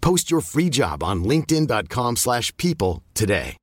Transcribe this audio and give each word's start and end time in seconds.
Post 0.00 0.30
your 0.30 0.40
free 0.40 0.70
job 0.70 1.02
on 1.02 1.24
linkedin.com/people 1.24 2.16
slash 2.16 2.56
people 2.56 3.02
today. 3.14 3.56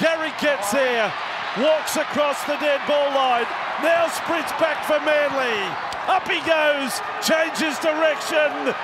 Gary 0.00 0.32
gets 0.40 0.72
there, 0.72 1.12
walks 1.58 1.96
across 1.96 2.42
the 2.44 2.56
dead 2.58 2.80
ball 2.86 3.10
line, 3.14 3.46
now 3.82 4.08
sprints 4.10 4.50
back 4.58 4.82
for 4.84 4.98
Manly. 5.06 5.58
Up 6.10 6.26
he 6.26 6.42
goes, 6.42 6.98
changes 7.22 7.78
direction. 7.78 8.74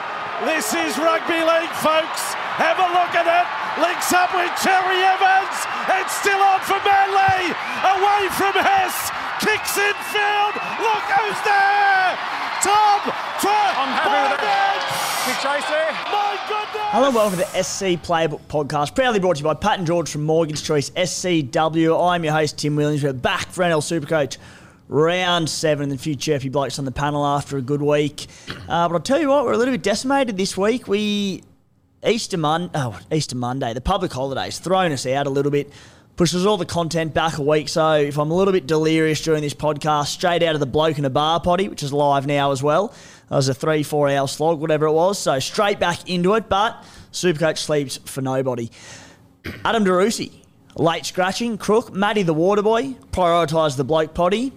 This 0.47 0.73
is 0.73 0.97
rugby 0.97 1.43
league, 1.43 1.75
folks. 1.85 2.33
Have 2.57 2.79
a 2.81 2.89
look 2.97 3.13
at 3.13 3.29
it. 3.29 3.47
Links 3.83 4.09
up 4.13 4.33
with 4.33 4.49
Cherry 4.65 5.03
Evans. 5.05 5.57
It's 6.01 6.15
still 6.17 6.41
on 6.41 6.61
for 6.65 6.81
Manly. 6.81 7.53
Away 7.85 8.23
from 8.39 8.57
Hess. 8.57 9.13
Kicks 9.45 9.77
in 9.77 9.97
field. 10.09 10.55
Look 10.81 11.07
who's 11.13 11.41
there. 11.45 12.40
Tom 12.63 13.01
I'm 13.03 13.89
happy 13.97 14.33
with 14.33 14.41
that. 14.43 15.25
Big 15.27 15.37
chase 15.37 15.67
there. 15.71 15.93
My 16.13 16.37
goodness. 16.47 16.89
Hello 16.91 17.07
and 17.07 17.15
welcome 17.15 17.39
to 17.39 17.45
the 17.45 17.63
SC 17.63 18.03
Playbook 18.05 18.43
Podcast, 18.49 18.95
proudly 18.95 19.19
brought 19.19 19.37
to 19.37 19.41
you 19.41 19.45
by 19.45 19.55
Pat 19.55 19.79
and 19.79 19.87
George 19.87 20.11
from 20.11 20.25
Morgan's 20.25 20.61
Choice 20.61 20.91
SCW. 20.91 22.11
I'm 22.11 22.23
your 22.23 22.35
host, 22.35 22.59
Tim 22.59 22.77
Williams. 22.77 23.03
We're 23.03 23.15
back 23.15 23.49
for 23.49 23.65
NRL 23.65 23.81
Supercoach 23.81 24.37
round 24.89 25.49
seven 25.49 25.85
and 25.85 25.99
a 25.99 26.03
few 26.03 26.15
chirpy 26.15 26.51
blokes 26.51 26.79
on 26.79 26.85
the 26.85 26.93
panel 26.93 27.25
after 27.25 27.57
a 27.57 27.63
good 27.63 27.81
week. 27.81 28.27
Uh, 28.69 28.87
but 28.89 28.95
I'll 28.95 29.01
tell 29.01 29.21
you 29.21 29.31
what, 29.31 29.47
we're 29.47 29.53
a 29.53 29.57
little 29.57 29.73
bit 29.73 29.83
decimated 29.83 30.37
this 30.37 30.55
week. 30.55 30.87
We 30.87 31.43
Easter 32.07 32.37
Mon- 32.37 32.71
oh, 32.75 32.99
Easter 33.11 33.37
Monday, 33.37 33.73
the 33.73 33.81
public 33.81 34.13
holidays, 34.13 34.59
thrown 34.59 34.93
us 34.93 35.07
out 35.07 35.27
a 35.27 35.31
little 35.31 35.53
bit, 35.53 35.71
pushes 36.21 36.45
all 36.45 36.59
the 36.59 36.67
content 36.67 37.15
back 37.15 37.39
a 37.39 37.43
week. 37.43 37.67
So 37.67 37.95
if 37.95 38.19
I'm 38.19 38.31
a 38.31 38.35
little 38.35 38.53
bit 38.53 38.67
delirious 38.67 39.23
during 39.23 39.41
this 39.41 39.55
podcast, 39.55 40.09
straight 40.09 40.43
out 40.43 40.53
of 40.53 40.61
the 40.61 40.67
bloke 40.67 40.99
in 40.99 41.07
a 41.07 41.09
bar 41.09 41.41
potty, 41.41 41.67
which 41.67 41.83
is 41.83 41.95
live 41.95 42.27
now 42.27 42.53
as 42.53 42.63
well. 42.63 42.89
That 43.31 43.37
was 43.37 43.49
a 43.49 43.55
three, 43.55 43.83
four 43.83 44.07
hour 44.07 44.29
slog, 44.29 44.61
whatever 44.61 44.85
it 44.85 44.93
was. 44.93 45.19
So 45.19 45.39
straight 45.39 45.81
back 45.81 46.11
into 46.11 46.35
it, 46.35 46.51
but 46.51 46.85
Supercoach 47.11 47.57
sleeps 47.57 47.97
for 48.05 48.21
nobody. 48.21 48.71
Adam 49.65 49.83
DeRusi, 49.83 50.31
late 50.75 51.07
scratching, 51.07 51.57
crook. 51.57 51.91
Matty 51.91 52.23
the 52.23 52.35
water 52.35 52.61
boy, 52.61 52.97
prioritised 53.13 53.79
the 53.79 53.85
bloke 53.85 54.13
potty. 54.13 54.53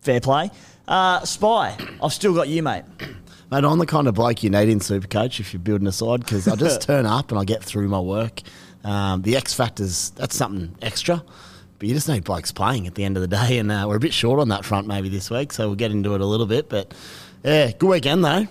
Fair 0.00 0.20
play. 0.20 0.50
Uh, 0.88 1.22
Spy, 1.26 1.76
I've 2.02 2.14
still 2.14 2.32
got 2.32 2.48
you, 2.48 2.62
mate. 2.62 2.84
Mate, 3.48 3.62
I'm 3.62 3.78
the 3.78 3.86
kind 3.86 4.08
of 4.08 4.14
bloke 4.14 4.42
you 4.42 4.50
need 4.50 4.68
in 4.68 4.80
Supercoach 4.80 5.38
if 5.38 5.52
you're 5.52 5.60
building 5.60 5.86
a 5.86 5.92
side 5.92 6.18
because 6.18 6.48
I 6.48 6.56
just 6.56 6.80
turn 6.88 7.06
up 7.06 7.30
and 7.30 7.38
I 7.38 7.44
get 7.44 7.62
through 7.62 7.86
my 7.86 8.00
work. 8.00 8.40
Um, 8.86 9.22
the 9.22 9.36
X 9.36 9.52
factors, 9.52 10.10
that's 10.10 10.36
something 10.36 10.74
extra, 10.80 11.22
but 11.78 11.88
you 11.88 11.94
just 11.94 12.08
need 12.08 12.24
blokes 12.24 12.52
playing 12.52 12.86
at 12.86 12.94
the 12.94 13.04
end 13.04 13.16
of 13.16 13.20
the 13.20 13.28
day, 13.28 13.58
and 13.58 13.70
uh, 13.72 13.84
we're 13.88 13.96
a 13.96 14.00
bit 14.00 14.14
short 14.14 14.38
on 14.40 14.48
that 14.50 14.64
front 14.64 14.86
maybe 14.86 15.08
this 15.08 15.28
week, 15.30 15.52
so 15.52 15.66
we'll 15.66 15.76
get 15.76 15.90
into 15.90 16.14
it 16.14 16.20
a 16.20 16.26
little 16.26 16.46
bit. 16.46 16.68
But 16.68 16.94
yeah, 17.44 17.72
good 17.72 17.88
weekend 17.88 18.24
though. 18.24 18.46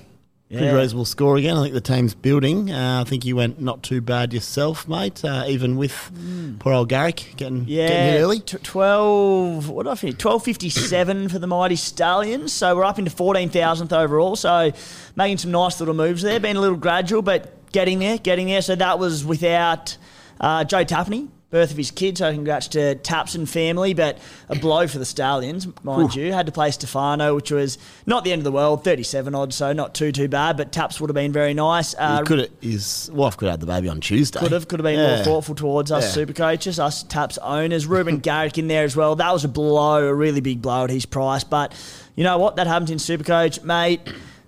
Pretty 0.49 0.63
Yeah. 0.67 0.73
reasonable 0.73 1.05
score 1.05 1.37
again. 1.37 1.57
I 1.57 1.63
think 1.63 1.73
the 1.73 1.81
team's 1.81 2.13
building. 2.13 2.71
Uh, 2.71 3.01
I 3.05 3.09
think 3.09 3.25
you 3.25 3.35
went 3.35 3.59
not 3.59 3.81
too 3.81 3.99
bad 3.99 4.31
yourself, 4.31 4.87
mate. 4.87 5.25
Uh, 5.25 5.43
even 5.47 5.75
with 5.75 6.11
poor 6.59 6.71
old 6.73 6.87
Garrick 6.89 7.33
getting, 7.35 7.65
Yeah, 7.67 7.87
getting 7.87 8.21
early. 8.21 8.39
t- 8.41 8.57
twelve. 8.61 9.69
What 9.69 9.83
did 9.83 9.91
I 9.91 9.95
finish? 9.95 10.17
Twelve 10.17 10.43
fifty 10.43 10.69
seven 10.69 11.29
for 11.29 11.39
the 11.39 11.47
mighty 11.47 11.75
Stallions. 11.75 12.53
So 12.53 12.75
we're 12.75 12.83
up 12.83 12.99
into 12.99 13.09
fourteen 13.09 13.49
thousandth 13.49 13.91
overall. 13.91 14.35
So 14.35 14.71
making 15.15 15.39
some 15.39 15.51
nice 15.51 15.79
little 15.79 15.95
moves 15.95 16.21
there. 16.21 16.39
Been 16.39 16.57
a 16.57 16.61
little 16.61 16.77
gradual, 16.77 17.21
but 17.23 17.71
getting 17.71 17.97
there, 17.99 18.19
getting 18.19 18.45
there. 18.47 18.61
So 18.61 18.75
that 18.75 18.99
was 18.99 19.25
without 19.25 19.97
uh, 20.39 20.63
Joe 20.63 20.83
Tapine. 20.85 21.29
Birth 21.51 21.71
of 21.71 21.77
his 21.77 21.91
kid, 21.91 22.17
so 22.17 22.33
congrats 22.33 22.67
to 22.69 22.95
Taps 22.95 23.33
and 23.35 23.47
family, 23.47 23.93
but 23.93 24.17
a 24.49 24.55
blow 24.57 24.87
for 24.87 24.97
the 24.97 25.05
Stallions, 25.05 25.67
mind 25.83 26.13
you. 26.13 26.33
Had 26.33 26.47
to 26.47 26.51
play 26.51 26.69
Stefano, 26.71 27.33
which 27.35 27.49
was 27.49 27.77
not 28.05 28.25
the 28.25 28.33
end 28.33 28.41
of 28.41 28.43
the 28.43 28.51
world, 28.51 28.83
37 28.83 29.33
odd, 29.33 29.53
so 29.53 29.71
not 29.71 29.95
too, 29.95 30.11
too 30.11 30.27
bad, 30.27 30.57
but 30.57 30.73
Taps 30.73 30.99
would 30.99 31.09
have 31.09 31.13
been 31.15 31.31
very 31.31 31.53
nice. 31.53 31.95
Uh, 31.97 32.23
could 32.23 32.39
have, 32.39 32.49
his 32.59 33.09
wife 33.13 33.37
could 33.37 33.45
have 33.45 33.53
had 33.53 33.59
the 33.61 33.67
baby 33.67 33.87
on 33.87 34.01
Tuesday. 34.01 34.39
could 34.39 34.51
have, 34.51 34.67
could 34.67 34.79
have 34.79 34.83
been 34.85 34.99
Yeah. 34.99 35.15
more 35.17 35.23
thoughtful 35.23 35.55
towards 35.55 35.93
us 35.93 36.03
Yeah. 36.03 36.09
super 36.09 36.33
coaches, 36.33 36.77
us 36.77 37.03
Taps 37.03 37.37
owners. 37.37 37.85
Ruben 37.85 38.17
Garrick 38.19 38.57
in 38.57 38.67
there 38.67 38.83
as 38.83 38.97
well. 38.97 39.15
That 39.15 39.31
was 39.31 39.45
a 39.45 39.49
blow, 39.49 40.03
a 40.05 40.13
really 40.13 40.41
big 40.41 40.61
blow 40.61 40.83
at 40.83 40.89
his 40.89 41.05
price. 41.05 41.45
But 41.45 41.73
you 42.15 42.25
know 42.25 42.37
what? 42.37 42.57
That 42.57 42.67
happens 42.67 42.89
in 42.91 42.97
Supercoach, 42.97 43.63
mate. 43.63 44.01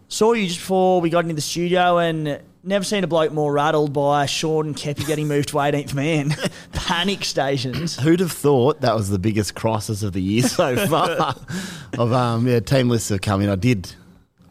Saw 0.10 0.34
you 0.34 0.48
just 0.48 0.60
before 0.60 1.00
we 1.00 1.10
got 1.10 1.24
into 1.24 1.36
the 1.36 1.42
studio 1.42 2.00
and 2.00 2.40
never 2.64 2.84
seen 2.84 3.04
a 3.04 3.08
bloke 3.08 3.32
more 3.32 3.52
rattled 3.52 3.94
by 3.94 4.26
Sean 4.26 4.74
Keppie 4.74 5.06
getting 5.08 5.28
moved 5.28 5.50
to 5.50 5.56
18th 5.56 5.94
man. 5.94 6.36
Panic 6.74 7.24
stations. 7.26 7.98
Who'd 8.02 8.20
have 8.20 8.32
thought 8.32 8.82
that 8.82 8.96
was 8.96 9.10
the 9.10 9.20
biggest 9.20 9.56
crisis 9.56 10.04
of 10.04 10.14
the 10.14 10.22
year 10.22 10.44
so 10.44 10.76
far? 10.88 11.36
of 11.98 12.14
um, 12.14 12.48
yeah, 12.48 12.60
team 12.60 12.90
lists 12.90 13.10
have 13.10 13.22
come 13.22 13.42
in. 13.42 13.50
I 13.50 13.56
did, 13.56 13.94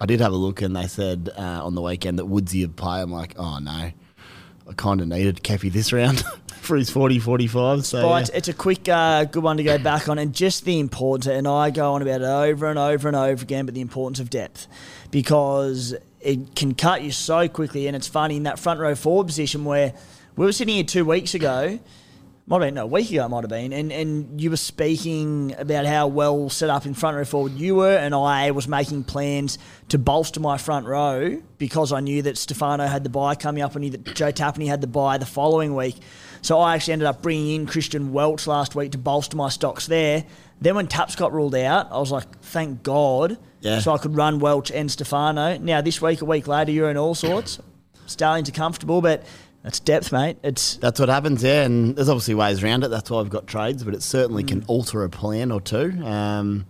I 0.00 0.06
did 0.06 0.20
have 0.20 0.32
a 0.32 0.36
look, 0.36 0.62
and 0.62 0.74
they 0.74 0.86
said 0.86 1.30
uh, 1.36 1.64
on 1.64 1.74
the 1.74 1.82
weekend 1.82 2.18
that 2.18 2.26
Woodsy 2.26 2.62
would 2.62 2.76
play. 2.76 3.00
I'm 3.00 3.12
like, 3.12 3.34
oh 3.38 3.58
no, 3.58 3.70
I 3.72 4.72
kind 4.76 5.00
of 5.00 5.08
needed 5.08 5.42
Keppie 5.42 5.72
this 5.72 5.92
round 5.92 6.24
for 6.60 6.76
his 6.76 6.90
40, 6.90 7.18
45. 7.18 7.84
So 7.84 8.02
But 8.02 8.08
yeah. 8.08 8.18
it's, 8.18 8.30
it's 8.30 8.48
a 8.48 8.54
quick, 8.54 8.88
uh, 8.88 9.24
good 9.24 9.42
one 9.42 9.56
to 9.58 9.62
go 9.62 9.78
back 9.78 10.08
on, 10.08 10.18
and 10.18 10.34
just 10.34 10.64
the 10.64 10.78
importance. 10.78 11.26
And 11.26 11.46
I 11.46 11.70
go 11.70 11.94
on 11.94 12.02
about 12.02 12.22
it 12.22 12.24
over 12.24 12.66
and 12.66 12.78
over 12.78 13.08
and 13.08 13.16
over 13.16 13.42
again, 13.42 13.66
but 13.66 13.74
the 13.74 13.80
importance 13.80 14.20
of 14.20 14.30
depth 14.30 14.66
because 15.10 15.94
it 16.26 16.56
can 16.56 16.74
cut 16.74 17.02
you 17.02 17.12
so 17.12 17.48
quickly. 17.48 17.86
And 17.86 17.96
it's 17.96 18.08
funny 18.08 18.36
in 18.36 18.42
that 18.42 18.58
front 18.58 18.80
row 18.80 18.94
forward 18.94 19.28
position 19.28 19.64
where 19.64 19.94
we 20.34 20.44
were 20.44 20.52
sitting 20.52 20.74
here 20.74 20.84
two 20.84 21.04
weeks 21.04 21.34
ago. 21.34 21.78
Might 22.48 22.62
have 22.62 22.66
been 22.68 22.74
no, 22.74 22.82
a 22.82 22.86
week 22.86 23.10
ago. 23.10 23.24
It 23.24 23.28
might 23.28 23.42
have 23.42 23.50
been, 23.50 23.72
and 23.72 23.90
and 23.90 24.40
you 24.40 24.50
were 24.50 24.56
speaking 24.56 25.52
about 25.58 25.84
how 25.84 26.06
well 26.06 26.48
set 26.48 26.70
up 26.70 26.86
in 26.86 26.94
front 26.94 27.16
row 27.16 27.24
forward 27.24 27.54
you 27.54 27.74
were, 27.74 27.96
and 27.96 28.14
I 28.14 28.52
was 28.52 28.68
making 28.68 29.02
plans 29.02 29.58
to 29.88 29.98
bolster 29.98 30.38
my 30.38 30.56
front 30.56 30.86
row 30.86 31.42
because 31.58 31.92
I 31.92 31.98
knew 31.98 32.22
that 32.22 32.38
Stefano 32.38 32.86
had 32.86 33.02
the 33.02 33.10
buy 33.10 33.34
coming 33.34 33.64
up. 33.64 33.74
I 33.74 33.80
knew 33.80 33.90
that 33.90 34.14
Joe 34.14 34.30
Tapine 34.30 34.68
had 34.68 34.80
the 34.80 34.86
buy 34.86 35.18
the 35.18 35.26
following 35.26 35.74
week, 35.74 35.96
so 36.40 36.60
I 36.60 36.76
actually 36.76 36.92
ended 36.92 37.08
up 37.08 37.20
bringing 37.20 37.56
in 37.56 37.66
Christian 37.66 38.12
Welch 38.12 38.46
last 38.46 38.76
week 38.76 38.92
to 38.92 38.98
bolster 38.98 39.36
my 39.36 39.48
stocks 39.48 39.88
there. 39.88 40.24
Then 40.60 40.74
when 40.74 40.86
Taps 40.86 41.16
got 41.16 41.32
ruled 41.32 41.54
out, 41.54 41.88
I 41.92 41.98
was 41.98 42.10
like, 42.10 42.24
thank 42.40 42.82
God, 42.82 43.36
Yeah. 43.60 43.80
so 43.80 43.92
I 43.92 43.98
could 43.98 44.16
run 44.16 44.38
Welch 44.40 44.70
and 44.70 44.90
Stefano. 44.90 45.58
Now 45.58 45.80
this 45.82 46.00
week, 46.00 46.22
a 46.22 46.24
week 46.24 46.46
later, 46.48 46.70
you're 46.72 46.90
in 46.90 46.96
all 46.96 47.14
sorts. 47.14 47.58
Stallions 48.06 48.48
are 48.48 48.52
comfortable, 48.52 49.00
but 49.02 49.24
that's 49.62 49.80
depth, 49.80 50.12
mate. 50.12 50.38
It's 50.42 50.76
That's 50.76 50.98
what 51.00 51.08
happens, 51.08 51.42
yeah. 51.42 51.64
And 51.64 51.94
there's 51.96 52.08
obviously 52.08 52.34
ways 52.34 52.62
around 52.62 52.84
it. 52.84 52.88
That's 52.88 53.10
why 53.10 53.20
I've 53.20 53.28
got 53.30 53.46
trades, 53.46 53.82
but 53.84 53.94
it 53.94 54.02
certainly 54.02 54.44
can 54.44 54.62
Mm. 54.62 54.68
alter 54.68 55.02
a 55.04 55.10
plan 55.10 55.50
or 55.52 55.60
two. 55.60 55.92
Um, 56.04 56.64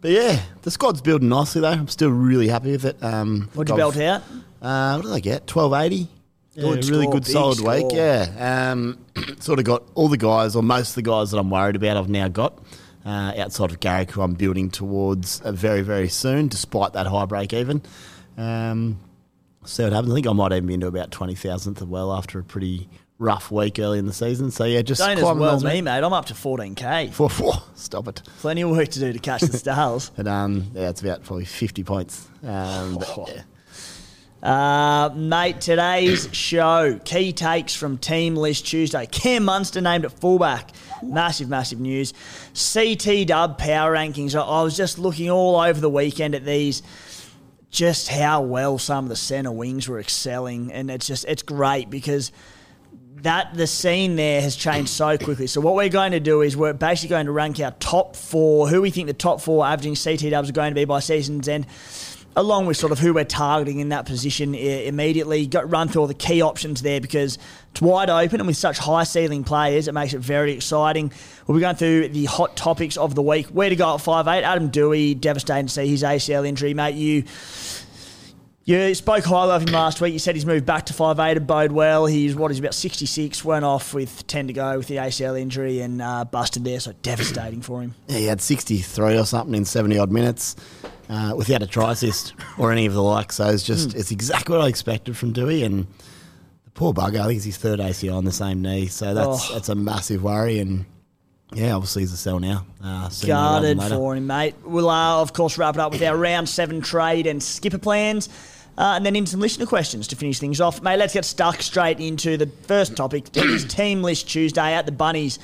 but 0.00 0.12
yeah, 0.12 0.40
the 0.62 0.70
squad's 0.70 1.02
building 1.02 1.28
nicely 1.28 1.60
though. 1.60 1.68
I'm 1.68 1.88
still 1.88 2.10
really 2.10 2.48
happy 2.48 2.72
with 2.72 2.84
it. 2.86 2.96
Um, 3.02 3.50
what'd 3.52 3.68
you 3.70 3.76
belt 3.76 3.96
out? 3.98 4.22
Uh, 4.62 4.94
what 4.94 5.02
did 5.06 5.12
I 5.12 5.20
get? 5.20 5.46
Twelve 5.46 5.72
eighty. 5.74 6.08
Good 6.54 6.64
Yeah, 6.84 6.90
really 6.90 7.02
score, 7.04 7.12
good, 7.12 7.26
solid 7.26 7.56
score. 7.58 7.74
week. 7.74 7.86
Yeah. 7.92 8.70
Um, 8.72 8.98
sort 9.40 9.58
of 9.58 9.64
got 9.66 9.82
all 9.94 10.08
the 10.08 10.16
guys, 10.16 10.56
or 10.56 10.62
most 10.62 10.90
of 10.90 10.94
the 10.96 11.02
guys 11.02 11.30
that 11.32 11.38
I'm 11.38 11.50
worried 11.50 11.76
about, 11.76 11.96
I've 11.96 12.08
now 12.08 12.28
got. 12.28 12.58
Uh, 13.10 13.32
outside 13.42 13.72
of 13.72 13.80
Garrick, 13.80 14.12
who 14.12 14.22
I'm 14.22 14.34
building 14.34 14.70
towards 14.70 15.40
uh, 15.40 15.50
very, 15.50 15.80
very 15.82 16.08
soon, 16.08 16.46
despite 16.46 16.92
that 16.92 17.08
high 17.08 17.24
break 17.24 17.52
even. 17.52 17.82
Um, 18.38 19.00
see 19.64 19.82
what 19.82 19.92
happens. 19.92 20.12
I 20.12 20.14
think 20.14 20.28
I 20.28 20.32
might 20.32 20.52
even 20.52 20.66
be 20.66 20.74
into 20.74 20.86
about 20.86 21.10
20,000th 21.10 21.78
as 21.78 21.84
well 21.84 22.12
after 22.12 22.38
a 22.38 22.44
pretty 22.44 22.88
rough 23.18 23.50
week 23.50 23.80
early 23.80 23.98
in 23.98 24.06
the 24.06 24.12
season. 24.12 24.52
So, 24.52 24.64
yeah, 24.64 24.82
just 24.82 25.00
Don't 25.00 25.18
as 25.18 25.24
well 25.24 25.56
as 25.56 25.64
me, 25.64 25.82
mate. 25.82 26.04
I'm 26.04 26.12
up 26.12 26.26
to 26.26 26.34
14k. 26.34 27.12
Four, 27.12 27.28
four. 27.30 27.54
Stop 27.74 28.06
it. 28.06 28.22
Plenty 28.38 28.60
of 28.62 28.70
work 28.70 28.88
to 28.90 29.00
do 29.00 29.12
to 29.12 29.18
catch 29.18 29.40
the 29.40 29.58
stars. 29.58 30.12
But 30.16 30.28
um, 30.28 30.70
yeah, 30.72 30.88
it's 30.90 31.00
about 31.00 31.24
probably 31.24 31.46
50 31.46 31.82
points. 31.82 32.28
Um, 32.44 32.94
but, 32.96 33.08
Oh. 33.18 33.26
yeah. 33.28 33.42
Uh, 34.42 35.10
mate, 35.14 35.60
today's 35.60 36.28
show, 36.32 36.98
key 37.04 37.32
takes 37.32 37.74
from 37.74 37.98
Team 37.98 38.36
List 38.36 38.66
Tuesday. 38.66 39.04
Cam 39.06 39.44
Munster 39.44 39.80
named 39.82 40.06
at 40.06 40.12
fullback. 40.12 40.70
Massive, 41.02 41.48
massive 41.48 41.80
news. 41.80 42.12
CT 42.54 43.26
Dub 43.26 43.58
power 43.58 43.94
rankings. 43.94 44.34
I- 44.34 44.62
was 44.62 44.76
just 44.76 44.98
looking 44.98 45.30
all 45.30 45.56
over 45.56 45.80
the 45.80 45.90
weekend 45.90 46.34
at 46.34 46.44
these, 46.44 46.82
just 47.70 48.08
how 48.08 48.42
well 48.42 48.78
some 48.78 49.04
of 49.04 49.08
the 49.08 49.16
centre 49.16 49.52
wings 49.52 49.88
were 49.88 49.98
excelling. 49.98 50.72
And 50.72 50.90
it's 50.90 51.06
just, 51.06 51.24
it's 51.26 51.42
great 51.42 51.88
because 51.90 52.32
that 53.22 53.54
the 53.54 53.66
scene 53.66 54.16
there 54.16 54.40
has 54.40 54.56
changed 54.56 54.90
so 54.90 55.18
quickly. 55.18 55.46
So 55.46 55.60
what 55.60 55.74
we're 55.74 55.88
going 55.88 56.12
to 56.12 56.20
do 56.20 56.42
is 56.42 56.56
we're 56.56 56.72
basically 56.72 57.10
going 57.10 57.26
to 57.26 57.32
rank 57.32 57.60
our 57.60 57.72
top 57.72 58.16
four, 58.16 58.68
who 58.68 58.80
we 58.82 58.90
think 58.90 59.06
the 59.06 59.12
top 59.12 59.40
four 59.40 59.66
averaging 59.66 59.94
CT 59.94 60.30
dubs 60.30 60.48
are 60.48 60.52
going 60.52 60.70
to 60.70 60.74
be 60.74 60.84
by 60.84 61.00
season's 61.00 61.48
end, 61.48 61.66
along 62.36 62.66
with 62.66 62.76
sort 62.76 62.92
of 62.92 62.98
who 62.98 63.12
we're 63.12 63.24
targeting 63.24 63.80
in 63.80 63.90
that 63.90 64.06
position 64.06 64.54
immediately. 64.54 65.46
Go, 65.46 65.62
run 65.62 65.88
through 65.88 66.02
all 66.02 66.08
the 66.08 66.14
key 66.14 66.40
options 66.40 66.82
there 66.82 67.00
because 67.00 67.38
it's 67.72 67.80
wide 67.80 68.10
open 68.10 68.40
and 68.40 68.46
with 68.46 68.56
such 68.56 68.78
high 68.78 69.04
ceiling 69.04 69.44
players, 69.44 69.88
it 69.88 69.92
makes 69.92 70.12
it 70.12 70.18
very 70.18 70.52
exciting. 70.52 71.12
We'll 71.46 71.56
be 71.56 71.60
going 71.60 71.76
through 71.76 72.08
the 72.08 72.24
hot 72.26 72.56
topics 72.56 72.96
of 72.96 73.14
the 73.14 73.22
week. 73.22 73.46
Where 73.46 73.70
to 73.70 73.76
go 73.76 73.94
at 73.94 74.00
5'8", 74.00 74.42
Adam 74.42 74.70
Doueihi, 74.70 75.20
devastating 75.20 75.66
to 75.66 75.72
see 75.72 75.88
his 75.88 76.02
ACL 76.02 76.46
injury, 76.46 76.74
mate. 76.74 76.94
You 76.94 77.24
you 78.70 78.94
spoke 78.94 79.24
highly 79.24 79.52
of 79.52 79.66
him 79.66 79.72
last 79.72 80.00
week. 80.00 80.12
You 80.12 80.18
said 80.18 80.36
he's 80.36 80.46
moved 80.46 80.64
back 80.64 80.86
to 80.86 80.92
5'8 80.92 81.34
to 81.34 81.40
bode 81.40 81.72
well. 81.72 82.06
He's, 82.06 82.36
what, 82.36 82.52
he's 82.52 82.60
about 82.60 82.74
66, 82.74 83.44
went 83.44 83.64
off 83.64 83.94
with 83.94 84.24
10 84.28 84.46
to 84.46 84.52
go 84.52 84.76
with 84.76 84.86
the 84.86 84.96
ACL 84.96 85.40
injury 85.40 85.80
and 85.80 86.00
uh, 86.00 86.24
busted 86.24 86.64
there, 86.64 86.78
so 86.78 86.92
devastating 87.02 87.62
for 87.62 87.80
him. 87.82 87.94
Yeah, 88.06 88.18
he 88.18 88.24
had 88.26 88.40
63 88.40 89.18
or 89.18 89.24
something 89.24 89.54
in 89.56 89.64
70 89.64 89.98
odd 89.98 90.12
minutes 90.12 90.54
uh, 91.08 91.32
without 91.36 91.62
a 91.62 91.66
try 91.66 91.92
assist 91.92 92.34
or 92.58 92.70
any 92.70 92.86
of 92.86 92.92
the 92.92 93.02
like. 93.02 93.32
So 93.32 93.48
it's 93.48 93.64
just, 93.64 93.94
it's 93.94 94.12
exactly 94.12 94.56
what 94.56 94.64
I 94.64 94.68
expected 94.68 95.16
from 95.16 95.32
Doueihi. 95.32 95.64
And 95.64 95.88
poor 96.74 96.92
bugger, 96.92 97.20
I 97.20 97.26
think 97.26 97.36
it's 97.36 97.44
his 97.44 97.56
third 97.56 97.80
ACL 97.80 98.16
on 98.16 98.24
the 98.24 98.32
same 98.32 98.62
knee. 98.62 98.86
So 98.86 99.14
that's 99.14 99.50
Oh. 99.50 99.54
that's 99.54 99.68
a 99.68 99.74
massive 99.74 100.22
worry. 100.22 100.58
And 100.60 100.84
yeah, 101.54 101.74
obviously 101.74 102.02
he's 102.02 102.12
a 102.12 102.16
sell 102.16 102.38
now. 102.40 102.64
Uh, 102.82 103.08
sooner 103.08 103.34
rather 103.34 103.60
Guarded 103.74 103.78
later. 103.78 103.94
for 103.96 104.16
him, 104.16 104.26
mate. 104.26 104.54
We'll, 104.64 104.88
uh, 104.90 105.20
of 105.20 105.32
course, 105.32 105.58
wrap 105.58 105.74
it 105.74 105.80
up 105.80 105.92
with 105.92 106.02
our 106.02 106.16
round 106.16 106.48
seven 106.48 106.80
trade 106.80 107.26
and 107.26 107.42
skipper 107.42 107.78
plans. 107.78 108.28
Uh, 108.78 108.94
and 108.96 109.04
then 109.04 109.14
into 109.14 109.32
some 109.32 109.40
listener 109.40 109.66
questions 109.66 110.06
to 110.08 110.16
finish 110.16 110.38
things 110.38 110.58
off. 110.58 110.80
Mate, 110.80 110.96
let's 110.96 111.12
get 111.12 111.24
stuck 111.26 111.60
straight 111.60 112.00
into 112.00 112.38
the 112.38 112.46
first 112.46 112.96
topic. 112.96 113.30
Team 113.68 114.02
List 114.02 114.26
Tuesday 114.28 114.72
at 114.72 114.86
the 114.86 114.92
Bunnies. 114.92 115.38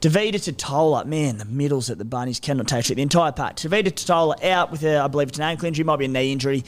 Tevita 0.00 0.32
Tatola, 0.34 1.06
man, 1.06 1.38
the 1.38 1.44
middles 1.46 1.88
at 1.88 1.96
the 1.96 2.04
Bunnies 2.04 2.38
cannot 2.40 2.66
take 2.68 2.90
it. 2.90 2.96
The 2.96 3.02
entire 3.02 3.32
pack. 3.32 3.56
Tevita 3.56 3.84
Tatola 3.92 4.44
out 4.44 4.70
with, 4.72 4.82
a, 4.82 4.98
I 4.98 5.06
believe 5.06 5.28
it's 5.28 5.38
an 5.38 5.44
ankle 5.44 5.68
injury, 5.68 5.84
might 5.84 6.00
be 6.00 6.04
a 6.04 6.08
knee 6.08 6.32
injury. 6.32 6.64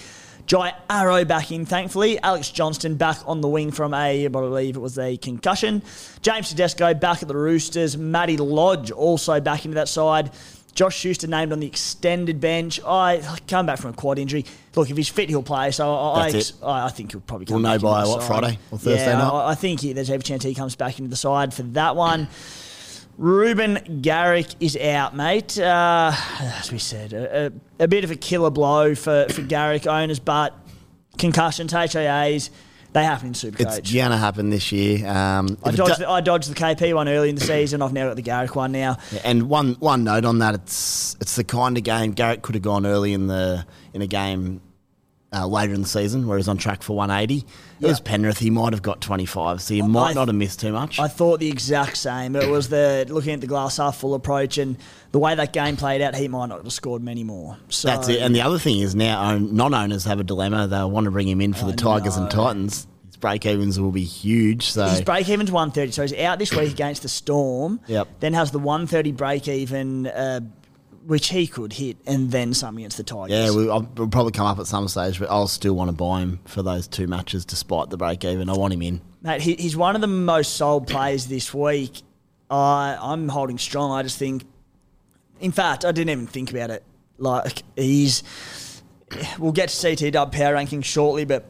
Jai 0.47 0.75
Arrow 0.91 1.25
back 1.25 1.51
in, 1.51 1.65
thankfully. 1.65 2.19
Alex 2.21 2.51
Johnston 2.51 2.97
back 2.97 3.19
on 3.27 3.41
the 3.41 3.49
wing 3.49 3.71
from 3.71 3.95
a, 3.95 4.25
I 4.25 4.29
believe 4.29 4.77
it 4.77 4.81
was 4.81 4.99
a 4.99 5.17
concussion. 5.17 5.83
James 6.21 6.51
Tedesco 6.51 6.93
back 6.95 7.23
at 7.23 7.29
the 7.29 7.37
Roosters. 7.37 7.97
Matty 7.97 8.37
Lodge 8.37 8.91
also 8.91 9.41
back 9.41 9.65
into 9.65 9.77
that 9.77 9.89
side. 9.89 10.31
Josh 10.75 10.97
Schuster 10.97 11.29
named 11.29 11.53
on 11.53 11.61
the 11.61 11.67
extended 11.67 12.41
bench. 12.41 12.81
I 12.85 13.23
come 13.47 13.67
back 13.67 13.79
from 13.79 13.91
a 13.91 13.93
quad 13.95 14.19
injury. 14.19 14.45
Look, 14.75 14.91
if 14.91 14.97
he's 14.97 15.09
fit, 15.09 15.29
he'll 15.29 15.43
play. 15.43 15.71
So 15.71 15.95
I, 15.95 16.31
I, 16.63 16.87
I 16.87 16.89
think 16.89 17.13
he'll 17.13 17.21
probably 17.21 17.47
We'll 17.49 17.57
come 17.57 17.63
know 17.63 17.69
back 17.69 17.75
into 17.77 17.87
by, 17.87 18.05
what, 18.07 18.21
side. 18.21 18.27
Friday 18.27 18.59
or 18.71 18.79
Thursday 18.79 19.07
yeah, 19.07 19.19
night? 19.19 19.31
I, 19.31 19.51
I 19.51 19.55
think 19.55 19.81
he, 19.81 19.93
there's 19.93 20.11
every 20.11 20.25
chance 20.25 20.43
he 20.43 20.55
comes 20.55 20.75
back 20.75 20.99
into 20.99 21.09
the 21.09 21.17
side 21.17 21.55
for 21.55 21.63
that 21.63 21.95
one. 21.95 22.29
Reuben 23.17 24.01
Garrick 24.03 24.49
is 24.61 24.77
out, 24.77 25.15
mate. 25.15 25.59
Uh, 25.59 26.13
as 26.41 26.73
we 26.73 26.79
said, 26.79 27.13
a, 27.13 27.47
a, 27.79 27.85
a 27.85 27.89
bit 27.89 28.05
of 28.05 28.11
a 28.11 28.17
killer 28.17 28.51
blow 28.51 28.95
for, 28.95 29.27
for 29.31 29.43
Garrick 29.43 29.87
owners, 29.87 30.19
but 30.19 30.53
concussions, 31.17 31.73
HIAs, 31.73 32.51
they 32.93 33.05
happen 33.05 33.27
in 33.29 33.31
It's 33.33 33.45
Supercoach. 33.45 33.93
going 33.95 34.11
to 34.11 34.17
happen 34.17 34.51
this 34.51 34.71
year. 34.73 35.07
Um, 35.09 35.59
I 35.65 35.71
dodged, 35.73 35.97
do- 35.99 36.05
the, 36.05 36.11
I 36.11 36.21
dodged 36.21 36.51
the 36.51 36.55
KP 36.55 36.95
one 36.95 37.09
early 37.09 37.29
in 37.29 37.35
the 37.35 37.41
season. 37.41 37.83
I've 37.83 37.93
now 37.93 38.07
got 38.09 38.17
the 38.17 38.23
Garrick 38.23 38.55
one 38.57 38.73
now. 38.73 38.99
Yeah, 39.13 39.21
and 39.25 39.49
one 39.49 39.75
one 39.81 40.05
note 40.05 40.25
on 40.25 40.39
that, 40.41 40.55
it's 40.55 41.17
it's 41.21 41.35
the 41.37 41.43
kind 41.45 41.77
of 41.77 41.83
game 41.85 42.13
Garrick 42.13 42.43
could 42.43 42.55
have 42.55 42.63
gone 42.63 42.87
early 42.87 43.13
in 43.13 43.27
the 43.27 43.67
in 43.95 44.03
a 44.03 44.07
game 44.07 44.61
uh, 45.35 45.47
later 45.47 45.75
in 45.75 45.83
the 45.83 45.89
season 45.89 46.27
where 46.27 46.37
he's 46.39 46.49
on 46.49 46.57
track 46.57 46.83
for 46.83 46.97
180. 46.97 47.45
It 47.81 47.87
was 47.87 48.01
Penrith; 48.01 48.39
he 48.39 48.51
might 48.51 48.73
have 48.73 48.83
got 48.83 49.01
25, 49.01 49.61
so 49.61 49.75
you 49.75 49.85
might 49.85 50.11
I- 50.11 50.13
not 50.15 50.29
have 50.29 50.37
missed 50.37 50.61
too 50.61 50.73
much. 50.73 50.99
I 50.99 51.09
thought 51.09 51.41
the 51.41 51.49
exact 51.49 51.97
same. 51.97 52.37
It 52.37 52.49
was 52.49 52.69
the 52.69 53.05
looking 53.09 53.35
at 53.35 53.41
the 53.41 53.47
glass 53.47 53.77
half 53.77 53.97
full 53.99 54.15
approach 54.15 54.57
and 54.59 54.77
the 55.13 55.19
way 55.19 55.35
that 55.35 55.53
game 55.53 55.77
played 55.77 56.01
out, 56.01 56.15
he 56.15 56.29
might 56.29 56.47
not 56.47 56.63
have 56.63 56.73
scored 56.73 57.03
many 57.03 57.25
more. 57.25 57.57
So 57.69 57.89
That's 57.89 58.09
it. 58.09 58.21
And 58.21 58.35
the 58.35 58.41
other 58.41 58.59
thing 58.59 58.79
is 58.79 58.95
now 58.95 59.31
own, 59.31 59.55
non-owners 59.55 60.05
have 60.05 60.19
a 60.19 60.25
dilemma. 60.25 60.67
They 60.67 60.83
want 60.85 61.05
to 61.05 61.11
bring 61.11 61.29
him 61.29 61.41
in 61.41 61.53
for 61.53 61.67
the 61.67 61.73
I 61.73 61.77
Tigers 61.77 62.17
and. 62.17 62.31
Titans. 62.31 62.87
His 63.07 63.17
break 63.19 63.47
evens 63.47 63.79
will 63.79 63.93
be 63.93 64.03
huge. 64.03 64.65
So 64.73 64.87
His 64.89 65.03
break 65.03 65.29
even's 65.29 65.53
130, 65.53 65.93
so 65.93 66.03
he's 66.03 66.15
out 66.25 66.39
this 66.41 66.53
week 66.53 66.73
against 66.73 67.03
the 67.03 67.09
Storm. 67.09 67.79
Yep. 67.87 68.09
Then 68.21 68.33
has 68.33 68.51
the 68.51 68.59
130 68.59 69.13
break 69.13 69.47
even, 69.47 70.09
uh, 70.09 70.41
which 71.07 71.29
he 71.29 71.47
could 71.47 71.75
hit, 71.75 71.97
and 72.07 72.31
then 72.31 72.55
some 72.55 72.77
against 72.79 72.97
the 72.97 73.03
Tigers. 73.03 73.31
yeah, 73.31 73.51
we, 73.51 73.71
I'll, 73.71 73.89
we'll 73.97 74.09
probably 74.09 74.33
come 74.33 74.47
up 74.47 74.59
at 74.59 74.67
some 74.67 74.89
stage, 74.89 75.19
but 75.19 75.31
I'll 75.31 75.49
still 75.49 75.75
want 75.75 75.89
to 75.89 75.93
buy 75.93 76.21
him 76.21 76.41
for 76.45 76.63
those 76.63 76.89
two 76.89 77.07
matches 77.07 77.45
despite 77.45 77.91
the 77.91 77.97
break 77.97 78.25
even. 78.25 78.49
I 78.49 78.55
want 78.55 78.73
him 78.73 78.83
in. 78.83 79.01
Mate, 79.23 79.41
he, 79.41 79.55
he's 79.55 79.77
one 79.77 79.95
of 79.95 80.01
the 80.01 80.07
most 80.07 80.55
sold 80.55 80.87
players 80.87 81.27
this 81.27 81.53
week. 81.53 82.03
I 82.51 82.99
I'm 83.01 83.29
holding 83.29 83.59
strong. 83.59 83.93
I 83.93 84.03
just 84.03 84.19
think, 84.19 84.45
in 85.41 85.53
fact, 85.53 85.85
I 85.85 85.93
didn't 85.93 86.11
even 86.11 86.27
think 86.27 86.51
about 86.51 86.71
it. 86.71 86.85
Like 87.19 87.63
he's, 87.77 88.23
we'll 89.39 89.53
get 89.53 89.69
to 89.71 89.97
CT 89.97 90.13
Dub 90.13 90.33
power 90.33 90.55
ranking 90.55 90.83
shortly, 90.83 91.25
but 91.25 91.47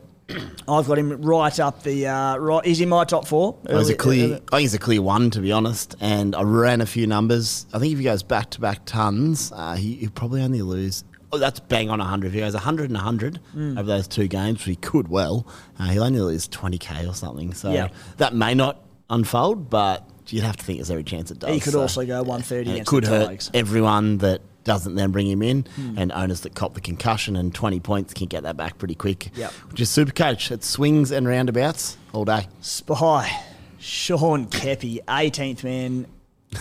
I've 0.67 0.87
got 0.87 0.99
him 0.99 1.21
right 1.23 1.59
up 1.61 1.83
the 1.83 2.07
uh, 2.07 2.37
right. 2.39 2.65
He's 2.65 2.81
in 2.81 2.89
my 2.89 3.05
top 3.05 3.27
four. 3.27 3.57
Oh, 3.69 3.79
he's 3.79 3.91
a 3.91 3.95
clear. 3.95 4.25
early- 4.25 4.35
I 4.35 4.39
think 4.39 4.61
he's 4.61 4.75
a 4.75 4.79
clear 4.79 5.03
one, 5.03 5.31
to 5.31 5.41
be 5.41 5.53
honest. 5.53 5.95
And 6.01 6.35
I 6.35 6.43
ran 6.43 6.81
a 6.81 6.87
few 6.87 7.07
numbers. 7.07 7.67
I 7.75 7.79
think 7.79 7.93
if 7.93 7.99
he 7.99 8.05
goes 8.05 8.23
back 8.23 8.51
to 8.51 8.61
back 8.61 8.85
tons, 8.87 9.53
uh, 9.55 9.75
he 9.75 9.95
he'll 9.97 10.11
probably 10.11 10.43
only 10.43 10.63
lose. 10.63 11.05
Oh, 11.33 11.39
that's 11.39 11.61
bang 11.61 11.91
on 11.91 11.99
100. 11.99 12.29
If 12.29 12.33
he 12.33 12.41
goes 12.41 12.55
100 12.55 12.85
and 12.91 12.95
100 12.97 13.41
Mm. 13.57 13.73
over 13.79 13.87
those 13.87 14.07
two 14.09 14.29
games, 14.29 14.61
which 14.61 14.65
he 14.67 14.77
could 14.77 15.09
well, 15.09 15.47
uh, 15.79 15.89
he'll 15.89 16.05
only 16.05 16.21
lose 16.21 16.49
20k 16.49 17.07
or 17.09 17.15
something. 17.15 17.53
So 17.53 17.73
Yeah. 17.73 17.89
that 18.19 18.35
may 18.35 18.55
not 18.55 18.81
unfold, 19.11 19.69
but 19.69 20.09
you'd 20.29 20.45
have 20.45 20.57
to 20.57 20.65
think 20.65 20.79
there's 20.79 20.91
every 20.91 21.05
chance 21.05 21.31
it 21.31 21.41
does. 21.41 21.53
He 21.53 21.61
could 21.61 21.73
So- 21.75 21.83
also 21.83 22.07
go 22.07 22.23
130 22.23 22.71
and 22.71 22.79
it 22.79 22.87
could 22.87 23.05
hurt 23.05 23.51
everyone 23.53 24.19
that 24.19 24.41
doesn't 24.65 24.95
then 24.95 25.11
bring 25.13 25.27
him 25.29 25.43
in, 25.43 25.67
Hmm. 25.77 25.99
and 25.99 26.13
owners 26.13 26.41
that 26.41 26.55
cop 26.55 26.75
the 26.75 26.81
concussion 26.81 27.37
and 27.37 27.55
20 27.55 27.81
points 27.81 28.15
can 28.15 28.27
get 28.27 28.43
that 28.45 28.57
back 28.57 28.79
pretty 28.79 28.95
quick. 28.95 29.31
Yep. 29.37 29.53
Which 29.71 29.81
is 29.81 29.91
super 29.91 30.13
coach. 30.13 30.51
It 30.51 30.65
swings 30.65 31.11
and 31.11 31.27
roundabouts 31.29 31.97
all 32.13 32.25
day. 32.25 32.49
Spy, 32.61 33.31
Sean 33.79 34.47
Keppie, 34.47 35.01
18th 35.07 35.65
man. 35.65 36.07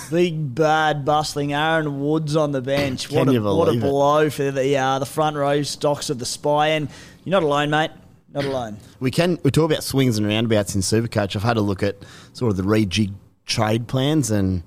Big 0.09 0.55
bad 0.55 1.05
bustling 1.05 1.53
Aaron 1.53 1.99
Woods 2.01 2.35
on 2.35 2.51
the 2.51 2.61
bench. 2.61 3.11
What 3.11 3.27
a 3.27 3.39
what 3.39 3.67
a 3.67 3.71
believe 3.73 3.83
it? 3.83 3.87
blow 3.87 4.29
for 4.31 4.49
the 4.51 4.75
uh, 4.77 4.97
the 4.99 5.05
front 5.05 5.35
row 5.35 5.61
stocks 5.61 6.09
of 6.09 6.17
the 6.17 6.25
spy. 6.25 6.69
And 6.69 6.89
you're 7.23 7.31
not 7.31 7.43
alone, 7.43 7.69
mate. 7.69 7.91
Not 8.33 8.45
alone. 8.45 8.77
We 8.99 9.11
can 9.11 9.37
we 9.43 9.51
talk 9.51 9.69
about 9.71 9.83
swings 9.83 10.17
and 10.17 10.25
roundabouts 10.25 10.73
in 10.73 10.81
Supercoach. 10.81 11.35
I've 11.35 11.43
had 11.43 11.57
a 11.57 11.61
look 11.61 11.83
at 11.83 11.97
sort 12.33 12.49
of 12.49 12.57
the 12.57 12.63
rejig 12.63 13.13
trade 13.45 13.87
plans, 13.87 14.31
and 14.31 14.63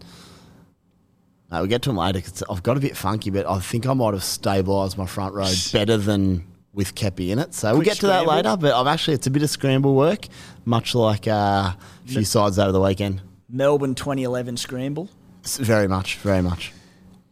uh, 1.50 1.59
we'll 1.61 1.67
get 1.67 1.83
to 1.83 1.88
them 1.91 1.97
later. 1.97 2.21
'cause 2.21 2.43
I've 2.50 2.62
got 2.62 2.76
a 2.76 2.81
bit 2.81 2.97
funky, 2.97 3.31
but 3.31 3.47
I 3.49 3.59
think 3.61 3.87
I 3.87 3.93
might 3.95 4.15
have 4.15 4.23
stabilised 4.23 4.97
my 4.97 5.07
front 5.07 5.35
row 5.35 5.50
better 5.73 5.97
than 5.97 6.45
with 6.73 6.95
Keppie 6.95 7.31
in 7.31 7.38
it. 7.38 7.55
So 7.55 7.69
we'll 7.69 7.76
Quick 7.79 7.87
get 7.88 7.97
to 7.99 8.07
that 8.09 8.26
later. 8.26 8.57
But 8.57 8.75
I've 8.75 8.87
actually 8.87 9.15
it's 9.15 9.26
a 9.26 9.31
bit 9.31 9.43
of 9.43 9.50
scramble 9.50 9.95
work, 9.95 10.26
much 10.65 10.95
like 10.95 11.26
uh, 11.26 11.31
a 11.33 11.76
few 12.07 12.25
sides 12.25 12.59
over 12.59 12.73
the 12.73 12.81
weekend. 12.81 13.23
Melbourne 13.49 13.95
2011 13.95 14.57
scramble. 14.57 15.09
S- 15.45 15.57
Very 15.59 15.87
much, 15.88 16.17
very 16.19 16.43
much. 16.43 16.73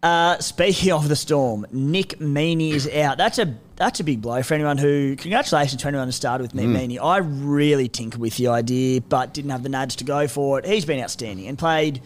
Uh, 0.02 0.38
speaking 0.38 0.92
of 0.92 1.08
the 1.08 1.16
storm, 1.16 1.66
Nick 1.72 2.18
Meaney 2.20 2.72
is 2.72 2.86
out. 2.88 3.16
That's 3.16 3.38
a 3.38 3.54
that's 3.76 4.00
a 4.00 4.04
big 4.04 4.20
blow 4.20 4.42
for 4.42 4.52
anyone 4.54 4.76
who. 4.76 5.16
Congratulations 5.16 5.80
to 5.82 5.88
anyone 5.88 6.06
who 6.08 6.12
started 6.12 6.42
with 6.42 6.54
Nick 6.54 6.66
Meaney. 6.68 6.98
I 7.02 7.18
really 7.18 7.88
tinkered 7.88 8.20
with 8.20 8.36
the 8.36 8.48
idea, 8.48 9.00
but 9.00 9.32
didn't 9.34 9.50
have 9.50 9.62
the 9.62 9.70
nads 9.70 9.96
to 9.96 10.04
go 10.04 10.28
for 10.28 10.58
it. 10.58 10.66
He's 10.66 10.84
been 10.84 11.00
outstanding 11.02 11.48
and 11.48 11.58
played 11.58 12.02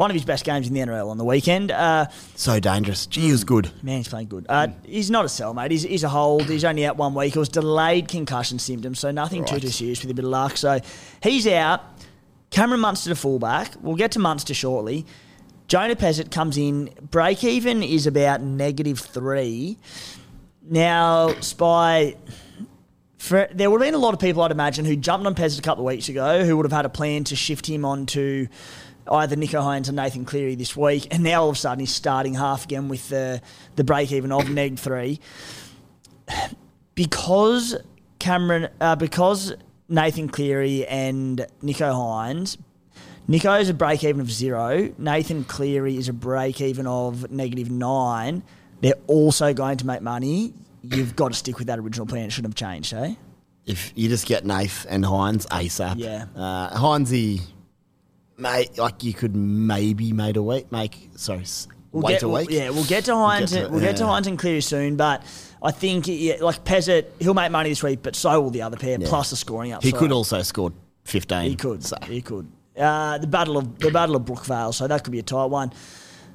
one 0.00 0.10
of 0.10 0.14
his 0.14 0.24
best 0.24 0.46
games 0.46 0.66
in 0.66 0.72
the 0.72 0.80
NRL 0.80 1.10
on 1.10 1.18
the 1.18 1.24
weekend. 1.26 1.70
Uh, 1.70 2.06
So 2.34 2.58
dangerous. 2.58 3.04
Gee, 3.04 3.20
he 3.20 3.32
was 3.32 3.44
good. 3.44 3.70
Man, 3.82 3.98
he's 3.98 4.08
playing 4.08 4.28
good. 4.28 4.46
Uh, 4.48 4.68
he's 4.86 5.10
not 5.10 5.26
a 5.26 5.28
sell, 5.28 5.52
mate. 5.52 5.70
He's, 5.70 5.82
he's 5.82 6.04
a 6.04 6.08
hold. 6.08 6.44
He's 6.48 6.64
only 6.64 6.86
out 6.86 6.96
one 6.96 7.12
week. 7.12 7.36
It 7.36 7.38
was 7.38 7.50
delayed 7.50 8.08
concussion 8.08 8.58
symptoms, 8.58 8.98
so 8.98 9.10
nothing 9.10 9.44
too, 9.44 9.56
Right. 9.56 9.62
too 9.62 9.68
serious 9.68 10.00
with 10.00 10.10
a 10.10 10.14
bit 10.14 10.24
of 10.24 10.30
luck. 10.30 10.56
So 10.56 10.80
he's 11.22 11.46
out. 11.46 11.82
Cameron 12.48 12.80
Munster 12.80 13.10
to 13.10 13.14
fullback. 13.14 13.74
We'll 13.82 13.94
get 13.96 14.12
to 14.12 14.18
Munster 14.20 14.54
shortly. 14.54 15.04
Jonah 15.68 15.96
Pezet 15.96 16.30
comes 16.30 16.56
in. 16.56 16.88
Break 17.10 17.44
even 17.44 17.82
is 17.82 18.06
about 18.06 18.40
negative 18.40 18.98
three. 19.00 19.76
Now, 20.62 21.34
Spy, 21.40 22.14
for, 23.20 23.46
there 23.52 23.70
would 23.70 23.82
have 23.82 23.86
been 23.86 23.94
a 23.94 24.02
lot 24.02 24.14
of 24.14 24.18
people, 24.18 24.42
I'd 24.42 24.50
imagine, 24.50 24.86
who 24.86 24.96
jumped 24.96 25.26
on 25.26 25.34
Pezet 25.34 25.58
a 25.58 25.62
couple 25.62 25.86
of 25.86 25.92
weeks 25.92 26.08
ago 26.08 26.42
who 26.42 26.56
would 26.56 26.64
have 26.64 26.72
had 26.72 26.86
a 26.86 26.88
plan 26.88 27.24
to 27.24 27.36
shift 27.36 27.68
him 27.68 27.84
onto 27.84 28.46
either 29.12 29.36
Nicho 29.36 29.60
Hynes 29.60 29.90
or 29.90 29.92
Nathan 29.92 30.24
Cleary 30.24 30.54
this 30.54 30.74
week. 30.74 31.06
And 31.10 31.22
now 31.22 31.42
all 31.42 31.50
of 31.50 31.56
a 31.56 31.58
sudden 31.58 31.80
he's 31.80 31.94
starting 31.94 32.32
half 32.32 32.64
again 32.64 32.88
with 32.88 33.10
the, 33.10 33.42
the 33.76 33.84
break 33.84 34.10
even 34.10 34.32
of 34.32 34.48
neg 34.48 34.78
three. 34.78 35.20
Because 36.94 37.76
Cameron, 38.18 38.70
uh, 38.80 38.96
because 38.96 39.52
Nathan 39.90 40.30
Cleary 40.30 40.86
and 40.86 41.46
Nicho 41.62 41.92
Hynes, 41.92 42.56
Nicho 43.28 43.60
is 43.60 43.68
a 43.68 43.74
break 43.74 44.02
even 44.02 44.22
of 44.22 44.32
zero. 44.32 44.94
Nathan 44.96 45.44
Cleary 45.44 45.98
is 45.98 46.08
a 46.08 46.14
break 46.14 46.62
even 46.62 46.86
of 46.86 47.30
negative 47.30 47.70
nine. 47.70 48.42
They're 48.80 48.94
also 49.08 49.52
going 49.52 49.76
to 49.76 49.86
make 49.86 50.00
money. 50.00 50.54
You've 50.82 51.14
got 51.16 51.28
to 51.28 51.34
stick 51.34 51.58
with 51.58 51.66
that 51.68 51.78
original 51.78 52.06
plan. 52.06 52.24
It 52.26 52.32
shouldn't 52.32 52.58
have 52.58 52.70
changed, 52.70 52.92
eh? 52.94 53.14
If 53.66 53.92
you 53.94 54.08
just 54.08 54.26
get 54.26 54.44
Nath 54.44 54.86
and 54.88 55.04
Hynes 55.04 55.46
ASAP. 55.48 55.94
Yeah. 55.98 56.24
Uh, 56.34 56.70
Hynesy, 56.78 57.40
mate, 58.36 58.78
like 58.78 59.04
you 59.04 59.12
could 59.12 59.36
maybe 59.36 60.12
make 60.12 60.36
a 60.36 60.42
week, 60.42 60.72
make, 60.72 61.10
sorry, 61.16 61.44
We'll 61.92 62.04
wait 62.04 62.12
get, 62.14 62.22
a 62.22 62.28
week. 62.28 62.48
we'll- 62.48 62.58
yeah, 62.58 62.70
we'll 62.70 62.84
get 62.84 63.04
to 63.06 63.12
Hynes. 63.12 63.52
get 63.52 63.64
to- 63.64 63.68
we'll 63.68 63.80
get 63.80 63.96
to 63.96 64.04
yeah. 64.04 64.08
Hynes 64.10 64.26
and 64.28 64.38
Cleary 64.38 64.60
soon, 64.60 64.96
but 64.96 65.24
I 65.62 65.72
think 65.72 66.06
yeah, 66.06 66.36
like 66.40 66.64
Pezet, 66.64 67.06
he'll 67.18 67.34
make 67.34 67.50
money 67.50 67.68
this 67.68 67.82
week, 67.82 68.00
but 68.02 68.14
so 68.16 68.40
will 68.40 68.50
the 68.50 68.62
other 68.62 68.76
pair. 68.76 68.98
Yeah. 68.98 69.08
Plus 69.08 69.30
the 69.30 69.36
scoring 69.36 69.72
up. 69.72 69.82
He 69.82 69.92
could 69.92 70.12
also 70.12 70.40
score 70.42 70.72
15. 71.04 71.50
He 71.50 71.56
could. 71.56 71.84
So. 71.84 71.96
He 72.06 72.22
could. 72.22 72.50
Uh, 72.78 73.18
the 73.18 73.26
battle 73.26 73.58
of 73.58 73.78
the 73.80 73.90
battle 73.90 74.14
of 74.16 74.22
Brookvale, 74.22 74.72
so 74.72 74.86
that 74.86 75.02
could 75.04 75.10
be 75.10 75.18
a 75.18 75.22
tight 75.24 75.46
one. 75.46 75.72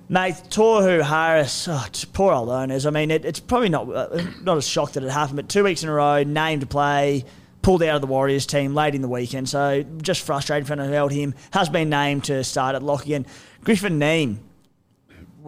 Mate, 0.08 0.36
Tohu 0.50 1.02
Harris, 1.02 1.68
oh, 1.68 1.86
poor 2.14 2.32
old 2.32 2.50
owners. 2.50 2.86
I 2.86 2.92
mean, 2.92 3.10
it, 3.10 3.26
it's 3.26 3.40
probably 3.40 3.70
not 3.70 3.92
uh, 3.92 4.22
not 4.44 4.58
a 4.58 4.62
shock 4.62 4.92
that 4.92 5.04
it 5.04 5.10
happened, 5.10 5.38
but 5.38 5.50
two 5.50 5.64
weeks 5.64 5.82
in 5.82 5.90
a 5.90 5.94
row, 5.94 6.22
named 6.22 6.62
to 6.62 6.68
play, 6.68 7.26
pulled 7.64 7.82
out 7.82 7.96
of 7.96 8.02
the 8.02 8.08
Warriors 8.08 8.46
team 8.46 8.76
late 8.76 8.94
in 8.94 9.02
the 9.02 9.08
weekend. 9.08 9.50
So 9.50 9.84
just 10.02 10.22
frustrated 10.22 10.68
for 10.68 10.76
held 10.76 11.12
him. 11.12 11.34
Has 11.52 11.70
been 11.70 11.90
named 11.90 12.26
to 12.26 12.44
start 12.44 12.76
at 12.76 12.84
lock 12.84 13.06
again. 13.06 13.26
Griffin 13.64 14.00
Neame, 14.00 14.38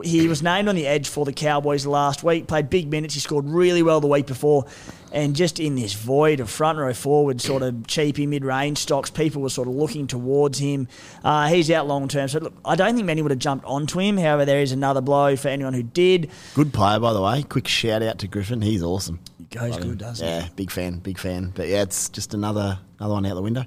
he 0.03 0.27
was 0.27 0.41
named 0.41 0.67
on 0.67 0.75
the 0.75 0.87
edge 0.87 1.07
for 1.07 1.23
the 1.23 1.33
Cowboys 1.33 1.85
last 1.85 2.23
week. 2.23 2.47
Played 2.47 2.71
big 2.71 2.89
minutes. 2.89 3.13
He 3.13 3.19
scored 3.19 3.47
really 3.47 3.83
well 3.83 4.01
the 4.01 4.07
week 4.07 4.25
before, 4.25 4.65
and 5.11 5.35
just 5.35 5.59
in 5.59 5.75
this 5.75 5.93
void 5.93 6.39
of 6.39 6.49
front 6.49 6.77
row 6.77 6.93
forward, 6.93 7.41
sort 7.41 7.63
of 7.63 7.87
cheapy 7.87 8.25
mid 8.25 8.43
range 8.43 8.79
stocks, 8.79 9.09
people 9.09 9.41
were 9.41 9.49
sort 9.49 9.67
of 9.67 9.75
looking 9.75 10.07
towards 10.07 10.59
him. 10.59 10.87
Uh, 11.23 11.47
he's 11.47 11.71
out 11.71 11.87
long 11.87 12.07
term, 12.07 12.27
so 12.27 12.39
look, 12.39 12.53
I 12.65 12.75
don't 12.75 12.95
think 12.95 13.05
many 13.05 13.21
would 13.21 13.31
have 13.31 13.39
jumped 13.39 13.65
onto 13.65 13.99
him. 13.99 14.17
However, 14.17 14.45
there 14.45 14.61
is 14.61 14.71
another 14.71 15.01
blow 15.01 15.35
for 15.35 15.47
anyone 15.47 15.73
who 15.73 15.83
did. 15.83 16.29
Good 16.55 16.73
player, 16.73 16.99
by 16.99 17.13
the 17.13 17.21
way. 17.21 17.43
Quick 17.43 17.67
shout 17.67 18.03
out 18.03 18.19
to 18.19 18.27
Griffin. 18.27 18.61
He's 18.61 18.83
awesome. 18.83 19.19
He 19.37 19.45
goes 19.45 19.77
good, 19.77 19.99
doesn't 19.99 20.25
Yeah, 20.27 20.47
big 20.55 20.71
fan, 20.71 20.99
big 20.99 21.17
fan. 21.17 21.51
But 21.55 21.67
yeah, 21.67 21.83
it's 21.83 22.09
just 22.09 22.33
another 22.33 22.79
another 22.99 23.13
one 23.13 23.25
out 23.25 23.35
the 23.35 23.41
window. 23.41 23.63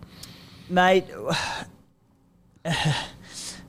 mate? 0.69 1.07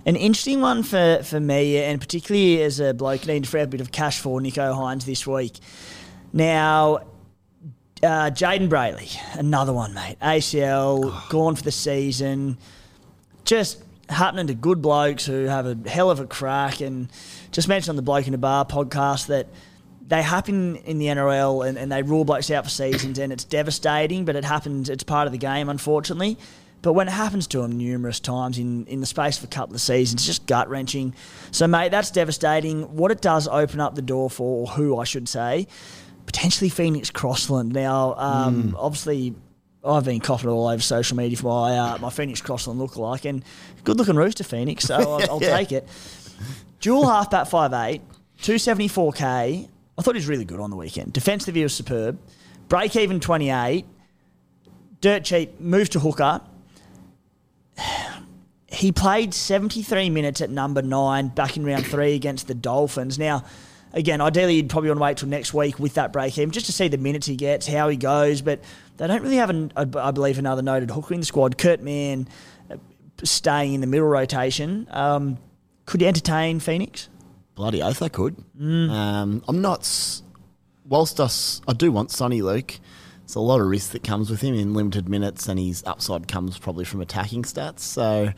An 0.03 0.15
interesting 0.15 0.61
one 0.61 0.81
for, 0.81 1.21
for 1.23 1.39
me, 1.39 1.77
and 1.77 2.01
particularly 2.01 2.61
as 2.63 2.79
a 2.79 2.91
bloke 2.91 3.27
needing 3.27 3.43
for 3.43 3.59
a 3.59 3.67
bit 3.67 3.81
of 3.81 3.91
cash 3.91 4.19
for 4.19 4.39
Nicho 4.41 4.73
Hynes 4.75 5.05
this 5.05 5.27
week. 5.27 5.59
Now, 6.33 7.01
uh, 8.03 8.31
Jayden 8.31 8.69
Brailey, 8.69 9.15
another 9.37 9.73
one, 9.73 9.93
mate. 9.93 10.17
ACL, 10.21 11.29
gone 11.29 11.55
for 11.55 11.63
the 11.63 11.71
season. 11.71 12.57
Just 13.45 13.83
happening 14.09 14.47
to 14.47 14.53
good 14.53 14.81
blokes 14.81 15.25
who 15.25 15.45
have 15.45 15.65
a 15.65 15.77
hell 15.89 16.11
of 16.11 16.19
a 16.19 16.25
crack. 16.25 16.81
And 16.81 17.09
just 17.51 17.67
mentioned 17.67 17.91
on 17.91 17.95
the 17.95 18.01
Bloke 18.01 18.25
in 18.25 18.31
the 18.31 18.37
Bar 18.37 18.65
podcast 18.65 19.27
that 19.27 19.47
they 20.07 20.21
happen 20.21 20.75
in 20.77 20.97
the 20.97 21.05
NRL 21.05 21.67
and, 21.67 21.77
and 21.77 21.91
they 21.91 22.03
rule 22.03 22.25
blokes 22.25 22.51
out 22.51 22.65
for 22.65 22.69
seasons, 22.69 23.17
and 23.17 23.31
it's 23.31 23.45
devastating, 23.45 24.25
but 24.25 24.35
it 24.35 24.43
happens, 24.43 24.89
it's 24.89 25.03
part 25.03 25.25
of 25.25 25.31
the 25.31 25.37
game, 25.37 25.69
unfortunately. 25.69 26.37
But 26.81 26.93
when 26.93 27.07
it 27.07 27.11
happens 27.11 27.45
to 27.47 27.61
them 27.61 27.77
numerous 27.77 28.19
times 28.19 28.57
in, 28.57 28.87
in 28.87 29.01
the 29.01 29.05
space 29.05 29.37
of 29.37 29.43
a 29.43 29.47
couple 29.47 29.75
of 29.75 29.81
seasons, 29.81 30.21
it's 30.21 30.25
just 30.25 30.47
gut 30.47 30.67
wrenching. 30.67 31.13
So, 31.51 31.67
mate, 31.67 31.91
that's 31.91 32.09
devastating. 32.09 32.95
What 32.97 33.11
it 33.11 33.21
does 33.21 33.47
open 33.47 33.79
up 33.79 33.93
the 33.93 34.01
door 34.01 34.29
for, 34.29 34.63
or 34.63 34.67
who 34.67 34.97
I 34.97 35.03
should 35.03 35.29
say, 35.29 35.67
potentially 36.25 36.69
Phoenix 36.69 37.09
Crossland. 37.09 37.73
Now, 37.73 38.15
um, 38.15 38.75
obviously, 38.79 39.33
I've 39.83 40.05
been 40.05 40.19
coughing 40.19 40.49
all 40.49 40.67
over 40.67 40.81
social 40.81 41.17
media 41.17 41.37
for 41.37 41.47
my 41.47 41.77
uh, 41.77 41.97
my 41.99 42.09
Phoenix 42.09 42.41
Crossland 42.41 42.79
lookalike, 42.79 43.27
and 43.29 43.43
good 43.83 43.97
looking 43.97 44.15
rooster 44.15 44.43
Phoenix, 44.43 44.85
so 44.85 44.95
I'll, 44.95 45.21
I'll 45.31 45.41
Yeah. 45.41 45.57
take 45.57 45.71
it. 45.71 45.87
Dual 46.79 47.07
halfback 47.07 47.47
5'8", 47.47 48.01
274k. 48.41 49.67
I 49.97 50.01
thought 50.01 50.15
he 50.15 50.19
was 50.19 50.27
really 50.27 50.45
good 50.45 50.59
on 50.59 50.69
the 50.71 50.75
weekend. 50.75 51.13
Defensively, 51.13 51.59
he 51.59 51.63
was 51.63 51.73
superb. 51.73 52.17
Break 52.69 52.95
even 52.95 53.19
28. 53.19 53.85
Dirt 55.01 55.23
cheap. 55.23 55.59
Moved 55.59 55.91
to 55.93 55.99
hooker. 55.99 56.41
He 58.73 58.93
played 58.93 59.33
73 59.33 60.09
minutes 60.09 60.39
at 60.39 60.49
number 60.49 60.81
nine 60.81 61.27
back 61.27 61.57
in 61.57 61.65
round 61.65 61.85
three 61.85 62.15
against 62.15 62.47
the 62.47 62.53
Dolphins. 62.55 63.19
Now, 63.19 63.43
again, 63.93 64.21
ideally 64.21 64.55
you'd 64.55 64.69
probably 64.69 64.89
want 64.89 64.99
to 64.99 65.03
wait 65.03 65.17
till 65.17 65.29
next 65.29 65.53
week 65.53 65.79
with 65.79 65.95
that 65.95 66.13
break 66.13 66.37
even 66.37 66.51
just 66.51 66.65
to 66.67 66.71
see 66.71 66.87
the 66.87 66.97
minutes 66.97 67.27
he 67.27 67.35
gets, 67.35 67.67
how 67.67 67.89
he 67.89 67.97
goes. 67.97 68.41
But 68.41 68.61
they 68.97 69.07
don't 69.07 69.21
really 69.21 69.37
have, 69.37 69.49
an, 69.49 69.71
I 69.75 70.11
believe, 70.11 70.37
another 70.37 70.61
noted 70.61 70.91
hooker 70.91 71.13
in 71.13 71.19
the 71.19 71.25
squad. 71.25 71.57
Kurt 71.57 71.81
Mann 71.81 72.27
uh, 72.69 72.77
staying 73.23 73.73
in 73.73 73.81
the 73.81 73.87
middle 73.87 74.07
rotation. 74.07 74.87
Um, 74.91 75.37
could 75.85 76.01
you 76.01 76.07
entertain 76.07 76.59
Phoenix? 76.59 77.09
Bloody 77.55 77.81
oath, 77.81 78.01
I 78.01 78.09
could. 78.09 78.37
Um, 78.59 79.43
I'm 79.47 79.61
not. 79.61 80.21
Whilst 80.85 81.19
us, 81.19 81.61
I 81.67 81.73
do 81.73 81.91
want 81.91 82.09
Soni 82.09 82.41
Luke. 82.41 82.79
There's 83.21 83.35
a 83.35 83.39
lot 83.39 83.61
of 83.61 83.67
risk 83.67 83.91
that 83.91 84.03
comes 84.03 84.29
with 84.29 84.41
him 84.41 84.55
in 84.55 84.73
limited 84.73 85.07
minutes, 85.07 85.47
and 85.47 85.59
his 85.59 85.83
upside 85.85 86.27
comes 86.27 86.57
probably 86.57 86.85
from 86.85 87.01
attacking 87.01 87.43
stats. 87.43 87.79
So, 87.79 88.33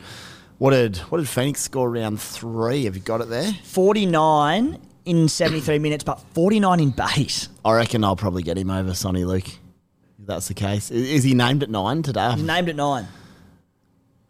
what 0.58 0.70
did 0.70 0.98
what 0.98 1.18
did 1.18 1.28
Phoenix 1.28 1.60
score 1.62 1.90
round 1.90 2.20
three? 2.20 2.84
Have 2.84 2.96
you 2.96 3.02
got 3.02 3.20
it 3.20 3.28
there? 3.28 3.52
49 3.64 4.80
in 5.04 5.28
73 5.28 5.78
minutes, 5.78 6.04
but 6.04 6.20
49 6.34 6.80
in 6.80 6.90
base. 6.90 7.48
I 7.64 7.74
reckon 7.74 8.04
I'll 8.04 8.16
probably 8.16 8.42
get 8.42 8.56
him 8.58 8.70
over 8.70 8.90
Soni 8.90 9.26
Luke. 9.26 9.46
If 9.46 10.26
that's 10.26 10.48
the 10.48 10.54
case, 10.54 10.90
is 10.90 11.24
he 11.24 11.34
named 11.34 11.62
at 11.62 11.70
nine 11.70 12.02
today? 12.02 12.32
He's 12.32 12.42
named 12.42 12.68
at 12.68 12.76
nine. 12.76 13.06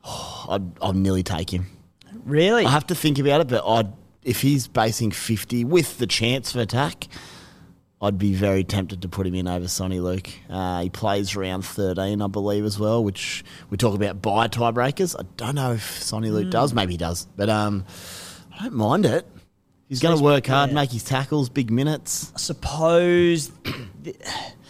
I'd, 0.49 0.83
I'd 0.83 0.97
nearly 0.97 1.23
take 1.23 1.51
him. 1.53 1.67
Really? 2.25 2.65
I 2.65 2.71
have 2.71 2.87
to 2.89 2.95
think 2.95 3.19
about 3.19 3.41
it, 3.41 3.49
but 3.49 3.67
I'd 3.67 3.93
if 4.23 4.41
he's 4.41 4.67
basing 4.67 5.11
fifty 5.11 5.65
with 5.65 5.99
the 5.99 6.07
chance 6.07 6.53
for 6.53 6.61
attack, 6.61 7.09
I'd 8.01 8.19
be 8.19 8.35
very 8.35 8.65
tempted 8.65 9.03
to 9.03 9.09
put 9.09 9.27
him 9.27 9.35
in 9.35 9.47
over 9.47 9.67
Soni 9.67 10.03
Luke. 10.03 10.29
Uh, 10.49 10.83
he 10.83 10.91
plays 10.91 11.37
round 11.37 11.65
thirteen, 11.65 12.23
I 12.23 12.27
believe, 12.29 12.65
as 12.65 12.79
well. 12.79 13.05
Which 13.05 13.45
we 13.69 13.77
talk 13.77 13.95
about 13.95 14.23
by 14.23 14.49
tiebreakers. 14.49 15.15
I 15.19 15.25
don't 15.37 15.55
know 15.57 15.73
if 15.73 16.01
Soni 16.01 16.31
Luke 16.33 16.51
does. 16.51 16.73
Maybe 16.73 16.95
he 16.95 16.97
does, 16.97 17.27
but 17.37 17.51
um, 17.51 17.85
I 18.59 18.65
don't 18.65 18.75
mind 18.75 19.05
it. 19.05 19.27
He's 19.89 20.01
going 20.01 20.17
to 20.17 20.23
work 20.23 20.47
hard, 20.47 20.71
yeah. 20.71 20.75
make 20.75 20.91
his 20.91 21.05
tackles, 21.05 21.49
big 21.49 21.71
minutes. 21.71 22.33
I 22.35 22.39
suppose 22.39 23.53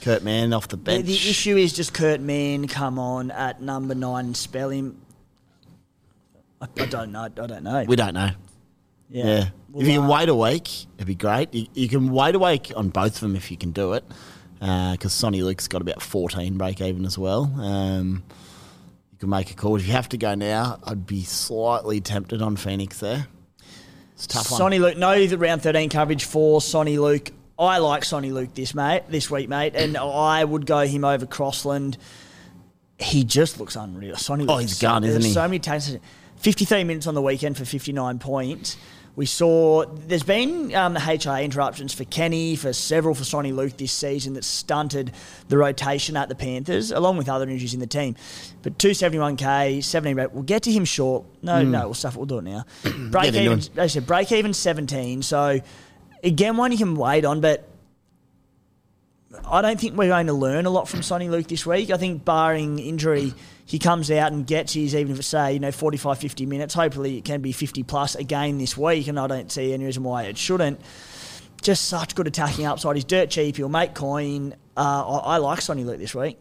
Kurt 0.02 0.23
Mann 0.23 0.52
off 0.52 0.68
the 0.68 0.76
the, 0.76 0.83
bench. 0.83 1.06
the 1.06 1.14
issue 1.14 1.56
is 1.56 1.73
just 1.73 1.94
Kurt 1.94 2.21
Mann 2.21 2.66
come 2.68 2.99
on 2.99 3.30
at 3.30 3.62
number 3.62 3.94
nine 3.94 4.26
and 4.26 4.37
spell 4.37 4.71
him. 4.71 5.00
I, 6.61 6.66
I 6.78 6.87
don't 6.87 7.12
know. 7.12 7.23
I 7.23 7.28
don't 7.28 7.62
know. 7.62 7.85
we 7.87 7.97
don't 7.97 8.14
know. 8.14 8.30
yeah. 9.09 9.25
Yeah. 9.25 9.44
Well, 9.71 9.83
if 9.83 9.88
you 9.88 9.94
can 9.94 10.04
uh, 10.04 10.14
wait 10.14 10.28
a 10.28 10.35
week, 10.35 10.87
it'd 10.97 11.06
be 11.06 11.14
great. 11.14 11.52
You, 11.52 11.66
you 11.75 11.88
can 11.88 12.11
wait 12.11 12.35
a 12.35 12.38
week 12.38 12.73
on 12.76 12.90
both 12.90 13.14
of 13.16 13.21
them 13.21 13.35
if 13.35 13.50
you 13.50 13.56
can 13.56 13.73
do 13.73 13.94
it, 13.94 14.04
because 14.61 15.12
Soni 15.12 15.42
Luke's 15.42 15.66
got 15.66 15.83
about 15.83 16.00
14 16.00 16.56
break 16.56 16.80
even 16.80 17.04
as 17.04 17.18
well. 17.18 17.52
Um, 17.61 18.23
you 19.12 19.18
can 19.18 19.30
make 19.30 19.50
a 19.50 19.54
call. 19.54 19.76
If 19.76 19.87
you 19.87 19.92
have 19.92 20.09
to 20.11 20.16
go 20.16 20.35
now, 20.35 20.78
I'd 20.85 21.06
be 21.06 21.23
slightly 21.25 22.00
tempted 22.00 22.40
on 22.40 22.56
Phoenix 22.56 22.99
there. 23.00 23.26
It's 24.14 24.26
a 24.26 24.28
tough 24.28 24.50
one. 24.50 24.61
Soni 24.61 24.80
Luke, 24.80 24.97
no, 24.97 25.26
the 25.26 25.38
round 25.38 25.62
13 25.62 25.88
coverage 25.90 26.25
for 26.25 26.61
Soni 26.61 26.99
Luke. 26.99 27.30
I 27.59 27.78
like 27.78 28.02
Soni 28.02 28.33
Luke 28.33 28.54
this 28.54 28.75
mate, 28.75 29.02
this 29.09 29.30
week, 29.30 29.49
mate, 29.49 29.75
and 29.76 29.97
I 29.97 30.42
would 30.44 30.66
go 30.66 30.80
him 30.80 31.04
over 31.04 31.26
Crossland. 31.26 31.97
He 32.99 33.25
just 33.25 33.59
looks 33.61 33.76
unreal. 33.76 34.16
Sonny 34.16 34.47
Oh, 34.49 34.59
he's 34.59 34.73
is 34.73 34.78
so- 34.78 34.88
gone, 34.88 35.04
isn't 35.04 35.23
he? 35.23 35.33
So 35.33 35.42
many 35.42 35.59
talents. 35.59 35.97
53 36.37 36.85
minutes 36.85 37.06
on 37.06 37.14
the 37.14 37.23
weekend 37.23 37.56
for 37.56 37.64
59 37.64 38.18
points. 38.18 38.76
We 39.16 39.26
saw 39.26 39.85
there's 39.87 40.25
been 40.25 40.75
um, 40.75 40.97
HI 40.97 41.44
interruptions 41.44 41.94
for 41.94 42.04
Kenny, 42.04 42.56
for 42.56 42.73
several 42.73 43.14
for 43.14 43.23
Soni 43.23 43.54
Luke 43.54 43.76
this 43.76 43.92
season 43.92 44.35
that 44.35 44.42
stunted 44.42 45.12
the 45.49 45.56
rotation 45.56 46.16
at 46.16 46.28
the 46.28 46.35
Panthers, 46.35 46.90
along 46.90 47.16
with 47.18 47.28
other 47.28 47.49
injuries 47.49 47.75
in 47.75 47.80
the 47.80 47.87
team. 47.87 48.16
But 48.62 48.76
271k, 48.78 49.85
17 49.85 50.16
rate. 50.16 50.33
We'll 50.33 50.42
get 50.42 50.64
to 50.64 50.73
him 50.73 50.85
short. 50.85 51.25
No, 51.42 51.62
no, 51.62 51.85
we'll 51.85 51.94
stuff 51.94 52.14
it. 52.14 52.18
We'll 52.18 52.26
do 52.26 52.38
it 52.38 52.42
now. 52.42 52.64
break 53.11 53.28
into 53.28 53.42
even, 53.42 53.61
they 53.75 53.87
said 53.87 54.06
break 54.06 54.33
even 54.33 54.52
17. 54.52 55.23
So 55.23 55.61
again, 56.25 56.56
one 56.56 56.73
you 56.73 56.78
can 56.78 56.97
wait 56.97 57.25
on, 57.25 57.40
but 57.40 57.68
I 59.50 59.62
don't 59.62 59.78
think 59.80 59.96
we're 59.96 60.08
going 60.08 60.26
to 60.28 60.32
learn 60.32 60.66
a 60.66 60.70
lot 60.70 60.88
from 60.88 61.00
Soni 61.00 61.28
Luke 61.30 61.46
this 61.48 61.64
week. 61.66 61.90
I 61.90 61.96
think 61.96 62.24
barring 62.24 62.78
injury, 62.78 63.32
he 63.66 63.78
comes 63.78 64.10
out 64.10 64.32
and 64.32 64.46
gets 64.46 64.72
his, 64.74 64.94
even 64.94 65.12
if 65.12 65.18
it's 65.18 65.28
say, 65.28 65.54
you 65.54 65.58
know, 65.60 65.70
45, 65.72 66.18
50 66.18 66.46
minutes. 66.46 66.74
Hopefully 66.74 67.18
it 67.18 67.24
can 67.24 67.40
be 67.40 67.52
50 67.52 67.82
plus 67.82 68.14
again 68.14 68.58
this 68.58 68.76
week, 68.76 69.06
and 69.08 69.18
I 69.18 69.26
don't 69.26 69.50
see 69.50 69.72
any 69.72 69.84
reason 69.84 70.02
why 70.04 70.24
it 70.24 70.36
shouldn't. 70.38 70.80
Just 71.62 71.86
such 71.86 72.14
good 72.14 72.26
attacking 72.26 72.66
upside. 72.66 72.96
He's 72.96 73.04
dirt 73.04 73.30
cheap. 73.30 73.56
He'll 73.56 73.68
make 73.68 73.94
coin. 73.94 74.54
Uh, 74.76 75.20
I, 75.20 75.34
I 75.34 75.36
like 75.38 75.60
Soni 75.60 75.84
Luke 75.84 75.98
this 75.98 76.14
week. 76.14 76.38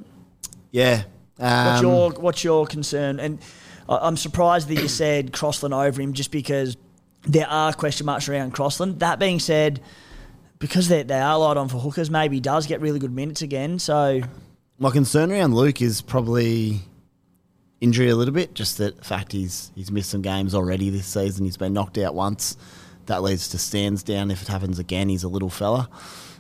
yeah. 0.72 1.04
Um, 1.40 1.66
What's 1.66 1.82
your 1.82 2.12
What's 2.12 2.44
your 2.44 2.68
concern? 2.68 3.20
And 3.20 3.40
I- 3.90 3.98
I'm 4.08 4.18
surprised 4.18 4.68
that 4.68 4.76
you 4.76 4.88
said 4.88 5.34
Crossland 5.34 5.74
over 5.74 6.00
him, 6.02 6.14
just 6.14 6.30
because 6.32 6.78
there 7.24 7.48
are 7.48 7.74
question 7.74 8.06
marks 8.06 8.30
around 8.30 8.52
Crossland. 8.52 9.00
That 9.00 9.18
being 9.18 9.40
said, 9.40 9.82
because 10.60 10.88
they 10.88 11.04
they 11.04 11.20
are 11.20 11.38
light 11.38 11.58
on 11.58 11.68
for 11.70 11.78
hookers, 11.78 12.10
maybe 12.10 12.38
he 12.38 12.42
does 12.42 12.66
get 12.68 12.82
really 12.82 13.00
good 13.00 13.14
minutes 13.14 13.42
again. 13.42 13.80
So 13.80 14.22
My 14.80 14.90
concern 14.92 15.32
around 15.32 15.54
Luke 15.56 15.82
is 15.82 16.02
probably 16.02 16.82
injury 17.82 18.10
a 18.10 18.16
little 18.16 18.34
bit. 18.34 18.54
Just 18.54 18.78
that 18.78 19.04
fact 19.06 19.32
he's 19.32 19.72
he's 19.76 19.92
missed 19.92 20.10
some 20.10 20.22
games 20.22 20.56
already 20.56 20.90
this 20.90 21.06
season. 21.08 21.46
He's 21.46 21.58
been 21.58 21.74
knocked 21.74 21.98
out 21.98 22.16
once. 22.16 22.58
That 23.08 23.22
leads 23.22 23.50
to 23.50 23.58
stands 23.58 24.02
down. 24.04 24.32
If 24.32 24.42
it 24.42 24.48
happens 24.48 24.80
again, 24.80 25.10
he's 25.10 25.24
a 25.24 25.28
little 25.28 25.50
fella. 25.50 25.90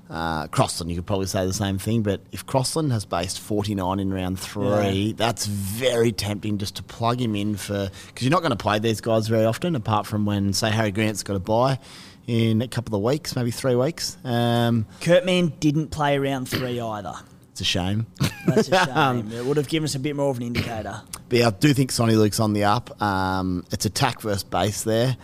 Uh, 0.09 0.47
Crossland, 0.47 0.91
you 0.91 0.97
could 0.97 1.05
probably 1.07 1.25
say 1.25 1.45
the 1.45 1.53
same 1.53 1.77
thing, 1.79 2.03
but 2.03 2.21
if 2.31 2.45
Crossland 2.45 2.91
has 2.91 3.03
based 3.03 3.39
49 3.39 3.99
in 3.99 4.13
round 4.13 4.37
three, 4.39 4.89
Yeah. 5.07 5.13
that's 5.15 5.45
very 5.45 6.11
tempting 6.11 6.57
just 6.59 6.75
to 6.75 6.83
plug 6.83 7.19
him 7.21 7.35
in 7.35 7.55
for 7.55 7.89
because 8.07 8.21
you're 8.23 8.31
not 8.31 8.41
going 8.41 8.51
to 8.51 8.55
play 8.57 8.79
these 8.79 9.01
guys 9.01 9.27
very 9.27 9.45
often, 9.45 9.75
apart 9.75 10.05
from 10.05 10.25
when 10.25 10.53
say 10.53 10.69
Harry 10.71 10.91
Grant's 10.91 11.23
got 11.23 11.35
a 11.35 11.39
bye 11.39 11.79
in 12.27 12.61
a 12.61 12.67
couple 12.67 12.95
of 12.95 13.01
weeks, 13.01 13.35
maybe 13.35 13.51
three 13.51 13.75
weeks. 13.75 14.17
Um, 14.23 14.85
Kurt 15.01 15.25
Mann 15.25 15.53
didn't 15.59 15.89
play 15.89 16.17
round 16.17 16.47
three 16.47 16.79
either. 16.79 17.13
it's 17.51 17.61
a 17.61 17.65
shame. 17.65 18.07
That's 18.45 18.69
a 18.69 18.85
shame. 18.85 19.31
it 19.33 19.45
would 19.45 19.57
have 19.57 19.67
given 19.67 19.85
us 19.85 19.95
a 19.95 19.99
bit 19.99 20.15
more 20.15 20.29
of 20.29 20.37
an 20.37 20.43
indicator. 20.43 21.01
But 21.29 21.39
yeah, 21.39 21.47
I 21.47 21.51
do 21.51 21.73
think 21.73 21.91
Soni 21.91 22.15
Luke's 22.17 22.39
on 22.39 22.53
the 22.53 22.65
up. 22.65 23.01
Um, 23.01 23.65
it's 23.71 23.85
attack 23.85 24.21
versus 24.21 24.43
base 24.43 24.83
there. 24.83 25.17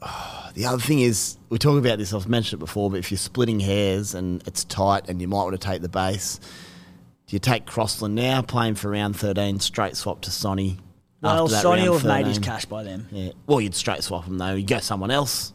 the 0.54 0.66
other 0.66 0.80
thing 0.80 1.00
is, 1.00 1.36
we 1.48 1.58
talk 1.58 1.78
about 1.78 1.98
this, 1.98 2.12
I've 2.12 2.28
mentioned 2.28 2.60
it 2.60 2.64
before, 2.64 2.90
but 2.90 2.98
if 2.98 3.10
you're 3.10 3.18
splitting 3.18 3.60
hairs 3.60 4.14
and 4.14 4.46
it's 4.46 4.64
tight 4.64 5.08
and 5.08 5.20
you 5.20 5.28
might 5.28 5.44
want 5.44 5.60
to 5.60 5.66
take 5.66 5.82
the 5.82 5.88
base, 5.88 6.38
do 7.26 7.36
you 7.36 7.40
take 7.40 7.66
Crossland 7.66 8.14
now, 8.14 8.42
playing 8.42 8.76
for 8.76 8.90
round 8.90 9.16
13, 9.16 9.60
straight 9.60 9.96
swap 9.96 10.22
to 10.22 10.30
Sonny? 10.30 10.78
Well, 11.20 11.48
Sonny 11.48 11.88
will 11.88 11.98
have 11.98 12.06
made 12.06 12.26
his 12.26 12.38
cash 12.38 12.64
by 12.64 12.84
then. 12.84 13.06
Yeah. 13.10 13.32
Well, 13.46 13.60
you'd 13.60 13.74
straight 13.74 14.04
swap 14.04 14.24
him 14.24 14.38
though. 14.38 14.54
You 14.54 14.64
go 14.64 14.78
someone 14.78 15.10
else. 15.10 15.52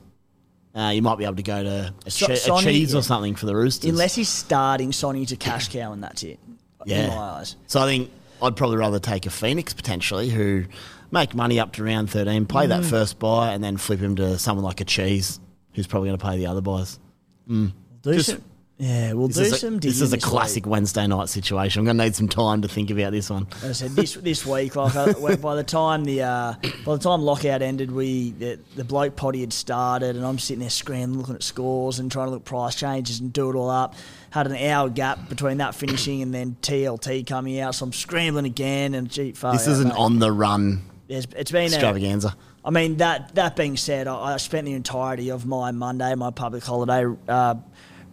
Uh, 0.75 0.89
you 0.89 1.01
might 1.03 1.17
be 1.19 1.23
able 1.23 1.35
to 1.35 1.43
go 1.43 1.61
to 1.63 1.93
a, 2.05 2.09
che- 2.09 2.33
a 2.33 2.35
Sonny, 2.35 2.63
cheese 2.63 2.93
yeah. 2.93 2.99
or 2.99 3.03
something 3.03 3.35
for 3.35 3.45
the 3.45 3.55
Roosters. 3.55 3.89
Unless 3.91 4.15
he's 4.15 4.29
starting 4.29 4.91
Sonny 4.91 5.25
to 5.27 5.35
cash 5.35 5.69
cow 5.69 5.91
and 5.93 6.03
that's 6.03 6.23
it. 6.23 6.39
In 6.85 7.07
my 7.09 7.15
eyes. 7.15 7.55
So 7.67 7.79
I 7.79 7.85
think 7.85 8.09
I'd 8.41 8.55
probably 8.55 8.77
rather 8.77 8.99
take 8.99 9.25
a 9.25 9.29
Phoenix 9.29 9.73
potentially 9.73 10.29
who 10.29 10.65
make 11.11 11.35
money 11.35 11.59
up 11.59 11.73
to 11.73 11.83
round 11.83 12.09
13, 12.09 12.45
play 12.47 12.65
Mm. 12.65 12.69
that 12.69 12.85
first 12.85 13.19
buy, 13.19 13.53
and 13.53 13.63
then 13.63 13.77
flip 13.77 13.99
him 13.99 14.15
to 14.15 14.37
someone 14.39 14.65
like 14.65 14.81
a 14.81 14.85
Cheese 14.85 15.39
who's 15.73 15.85
probably 15.87 16.09
going 16.09 16.17
to 16.19 16.25
pay 16.25 16.37
the 16.37 16.47
other 16.47 16.61
buys. 16.61 16.99
Do 17.47 17.71
Just- 18.03 18.29
some, 18.31 18.43
yeah, 18.83 19.13
we'll 19.13 19.27
This 19.29 19.37
do 19.37 19.41
is, 19.43 19.53
a, 19.53 19.57
some 19.57 19.77
this 19.79 20.01
is 20.01 20.11
a 20.11 20.17
this 20.17 20.25
classic 20.25 20.65
week. 20.65 20.71
Wednesday 20.71 21.07
night 21.07 21.29
situation. 21.29 21.79
I'm 21.79 21.85
going 21.85 21.97
to 21.97 22.03
need 22.03 22.15
some 22.15 22.27
time 22.27 22.61
to 22.63 22.67
think 22.67 22.89
about 22.89 23.13
this 23.13 23.29
one. 23.29 23.47
As 23.63 23.63
I 23.63 23.71
said 23.71 23.91
this 23.91 24.15
this 24.15 24.45
week, 24.45 24.75
like 24.75 25.41
by 25.41 25.55
the 25.55 25.63
time 25.63 26.03
the 26.03 26.23
uh, 26.23 26.53
by 26.85 26.95
the 26.97 26.99
time 27.01 27.21
lockout 27.21 27.61
ended, 27.61 27.91
we 27.91 28.31
the, 28.31 28.59
the 28.75 28.83
bloke 28.83 29.15
potty 29.15 29.39
had 29.39 29.53
started, 29.53 30.17
and 30.17 30.25
I'm 30.25 30.37
sitting 30.37 30.59
there 30.59 30.69
scrambling, 30.69 31.19
looking 31.19 31.35
at 31.35 31.43
scores 31.43 31.99
and 31.99 32.11
trying 32.11 32.27
to 32.27 32.31
look 32.31 32.41
at 32.41 32.45
price 32.45 32.75
changes 32.75 33.21
and 33.21 33.31
do 33.31 33.49
it 33.49 33.55
all 33.55 33.69
up. 33.69 33.95
Had 34.31 34.47
an 34.47 34.57
hour 34.57 34.89
gap 34.89 35.29
between 35.29 35.57
that 35.59 35.75
finishing 35.75 36.21
and 36.21 36.33
then 36.33 36.57
TLT 36.61 37.25
coming 37.25 37.59
out, 37.61 37.75
so 37.75 37.85
I'm 37.85 37.93
scrambling 37.93 38.45
again. 38.45 38.95
And 38.95 39.09
gee, 39.09 39.31
far 39.31 39.53
This 39.53 39.67
is 39.67 39.79
an 39.79 39.89
mate. 39.89 39.97
on 39.97 40.19
the 40.19 40.31
run 40.31 40.81
It's, 41.07 41.27
it's 41.37 41.51
been 41.51 41.65
extravaganza. 41.65 42.35
I 42.65 42.69
mean 42.69 42.97
that 42.97 43.35
that 43.35 43.55
being 43.55 43.77
said, 43.77 44.07
I, 44.07 44.33
I 44.33 44.37
spent 44.37 44.65
the 44.65 44.73
entirety 44.73 45.29
of 45.29 45.45
my 45.45 45.71
Monday, 45.71 46.13
my 46.15 46.31
public 46.31 46.63
holiday, 46.65 47.05
uh, 47.29 47.55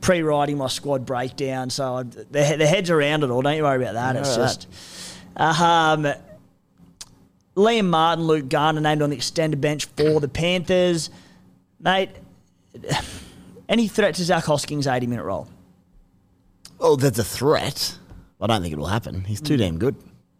pre-writing 0.01 0.57
my 0.59 0.69
squad 0.69 1.05
breakdown. 1.07 1.71
So 1.71 1.97
I, 1.97 2.03
the, 2.05 2.25
the 2.59 2.67
heads 2.67 2.91
around 2.91 3.23
it 3.25 3.31
all. 3.31 3.43
Don't 3.43 3.57
you 3.57 3.63
worry 3.65 3.83
about 3.83 3.95
that. 3.95 4.17
it's 4.17 4.31
All 4.37 4.39
right. 4.45 4.47
just 4.47 4.69
um, 5.37 6.07
Liam 7.57 7.87
Martin, 7.89 8.27
Luke 8.27 8.49
Garner 8.49 8.81
named 8.81 9.03
on 9.03 9.11
the 9.11 9.17
extended 9.17 9.61
bench 9.61 9.85
for 9.97 10.21
the 10.21 10.29
Panthers, 10.29 11.11
mate. 11.81 12.11
Any 13.69 13.89
threat 13.89 14.15
to 14.17 14.25
Zac 14.25 14.45
Hosking's 14.45 14.87
eighty-minute 14.87 15.25
role? 15.25 15.49
Oh, 16.79 16.97
there's 16.97 17.19
a 17.19 17.25
threat. 17.25 17.97
I 18.41 18.47
don't 18.47 18.63
think 18.63 18.73
it 18.73 18.79
will 18.79 18.87
happen. 18.87 19.25
He's 19.25 19.41
Mm. 19.41 19.47
too 19.47 19.57
damn 19.57 19.79
good. 19.79 19.97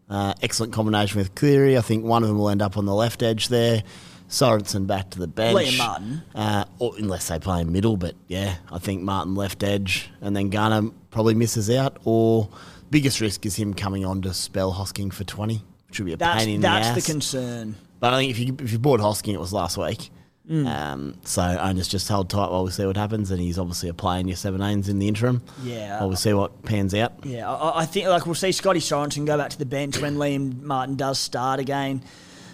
Uh, 0.09 0.33
excellent 0.41 0.73
combination 0.73 1.19
with 1.19 1.35
Cleary. 1.35 1.77
I 1.77 1.81
think 1.81 2.03
one 2.03 2.23
of 2.23 2.29
them 2.29 2.37
will 2.37 2.49
end 2.49 2.61
up 2.61 2.77
on 2.77 2.85
the 2.85 2.93
left 2.95 3.21
edge 3.23 3.47
there. 3.47 3.83
Sorensen 4.31 4.87
back 4.87 5.09
to 5.11 5.19
the 5.19 5.27
bench. 5.27 5.57
Liam 5.57 5.77
Martin. 5.77 6.21
Uh, 6.33 6.65
or 6.79 6.93
unless 6.97 7.27
they 7.27 7.37
play 7.37 7.61
in 7.61 7.71
middle, 7.71 7.97
but 7.97 8.15
yeah, 8.27 8.55
I 8.71 8.79
think 8.79 9.01
Martin 9.03 9.35
left 9.35 9.61
edge, 9.61 10.09
and 10.21 10.35
then 10.35 10.49
Garner 10.49 10.89
probably 11.11 11.35
misses 11.35 11.69
out. 11.69 11.97
Or 12.05 12.49
biggest 12.89 13.19
risk 13.21 13.45
is 13.45 13.57
him 13.57 13.73
coming 13.73 14.05
on 14.05 14.21
to 14.23 14.33
spell 14.33 14.73
Hosking 14.73 15.11
for 15.13 15.25
twenty, 15.25 15.61
which 15.89 15.99
would 15.99 16.05
be 16.05 16.13
a 16.13 16.17
That's 16.17 16.45
pain 16.45 16.55
in 16.55 16.61
the 16.61 16.67
ass. 16.69 16.93
that's 16.93 17.05
the 17.05 17.11
concern. 17.11 17.75
but 17.99 18.13
I 18.13 18.17
think 18.19 18.31
if 18.31 18.39
you 18.39 18.55
if 18.59 18.71
you 18.71 18.79
bought 18.79 19.01
Hosking, 19.01 19.33
it 19.33 19.39
was 19.39 19.51
last 19.53 19.77
week. 19.77 20.09
Mm. 20.49 20.65
Um, 20.65 21.15
so 21.23 21.41
owners 21.43 21.87
just 21.87 22.07
hold 22.09 22.29
tight 22.29 22.49
while 22.49 22.63
we 22.65 22.71
see 22.71 22.85
what 22.85 22.97
happens, 22.97 23.31
and 23.31 23.39
he's 23.39 23.59
obviously 23.59 23.89
a 23.89 23.93
player 23.93 24.19
in 24.21 24.27
your 24.27 24.35
17s 24.37 24.89
in 24.89 24.97
the 24.99 25.07
interim. 25.07 25.43
Yeah. 25.63 25.99
while 25.99 26.09
we 26.09 26.15
see 26.15 26.33
what 26.33 26.63
pans 26.63 26.93
out. 26.95 27.13
Yeah, 27.25 27.49
I, 27.49 27.81
I 27.81 27.85
think 27.85 28.07
like 28.07 28.25
we'll 28.25 28.33
see 28.35 28.51
Scotty 28.51 28.79
Sorensen 28.79 29.25
go 29.25 29.37
back 29.37 29.49
to 29.51 29.59
the 29.59 29.65
bench 29.67 29.99
when 29.99 30.15
Liam 30.15 30.61
Martin 30.61 30.95
does 30.95 31.19
start 31.19 31.59
again. 31.59 32.01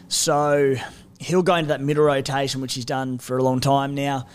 So 0.10 0.76
he'll 1.20 1.44
go 1.44 1.56
into 1.56 1.70
that 1.70 1.82
middle 1.82 2.04
rotation, 2.04 2.62
which 2.62 2.74
he's 2.74 2.86
done 2.86 3.18
for 3.18 3.38
a 3.38 3.44
long 3.44 3.60
time 3.60 3.96
now. 3.96 4.28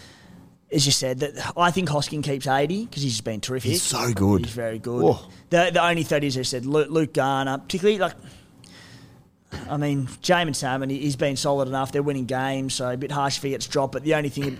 As 0.70 0.86
you 0.86 0.92
said, 0.92 1.20
that 1.20 1.52
I 1.56 1.70
think 1.70 1.90
Hoskin 1.90 2.22
keeps 2.22 2.46
eighty 2.46 2.86
because 2.86 3.02
he's 3.02 3.12
just 3.12 3.24
been 3.24 3.40
terrific. 3.42 3.72
He's 3.72 3.82
so 3.82 4.12
good. 4.14 4.46
He's 4.46 4.54
very 4.54 4.78
good. 4.78 5.04
Oh. 5.04 5.28
The 5.50 5.70
the 5.72 5.84
only 5.84 6.02
thirty, 6.02 6.28
as 6.28 6.38
I 6.38 6.42
said, 6.42 6.64
Luke, 6.64 6.88
Luke 6.90 7.12
Garner, 7.12 7.58
particularly 7.58 7.98
like. 7.98 8.14
I 9.68 9.76
mean, 9.76 10.06
Jaeman 10.06 10.56
Salmon, 10.56 10.88
he- 10.88 11.00
he's 11.00 11.16
been 11.16 11.36
solid 11.36 11.68
enough. 11.68 11.92
They're 11.92 12.02
winning 12.02 12.24
games, 12.24 12.72
so 12.72 12.88
a 12.90 12.96
bit 12.96 13.10
harsh 13.10 13.36
if 13.36 13.42
he 13.42 13.50
gets 13.50 13.66
dropped. 13.66 13.92
But 13.92 14.02
the 14.02 14.14
only 14.14 14.30
thing, 14.30 14.58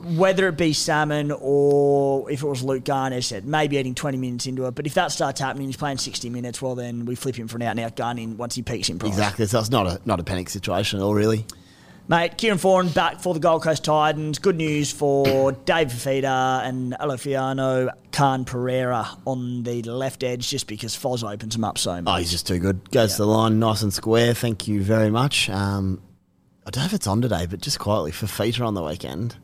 whether 0.00 0.48
it 0.48 0.56
be 0.56 0.72
Salmon 0.72 1.32
or 1.32 2.30
if 2.30 2.42
it 2.42 2.46
was 2.46 2.62
Luke 2.62 2.84
Garner, 2.84 3.20
said, 3.20 3.44
maybe 3.44 3.76
eating 3.76 3.94
20 3.94 4.18
minutes 4.18 4.46
into 4.46 4.66
it. 4.66 4.74
But 4.74 4.86
if 4.86 4.94
that 4.94 5.12
starts 5.12 5.40
happening, 5.40 5.66
he's 5.68 5.76
playing 5.76 5.98
60 5.98 6.30
minutes, 6.30 6.60
well, 6.60 6.74
then 6.74 7.04
we 7.06 7.14
flip 7.14 7.36
him 7.36 7.48
for 7.48 7.56
an 7.56 7.62
out 7.62 7.70
and 7.72 7.80
out 7.80 7.96
gun 7.96 8.18
in 8.18 8.36
once 8.36 8.54
he 8.54 8.62
peaks 8.62 8.88
in 8.88 8.98
price. 8.98 9.12
Exactly. 9.12 9.46
So 9.46 9.58
it's 9.60 9.70
not 9.70 9.86
a 9.86 10.00
not 10.04 10.20
a 10.20 10.24
panic 10.24 10.48
situation 10.48 10.98
at 10.98 11.02
all, 11.02 11.14
really. 11.14 11.46
Mate, 12.06 12.36
Kieran 12.36 12.58
Foran 12.58 12.92
back 12.92 13.20
for 13.20 13.32
the 13.32 13.40
Gold 13.40 13.62
Coast 13.62 13.82
Titans. 13.82 14.38
Good 14.38 14.56
news 14.56 14.92
for 14.92 15.52
Dave 15.52 15.88
Fifita 15.88 16.62
and 16.62 16.92
Alofiana 17.00 17.92
Khan 18.12 18.44
Pereira 18.44 19.08
on 19.26 19.62
the 19.62 19.82
left 19.84 20.22
edge 20.22 20.50
just 20.50 20.66
because 20.66 20.94
Foz 20.94 21.26
opens 21.26 21.56
him 21.56 21.64
up 21.64 21.78
so 21.78 22.02
much. 22.02 22.14
Oh, 22.14 22.18
he's 22.18 22.30
just 22.30 22.46
too 22.46 22.58
good. 22.58 22.90
Goes 22.90 23.12
to 23.12 23.22
the 23.22 23.26
line, 23.26 23.58
nice 23.58 23.80
and 23.80 23.90
square. 23.90 24.34
Thank 24.34 24.68
you 24.68 24.82
very 24.82 25.08
much. 25.08 25.48
Um, 25.48 26.02
I 26.66 26.70
don't 26.70 26.82
know 26.82 26.86
if 26.86 26.92
it's 26.92 27.06
on 27.06 27.22
today, 27.22 27.46
but 27.46 27.62
just 27.62 27.78
quietly 27.78 28.12
for 28.12 28.26
Feater 28.26 28.64
on 28.64 28.74
the 28.74 28.82
weekend. 28.82 29.36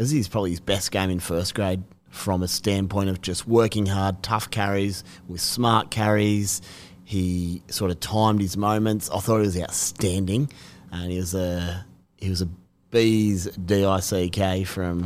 This 0.00 0.14
is 0.14 0.28
probably 0.28 0.48
his 0.48 0.60
best 0.60 0.92
game 0.92 1.10
in 1.10 1.20
first 1.20 1.54
grade 1.54 1.82
from 2.08 2.42
a 2.42 2.48
standpoint 2.48 3.10
of 3.10 3.20
just 3.20 3.46
working 3.46 3.84
hard, 3.84 4.22
tough 4.22 4.50
carries 4.50 5.04
with 5.28 5.42
smart 5.42 5.90
carries. 5.90 6.62
He 7.04 7.62
sort 7.68 7.90
of 7.90 8.00
timed 8.00 8.40
his 8.40 8.56
moments. 8.56 9.10
I 9.10 9.18
thought 9.18 9.40
he 9.40 9.46
was 9.46 9.60
outstanding, 9.60 10.50
and 10.90 11.12
he 11.12 11.18
was 11.18 11.34
a 11.34 11.84
he 12.16 12.30
was 12.30 12.40
a 12.40 12.48
bees 12.90 13.44
dick 13.66 14.66
from 14.66 15.04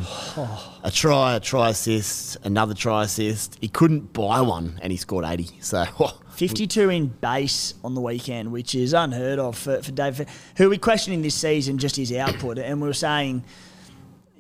a 0.85 0.91
try, 0.93 1.35
a 1.35 1.41
try 1.41 1.71
assist, 1.71 2.37
another 2.45 2.75
try 2.75 3.03
assist. 3.03 3.59
He 3.61 3.67
couldn't 3.67 4.13
buy 4.13 4.43
one, 4.43 4.79
and 4.81 4.93
he 4.93 4.97
scored 4.97 5.25
eighty. 5.25 5.51
So 5.59 5.87
52 6.37 6.91
in 6.91 7.07
base 7.09 7.75
on 7.83 7.95
the 7.95 8.01
weekend, 8.01 8.53
which 8.53 8.77
is 8.77 8.93
unheard 8.93 9.41
of 9.41 9.59
for, 9.59 9.83
for 9.83 9.91
Dave, 9.91 10.25
who 10.57 10.69
we're 10.69 10.79
questioning 10.79 11.23
this 11.23 11.35
season 11.35 11.79
just 11.79 11.97
his 11.97 12.13
output. 12.13 12.59
And 12.59 12.81
we 12.81 12.87
were 12.87 12.95
saying, 12.95 13.45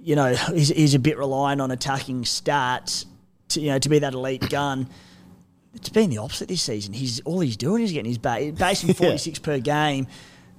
you 0.04 0.14
know, 0.16 0.34
he's, 0.54 0.68
he's 0.68 0.94
a 0.94 0.98
bit 0.98 1.18
reliant 1.18 1.60
on 1.60 1.70
attacking 1.70 2.22
stats 2.24 3.06
to, 3.48 3.60
you 3.60 3.70
know, 3.70 3.78
to 3.78 3.88
be 3.88 3.98
that 4.00 4.14
elite 4.14 4.48
gun. 4.50 4.88
It's 5.74 5.88
been 5.88 6.10
the 6.10 6.18
opposite 6.18 6.46
this 6.48 6.62
season. 6.62 6.92
He's 6.92 7.18
all 7.20 7.40
he's 7.40 7.56
doing 7.56 7.82
is 7.82 7.90
getting 7.90 8.08
his 8.10 8.18
base, 8.18 8.54
basing 8.56 8.94
46 8.94 9.40
per 9.40 9.58
game. 9.58 10.06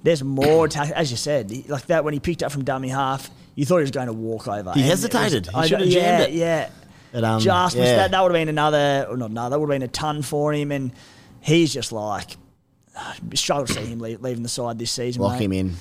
There's 0.02 0.22
more 0.22 0.64
attack, 0.66 0.90
as 0.90 1.10
you 1.10 1.16
said, 1.16 1.50
like 1.68 1.86
that 1.86 2.04
when 2.04 2.12
he 2.12 2.20
picked 2.20 2.42
up 2.42 2.52
from 2.52 2.64
dummy 2.64 2.88
half. 2.88 3.30
You 3.54 3.64
thought 3.64 3.78
he 3.78 3.82
was 3.82 3.90
going 3.92 4.08
to 4.08 4.12
walk 4.12 4.46
over. 4.48 4.72
He 4.72 4.80
it 4.80 4.82
was- 4.82 4.90
hesitated. 5.02 5.46
He 5.46 5.54
I- 5.54 5.66
should 5.66 5.80
have 5.80 5.88
yeah, 5.88 6.18
jammed 6.18 6.32
it. 6.34 6.36
Yeah, 6.36 6.68
But, 7.12 7.24
um, 7.24 7.40
just 7.40 7.76
yeah. 7.76 7.96
that. 7.96 8.10
That 8.10 8.22
would 8.22 8.30
have 8.32 8.38
been 8.38 8.50
another, 8.50 9.06
or 9.08 9.16
not 9.16 9.30
another. 9.30 9.54
That 9.54 9.60
would 9.60 9.70
have 9.72 9.80
been 9.80 9.88
a 9.88 9.92
ton 9.92 10.20
for 10.20 10.52
him, 10.52 10.70
and 10.72 10.92
he's 11.40 11.72
just 11.72 11.90
like 11.92 12.36
struggle 13.34 13.66
to 13.66 13.72
see 13.72 13.86
him 13.86 14.00
leave, 14.00 14.20
leaving 14.20 14.42
the 14.42 14.48
side 14.50 14.78
this 14.78 14.90
season. 14.90 15.22
lock 15.22 15.38
mate. 15.38 15.44
him 15.46 15.52
in. 15.54 15.76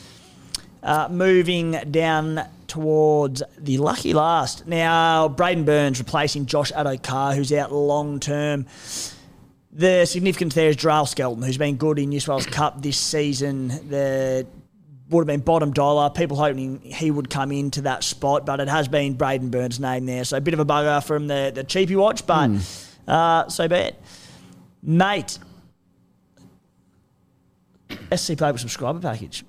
Uh, 0.85 1.07
moving 1.09 1.71
down 1.89 2.47
towards 2.67 3.41
the 3.57 3.79
lucky 3.79 4.13
last. 4.13 4.67
Now, 4.67 5.27
Braden 5.27 5.65
Burns 5.65 5.97
replacing 5.97 6.45
Josh 6.45 6.71
Addo-Carr, 6.71 7.33
who's 7.33 7.51
out 7.51 7.71
long 7.71 8.19
term. 8.19 8.67
The 9.71 10.05
significance 10.05 10.53
there 10.53 10.69
is 10.69 10.75
Drale 10.75 11.07
Skelton, 11.07 11.41
who's 11.41 11.57
been 11.57 11.77
good 11.77 11.97
in 11.97 12.09
New 12.09 12.19
South 12.19 12.29
Wales 12.29 12.45
Cup 12.45 12.83
this 12.83 12.99
season. 12.99 13.69
The 13.89 14.45
would 15.09 15.21
have 15.21 15.27
been 15.27 15.41
bottom 15.41 15.73
dollar. 15.73 16.11
People 16.11 16.37
hoping 16.37 16.79
he 16.81 17.09
would 17.09 17.31
come 17.31 17.51
into 17.51 17.81
that 17.81 18.03
spot, 18.03 18.45
but 18.45 18.59
it 18.59 18.67
has 18.67 18.87
been 18.87 19.15
Braden 19.15 19.49
Burns' 19.49 19.79
name 19.79 20.05
there. 20.05 20.23
So 20.23 20.37
a 20.37 20.41
bit 20.41 20.53
of 20.53 20.59
a 20.59 20.65
bugger 20.65 21.03
from 21.03 21.25
the, 21.25 21.51
the 21.53 21.63
cheapy 21.63 21.95
watch, 21.95 22.27
but 22.27 22.51
uh, 23.07 23.49
so 23.49 23.67
be 23.67 23.75
it. 23.75 24.01
Mate, 24.83 25.39
SC 28.15 28.29
Paper 28.37 28.59
subscriber 28.59 28.99
package. 28.99 29.43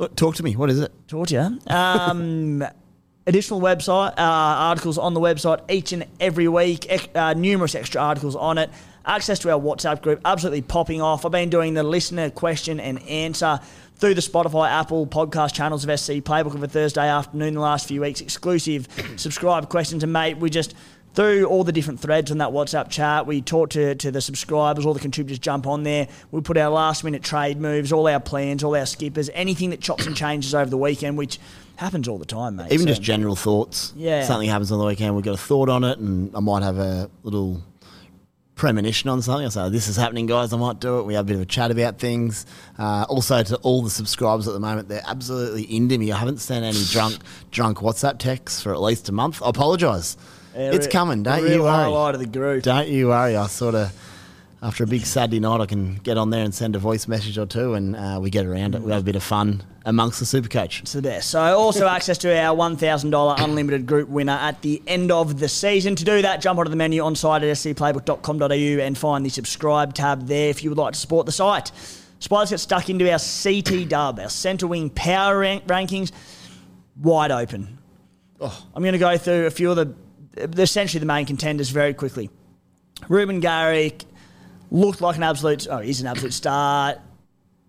Oh, 0.00 0.06
Talk 0.08 0.34
to 0.36 0.42
me. 0.42 0.56
What 0.56 0.70
is 0.70 0.80
it? 0.80 0.92
Talk 1.08 1.28
to 1.28 1.34
you. 1.34 1.72
Um, 1.72 2.64
additional 3.26 3.60
website 3.60 4.12
uh, 4.12 4.14
articles 4.16 4.96
on 4.98 5.12
the 5.14 5.20
website 5.20 5.70
each 5.70 5.92
and 5.92 6.06
every 6.18 6.48
week. 6.48 6.90
Uh, 7.14 7.34
numerous 7.34 7.74
extra 7.74 8.00
articles 8.00 8.34
on 8.34 8.56
it. 8.58 8.70
access 9.04 9.38
to 9.40 9.50
our 9.52 9.60
WhatsApp 9.60 10.00
group, 10.02 10.20
absolutely 10.24 10.62
popping 10.62 11.02
off. 11.02 11.24
I've 11.26 11.32
been 11.32 11.50
doing 11.50 11.74
the 11.74 11.82
listener 11.82 12.30
question 12.30 12.80
and 12.80 13.00
answer 13.02 13.60
through 13.96 14.14
the 14.14 14.22
Spotify, 14.22 14.70
Apple 14.70 15.06
podcast 15.06 15.52
channels 15.52 15.84
of 15.86 16.00
SC 16.00 16.12
Playbook 16.12 16.54
of 16.54 16.62
a 16.62 16.68
Thursday 16.68 17.06
afternoon 17.06 17.52
the 17.52 17.60
last 17.60 17.86
few 17.86 18.00
weeks. 18.00 18.22
Exclusive 18.22 18.88
subscribe 19.16 19.68
questions. 19.68 20.02
And, 20.02 20.12
mate, 20.12 20.38
we 20.38 20.48
just 20.48 20.74
through 21.14 21.44
all 21.46 21.64
the 21.64 21.72
different 21.72 22.00
threads 22.00 22.30
on 22.30 22.38
that 22.38 22.50
WhatsApp 22.50 22.88
chat. 22.90 23.26
We 23.26 23.42
talk 23.42 23.70
to, 23.70 23.94
to 23.96 24.10
the 24.10 24.20
subscribers, 24.20 24.86
all 24.86 24.94
the 24.94 25.00
contributors 25.00 25.38
jump 25.38 25.66
on 25.66 25.82
there. 25.82 26.08
We 26.30 26.40
put 26.40 26.56
our 26.56 26.70
last 26.70 27.02
minute 27.04 27.22
trade 27.22 27.60
moves, 27.60 27.92
all 27.92 28.06
our 28.06 28.20
plans, 28.20 28.62
all 28.62 28.76
our 28.76 28.86
skippers, 28.86 29.28
anything 29.34 29.70
that 29.70 29.80
chops 29.80 30.06
and 30.06 30.16
changes 30.16 30.54
over 30.54 30.70
the 30.70 30.78
weekend, 30.78 31.18
which 31.18 31.38
happens 31.76 32.06
all 32.08 32.18
the 32.18 32.24
time, 32.24 32.56
mate. 32.56 32.72
Even 32.72 32.86
So- 32.86 32.90
just 32.90 33.02
general 33.02 33.36
thoughts. 33.36 33.92
Yeah. 33.96 34.24
Something 34.24 34.48
happens 34.48 34.70
on 34.70 34.78
the 34.78 34.84
weekend, 34.84 35.14
we've 35.16 35.24
got 35.24 35.34
a 35.34 35.38
thought 35.38 35.68
on 35.68 35.82
it, 35.84 35.98
and 35.98 36.30
I 36.36 36.40
might 36.40 36.62
have 36.62 36.78
a 36.78 37.10
little 37.22 37.62
premonition 38.54 39.08
on 39.08 39.22
something. 39.22 39.46
I 39.46 39.48
say, 39.48 39.68
this 39.70 39.88
is 39.88 39.96
happening, 39.96 40.26
guys. 40.26 40.52
I 40.52 40.58
might 40.58 40.80
do 40.80 40.98
it. 40.98 41.06
We 41.06 41.14
have 41.14 41.24
a 41.24 41.28
bit 41.28 41.36
of 41.36 41.40
a 41.42 41.46
chat 41.46 41.70
about 41.70 41.98
things. 41.98 42.44
Uh, 42.78 43.06
also, 43.08 43.42
to 43.42 43.56
all 43.58 43.80
the 43.82 43.88
subscribers 43.88 44.46
at 44.46 44.52
the 44.52 44.60
moment, 44.60 44.88
they're 44.88 45.02
absolutely 45.06 45.62
into 45.74 45.96
me. 45.96 46.12
I 46.12 46.18
haven't 46.18 46.40
sent 46.40 46.62
any 46.64 46.84
drunk 46.90 47.16
drunk 47.50 47.78
WhatsApp 47.78 48.18
texts 48.18 48.60
for 48.62 48.74
at 48.74 48.82
least 48.82 49.08
a 49.08 49.12
month. 49.12 49.42
I 49.42 49.48
apologise. 49.48 50.18
Yeah, 50.54 50.72
it's 50.72 50.86
coming. 50.86 51.22
Don't 51.22 51.42
you 51.48 51.62
worry. 51.62 51.70
highlight 51.70 52.14
of 52.14 52.20
the 52.20 52.26
group. 52.26 52.62
Don't 52.64 52.88
you 52.88 53.08
worry. 53.08 53.36
I 53.36 53.46
sort 53.46 53.74
of, 53.74 53.92
after 54.62 54.84
a 54.84 54.86
big 54.86 55.06
Saturday 55.06 55.40
night, 55.40 55.60
I 55.60 55.66
can 55.66 55.96
get 55.96 56.18
on 56.18 56.30
there 56.30 56.44
and 56.44 56.54
send 56.54 56.76
a 56.76 56.78
voice 56.78 57.06
message 57.08 57.38
or 57.38 57.46
two, 57.46 57.74
and 57.74 57.96
uh, 57.96 58.18
we 58.20 58.30
get 58.30 58.46
around 58.46 58.74
it. 58.74 58.82
We 58.82 58.92
have 58.92 59.02
a 59.02 59.04
bit 59.04 59.16
of 59.16 59.22
fun 59.22 59.62
amongst 59.86 60.18
the 60.18 60.26
super 60.26 60.48
coach. 60.48 60.80
It's 60.80 60.92
the 60.92 61.02
best. 61.02 61.30
So 61.30 61.40
also 61.40 61.86
access 61.88 62.18
to 62.18 62.36
our 62.38 62.54
$1,000 62.56 63.40
unlimited 63.42 63.86
group 63.86 64.08
winner 64.08 64.32
at 64.32 64.60
the 64.62 64.82
end 64.86 65.10
of 65.10 65.38
the 65.38 65.48
season. 65.48 65.94
To 65.96 66.04
do 66.04 66.20
that, 66.22 66.40
jump 66.42 66.58
onto 66.58 66.70
the 66.70 66.76
menu 66.76 67.02
on 67.02 67.16
site 67.16 67.42
at 67.42 67.56
scplaybook.com.au 67.56 68.82
and 68.84 68.98
find 68.98 69.24
the 69.24 69.30
subscribe 69.30 69.94
tab 69.94 70.26
there 70.26 70.50
if 70.50 70.62
you 70.62 70.70
would 70.70 70.78
like 70.78 70.94
to 70.94 71.00
support 71.00 71.26
the 71.26 71.32
site. 71.32 71.72
Spiders 72.18 72.50
get 72.50 72.60
stuck 72.60 72.90
into 72.90 73.10
our 73.10 73.18
CT 73.18 73.88
dub, 73.88 74.18
our 74.20 74.28
centre 74.28 74.66
wing 74.66 74.90
power 74.90 75.38
rank- 75.38 75.66
rankings, 75.66 76.12
wide 77.00 77.30
open. 77.30 77.78
I'm 78.42 78.82
going 78.82 78.92
to 78.92 78.98
go 78.98 79.16
through 79.16 79.46
a 79.46 79.50
few 79.50 79.70
of 79.70 79.76
the 79.76 79.94
essentially 80.36 81.00
the 81.00 81.06
main 81.06 81.26
contenders 81.26 81.70
very 81.70 81.94
quickly. 81.94 82.30
Reuben 83.08 83.40
Garrick 83.40 84.04
looked 84.70 85.00
like 85.00 85.16
an 85.16 85.22
absolute, 85.22 85.66
oh, 85.70 85.78
he's 85.78 86.00
an 86.00 86.06
absolute 86.06 86.32
star 86.32 86.96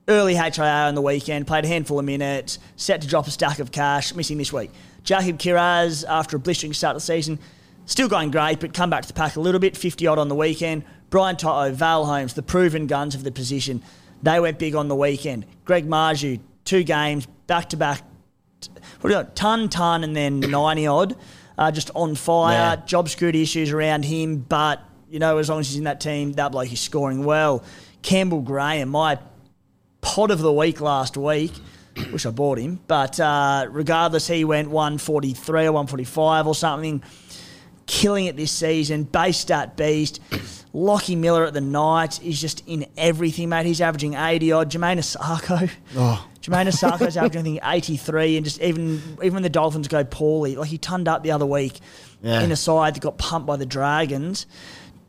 early 0.08 0.36
HIA 0.36 0.88
on 0.88 0.96
the 0.96 1.02
weekend, 1.02 1.48
played 1.48 1.66
a 1.66 1.68
handful 1.68 2.00
of 2.00 2.06
minutes, 2.06 2.60
set 2.76 3.02
to 3.02 3.08
drop 3.08 3.28
a 3.28 3.32
stack 3.32 3.60
of 3.60 3.72
cash, 3.72 4.14
missing 4.14 4.38
this 4.38 4.52
week. 4.52 4.72
Jacob 5.04 5.38
Kiraz, 5.38 6.06
after 6.08 6.38
a 6.38 6.40
blistering 6.40 6.74
start 6.74 6.96
of 6.96 7.02
the 7.02 7.06
season, 7.06 7.40
still 7.86 8.08
going 8.08 8.32
great, 8.32 8.60
but 8.60 8.74
come 8.74 8.90
back 8.90 9.04
to 9.04 9.08
the 9.08 9.14
pack 9.14 9.36
a 9.36 9.40
little 9.40 9.60
bit, 9.60 9.78
50 9.78 10.06
odd 10.08 10.20
on 10.20 10.28
the 10.28 10.36
weekend. 10.36 10.84
Brian 11.10 11.36
To'o, 11.36 11.72
Val 11.72 12.06
Holmes, 12.06 12.34
the 12.34 12.44
proven 12.44 12.88
guns 12.88 13.16
of 13.16 13.24
the 13.24 13.32
position, 13.32 13.82
they 14.24 14.40
went 14.40 14.60
big 14.60 14.76
on 14.76 14.88
the 14.88 14.96
weekend. 14.96 15.46
Greg 15.66 15.88
Marzhew, 15.88 16.40
two 16.66 16.84
games, 16.84 17.26
back 17.48 17.70
to 17.70 17.78
back, 17.78 18.02
what 19.00 19.10
do 19.10 19.16
you 19.16 19.24
got? 19.24 19.36
Ton, 19.36 19.70
ton, 19.70 20.04
and 20.04 20.16
then 20.16 20.40
90 20.40 20.88
odd, 20.88 21.16
uh, 21.62 21.72
just 21.72 21.92
on 21.94 22.16
fire. 22.16 22.76
Yeah. 22.76 22.86
Job 22.88 23.08
security 23.08 23.44
issues 23.44 23.72
around 23.72 24.04
him, 24.04 24.38
but, 24.38 24.82
you 25.10 25.20
know, 25.20 25.38
as 25.38 25.48
long 25.48 25.60
as 25.60 25.70
he's 25.70 25.78
in 25.78 25.84
that 25.84 26.02
team, 26.02 26.34
that 26.34 26.52
bloke 26.52 26.74
is 26.74 26.80
scoring 26.80 27.24
well. 27.24 27.64
Campbell 28.02 28.42
Graham, 28.42 28.90
my 28.90 29.20
pod 30.02 30.32
of 30.32 30.40
the 30.40 30.52
week 30.52 30.82
last 30.82 31.18
week. 31.18 31.52
Wish 32.12 32.26
I 32.26 32.32
bought 32.32 32.58
him, 32.58 32.80
but 32.88 33.20
uh, 33.20 33.68
regardless, 33.70 34.26
he 34.26 34.44
went 34.44 34.70
143 34.70 35.66
or 35.66 35.72
145 35.72 36.48
or 36.48 36.56
something. 36.56 37.04
Killing 37.86 38.26
it 38.26 38.36
this 38.36 38.52
season. 38.52 39.04
Base 39.04 39.38
stat 39.38 39.78
beast. 39.78 40.20
Lachie 40.74 41.18
Miller 41.18 41.46
at 41.46 41.54
the 41.54 41.62
night 41.62 42.24
is 42.24 42.42
just 42.42 42.64
in 42.66 42.88
everything, 42.98 43.50
mate. 43.50 43.68
He's 43.68 43.82
averaging 43.82 44.16
80 44.16 44.52
odd. 44.54 44.72
Jamayne 44.72 44.98
Isaako. 44.98 45.70
Oh. 45.96 46.28
Jamayne 46.42 46.68
Isaako's 46.68 47.18
averaging, 47.18 47.60
I 47.62 47.80
think, 47.80 47.90
83. 47.92 48.38
And 48.38 48.46
just 48.46 48.60
even 48.62 49.02
even 49.22 49.34
when 49.36 49.44
the 49.44 49.50
Dolphins 49.50 49.88
go 49.88 50.04
poorly, 50.04 50.56
like 50.56 50.70
he 50.70 50.78
turned 50.78 51.08
up 51.08 51.24
the 51.24 51.32
other 51.32 51.46
week 51.46 51.80
Yeah. 52.24 52.42
in 52.42 52.52
a 52.52 52.56
side 52.56 52.96
that 52.96 53.00
got 53.02 53.18
pumped 53.18 53.48
by 53.48 53.58
the 53.58 53.66
Dragons. 53.66 54.46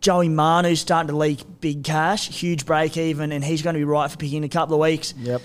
Joey 0.01 0.29
Manu's 0.29 0.81
starting 0.81 1.09
to 1.09 1.17
leak 1.17 1.45
big 1.61 1.85
cash, 1.85 2.29
huge 2.29 2.67
break 2.67 2.97
even, 2.97 3.31
and 3.31 3.45
he's 3.45 3.63
going 3.63 3.75
to 3.75 3.79
be 3.81 3.85
right 3.85 4.11
for 4.11 4.17
picking 4.17 4.39
in 4.39 4.45
a 4.45 4.49
couple 4.49 4.75
of 4.75 4.81
weeks. 4.81 5.15
Yep. 5.19 5.41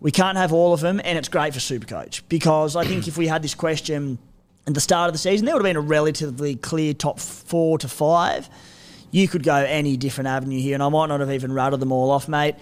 We 0.00 0.10
can't 0.10 0.36
have 0.36 0.52
all 0.52 0.74
of 0.74 0.80
them, 0.80 1.00
and 1.02 1.16
it's 1.16 1.28
great 1.28 1.54
for 1.54 1.60
Supercoach 1.60 2.22
because 2.28 2.76
I 2.76 2.84
think 2.84 3.08
if 3.08 3.16
we 3.16 3.26
had 3.26 3.40
this 3.42 3.54
question 3.54 4.18
at 4.66 4.74
the 4.74 4.80
start 4.80 5.08
of 5.08 5.14
the 5.14 5.18
season, 5.18 5.46
there 5.46 5.54
would 5.54 5.60
have 5.64 5.68
been 5.68 5.76
a 5.76 5.80
relatively 5.80 6.56
clear 6.56 6.92
top 6.92 7.20
four 7.20 7.78
to 7.78 7.88
five. 7.88 8.50
You 9.10 9.28
could 9.28 9.42
go 9.44 9.54
any 9.54 9.96
different 9.96 10.28
avenue 10.28 10.60
here, 10.60 10.74
and 10.74 10.82
I 10.82 10.88
might 10.90 11.06
not 11.06 11.20
have 11.20 11.30
even 11.30 11.52
rattled 11.52 11.80
them 11.80 11.90
all 11.92 12.10
off, 12.10 12.28
mate. 12.28 12.56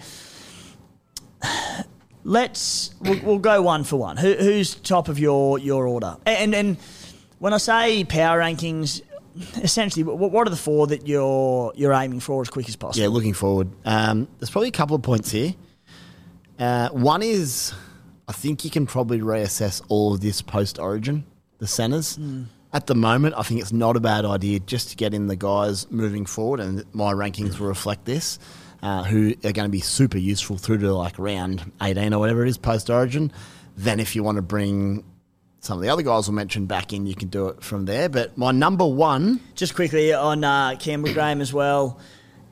Let's 2.23 2.93
we'll, 3.01 3.19
we'll 3.23 3.39
go 3.39 3.61
one 3.61 3.83
for 3.83 3.97
one. 3.97 4.17
Who, 4.17 4.33
who's 4.33 4.75
top 4.75 5.07
of 5.07 5.17
your 5.19 5.59
your 5.59 5.87
order? 5.87 6.17
And 6.25 6.53
and 6.53 6.77
when 7.39 7.53
I 7.53 7.57
say 7.57 8.03
power 8.03 8.39
rankings, 8.39 9.01
essentially, 9.63 10.03
what, 10.03 10.31
what 10.31 10.47
are 10.47 10.51
the 10.51 10.55
four 10.55 10.87
that 10.87 11.07
you're 11.07 11.73
you're 11.75 11.93
aiming 11.93 12.19
for 12.19 12.41
as 12.41 12.49
quick 12.49 12.69
as 12.69 12.75
possible? 12.75 13.01
Yeah, 13.01 13.09
looking 13.09 13.33
forward. 13.33 13.69
Um, 13.85 14.27
there's 14.39 14.49
probably 14.49 14.69
a 14.69 14.73
couple 14.73 14.95
of 14.95 15.01
points 15.01 15.31
here. 15.31 15.55
Uh, 16.59 16.89
one 16.89 17.23
is, 17.23 17.73
I 18.27 18.33
think 18.33 18.63
you 18.63 18.69
can 18.69 18.85
probably 18.85 19.19
reassess 19.19 19.81
all 19.89 20.13
of 20.13 20.21
this 20.21 20.43
post 20.43 20.77
Origin, 20.77 21.25
the 21.57 21.65
centres. 21.65 22.19
At 22.73 22.85
the 22.87 22.95
moment, 22.95 23.35
I 23.35 23.41
think 23.41 23.59
it's 23.61 23.73
not 23.73 23.97
a 23.97 23.99
bad 23.99 24.23
idea 24.23 24.59
just 24.59 24.91
to 24.91 24.95
get 24.95 25.13
in 25.13 25.27
the 25.27 25.35
guys 25.35 25.89
moving 25.89 26.25
forward, 26.25 26.59
and 26.59 26.85
my 26.93 27.11
rankings 27.13 27.59
will 27.59 27.67
reflect 27.67 28.05
this. 28.05 28.37
Uh, 28.81 29.03
who 29.03 29.35
are 29.43 29.51
going 29.51 29.67
to 29.67 29.69
be 29.69 29.79
super 29.79 30.17
useful 30.17 30.57
through 30.57 30.79
to 30.79 30.91
like 30.91 31.19
round 31.19 31.71
18 31.83 32.13
or 32.15 32.19
whatever 32.19 32.43
it 32.43 32.49
is 32.49 32.57
post 32.57 32.89
Origin. 32.89 33.31
Then, 33.77 33.99
if 33.99 34.15
you 34.15 34.23
want 34.23 34.37
to 34.37 34.41
bring 34.41 35.03
some 35.61 35.77
of 35.77 35.83
the 35.83 35.89
other 35.89 36.01
guys 36.01 36.27
we'll 36.27 36.35
mention 36.35 36.65
back 36.65 36.91
in, 36.91 37.05
you 37.05 37.15
can 37.15 37.29
do 37.29 37.47
it 37.47 37.63
from 37.63 37.85
there. 37.85 38.09
But 38.09 38.37
my 38.37 38.51
number 38.51 38.85
one 38.85 39.39
Just 39.55 39.75
quickly 39.75 40.11
on 40.11 40.43
uh, 40.43 40.75
Campbell 40.79 41.13
Graham 41.13 41.39
as 41.39 41.53
well. 41.53 41.99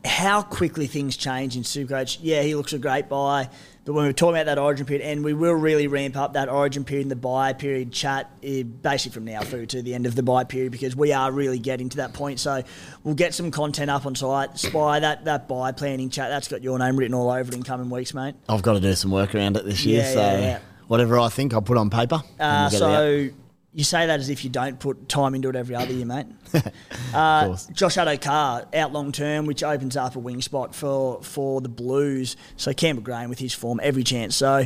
How 0.06 0.44
quickly 0.44 0.88
things 0.88 1.18
change 1.18 1.58
in 1.58 1.64
Supercoach. 1.64 2.20
Yeah, 2.22 2.44
he 2.44 2.56
looks 2.56 2.72
a 2.72 2.80
great 2.80 3.10
buy, 3.10 3.50
but 3.90 3.96
when 3.96 4.06
we're 4.06 4.14
talking 4.14 4.36
about 4.36 4.46
that 4.46 4.60
Origin 4.60 4.86
period, 4.86 5.04
and 5.04 5.24
we 5.24 5.34
will 5.34 5.56
really 5.56 5.88
ramp 5.88 6.16
up 6.16 6.34
that 6.34 6.48
Origin 6.48 6.84
period 6.84 7.06
and 7.06 7.12
the 7.12 7.16
buy 7.16 7.54
period 7.54 7.92
chat, 7.92 8.30
eh, 8.44 8.62
basically 8.62 9.16
from 9.16 9.26
now 9.26 9.42
through 9.42 9.66
to 9.66 9.82
the 9.82 9.96
end 9.96 10.06
of 10.06 10.14
the 10.14 10.22
buy 10.22 10.44
period, 10.44 10.72
because 10.72 10.96
we 10.96 11.12
are 11.12 11.32
really 11.32 11.58
getting 11.58 11.90
to 11.90 11.98
that 11.98 12.14
point. 12.14 12.40
So 12.40 12.62
we'll 13.04 13.16
get 13.16 13.34
some 13.34 13.50
content 13.50 13.90
up 13.90 14.06
on 14.06 14.14
site. 14.14 14.60
Spy 14.60 15.00
that 15.00 15.26
that 15.26 15.48
buy 15.48 15.72
planning 15.72 16.12
chat. 16.12 16.30
That's 16.30 16.48
got 16.48 16.62
your 16.62 16.78
name 16.78 16.98
written 16.98 17.16
all 17.16 17.32
over 17.32 17.52
it 17.52 17.56
in 17.56 17.64
coming 17.64 17.90
weeks, 17.90 18.14
mate. 18.14 18.36
I've 18.48 18.62
got 18.62 18.74
to 18.74 18.80
do 18.80 18.94
some 18.94 19.10
work 19.10 19.34
around 19.34 19.58
it 19.58 19.66
this 19.66 19.84
year, 19.84 20.04
Yeah, 20.04 20.14
so 20.14 20.20
yeah, 20.20 20.40
yeah. 20.40 20.60
whatever 20.86 21.20
I 21.20 21.30
think, 21.30 21.56
I'll 21.56 21.64
put 21.64 21.78
on 21.78 21.90
paper. 21.90 22.22
Uh, 22.40 22.70
we'll 22.72 22.80
get 22.80 22.82
it 22.82 22.84
out. 22.84 22.92
so 22.92 23.30
you 23.74 23.84
say 23.84 24.08
that 24.08 24.20
as 24.20 24.30
if 24.30 24.44
you 24.44 24.50
don't 24.50 24.80
put 24.80 25.08
time 25.08 25.36
into 25.36 25.50
it 25.50 25.56
every 25.56 25.76
other 25.76 25.94
year, 25.94 26.06
mate. 26.06 26.26
uh. 27.14 27.56
Josh 27.74 27.96
Addo-Carr 27.98 28.66
out 28.74 28.92
long 28.94 29.12
term, 29.12 29.46
which 29.46 29.64
opens 29.64 29.96
up 29.96 30.16
a 30.16 30.20
wing 30.20 30.42
spot 30.42 30.74
for 30.74 31.22
for 31.22 31.62
the 31.62 31.70
Blues. 31.70 32.36
So 32.58 32.74
Campbell 32.74 33.04
Graham 33.04 33.30
with 33.30 33.40
his 33.40 33.54
form, 33.54 33.80
every 33.84 34.04
chance. 34.04 34.36
So 34.36 34.66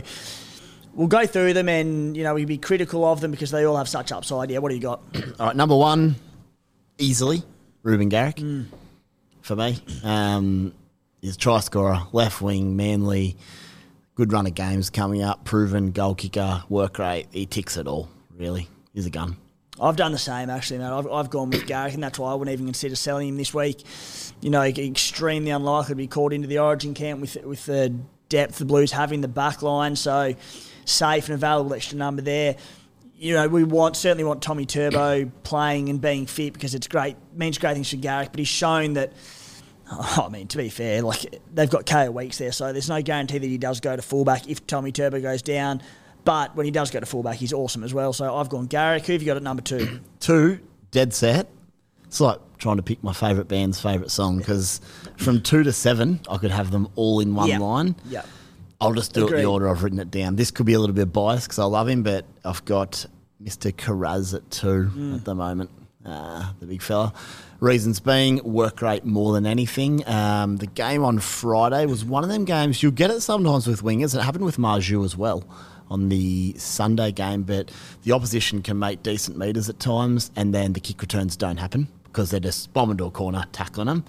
we'll 0.94 1.08
go 1.08 1.26
through 1.26 1.54
them, 1.54 1.68
and 1.70 2.16
you 2.16 2.24
know 2.24 2.34
we 2.34 2.42
can 2.42 2.48
be 2.48 2.58
critical 2.58 3.04
of 3.06 3.20
them 3.20 3.32
because 3.32 3.52
they 3.52 3.66
all 3.66 3.76
have 3.78 3.90
such 3.90 4.12
upside. 4.12 4.50
Yeah, 4.52 4.60
what 4.60 4.70
do 4.70 4.76
you 4.76 4.82
got? 4.82 5.02
All 5.40 5.48
right, 5.48 5.56
number 5.56 5.76
one, 5.76 6.16
easily, 6.98 7.44
Reuben 7.84 8.08
Garrick 8.10 8.38
Mm. 8.38 8.68
for 9.42 9.56
me. 9.58 9.80
Um, 10.04 10.74
he's 11.22 11.36
a 11.36 11.38
try 11.38 11.60
scorer, 11.60 12.04
left 12.14 12.42
wing, 12.42 12.78
manly, 12.78 13.36
good 14.16 14.32
run 14.32 14.48
of 14.48 14.54
games 14.56 14.90
coming 14.90 15.22
up, 15.24 15.44
proven 15.44 15.92
goal 15.92 16.16
kicker, 16.16 16.64
work 16.70 17.00
rate. 17.00 17.28
He 17.32 17.46
ticks 17.46 17.76
it 17.76 17.86
all, 17.88 18.08
really. 18.38 18.70
He's 18.94 19.06
a 19.06 19.10
gun. 19.10 19.38
I've 19.82 19.96
done 19.96 20.12
the 20.12 20.20
same 20.20 20.50
actually, 20.50 20.80
mate. 20.80 20.92
I've, 20.92 21.08
I've 21.08 21.30
gone 21.30 21.50
with 21.50 21.66
Garrick, 21.66 21.96
and 21.96 22.04
that's 22.04 22.20
why 22.20 22.32
I 22.32 22.36
wouldn't 22.36 22.54
even 22.54 22.68
consider 22.68 22.96
selling 22.96 23.30
him 23.30 23.38
this 23.38 23.54
week. 23.54 23.84
You 24.42 24.50
know, 24.50 24.62
extremely 24.62 25.52
unlikely 25.52 25.94
to 25.94 25.96
be 25.96 26.08
called 26.08 26.32
into 26.32 26.48
the 26.48 26.60
Origin 26.60 26.94
camp 26.94 27.22
with 27.22 27.36
with 27.44 27.66
the 27.66 27.94
depth 28.30 28.58
the 28.58 28.66
Blues 28.66 28.92
have 28.92 29.12
in 29.12 29.22
the 29.22 29.28
back 29.28 29.62
line. 29.62 29.96
So 29.96 30.36
safe 30.86 31.26
and 31.26 31.36
available 31.36 31.74
extra 31.74 31.98
number 31.98 32.22
there. 32.22 32.56
You 33.16 33.34
know, 33.34 33.48
we 33.48 33.64
want 33.64 33.96
certainly 33.96 34.24
want 34.24 34.42
Tommy 34.42 34.66
Turbo 34.66 35.32
playing 35.44 35.90
and 35.90 36.00
being 36.00 36.26
fit 36.26 36.54
because 36.54 36.76
it's 36.76 36.88
great 36.88 37.16
means 37.36 37.58
great 37.58 37.74
things 37.74 37.90
for 37.90 37.98
Garrick. 37.98 38.32
But 38.32 38.40
he's 38.40 38.48
shown 38.48 38.94
that. 38.94 39.14
Oh, 39.92 40.26
I 40.28 40.30
mean, 40.30 40.48
to 40.48 40.58
be 40.58 40.70
fair, 40.70 41.02
like 41.02 41.42
they've 41.54 41.70
got 41.70 41.86
KO 41.86 42.12
weeks 42.12 42.38
there, 42.38 42.52
so 42.52 42.72
there's 42.72 42.90
no 42.90 43.02
guarantee 43.02 43.38
that 43.38 43.48
he 43.48 43.58
does 43.58 43.80
go 43.80 43.96
to 43.96 44.02
fullback 44.02 44.48
if 44.48 44.66
Tommy 44.66 44.92
Turbo 44.92 45.20
goes 45.20 45.42
down. 45.42 45.82
But 46.26 46.56
when 46.56 46.66
he 46.66 46.72
does 46.72 46.90
go 46.92 47.00
to 47.00 47.06
fullback, 47.06 47.36
he's 47.38 47.54
awesome 47.54 47.84
as 47.84 47.94
well. 47.94 48.14
So 48.14 48.36
I've 48.36 48.50
gone 48.50 48.66
Garrick. 48.68 49.06
Who 49.06 49.14
have 49.14 49.22
you 49.22 49.26
got 49.26 49.38
at 49.38 49.44
number 49.44 49.62
two? 49.62 50.00
Two, 50.20 50.60
dead 50.92 51.14
set. 51.14 51.50
It's 52.06 52.22
like 52.22 52.40
trying 52.60 52.78
to 52.78 52.84
pick 52.84 53.04
my 53.04 53.12
favourite 53.12 53.48
band's 53.50 53.82
favourite 53.82 54.10
song 54.12 54.38
because 54.38 54.80
from 55.18 55.42
two 55.42 55.64
to 55.64 55.74
seven, 55.74 56.22
I 56.30 56.38
could 56.38 56.52
have 56.52 56.72
them 56.72 56.88
all 56.96 57.20
in 57.20 57.36
one 57.36 57.50
Yeah. 57.50 57.58
line. 57.60 57.96
Yeah. 58.08 58.22
I'll 58.80 58.94
just 58.94 59.14
do 59.14 59.28
it 59.28 59.32
in 59.34 59.38
the 59.40 59.46
order 59.46 59.68
I've 59.70 59.84
written 59.84 60.00
it 60.00 60.12
down. 60.12 60.36
This 60.38 60.52
could 60.52 60.66
be 60.66 60.74
a 60.74 60.80
little 60.80 60.96
bit 60.96 61.12
biased 61.12 61.48
because 61.48 61.60
I 61.60 61.66
love 61.66 61.88
him, 61.90 62.04
but 62.04 62.26
I've 62.46 62.64
got 62.66 63.06
Mr. 63.44 63.74
Kiraz 63.74 64.34
at 64.34 64.50
two 64.52 64.90
Mm. 64.96 65.16
at 65.16 65.26
the 65.26 65.36
moment. 65.36 65.70
uh, 66.06 66.52
the 66.60 66.66
big 66.66 66.82
fella. 66.82 67.14
Reasons 67.62 68.02
being 68.02 68.42
work 68.44 68.82
rate 68.82 69.06
more 69.06 69.32
than 69.32 69.46
anything. 69.46 70.06
Um, 70.06 70.58
the 70.58 70.68
game 70.68 71.02
on 71.02 71.20
Friday 71.20 71.86
was 71.86 72.04
one 72.04 72.24
of 72.26 72.30
them 72.30 72.44
games 72.44 72.84
you'll 72.84 72.92
get 72.92 73.10
it 73.10 73.22
sometimes 73.22 73.68
with 73.68 73.82
wingers. 73.82 74.14
It 74.14 74.22
happened 74.22 74.44
with 74.44 74.58
Marzhew 74.58 75.06
as 75.06 75.16
well 75.16 75.44
on 75.94 76.10
the 76.10 76.56
Sunday 76.58 77.12
game, 77.12 77.44
but 77.44 77.72
the 78.02 78.12
opposition 78.12 78.64
can 78.64 78.80
make 78.80 79.04
decent 79.04 79.38
meters 79.38 79.70
at 79.70 79.80
times, 79.80 80.32
and 80.36 80.54
then 80.54 80.74
the 80.74 80.80
kick 80.80 81.02
returns 81.02 81.38
don't 81.38 81.58
happen 81.58 81.88
because 82.06 82.32
they're 82.32 82.40
just 82.40 82.74
bombing 82.74 82.98
to 82.98 83.06
a 83.06 83.12
corner, 83.12 83.46
tackling 83.52 83.88
them. 83.88 84.04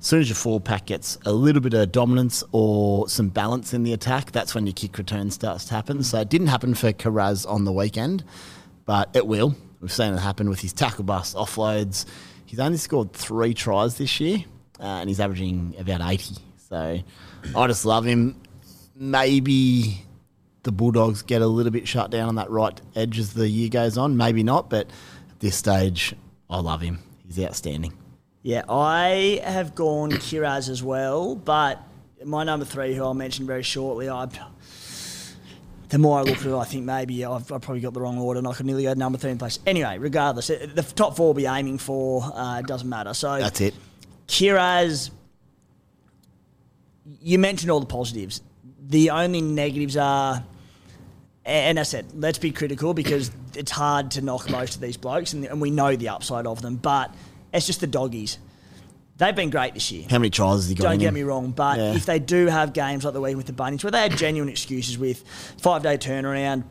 As 0.00 0.06
soon 0.06 0.20
as 0.20 0.28
your 0.28 0.36
forward 0.36 0.64
pack 0.64 0.86
gets 0.86 1.18
a 1.24 1.32
little 1.32 1.62
bit 1.62 1.74
of 1.74 1.90
dominance 1.92 2.42
or 2.52 3.08
some 3.08 3.28
balance 3.28 3.72
in 3.72 3.84
the 3.84 3.92
attack, 3.92 4.32
that's 4.32 4.54
when 4.54 4.66
your 4.66 4.72
kick 4.72 4.98
return 4.98 5.30
starts 5.30 5.64
to 5.66 5.74
happen. 5.74 6.02
So 6.02 6.20
it 6.20 6.28
didn't 6.28 6.48
happen 6.48 6.74
for 6.74 6.92
Kiraz 6.92 7.48
on 7.48 7.64
the 7.64 7.72
weekend, 7.72 8.24
but 8.84 9.08
it 9.14 9.26
will. 9.26 9.56
We've 9.80 9.92
seen 9.92 10.14
it 10.14 10.18
happen 10.18 10.50
with 10.50 10.60
his 10.60 10.72
tackle 10.72 11.04
bust 11.04 11.36
offloads. 11.36 12.04
He's 12.46 12.58
only 12.60 12.78
scored 12.78 13.12
three 13.12 13.54
tries 13.54 13.96
this 13.98 14.18
year, 14.20 14.38
uh, 14.80 14.84
and 14.84 15.08
he's 15.08 15.20
averaging 15.20 15.74
about 15.78 16.00
80. 16.00 16.36
So 16.68 17.00
I 17.56 17.66
just 17.66 17.84
love 17.84 18.04
him. 18.04 18.40
Maybe 18.96 20.04
the 20.68 20.72
Bulldogs 20.72 21.22
get 21.22 21.40
a 21.40 21.46
little 21.46 21.72
bit 21.72 21.88
shut 21.88 22.10
down 22.10 22.28
on 22.28 22.34
that 22.34 22.50
right 22.50 22.78
edge 22.94 23.18
as 23.18 23.32
the 23.32 23.48
year 23.48 23.70
goes 23.70 23.96
on. 23.96 24.18
Maybe 24.18 24.42
not, 24.42 24.68
but 24.68 24.86
at 25.30 25.40
this 25.40 25.56
stage, 25.56 26.14
I 26.50 26.60
love 26.60 26.82
him. 26.82 26.98
He's 27.26 27.42
outstanding. 27.42 27.94
Yeah, 28.42 28.64
I 28.68 29.40
have 29.42 29.74
gone 29.74 30.10
Kiraz 30.26 30.68
as 30.68 30.82
well, 30.82 31.34
but 31.34 31.82
my 32.22 32.44
number 32.44 32.66
three, 32.66 32.94
who 32.94 33.02
I'll 33.02 33.14
mention 33.14 33.46
very 33.46 33.62
shortly, 33.62 34.10
I. 34.10 34.28
The 35.88 35.96
more 35.96 36.18
I 36.18 36.22
look 36.22 36.36
at 36.36 36.44
it, 36.44 36.54
I 36.54 36.64
think 36.64 36.84
maybe 36.84 37.24
I've, 37.24 37.50
I've 37.50 37.62
probably 37.62 37.80
got 37.80 37.94
the 37.94 38.02
wrong 38.02 38.18
order, 38.18 38.36
and 38.36 38.46
I 38.46 38.52
could 38.52 38.66
nearly 38.66 38.82
go 38.82 38.92
number 38.92 39.16
three 39.16 39.30
in 39.30 39.38
place. 39.38 39.58
Anyway, 39.66 39.96
regardless, 39.96 40.48
the 40.48 40.86
top 40.94 41.16
four 41.16 41.28
will 41.28 41.34
be 41.34 41.46
aiming 41.46 41.78
for. 41.78 42.24
Uh, 42.24 42.58
it 42.58 42.66
doesn't 42.66 42.90
matter. 42.90 43.14
So 43.14 43.38
That's 43.38 43.62
it. 43.62 43.74
Kiraz, 44.26 45.10
you 47.22 47.38
mentioned 47.38 47.70
all 47.70 47.80
the 47.80 47.86
positives. 47.86 48.42
The 48.86 49.08
only 49.08 49.40
negatives 49.40 49.96
are, 49.96 50.44
and 51.48 51.80
I 51.80 51.82
said, 51.82 52.06
let's 52.14 52.38
be 52.38 52.50
critical 52.50 52.94
because 52.94 53.30
it's 53.56 53.70
hard 53.70 54.10
to 54.12 54.20
knock 54.20 54.50
most 54.50 54.74
of 54.74 54.80
these 54.80 54.96
blokes, 54.96 55.32
and, 55.32 55.44
and 55.46 55.60
we 55.60 55.70
know 55.70 55.96
the 55.96 56.10
upside 56.10 56.46
of 56.46 56.60
them. 56.62 56.76
But 56.76 57.14
it's 57.52 57.66
just 57.66 57.80
the 57.80 57.86
doggies. 57.86 58.38
They've 59.16 59.34
been 59.34 59.50
great 59.50 59.74
this 59.74 59.90
year. 59.90 60.06
How 60.08 60.18
many 60.18 60.30
tries 60.30 60.56
has 60.60 60.68
he 60.68 60.74
got? 60.76 60.84
Don't 60.84 60.98
get 60.98 61.08
him? 61.08 61.14
me 61.14 61.22
wrong, 61.22 61.50
but 61.50 61.78
Yeah. 61.78 61.94
if 61.94 62.06
they 62.06 62.18
do 62.20 62.46
have 62.46 62.72
games 62.72 63.04
like 63.04 63.14
the 63.14 63.20
week 63.20 63.36
with 63.36 63.46
the 63.46 63.52
Bunnies 63.52 63.82
where 63.82 63.90
they 63.90 64.02
had 64.02 64.16
genuine 64.16 64.48
excuses 64.48 64.96
with 64.96 65.24
five 65.60 65.82
day 65.82 65.96
turnaround, 65.98 66.62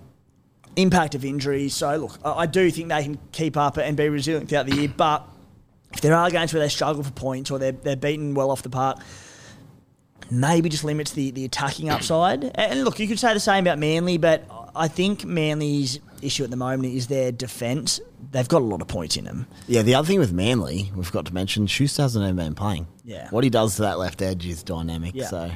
impact 0.78 1.14
of 1.16 1.26
injuries. 1.26 1.74
So 1.76 1.98
look, 1.98 2.18
I, 2.24 2.32
I 2.32 2.46
do 2.46 2.72
think 2.72 2.88
they 2.90 3.04
can 3.04 3.18
keep 3.34 3.58
up 3.58 3.78
and 3.78 3.98
be 3.98 4.08
resilient 4.08 4.48
throughout 4.48 4.68
the 4.68 4.76
year. 4.76 4.94
But 4.96 5.28
if 5.94 6.00
there 6.00 6.14
are 6.14 6.30
games 6.30 6.54
where 6.54 6.62
they 6.62 6.70
struggle 6.70 7.04
for 7.04 7.12
points 7.12 7.52
or 7.52 7.60
they're 7.60 7.74
they're 7.74 7.96
beaten 7.98 8.34
well 8.34 8.50
off 8.52 8.62
the 8.64 8.70
park, 8.70 9.00
maybe 10.32 10.70
just 10.70 10.84
limits 10.84 11.12
the, 11.12 11.32
the 11.32 11.44
attacking 11.46 11.90
upside. 11.90 12.46
And 12.56 12.84
look, 12.86 13.00
you 13.00 13.08
could 13.10 13.20
say 13.20 13.34
the 13.34 13.40
same 13.42 13.66
about 13.66 13.80
Manly, 13.80 14.18
but 14.18 14.46
I 14.78 14.88
think 14.88 15.26
Manly's 15.26 16.00
issue 16.22 16.44
at 16.44 16.50
the 16.50 16.56
moment 16.58 16.94
is 16.94 17.08
their 17.08 17.32
defence. 17.32 18.00
They've 18.32 18.48
got 18.48 18.62
a 18.62 18.66
lot 18.66 18.82
of 18.82 18.88
points 18.88 19.18
in 19.18 19.26
them. 19.26 19.48
Yeah, 19.68 19.82
the 19.82 19.96
other 19.96 20.08
thing 20.08 20.20
with 20.20 20.34
Manly, 20.34 20.92
we've 20.96 21.12
got 21.12 21.26
to 21.28 21.34
mention, 21.34 21.68
Schuster 21.68 22.02
hasn't 22.04 22.24
even 22.24 22.36
been 22.36 22.56
playing. 22.56 22.88
Yeah. 23.04 23.30
What 23.30 23.44
he 23.44 23.50
does 23.50 23.76
to 23.78 23.84
that 23.84 24.00
left 24.00 24.22
edge 24.22 24.46
is 24.46 24.64
dynamic, 24.64 25.14
Yeah. 25.16 25.28
so 25.28 25.52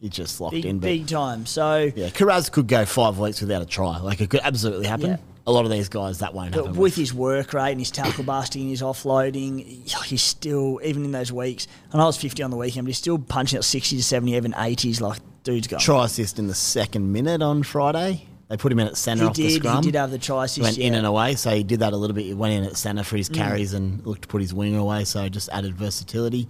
he's 0.00 0.10
just 0.10 0.40
locked 0.40 0.52
Big, 0.54 0.64
in. 0.64 0.78
But 0.78 0.86
big 0.86 1.06
time. 1.06 1.46
So 1.46 1.90
yeah, 1.94 2.08
Kiraz 2.08 2.50
could 2.50 2.66
go 2.66 2.84
five 2.86 3.18
weeks 3.18 3.40
without 3.40 3.62
a 3.62 3.66
try. 3.66 3.98
Like, 4.00 4.20
it 4.20 4.30
could 4.30 4.40
absolutely 4.42 4.86
happen. 4.86 5.10
Yeah. 5.10 5.16
A 5.48 5.52
lot 5.52 5.64
of 5.64 5.70
these 5.70 5.88
guys, 5.88 6.18
that 6.18 6.34
won't 6.34 6.48
happen. 6.48 6.60
But 6.62 6.66
happen. 6.70 6.80
with 6.82 6.96
his 6.96 7.14
work 7.14 7.52
rate 7.52 7.70
and 7.70 7.80
his 7.80 7.92
tackle 7.92 8.24
busting 8.24 8.62
and 8.62 8.70
his 8.70 8.82
offloading, 8.82 9.60
he's 10.04 10.22
still, 10.22 10.80
even 10.82 11.04
in 11.04 11.12
those 11.12 11.30
weeks, 11.30 11.68
And 11.92 12.02
I 12.02 12.04
was 12.04 12.16
50 12.16 12.42
on 12.42 12.50
the 12.50 12.56
weekend, 12.56 12.84
but 12.86 12.88
he's 12.88 12.98
still 12.98 13.16
punching 13.18 13.56
out 13.58 13.64
60 13.64 13.96
to 13.96 14.02
70, 14.02 14.34
even 14.34 14.52
80s. 14.52 15.00
Like, 15.00 15.18
dude's 15.44 15.68
going. 15.68 15.80
try 15.80 16.04
assist 16.04 16.40
in 16.40 16.48
the 16.48 16.54
second 16.54 17.12
minute 17.12 17.42
on 17.42 17.62
Friday. 17.62 18.26
They 18.48 18.56
put 18.56 18.70
him 18.70 18.78
in 18.78 18.86
at 18.86 18.96
centre 18.96 19.24
He 19.24 19.28
off 19.28 19.36
the 19.36 19.48
did, 19.48 19.52
scrum. 19.54 19.76
he 19.82 19.90
did 19.90 19.98
have 19.98 20.10
the 20.12 20.18
try 20.18 20.46
He 20.46 20.62
went 20.62 20.78
in 20.78 20.84
yeah. 20.84 20.90
Mm. 20.92 20.98
and 20.98 21.06
away, 21.06 21.34
so 21.34 21.50
he 21.50 21.64
did 21.64 21.80
that 21.80 21.92
a 21.92 21.96
little 21.96 22.14
bit. 22.14 22.26
He 22.26 22.34
went 22.34 22.54
in 22.54 22.64
at 22.64 22.76
centre 22.76 23.02
for 23.02 23.16
his 23.16 23.28
carries 23.28 23.72
and 23.74 24.04
looked 24.06 24.22
to 24.22 24.28
put 24.28 24.40
his 24.40 24.54
wing 24.54 24.76
away, 24.76 25.04
so 25.04 25.28
just 25.28 25.48
added 25.48 25.74
versatility. 25.74 26.48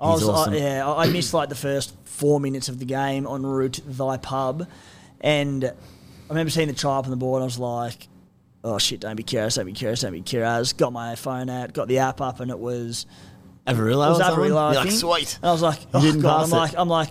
I 0.00 0.10
was, 0.10 0.26
awesome. 0.26 0.54
I, 0.54 0.56
yeah, 0.56 0.90
I 0.90 1.08
missed 1.08 1.34
like 1.34 1.48
the 1.48 1.54
first 1.54 1.94
four 2.04 2.40
minutes 2.40 2.68
of 2.68 2.78
the 2.78 2.84
game 2.84 3.26
en 3.26 3.44
route 3.44 3.80
thy 3.86 4.16
pub, 4.16 4.66
and 5.20 5.64
I 5.64 5.72
remember 6.28 6.50
seeing 6.50 6.68
the 6.68 6.74
try 6.74 6.98
up 6.98 7.04
on 7.04 7.10
the 7.10 7.16
board. 7.16 7.40
And 7.40 7.44
I 7.44 7.46
was 7.46 7.58
like, 7.58 8.08
"Oh 8.64 8.78
shit! 8.78 9.00
Don't 9.00 9.16
be 9.16 9.22
Kiraz, 9.22 9.56
don't 9.56 9.66
be 9.66 9.72
Kiraz, 9.72 10.02
don't 10.02 10.12
be 10.12 10.22
Kiraz." 10.22 10.76
Got 10.76 10.92
my 10.92 11.16
phone 11.16 11.48
out, 11.48 11.72
got 11.72 11.88
the 11.88 11.98
app 11.98 12.20
up, 12.20 12.40
and 12.40 12.50
it 12.50 12.58
was 12.58 13.06
Averillo 13.66 14.06
it 14.06 14.10
was 14.10 14.20
or? 14.20 14.24
Averillo, 14.24 14.56
I 14.56 14.74
like, 14.74 14.90
sweet. 14.90 15.36
And 15.36 15.48
I 15.48 15.52
was 15.52 15.62
like, 15.62 15.80
"Oh 15.94 16.00
didn't 16.00 16.20
god!" 16.20 16.44
I'm 16.44 16.52
it. 16.52 16.56
like, 16.56 16.74
I'm 16.76 16.88
like, 16.88 17.08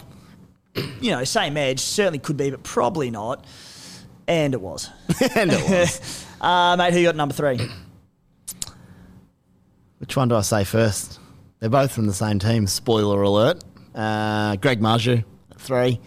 you 1.01 1.11
know, 1.11 1.23
same 1.23 1.57
edge 1.57 1.79
certainly 1.79 2.19
could 2.19 2.37
be, 2.37 2.49
but 2.51 2.63
probably 2.63 3.09
not. 3.09 3.45
And 4.27 4.53
it 4.53 4.61
was. 4.61 4.89
and 5.35 5.51
it 5.51 5.69
was. 5.69 6.21
Uh, 6.41 6.75
mate, 6.77 6.93
who 6.93 6.99
you 6.99 7.05
got 7.07 7.15
number 7.15 7.33
three? 7.33 7.57
Which 9.97 10.15
one 10.15 10.27
do 10.27 10.35
I 10.35 10.41
say 10.41 10.63
first? 10.63 11.19
They're 11.59 11.69
both 11.69 11.91
from 11.91 12.05
the 12.05 12.13
same 12.13 12.37
team. 12.37 12.67
Spoiler 12.67 13.23
alert. 13.23 13.63
Uh, 13.95 14.55
Greg 14.57 14.79
Marzhew, 14.79 15.23
three. 15.57 15.99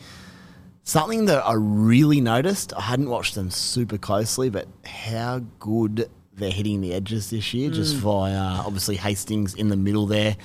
Something 0.85 1.25
that 1.25 1.45
I 1.45 1.55
really 1.55 2.21
noticed, 2.21 2.73
I 2.75 2.83
hadn't 2.83 3.11
watched 3.11 3.35
them 3.35 3.51
super 3.51 3.99
closely, 3.99 4.49
but 4.49 4.69
how 4.85 5.41
good 5.59 6.09
they're 6.35 6.51
hitting 6.51 6.83
the 6.83 6.95
edges 6.95 7.31
this 7.31 7.53
year, 7.53 7.71
just 7.71 7.97
via 7.97 8.63
obviously 8.65 8.97
Hastings 8.97 9.55
in 9.55 9.69
the 9.69 9.77
middle 9.77 10.07
there. 10.07 10.37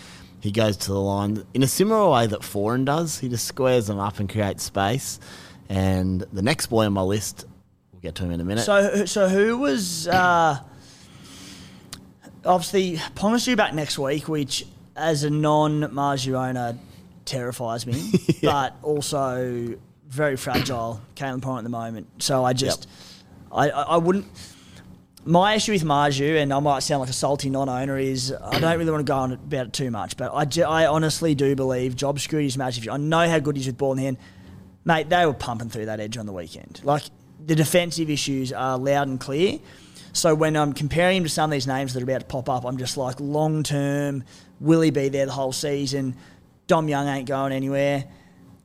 He 0.42 0.52
goes 0.52 0.76
to 0.78 0.92
the 0.92 1.00
line 1.00 1.46
in 1.54 1.64
a 1.64 1.68
similar 1.68 2.10
way 2.10 2.28
that 2.28 2.42
Foran 2.42 2.84
does. 2.84 3.20
He 3.20 3.30
just 3.30 3.46
squares 3.46 3.88
them 3.88 4.00
up 4.00 4.20
and 4.20 4.28
creates 4.28 4.64
space. 4.64 5.20
And 5.70 6.22
the 6.34 6.42
next 6.42 6.68
boy 6.68 6.86
on 6.86 6.94
my 6.94 7.02
list, 7.02 7.46
get 8.04 8.16
to 8.16 8.24
him 8.24 8.32
in 8.32 8.42
a 8.42 8.44
minute. 8.44 8.63
So, 8.63 9.06
so 9.06 9.30
who 9.30 9.58
was 9.58 10.08
uh, 10.08 10.60
obviously 12.46 12.98
Ponga's 13.16 13.46
due 13.46 13.56
back 13.56 13.74
next 13.74 13.98
week, 13.98 14.28
which 14.28 14.66
as 14.96 15.24
a 15.24 15.30
non-Marzhew 15.30 16.36
owner 16.36 16.78
terrifies 17.26 17.88
me, 17.88 18.12
but 18.44 18.76
also 18.84 19.76
very 20.08 20.36
fragile. 20.36 21.02
Kalyn 21.16 21.42
Pong 21.42 21.58
at 21.58 21.63
the 21.63 21.70
moment, 21.70 22.08
so 22.22 22.44
I 22.44 22.54
just, 22.54 22.88
I, 23.52 23.70
I, 23.70 23.82
I 23.82 23.98
wouldn't. 23.98 24.26
My 25.26 25.54
issue 25.54 25.72
with 25.72 25.86
Marzhew, 25.86 26.42
and 26.42 26.54
I 26.54 26.60
might 26.60 26.80
sound 26.80 27.00
like 27.00 27.10
a 27.10 27.13
salty 27.13 27.50
non-owner, 27.50 27.98
is 27.98 28.34
I 28.34 28.60
don't 28.60 28.78
really 28.78 28.92
want 28.92 29.08
to 29.08 29.10
go 29.10 29.18
on 29.18 29.32
about 29.32 29.68
it 29.68 29.74
too 29.74 29.89
much, 29.89 30.18
but 30.18 30.34
I, 30.34 30.44
ju- 30.44 30.66
I 30.66 30.86
honestly 30.86 31.34
do 31.34 31.56
believe 31.56 31.96
job 31.96 32.20
match. 32.58 32.78
If 32.78 32.84
you, 32.84 32.92
I 32.92 32.98
know 32.98 33.30
how 33.30 33.39
good 33.39 33.56
he 33.56 33.62
is 33.62 33.68
with 33.68 33.78
ball 33.78 33.94
in 33.94 34.00
hand, 34.00 34.18
mate, 34.84 35.08
they 35.08 35.26
were 35.26 35.34
pumping 35.34 35.70
through 35.70 35.86
that 35.86 36.02
edge 36.02 36.18
on 36.18 36.26
the 36.26 36.34
weekend. 36.34 36.82
Like 36.84 37.04
the 37.45 37.56
defensive 37.56 38.10
issues 38.10 38.51
are 38.53 38.77
loud 38.77 39.08
and 39.08 39.19
clear. 39.19 39.60
So 40.13 40.36
when 40.36 40.56
I'm 40.56 40.73
comparing 40.73 41.17
him 41.17 41.23
to 41.23 41.29
some 41.29 41.49
of 41.49 41.51
these 41.51 41.65
names 41.67 41.93
that 41.93 42.01
are 42.01 42.03
about 42.03 42.19
to 42.21 42.25
pop 42.27 42.49
up, 42.49 42.65
I'm 42.65 42.77
just 42.77 42.97
like, 42.97 43.19
long 43.19 43.63
term, 43.63 44.23
will 44.60 44.82
he 44.82 44.91
be 44.91 45.10
there 45.10 45.25
the 45.25 45.32
whole 45.32 45.51
season? 45.51 46.15
Dom 46.67 46.88
Young 46.88 47.08
ain't 47.08 47.27
going 47.27 47.51
anywhere. 47.51 48.06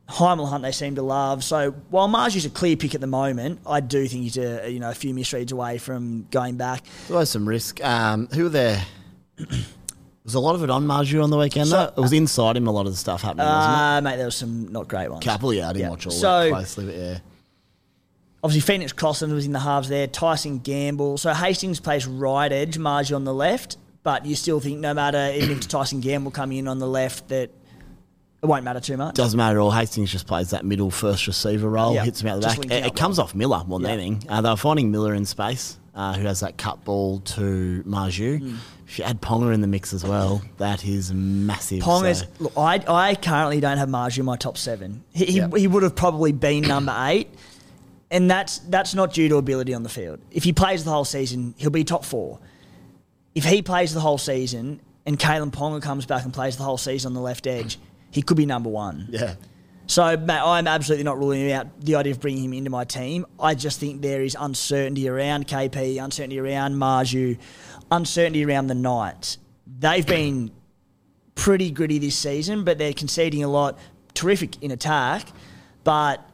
Heimel 0.08 0.48
Hunt 0.48 0.62
they 0.62 0.72
seem 0.72 0.94
to 0.94 1.02
love. 1.02 1.44
So 1.44 1.72
while 1.90 2.08
Marzhew's 2.08 2.46
a 2.46 2.50
clear 2.50 2.76
pick 2.76 2.94
at 2.94 3.00
the 3.00 3.06
moment, 3.06 3.60
I 3.66 3.80
do 3.80 4.06
think 4.06 4.22
he's 4.22 4.38
a 4.38 4.70
you 4.70 4.78
know 4.80 4.90
a 4.90 4.94
few 4.94 5.12
misreads 5.14 5.52
away 5.52 5.76
from 5.78 6.26
going 6.30 6.56
back. 6.56 6.84
There's 7.00 7.10
always 7.10 7.28
some 7.30 7.46
risk. 7.46 7.84
Um, 7.84 8.26
who 8.28 8.44
were 8.44 8.48
there? 8.48 8.84
Was 10.24 10.34
a 10.34 10.40
lot 10.40 10.54
of 10.54 10.62
it 10.62 10.68
on 10.68 10.86
Marzhew 10.86 11.22
on 11.24 11.30
the 11.30 11.38
weekend, 11.38 11.68
So- 11.68 11.76
though? 11.76 11.92
It 11.96 12.02
was 12.02 12.12
inside 12.12 12.58
him, 12.58 12.66
a 12.66 12.70
lot 12.70 12.84
of 12.84 12.92
the 12.92 12.98
stuff 12.98 13.22
happening, 13.22 13.46
wasn't 13.46 13.72
it? 13.72 13.78
Uh, 13.80 14.00
mate, 14.02 14.16
there 14.16 14.26
was 14.26 14.36
some 14.36 14.70
not 14.70 14.86
great 14.86 15.10
ones. 15.10 15.24
Couple, 15.24 15.54
yeah, 15.54 15.70
I 15.70 15.72
didn't 15.72 15.84
yeah. 15.84 15.88
watch 15.90 16.04
all 16.06 16.12
So- 16.12 16.44
that 16.44 16.50
closely, 16.50 16.84
but 16.84 16.94
yeah. 16.96 17.18
Obviously, 18.42 18.72
Phoenix 18.72 18.92
Crossland 18.92 19.32
was 19.34 19.46
in 19.46 19.52
the 19.52 19.58
halves 19.58 19.88
there. 19.88 20.06
Tyson 20.06 20.58
Gamble. 20.60 21.18
So 21.18 21.32
Hastings 21.34 21.80
plays 21.80 22.06
right 22.06 22.50
edge, 22.52 22.78
Margie 22.78 23.14
on 23.14 23.24
the 23.24 23.34
left. 23.34 23.76
But 24.04 24.24
you 24.26 24.36
still 24.36 24.60
think 24.60 24.78
no 24.78 24.94
matter, 24.94 25.32
even 25.34 25.58
if 25.58 25.68
Tyson 25.68 26.00
Gamble 26.00 26.30
coming 26.30 26.58
in 26.58 26.68
on 26.68 26.78
the 26.78 26.86
left, 26.86 27.28
that 27.28 27.50
it 28.40 28.46
won't 28.46 28.64
matter 28.64 28.78
too 28.80 28.96
much. 28.96 29.16
Doesn't 29.16 29.36
matter 29.36 29.58
at 29.58 29.60
all. 29.62 29.72
Hastings 29.72 30.12
just 30.12 30.26
plays 30.28 30.50
that 30.50 30.64
middle 30.64 30.90
first 30.90 31.26
receiver 31.26 31.68
role, 31.68 31.94
Yeah, 31.94 32.04
hits 32.04 32.22
him 32.22 32.28
out 32.28 32.36
the 32.36 32.42
just 32.42 32.60
back. 32.62 32.70
It, 32.70 32.86
it 32.86 32.96
comes 32.96 33.18
off 33.18 33.34
Miller 33.34 33.64
more 33.66 33.80
than 33.80 33.88
Yeah. 33.88 33.94
anything. 33.94 34.22
Uh, 34.28 34.40
they 34.40 34.48
were 34.50 34.56
finding 34.56 34.92
Miller 34.92 35.12
in 35.14 35.26
space, 35.26 35.76
uh, 35.96 36.14
who 36.14 36.24
has 36.26 36.38
that 36.40 36.56
cut 36.56 36.84
ball 36.84 37.18
to 37.20 37.82
Marzhew. 37.84 38.38
Hmm. 38.38 38.54
If 38.86 38.98
you 39.00 39.04
add 39.04 39.20
Ponga 39.20 39.52
in 39.52 39.60
the 39.60 39.66
mix 39.66 39.92
as 39.92 40.04
well, 40.04 40.40
that 40.58 40.86
is 40.86 41.12
massive. 41.12 41.80
Pong 41.80 42.14
so- 42.14 42.24
Look, 42.38 42.52
I, 42.56 42.82
I 42.88 43.14
currently 43.16 43.58
don't 43.60 43.76
have 43.78 43.88
Margie 43.88 44.20
in 44.20 44.24
my 44.26 44.36
top 44.36 44.56
seven. 44.56 45.02
He, 45.12 45.24
he, 45.26 45.32
Yep. 45.38 45.56
he 45.56 45.66
would 45.66 45.82
have 45.82 45.96
probably 45.96 46.30
been 46.32 46.62
number 46.62 46.94
eight, 47.08 47.28
and 48.10 48.30
that's 48.30 48.58
that's 48.58 48.94
not 48.94 49.12
due 49.12 49.28
to 49.28 49.36
ability 49.36 49.74
on 49.74 49.82
the 49.82 49.88
field. 49.88 50.20
If 50.30 50.44
he 50.44 50.52
plays 50.52 50.84
the 50.84 50.90
whole 50.90 51.04
season, 51.04 51.54
he'll 51.58 51.70
be 51.70 51.84
top 51.84 52.04
four. 52.04 52.38
If 53.34 53.44
he 53.44 53.62
plays 53.62 53.94
the 53.94 54.00
whole 54.00 54.18
season 54.18 54.80
and 55.06 55.18
Kalyn 55.18 55.50
Ponga 55.50 55.80
comes 55.82 56.06
back 56.06 56.24
and 56.24 56.32
plays 56.32 56.56
the 56.56 56.64
whole 56.64 56.78
season 56.78 57.10
on 57.10 57.14
the 57.14 57.20
left 57.20 57.46
edge, 57.46 57.78
he 58.10 58.22
could 58.22 58.36
be 58.36 58.46
number 58.46 58.68
one. 58.70 59.08
yeah. 59.10 59.34
So, 59.86 60.18
mate, 60.18 60.38
I'm 60.38 60.68
absolutely 60.68 61.04
not 61.04 61.16
ruling 61.18 61.50
out 61.50 61.80
the 61.80 61.94
idea 61.94 62.12
of 62.12 62.20
bringing 62.20 62.44
him 62.44 62.52
into 62.52 62.68
my 62.68 62.84
team. 62.84 63.24
I 63.40 63.54
just 63.54 63.80
think 63.80 64.02
there 64.02 64.20
is 64.20 64.36
uncertainty 64.38 65.08
around 65.08 65.48
KP, 65.48 66.02
uncertainty 66.02 66.38
around 66.38 66.74
Marzhew, 66.74 67.38
uncertainty 67.90 68.44
around 68.44 68.66
the 68.66 68.74
Knights. 68.74 69.38
They've 69.66 70.06
been 70.06 70.50
pretty 71.34 71.70
gritty 71.70 71.98
this 71.98 72.16
season, 72.16 72.64
but 72.64 72.76
they're 72.76 72.92
conceding 72.92 73.42
a 73.44 73.48
lot. 73.48 73.78
Terrific 74.12 74.62
in 74.62 74.72
attack, 74.72 75.26
but 75.84 76.27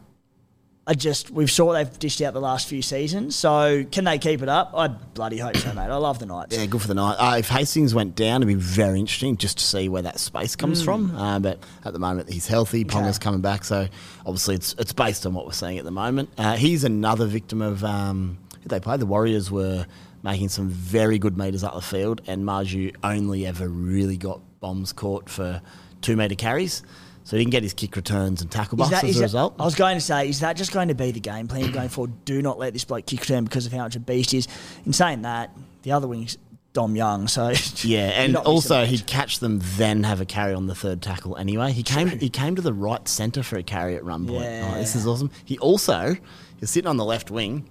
I 0.86 0.92
just 0.92 1.30
we've 1.30 1.50
saw 1.50 1.66
what 1.66 1.72
they've 1.74 1.98
dished 1.98 2.20
out 2.20 2.34
the 2.34 2.40
last 2.40 2.68
few 2.68 2.82
seasons. 2.82 3.34
So 3.34 3.84
can 3.90 4.04
they 4.04 4.18
keep 4.18 4.42
it 4.42 4.48
up? 4.50 4.72
I 4.74 4.88
bloody 4.88 5.38
hope 5.38 5.56
so, 5.56 5.72
mate. 5.72 5.84
I 5.84 5.96
love 5.96 6.18
the 6.18 6.26
Knights. 6.26 6.56
Yeah, 6.56 6.66
good 6.66 6.82
for 6.82 6.88
the 6.88 6.94
night. 6.94 7.14
Uh, 7.14 7.38
if 7.38 7.48
Hastings 7.48 7.94
went 7.94 8.14
down, 8.14 8.42
it'd 8.42 8.48
be 8.48 8.54
very 8.54 9.00
interesting 9.00 9.38
just 9.38 9.58
to 9.58 9.64
see 9.64 9.88
where 9.88 10.02
that 10.02 10.20
space 10.20 10.56
comes 10.56 10.82
from. 10.82 11.16
Uh, 11.16 11.38
but 11.38 11.58
at 11.86 11.94
the 11.94 11.98
moment, 11.98 12.30
he's 12.30 12.46
healthy. 12.46 12.84
Ponga's 12.84 13.18
coming 13.18 13.40
back, 13.40 13.64
so 13.64 13.88
obviously 14.26 14.56
it's 14.56 14.74
it's 14.78 14.92
based 14.92 15.24
on 15.24 15.32
what 15.32 15.46
we're 15.46 15.52
seeing 15.52 15.78
at 15.78 15.84
the 15.84 15.90
moment. 15.90 16.28
Uh, 16.36 16.56
he's 16.56 16.84
another 16.84 17.26
victim 17.26 17.62
of 17.62 17.82
um, 17.82 18.36
who 18.62 18.68
they 18.68 18.80
played. 18.80 19.00
The 19.00 19.06
Warriors 19.06 19.50
were 19.50 19.86
making 20.22 20.50
some 20.50 20.68
very 20.68 21.18
good 21.18 21.38
meters 21.38 21.64
up 21.64 21.74
the 21.74 21.80
field, 21.80 22.20
and 22.26 22.44
Marzhew 22.44 22.94
only 23.02 23.46
ever 23.46 23.68
really 23.68 24.18
got 24.18 24.40
bombs 24.60 24.92
caught 24.92 25.30
for 25.30 25.62
two 26.02 26.16
meter 26.16 26.34
carries. 26.34 26.82
So 27.24 27.36
he 27.36 27.42
didn't 27.42 27.52
get 27.52 27.62
his 27.62 27.72
kick 27.74 27.96
returns 27.96 28.42
and 28.42 28.50
tackle 28.50 28.76
busts 28.76 28.92
that- 28.92 29.04
as 29.04 29.16
a 29.16 29.18
that- 29.18 29.24
result. 29.24 29.54
I 29.58 29.64
was 29.64 29.74
going 29.74 29.96
to 29.96 30.00
say, 30.00 30.28
is 30.28 30.40
that 30.40 30.56
just 30.56 30.72
going 30.72 30.88
to 30.88 30.94
be 30.94 31.10
the 31.10 31.20
game 31.20 31.48
plan 31.48 31.72
going 31.72 31.88
forward? 31.88 32.24
Do 32.24 32.40
not 32.42 32.58
let 32.58 32.72
this 32.74 32.84
bloke 32.84 33.06
kick 33.06 33.20
return 33.20 33.44
because 33.44 33.64
of 33.66 33.72
how 33.72 33.78
much 33.78 33.96
a 33.96 34.00
beast 34.00 34.30
he 34.32 34.38
is. 34.38 34.48
In 34.84 34.92
saying 34.92 35.22
that, 35.22 35.50
the 35.82 35.92
other 35.92 36.06
wing's 36.06 36.36
Dom 36.74 36.96
Young, 36.96 37.28
so 37.28 37.52
Yeah, 37.82 38.08
and 38.08 38.36
also 38.36 38.84
he'd 38.84 39.06
catch 39.06 39.38
them, 39.38 39.60
then 39.76 40.02
have 40.02 40.20
a 40.20 40.24
carry 40.26 40.52
on 40.54 40.66
the 40.66 40.74
third 40.74 41.00
tackle. 41.02 41.36
Anyway, 41.36 41.70
he 41.72 41.82
came 41.84 42.08
he 42.08 42.28
came 42.28 42.56
to 42.56 42.62
the 42.62 42.72
right 42.72 43.06
centre 43.06 43.42
for 43.44 43.56
a 43.56 43.62
carry 43.62 43.94
at 43.94 44.04
run 44.04 44.26
point. 44.26 44.40
Yeah. 44.42 44.72
Oh, 44.74 44.78
this 44.78 44.96
is 44.96 45.06
awesome. 45.06 45.30
He 45.44 45.56
also 45.58 46.16
he's 46.58 46.70
sitting 46.70 46.88
on 46.88 46.96
the 46.96 47.04
left 47.04 47.30
wing. 47.30 47.68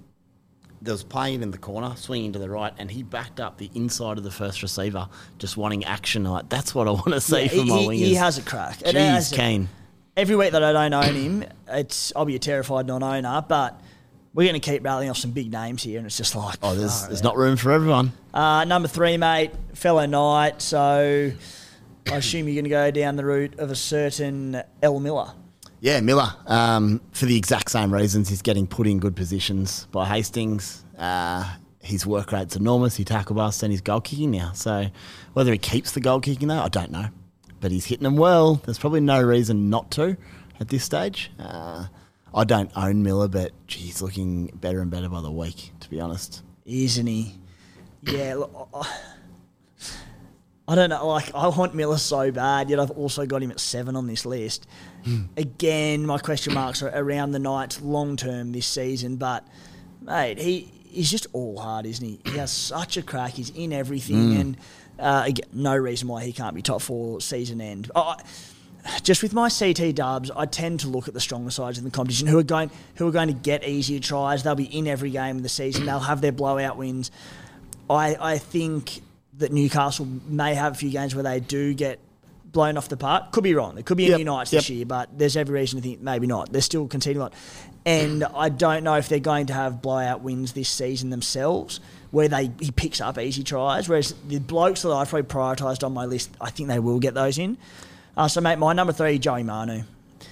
There 0.83 0.93
was 0.93 1.03
playing 1.03 1.41
in 1.43 1.51
the 1.51 1.57
corner, 1.57 1.95
swinging 1.95 2.33
to 2.33 2.39
the 2.39 2.49
right, 2.49 2.73
and 2.77 2.91
he 2.91 3.03
backed 3.03 3.39
up 3.39 3.57
the 3.57 3.71
inside 3.73 4.17
of 4.17 4.25
the 4.25 4.31
first 4.31 4.61
receiver, 4.61 5.07
just 5.39 5.55
wanting 5.55 5.85
action. 5.85 6.25
Like 6.25 6.49
that's 6.49 6.75
what 6.75 6.87
I 6.87 6.91
want 6.91 7.13
to 7.13 7.21
see 7.21 7.43
Yeah, 7.43 7.47
from 7.47 7.67
my 7.69 7.77
he, 7.79 7.87
wingers. 7.87 7.97
he 7.99 8.13
has 8.15 8.37
a 8.37 8.41
crack. 8.41 8.79
Jeez, 8.79 9.33
Kane. 9.33 9.69
Every 10.17 10.35
week 10.35 10.51
that 10.51 10.61
I 10.63 10.73
don't 10.73 10.93
own 10.93 11.15
him, 11.15 11.45
it's 11.69 12.11
I'll 12.15 12.25
be 12.25 12.35
a 12.35 12.39
terrified 12.39 12.85
non-owner, 12.85 13.45
but 13.47 13.79
we're 14.33 14.43
going 14.49 14.59
to 14.59 14.71
keep 14.71 14.83
rattling 14.83 15.09
off 15.09 15.17
some 15.17 15.31
big 15.31 15.51
names 15.51 15.83
here, 15.83 15.97
and 15.99 16.05
it's 16.05 16.17
just 16.17 16.35
like 16.35 16.57
Oh, 16.61 16.75
there's 16.75 16.99
far 16.99 17.07
there's 17.09 17.23
not 17.23 17.37
room 17.37 17.55
for 17.55 17.71
everyone. 17.71 18.11
Uh, 18.33 18.65
number 18.65 18.87
three, 18.89 19.15
mate, 19.15 19.51
fellow 19.73 20.05
knight. 20.05 20.61
So 20.61 21.31
I 22.11 22.15
assume 22.17 22.47
you're 22.47 22.55
going 22.55 22.65
to 22.65 22.69
go 22.69 22.91
down 22.91 23.15
the 23.15 23.23
route 23.25 23.57
of 23.57 23.71
a 23.71 23.75
certain 23.75 24.61
El 24.81 24.99
Miller. 24.99 25.31
Yeah, 25.83 25.99
Miller. 25.99 26.33
Um, 26.47 27.01
for 27.11 27.25
the 27.25 27.35
exact 27.35 27.69
same 27.69 27.93
reasons, 27.93 28.29
he's 28.29 28.41
getting 28.41 28.67
put 28.67 28.87
in 28.87 28.99
good 28.99 29.17
positions 29.17 29.85
by 29.91 30.05
Hastings. 30.05 30.85
Uh, 30.97 31.57
his 31.81 32.05
work 32.05 32.31
rate's 32.31 32.55
enormous. 32.55 32.95
He 32.95 33.03
tackle 33.03 33.35
busts 33.35 33.63
and 33.63 33.69
he's 33.69 33.81
goal 33.81 33.99
kicking 33.99 34.31
now. 34.31 34.53
So 34.53 34.85
whether 35.33 35.51
he 35.51 35.57
keeps 35.57 35.91
the 35.91 35.99
goal 35.99 36.21
kicking 36.21 36.47
though, 36.47 36.61
I 36.61 36.69
don't 36.69 36.89
know. 36.89 37.07
But 37.59 37.71
he's 37.71 37.83
hitting 37.83 38.05
them 38.05 38.15
well. 38.15 38.61
There's 38.63 38.79
probably 38.79 39.01
no 39.01 39.21
reason 39.21 39.69
not 39.69 39.91
to 39.91 40.15
at 40.57 40.69
this 40.69 40.85
stage. 40.85 41.31
Uh, 41.37 41.87
I 42.33 42.45
don't 42.45 42.71
own 42.77 43.03
Miller, 43.03 43.27
but 43.27 43.51
gee, 43.67 43.81
he's 43.81 44.01
looking 44.01 44.51
better 44.55 44.79
and 44.79 44.89
better 44.89 45.09
by 45.09 45.19
the 45.19 45.31
week. 45.31 45.73
To 45.81 45.89
be 45.89 45.99
honest. 45.99 46.43
isn't 46.65 47.07
he? 47.07 47.35
Yeah, 48.03 48.35
look, 48.35 48.85
I- 50.67 50.75
don't 50.75 50.89
know. 50.89 51.07
Like, 51.07 51.33
I 51.35 51.47
want 51.49 51.75
Miller 51.75 51.97
so 51.97 52.31
bad, 52.31 52.69
yet 52.69 52.79
I've 52.79 52.91
also 52.91 53.25
got 53.25 53.43
him 53.43 53.51
at 53.51 53.59
seven 53.59 53.95
on 53.95 54.07
this 54.07 54.25
list. 54.25 54.65
Again, 55.37 56.05
my 56.05 56.17
question 56.17 56.53
marks 56.53 56.81
are 56.81 56.89
around 56.93 57.31
the 57.31 57.39
Knights 57.39 57.81
long 57.81 58.15
term 58.15 58.51
this 58.53 58.65
season, 58.67 59.17
but 59.17 59.45
mate, 60.01 60.39
he 60.39 60.71
he's 60.89 61.09
just 61.11 61.27
all 61.33 61.57
hard, 61.59 61.85
isn't 61.85 62.05
he? 62.05 62.19
He 62.31 62.37
has 62.37 62.51
such 62.51 62.97
a 62.97 63.01
crack. 63.01 63.31
He's 63.33 63.49
in 63.49 63.73
everything, 63.73 64.35
and 64.37 64.57
uh, 64.99 65.23
again, 65.25 65.49
no 65.51 65.75
reason 65.75 66.07
why 66.07 66.23
he 66.23 66.31
can't 66.31 66.55
be 66.55 66.61
top 66.61 66.81
four 66.81 67.19
season 67.19 67.59
end. 67.59 67.91
Oh, 67.95 68.01
I- 68.17 68.21
just 69.01 69.23
with 69.23 69.33
my 69.33 69.47
CT 69.49 69.95
dubs, 69.95 70.29
I 70.35 70.45
tend 70.45 70.81
to 70.81 70.89
look 70.89 71.07
at 71.07 71.13
the 71.13 71.21
stronger 71.21 71.51
sides 71.51 71.77
in 71.77 71.85
the 71.85 71.89
competition 71.91 72.27
who 72.27 72.37
are 72.37 72.43
going 72.43 72.69
who 72.95 73.07
are 73.07 73.11
going 73.11 73.29
to 73.29 73.33
get 73.33 73.65
easier 73.65 73.99
tries. 73.99 74.43
They'll 74.43 74.55
be 74.55 74.65
in 74.65 74.87
every 74.87 75.09
game 75.09 75.37
of 75.37 75.43
the 75.43 75.47
season. 75.49 75.85
They'll 75.85 75.99
have 75.99 76.19
their 76.21 76.33
blowout 76.33 76.77
wins. 76.77 77.09
I 77.89 78.15
I 78.19 78.37
think 78.37 79.01
that 79.37 79.51
Newcastle 79.51 80.07
may 80.27 80.53
have 80.55 80.73
a 80.73 80.75
few 80.75 80.89
games 80.89 81.15
where 81.15 81.23
they 81.23 81.39
do 81.39 81.73
get 81.73 81.99
blown 82.51 82.77
off 82.77 82.87
the 82.87 82.97
park. 82.97 83.31
Could 83.31 83.43
be 83.43 83.55
wrong. 83.55 83.73
There 83.75 83.83
could 83.83 83.97
be 83.97 84.03
Yep, 84.03 84.13
any 84.13 84.23
Knights 84.25 84.51
this 84.51 84.69
year, 84.69 84.85
but 84.85 85.17
there's 85.17 85.35
every 85.35 85.59
reason 85.59 85.81
to 85.81 85.87
think 85.87 86.01
maybe 86.01 86.27
not. 86.27 86.51
They're 86.51 86.61
still 86.61 86.87
conceding 86.87 87.17
a 87.19 87.25
lot. 87.25 87.33
And 87.85 88.23
I 88.23 88.49
don't 88.49 88.83
know 88.83 88.95
if 88.95 89.09
they're 89.09 89.19
going 89.19 89.47
to 89.47 89.53
have 89.53 89.81
blowout 89.81 90.21
wins 90.21 90.53
this 90.53 90.69
season 90.69 91.09
themselves, 91.09 91.79
where 92.11 92.27
they 92.27 92.51
he 92.59 92.69
picks 92.71 93.01
up 93.01 93.17
easy 93.17 93.43
tries. 93.43 93.89
Whereas 93.89 94.13
the 94.27 94.39
blokes 94.39 94.83
that 94.83 94.91
I've 94.91 95.09
probably 95.09 95.27
prioritised 95.27 95.83
on 95.83 95.93
my 95.93 96.05
list, 96.05 96.29
I 96.39 96.49
think 96.51 96.69
they 96.69 96.79
will 96.79 96.99
get 96.99 97.13
those 97.15 97.37
in. 97.39 97.57
Uh, 98.15 98.27
so, 98.27 98.39
mate, 98.39 98.59
my 98.59 98.71
number 98.73 98.93
three, 98.93 99.17
Joey 99.17 99.41
Manu 99.41 99.81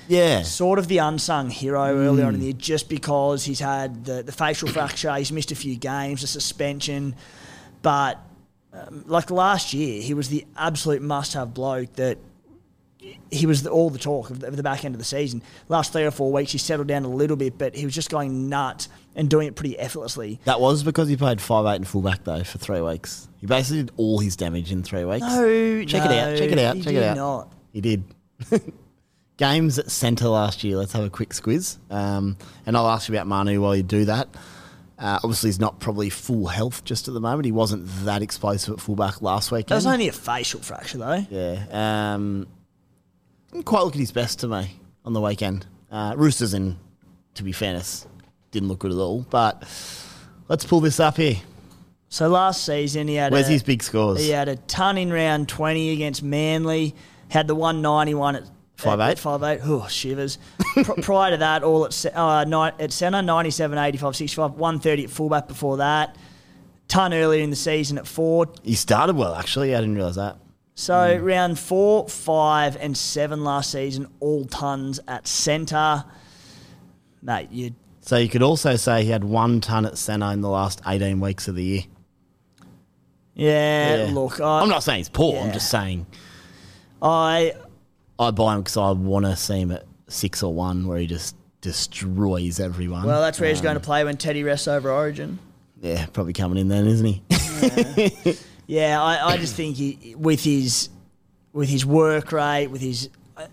Yeah. 0.07 0.43
sort 0.43 0.77
of 0.77 0.87
the 0.87 0.99
unsung 0.99 1.49
hero 1.49 1.83
early 1.97 2.21
on 2.21 2.35
in 2.35 2.39
the 2.39 2.45
year 2.47 2.53
just 2.55 2.87
because 2.87 3.43
he's 3.43 3.59
had 3.59 4.05
the, 4.05 4.21
the 4.21 4.31
facial 4.31 4.69
fracture, 4.69 5.13
he's 5.15 5.31
missed 5.31 5.51
a 5.51 5.55
few 5.55 5.75
games, 5.75 6.21
a 6.23 6.27
suspension. 6.27 7.15
But 7.81 8.19
um, 8.73 9.03
like 9.07 9.29
last 9.31 9.73
year, 9.73 10.01
he 10.01 10.13
was 10.13 10.29
the 10.29 10.45
absolute 10.55 11.01
must 11.01 11.33
have 11.33 11.53
bloke 11.53 11.93
that 11.93 12.17
he 13.31 13.45
was 13.45 13.63
the, 13.63 13.69
all 13.69 13.89
the 13.89 13.97
talk 13.97 14.29
of 14.29 14.41
the, 14.41 14.47
of 14.47 14.55
the 14.55 14.63
back 14.63 14.85
end 14.85 14.93
of 14.93 14.99
the 14.99 15.05
season. 15.05 15.41
Last 15.67 15.91
three 15.91 16.03
or 16.03 16.11
four 16.11 16.31
weeks, 16.31 16.51
he 16.51 16.57
settled 16.57 16.87
down 16.87 17.03
a 17.03 17.09
little 17.09 17.35
bit, 17.35 17.57
but 17.57 17.75
he 17.75 17.85
was 17.85 17.95
just 17.95 18.09
going 18.09 18.47
nuts 18.47 18.89
and 19.15 19.29
doing 19.29 19.47
it 19.47 19.55
pretty 19.55 19.77
effortlessly. 19.79 20.39
That 20.45 20.61
was 20.61 20.83
because 20.83 21.09
he 21.09 21.17
played 21.17 21.41
five 21.41 21.65
eight 21.65 21.77
and 21.77 21.87
fullback 21.87 22.23
though 22.23 22.43
for 22.43 22.57
three 22.59 22.81
weeks. 22.81 23.27
He 23.39 23.47
basically 23.47 23.83
did 23.83 23.91
all 23.97 24.19
his 24.19 24.35
damage 24.35 24.71
in 24.71 24.83
three 24.83 25.05
weeks. 25.05 25.25
No, 25.25 25.83
check 25.85 26.05
it 26.05 26.11
out. 26.11 26.37
Check 26.37 26.51
it 26.51 26.59
out. 26.59 26.81
check 26.81 26.93
it 26.93 27.03
out. 27.03 27.17
not. 27.17 27.53
He 27.73 27.81
did. 27.81 28.03
Games 29.37 29.79
at 29.79 29.89
centre 29.89 30.27
last 30.27 30.63
year. 30.63 30.77
Let's 30.77 30.93
have 30.93 31.03
a 31.03 31.09
quick 31.09 31.29
squiz. 31.29 31.77
Um, 31.89 32.37
and 32.65 32.77
I'll 32.77 32.87
ask 32.87 33.09
you 33.09 33.15
about 33.15 33.25
Manu 33.25 33.59
while 33.59 33.75
you 33.75 33.81
do 33.81 34.05
that. 34.05 34.27
Uh, 35.01 35.17
obviously, 35.23 35.47
he's 35.47 35.59
not 35.59 35.79
probably 35.79 36.11
full 36.11 36.45
health 36.45 36.83
just 36.83 37.07
at 37.07 37.15
the 37.15 37.19
moment. 37.19 37.45
He 37.45 37.51
wasn't 37.51 37.87
that 38.05 38.21
explosive 38.21 38.75
at 38.75 38.79
fullback 38.79 39.23
last 39.23 39.51
weekend. 39.51 39.69
That 39.69 39.75
was 39.75 39.87
only 39.87 40.07
a 40.07 40.11
facial 40.11 40.61
fracture, 40.61 40.99
though. 40.99 41.25
Yeah. 41.31 42.13
Um, 42.13 42.47
didn't 43.51 43.65
quite 43.65 43.83
look 43.83 43.95
at 43.95 43.99
his 43.99 44.11
best 44.11 44.41
to 44.41 44.47
me 44.47 44.79
on 45.03 45.13
the 45.13 45.21
weekend. 45.21 45.65
Uh, 45.91 46.13
Roosters, 46.15 46.53
in 46.53 46.77
to 47.33 47.43
be 47.43 47.51
fairness, 47.51 48.05
didn't 48.51 48.69
look 48.69 48.77
good 48.77 48.91
at 48.91 48.97
all. 48.97 49.25
But 49.27 49.63
let's 50.47 50.65
pull 50.65 50.81
this 50.81 50.99
up 50.99 51.17
here. 51.17 51.37
So 52.09 52.27
last 52.27 52.63
season, 52.63 53.07
he 53.07 53.15
had 53.15 53.31
Where's 53.31 53.47
a, 53.47 53.53
his 53.53 53.63
big 53.63 53.81
scores? 53.81 54.19
He 54.19 54.29
had 54.29 54.49
a 54.49 54.57
ton 54.57 54.99
in 54.99 55.11
round 55.11 55.49
20 55.49 55.93
against 55.93 56.21
Manly, 56.21 56.93
had 57.29 57.47
the 57.47 57.55
191 57.55 58.35
at 58.35 58.43
Five 58.83 58.99
eight? 59.01 59.19
five 59.19 59.43
eight. 59.43 59.59
Oh, 59.63 59.87
shivers. 59.87 60.37
Prior 61.01 61.31
to 61.31 61.37
that, 61.37 61.63
all 61.63 61.85
at, 61.85 62.05
uh, 62.15 62.43
ni- 62.45 62.83
at 62.83 62.91
centre, 62.91 63.21
97, 63.21 63.77
85, 63.77 64.15
65, 64.15 64.51
130 64.53 65.03
at 65.03 65.09
fullback 65.09 65.47
before 65.47 65.77
that. 65.77 66.15
Ton 66.87 67.13
earlier 67.13 67.41
in 67.43 67.49
the 67.49 67.55
season 67.55 67.97
at 67.97 68.07
four. 68.07 68.47
He 68.63 68.75
started 68.75 69.15
well, 69.15 69.35
actually. 69.35 69.75
I 69.75 69.79
didn't 69.79 69.95
realise 69.95 70.15
that. 70.15 70.37
So 70.75 71.17
round 71.17 71.59
four, 71.59 72.09
five, 72.09 72.75
and 72.77 72.97
seven 72.97 73.43
last 73.43 73.71
season, 73.71 74.07
all 74.19 74.45
tons 74.45 74.99
at 75.07 75.27
centre. 75.27 76.03
Mate, 77.21 77.49
you 77.51 77.75
So 78.01 78.17
you 78.17 78.27
could 78.29 78.41
also 78.41 78.75
say 78.77 79.03
he 79.03 79.11
had 79.11 79.23
one 79.23 79.61
ton 79.61 79.85
at 79.85 79.97
centre 79.97 80.25
in 80.31 80.41
the 80.41 80.49
last 80.49 80.81
18 80.87 81.19
weeks 81.19 81.47
of 81.47 81.55
the 81.55 81.63
year. 81.63 81.81
yeah, 83.35 84.05
Yeah. 84.07 84.13
look, 84.13 84.39
I, 84.41 84.61
I'm 84.61 84.69
not 84.69 84.83
saying 84.83 84.97
he's 84.99 85.09
poor. 85.09 85.39
I'm 85.41 85.51
just 85.53 85.69
saying 85.69 86.05
I 87.01 87.53
I 88.21 88.31
buy 88.31 88.53
him 88.55 88.61
because 88.61 88.77
I 88.77 88.91
want 88.91 89.25
to 89.25 89.35
see 89.35 89.59
him 89.59 89.71
at 89.71 89.83
six 90.07 90.43
or 90.43 90.53
one 90.53 90.87
where 90.87 90.97
he 90.99 91.07
just 91.07 91.35
destroys 91.61 92.59
everyone. 92.59 93.03
well, 93.05 93.21
that's 93.21 93.39
where 93.39 93.49
he's 93.49 93.59
Um, 93.59 93.63
going 93.63 93.75
to 93.75 93.79
play 93.81 94.03
when 94.03 94.17
Teddy 94.17 94.43
rests 94.43 94.67
over 94.67 94.91
Origin. 94.91 95.39
Yeah, 95.81 96.05
probably 96.07 96.33
coming 96.33 96.57
in 96.59 96.67
then, 96.67 96.85
isn't 96.87 97.05
he? 97.05 98.37
Yeah, 98.67 99.01
I, 99.01 99.33
I 99.33 99.37
just 99.37 99.55
think 99.55 99.75
he, 99.75 100.15
with 100.17 100.43
his 100.43 100.89
with 101.53 101.67
his 101.67 101.85
work 101.85 102.31
rate, 102.31 102.67
with 102.67 102.81
his 102.81 103.09
uh, 103.35 103.47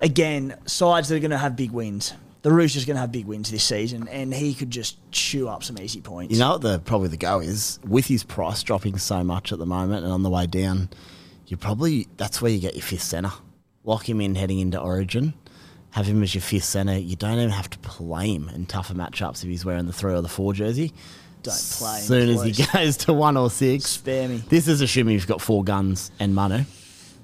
again 0.00 0.56
sides 0.64 1.08
that 1.08 1.16
are 1.16 1.20
going 1.20 1.30
to 1.32 1.38
have 1.38 1.56
big 1.56 1.72
wins. 1.72 2.14
The 2.42 2.50
Roosters 2.50 2.84
going 2.86 2.96
to 2.96 3.00
have 3.00 3.12
big 3.12 3.26
wins 3.26 3.50
this 3.50 3.62
season, 3.64 4.08
and 4.08 4.32
he 4.32 4.54
could 4.54 4.70
just 4.70 4.96
chew 5.12 5.48
up 5.48 5.62
some 5.62 5.78
easy 5.78 6.00
points. 6.00 6.32
You 6.32 6.40
know 6.40 6.52
what 6.52 6.62
the 6.62 6.78
probably 6.78 7.08
the 7.08 7.16
go 7.16 7.40
is 7.40 7.78
with 7.86 8.06
his 8.06 8.24
price 8.24 8.62
dropping 8.62 8.98
so 8.98 9.22
much 9.22 9.52
at 9.52 9.58
the 9.58 9.66
moment 9.66 10.04
and 10.04 10.12
on 10.12 10.22
the 10.22 10.30
way 10.30 10.46
down, 10.46 10.88
you 11.46 11.56
probably 11.56 12.08
that's 12.16 12.40
where 12.40 12.50
you 12.50 12.58
get 12.58 12.74
your 12.74 12.82
fifth 12.82 13.02
centre. 13.02 13.32
Lock 13.84 14.08
him 14.08 14.20
in 14.20 14.34
heading 14.36 14.60
into 14.60 14.78
Origin, 14.80 15.34
have 15.90 16.06
him 16.06 16.22
as 16.22 16.34
your 16.34 16.42
fifth 16.42 16.64
centre. 16.64 16.96
You 16.96 17.16
don't 17.16 17.38
even 17.38 17.50
have 17.50 17.68
to 17.70 17.78
play 17.78 18.28
him 18.34 18.48
in 18.54 18.66
tougher 18.66 18.94
matchups 18.94 19.42
if 19.42 19.48
he's 19.50 19.64
wearing 19.64 19.86
the 19.86 19.92
three 19.92 20.12
or 20.14 20.20
the 20.22 20.28
four 20.28 20.52
jersey. 20.52 20.92
Don't 21.42 21.54
play 21.78 21.90
him, 21.90 21.96
As 21.96 22.06
soon 22.06 22.28
as 22.30 22.42
he 22.42 22.64
goes 22.72 22.96
to 22.98 23.12
one 23.12 23.36
or 23.36 23.50
six. 23.50 23.86
Spare 23.86 24.28
me. 24.28 24.36
This 24.48 24.68
is 24.68 24.80
assuming 24.80 25.14
you've 25.14 25.26
got 25.26 25.40
four 25.40 25.64
guns 25.64 26.12
and 26.20 26.32
Manu. 26.34 26.62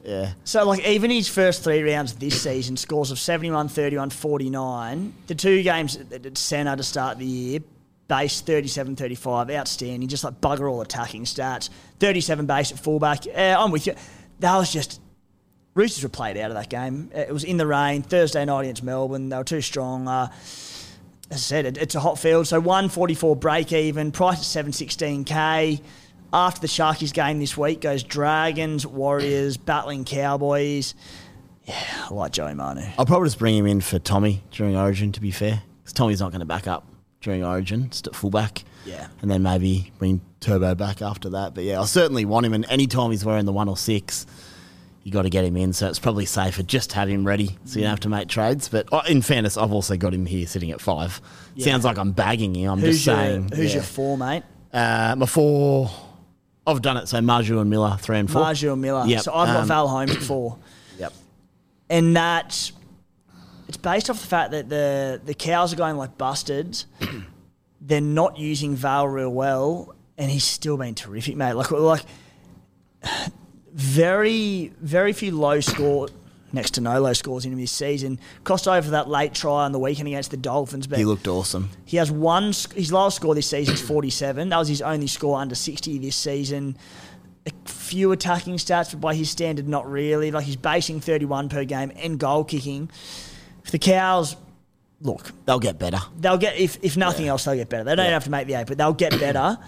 yeah. 0.04 0.32
So, 0.42 0.64
like, 0.66 0.84
even 0.84 1.12
his 1.12 1.28
first 1.28 1.62
three 1.62 1.82
rounds 1.82 2.14
this 2.14 2.42
season, 2.42 2.76
scores 2.76 3.12
of 3.12 3.20
71, 3.20 3.68
31, 3.68 4.10
49. 4.10 5.14
The 5.28 5.34
two 5.36 5.62
games 5.62 5.96
at 5.96 6.26
at 6.26 6.36
centre 6.36 6.74
to 6.74 6.82
start 6.82 7.18
the 7.18 7.24
year, 7.24 7.60
base 8.08 8.40
37, 8.40 8.96
35, 8.96 9.50
outstanding. 9.52 10.08
Just 10.08 10.24
like 10.24 10.40
bugger 10.40 10.68
all 10.68 10.80
attacking 10.80 11.24
stats. 11.24 11.70
37 12.00 12.46
base 12.46 12.72
at 12.72 12.80
fullback. 12.80 13.24
Uh, 13.28 13.54
I'm 13.56 13.70
with 13.70 13.86
you. 13.86 13.94
That 14.40 14.56
was 14.56 14.72
just. 14.72 15.00
Roosters 15.78 16.02
were 16.02 16.08
played 16.08 16.36
out 16.36 16.50
of 16.50 16.56
that 16.56 16.68
game. 16.68 17.08
It 17.14 17.32
was 17.32 17.44
in 17.44 17.56
the 17.56 17.66
rain, 17.66 18.02
Thursday 18.02 18.44
night 18.44 18.62
against 18.62 18.82
Melbourne. 18.82 19.28
They 19.28 19.36
were 19.36 19.44
too 19.44 19.60
strong. 19.60 20.08
Uh, 20.08 20.26
as 21.30 21.36
I 21.36 21.36
said, 21.36 21.66
it, 21.66 21.78
it's 21.78 21.94
a 21.94 22.00
hot 22.00 22.18
field. 22.18 22.48
So 22.48 22.58
144 22.58 23.36
break 23.36 23.72
even, 23.72 24.10
price 24.10 24.56
at 24.56 24.64
716k. 24.64 25.80
After 26.32 26.60
the 26.60 26.66
Sharkies 26.66 27.12
game 27.12 27.38
this 27.38 27.56
week 27.56 27.80
goes 27.80 28.02
Dragons, 28.02 28.84
Warriors, 28.84 29.56
battling 29.56 30.04
Cowboys. 30.04 30.96
Yeah, 31.64 31.80
I 32.10 32.12
like 32.12 32.32
Joey 32.32 32.54
Manu. 32.54 32.82
I'll 32.98 33.06
probably 33.06 33.28
just 33.28 33.38
bring 33.38 33.56
him 33.56 33.66
in 33.66 33.80
for 33.80 34.00
Tommy 34.00 34.42
during 34.50 34.76
Origin, 34.76 35.12
to 35.12 35.20
be 35.20 35.30
fair. 35.30 35.62
Because 35.84 35.92
Tommy's 35.92 36.18
not 36.18 36.32
going 36.32 36.40
to 36.40 36.46
back 36.46 36.66
up 36.66 36.88
during 37.20 37.44
Origin, 37.44 37.88
just 37.90 38.08
at 38.08 38.16
fullback. 38.16 38.64
Yeah. 38.84 39.06
And 39.22 39.30
then 39.30 39.44
maybe 39.44 39.92
bring 40.00 40.22
Turbo 40.40 40.74
back 40.74 41.02
after 41.02 41.30
that. 41.30 41.54
But 41.54 41.62
yeah, 41.62 41.80
I 41.80 41.84
certainly 41.84 42.24
want 42.24 42.46
him. 42.46 42.52
And 42.52 42.66
any 42.68 42.88
time 42.88 43.12
he's 43.12 43.24
wearing 43.24 43.44
the 43.44 43.52
one 43.52 43.68
or 43.68 43.76
six, 43.76 44.26
you 45.08 45.12
got 45.12 45.22
to 45.22 45.30
get 45.30 45.44
him 45.44 45.56
in. 45.56 45.72
So 45.72 45.88
it's 45.88 45.98
probably 45.98 46.26
safer 46.26 46.62
just 46.62 46.92
have 46.92 47.08
him 47.08 47.26
ready 47.26 47.56
so 47.64 47.78
you 47.78 47.84
don't 47.84 47.90
have 47.90 48.00
to 48.00 48.08
make 48.10 48.28
trades. 48.28 48.68
But 48.68 48.88
oh, 48.92 49.00
in 49.08 49.22
fairness, 49.22 49.56
I've 49.56 49.72
also 49.72 49.96
got 49.96 50.12
him 50.12 50.26
here 50.26 50.46
sitting 50.46 50.70
at 50.70 50.80
five. 50.82 51.20
Yeah. 51.54 51.64
Sounds 51.64 51.84
like 51.84 51.98
I'm 51.98 52.12
bagging 52.12 52.54
you. 52.54 52.70
I'm 52.70 52.78
Who's 52.78 52.96
just 52.96 53.06
your, 53.06 53.16
saying. 53.16 53.48
who's 53.54 53.70
yeah. 53.70 53.74
your 53.76 53.82
four, 53.82 54.18
mate? 54.18 54.42
Uh, 54.72 55.14
my 55.16 55.24
four. 55.26 55.90
I've 56.66 56.82
done 56.82 56.98
it. 56.98 57.08
So 57.08 57.18
Marzhew 57.20 57.60
and 57.60 57.70
Miller, 57.70 57.96
three 57.98 58.18
and 58.18 58.30
four. 58.30 58.42
Marzhew 58.42 58.74
and 58.74 58.82
Miller. 58.82 59.06
Yep. 59.06 59.22
So 59.22 59.32
I've 59.32 59.48
got 59.48 59.62
Um, 59.62 59.68
Val 59.68 59.88
Holmes 59.88 60.14
at 60.14 60.22
four. 60.22 60.58
Yep. 60.98 61.12
And 61.88 62.16
that 62.16 62.70
it's 63.68 63.76
based 63.78 64.10
off 64.10 64.20
the 64.20 64.26
fact 64.26 64.50
that 64.50 64.68
the 64.68 65.20
the 65.24 65.32
cows 65.32 65.72
are 65.72 65.76
going 65.76 65.96
like 65.96 66.18
bustards. 66.18 66.84
They're 67.80 68.00
not 68.00 68.36
using 68.36 68.74
Val 68.74 69.06
real 69.08 69.30
well, 69.30 69.94
and 70.18 70.30
he's 70.30 70.44
still 70.44 70.76
been 70.76 70.94
terrific, 70.94 71.36
mate. 71.36 71.52
Like 71.54 71.70
like 71.70 72.02
very 73.78 74.72
very 74.80 75.12
few 75.12 75.30
low 75.32 75.60
score. 75.60 76.08
Next 76.50 76.72
to 76.74 76.80
no 76.80 76.98
low 77.00 77.12
scores 77.12 77.44
in 77.44 77.52
him 77.52 77.60
this 77.60 77.70
season. 77.72 78.18
Cost 78.42 78.66
over 78.66 78.90
that 78.92 79.06
late 79.08 79.34
try 79.34 79.64
on 79.66 79.72
the 79.72 79.78
weekend 79.78 80.08
against 80.08 80.30
the 80.30 80.36
Dolphins, 80.38 80.86
but 80.86 80.98
He 80.98 81.04
looked 81.04 81.28
awesome. 81.28 81.68
he 81.84 81.98
has 81.98 82.10
one. 82.10 82.44
His 82.74 82.90
lowest 82.90 83.16
score 83.16 83.34
this 83.34 83.48
season 83.48 83.74
is 83.74 83.82
47. 83.82 84.48
That 84.48 84.56
was 84.58 84.66
his 84.68 84.80
only 84.80 85.06
score 85.08 85.38
under 85.38 85.54
60 85.54 85.98
this 85.98 86.16
season. 86.16 86.76
A 87.46 87.50
few 87.68 88.12
attacking 88.12 88.56
stats, 88.56 88.92
but 88.92 89.00
by 89.02 89.14
his 89.14 89.28
standard, 89.30 89.68
not 89.68 89.88
really. 89.90 90.30
Like 90.30 90.44
he's 90.44 90.56
basing 90.56 91.00
31 91.00 91.50
per 91.50 91.64
game 91.64 91.92
and 91.96 92.18
goal 92.18 92.44
kicking. 92.44 92.90
If 93.64 93.70
the 93.70 93.78
Cows, 93.78 94.34
look, 95.02 95.30
They'll 95.44 95.58
get 95.60 95.78
better. 95.78 95.98
they'll 96.18 96.38
get 96.38 96.56
if 96.56 96.78
if 96.82 96.96
nothing 96.96 97.28
else, 97.28 97.44
they'll 97.44 97.54
get 97.56 97.68
better. 97.68 97.84
They 97.84 97.94
don't 97.94 98.06
Yeah. 98.06 98.12
have 98.12 98.24
to 98.24 98.30
make 98.30 98.46
the 98.46 98.54
eight, 98.54 98.66
but 98.66 98.78
they'll 98.78 98.94
get 98.94 99.12
better. 99.20 99.58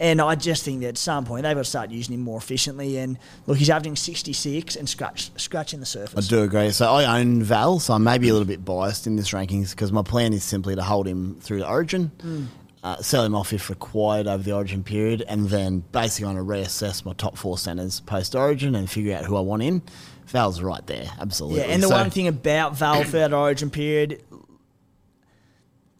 And 0.00 0.18
I 0.20 0.34
just 0.34 0.64
think 0.64 0.80
that 0.80 0.88
at 0.88 0.98
some 0.98 1.26
point 1.26 1.42
they've 1.42 1.54
got 1.54 1.62
to 1.62 1.68
start 1.68 1.90
using 1.90 2.14
him 2.14 2.20
more 2.22 2.38
efficiently. 2.38 2.96
And 2.96 3.18
look, 3.46 3.58
he's 3.58 3.68
averaging 3.68 3.96
66 3.96 4.74
and 4.76 4.88
scratch 4.88 5.30
scratching 5.38 5.78
the 5.80 5.84
surface. 5.86 6.26
I 6.26 6.28
do 6.30 6.42
agree. 6.42 6.70
So 6.70 6.90
I 6.90 7.20
own 7.20 7.42
Val, 7.42 7.78
so 7.80 7.92
I 7.92 7.98
may 7.98 8.16
be 8.16 8.30
a 8.30 8.32
little 8.32 8.48
bit 8.48 8.64
biased 8.64 9.06
in 9.06 9.16
this 9.16 9.32
rankings 9.32 9.72
because 9.72 9.92
my 9.92 10.02
plan 10.02 10.32
is 10.32 10.42
simply 10.42 10.74
to 10.74 10.82
hold 10.82 11.06
him 11.06 11.36
through 11.40 11.58
the 11.58 11.68
Origin, 11.68 12.48
uh, 12.82 12.96
sell 13.02 13.22
him 13.24 13.34
off 13.34 13.52
if 13.52 13.68
required 13.68 14.26
over 14.26 14.42
the 14.42 14.52
Origin 14.52 14.82
period, 14.82 15.22
and 15.28 15.50
then 15.50 15.84
basically 15.92 16.24
want 16.32 16.38
to 16.38 16.44
reassess 16.44 17.04
my 17.04 17.12
top 17.12 17.36
four 17.36 17.58
centres 17.58 18.00
post 18.00 18.34
Origin 18.34 18.74
and 18.74 18.90
figure 18.90 19.14
out 19.14 19.26
who 19.26 19.36
I 19.36 19.40
want 19.40 19.62
in. 19.62 19.82
Val's 20.28 20.62
right 20.62 20.86
there, 20.86 21.10
absolutely. 21.20 21.60
Yeah, 21.60 21.66
and 21.66 21.82
the 21.82 21.88
So- 21.88 21.94
one 21.96 22.08
thing 22.08 22.26
about 22.26 22.74
Val 22.74 23.04
for 23.04 23.18
that 23.18 23.34
Origin 23.34 23.68
period, 23.68 24.22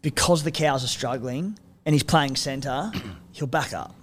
because 0.01 0.41
the 0.43 0.51
cows 0.51 0.83
are 0.83 0.87
struggling 0.87 1.57
and 1.85 1.93
he's 1.93 2.01
playing 2.03 2.35
centre, 2.35 2.91
he'll 3.33 3.47
back 3.47 3.73
up. 3.73 3.95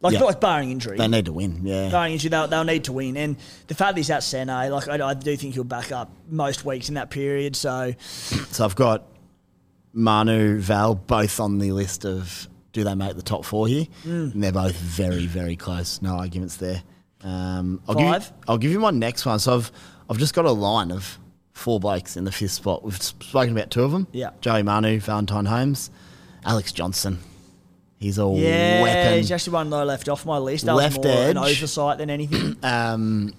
Like, 0.00 0.14
Yeah. 0.14 0.24
like 0.24 0.40
barring 0.40 0.70
injury. 0.70 0.98
they 0.98 1.08
need 1.08 1.24
to 1.26 1.32
win. 1.32 1.60
Yeah, 1.64 1.88
barring 1.90 2.12
injury, 2.12 2.28
they'll, 2.28 2.46
they'll 2.46 2.64
need 2.64 2.84
to 2.84 2.92
win. 2.92 3.16
And 3.16 3.36
the 3.68 3.74
fact 3.74 3.94
that 3.94 3.98
he's 3.98 4.10
at 4.10 4.22
centre, 4.22 4.68
like 4.70 4.86
I, 4.88 5.08
I 5.10 5.14
do 5.14 5.34
think 5.36 5.54
he'll 5.54 5.64
back 5.64 5.92
up 5.92 6.10
most 6.28 6.64
weeks 6.64 6.88
in 6.90 6.96
that 6.96 7.08
period. 7.10 7.56
So 7.56 7.94
So 8.50 8.64
I've 8.66 8.76
got 8.76 9.04
Manu, 9.92 10.58
Val, 10.60 10.94
both 10.94 11.40
on 11.40 11.58
the 11.58 11.72
list 11.72 12.04
of 12.04 12.48
do 12.72 12.84
they 12.84 12.94
make 12.94 13.14
the 13.16 13.22
top 13.22 13.44
four 13.44 13.68
here? 13.68 13.86
Mm. 14.04 14.34
And 14.34 14.42
they're 14.42 14.52
both 14.52 14.74
very, 14.76 15.26
very 15.26 15.56
close. 15.56 16.02
No 16.02 16.16
arguments 16.16 16.56
there. 16.56 16.82
Um, 17.22 17.80
I'll 17.88 17.94
Five? 17.94 18.22
Give 18.22 18.28
you, 18.30 18.34
I'll 18.48 18.58
give 18.58 18.70
you 18.72 18.80
my 18.80 18.90
next 18.90 19.24
one. 19.24 19.38
So 19.38 19.54
I've 19.54 19.72
I've 20.10 20.18
just 20.18 20.34
got 20.34 20.44
a 20.44 20.50
line 20.50 20.90
of 20.90 21.18
four 21.52 21.78
blokes 21.80 22.16
in 22.16 22.24
the 22.24 22.32
fifth 22.32 22.50
spot. 22.50 22.82
We've 22.84 23.00
spoken 23.00 23.56
about 23.56 23.70
two 23.70 23.84
of 23.84 23.92
them. 23.92 24.06
Yeah. 24.12 24.30
Joey 24.42 24.62
Manu, 24.64 24.98
Valentine 25.00 25.46
Holmes, 25.46 25.90
Alex 26.44 26.72
Johnson. 26.72 27.20
He's 28.04 28.18
a 28.18 28.30
yeah, 28.34 28.82
weapon. 28.82 29.14
he's 29.18 29.32
actually 29.32 29.54
one 29.54 29.70
that 29.70 29.76
I 29.76 29.84
left 29.84 30.08
off 30.10 30.26
my 30.26 30.36
list. 30.38 30.66
That 30.66 30.74
Left 30.74 30.98
was 30.98 31.06
more 31.06 31.24
an 31.30 31.38
edge. 31.38 31.56
oversight 31.58 31.98
than 31.98 32.10
anything. 32.10 32.56
Um, 32.62 33.32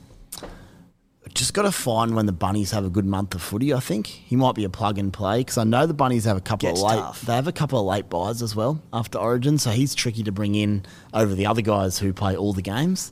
just 1.34 1.54
got 1.54 1.64
to 1.64 1.72
find 1.72 2.16
when 2.16 2.26
the 2.28 2.32
bunnies 2.32 2.72
have 2.72 2.86
a 2.86 2.90
good 2.90 3.06
month 3.06 3.36
of 3.36 3.42
footy. 3.42 3.74
I 3.74 3.80
think 3.82 4.08
he 4.08 4.36
might 4.38 4.56
be 4.56 4.64
a 4.64 4.70
plug 4.70 4.98
and 4.98 5.12
play 5.12 5.40
because 5.42 5.58
I 5.58 5.66
know 5.66 5.86
the 5.86 5.94
bunnies 5.94 6.24
have 6.24 6.38
a 6.38 6.42
couple 6.42 6.70
Gets 6.70 6.82
of 6.82 6.88
late. 6.90 6.96
tough. 6.98 7.22
They 7.24 7.34
have 7.36 7.48
a 7.48 7.52
couple 7.52 7.78
of 7.80 7.86
late 7.86 8.10
buys 8.10 8.42
as 8.42 8.56
well 8.56 8.82
after 8.94 9.18
Origin, 9.18 9.58
so 9.58 9.72
he's 9.72 9.94
tricky 9.94 10.24
to 10.24 10.32
bring 10.32 10.56
in 10.56 10.86
over 11.14 11.34
the 11.36 11.46
other 11.46 11.62
guys 11.62 12.00
who 12.00 12.14
play 12.14 12.36
all 12.38 12.54
the 12.54 12.62
games. 12.62 13.12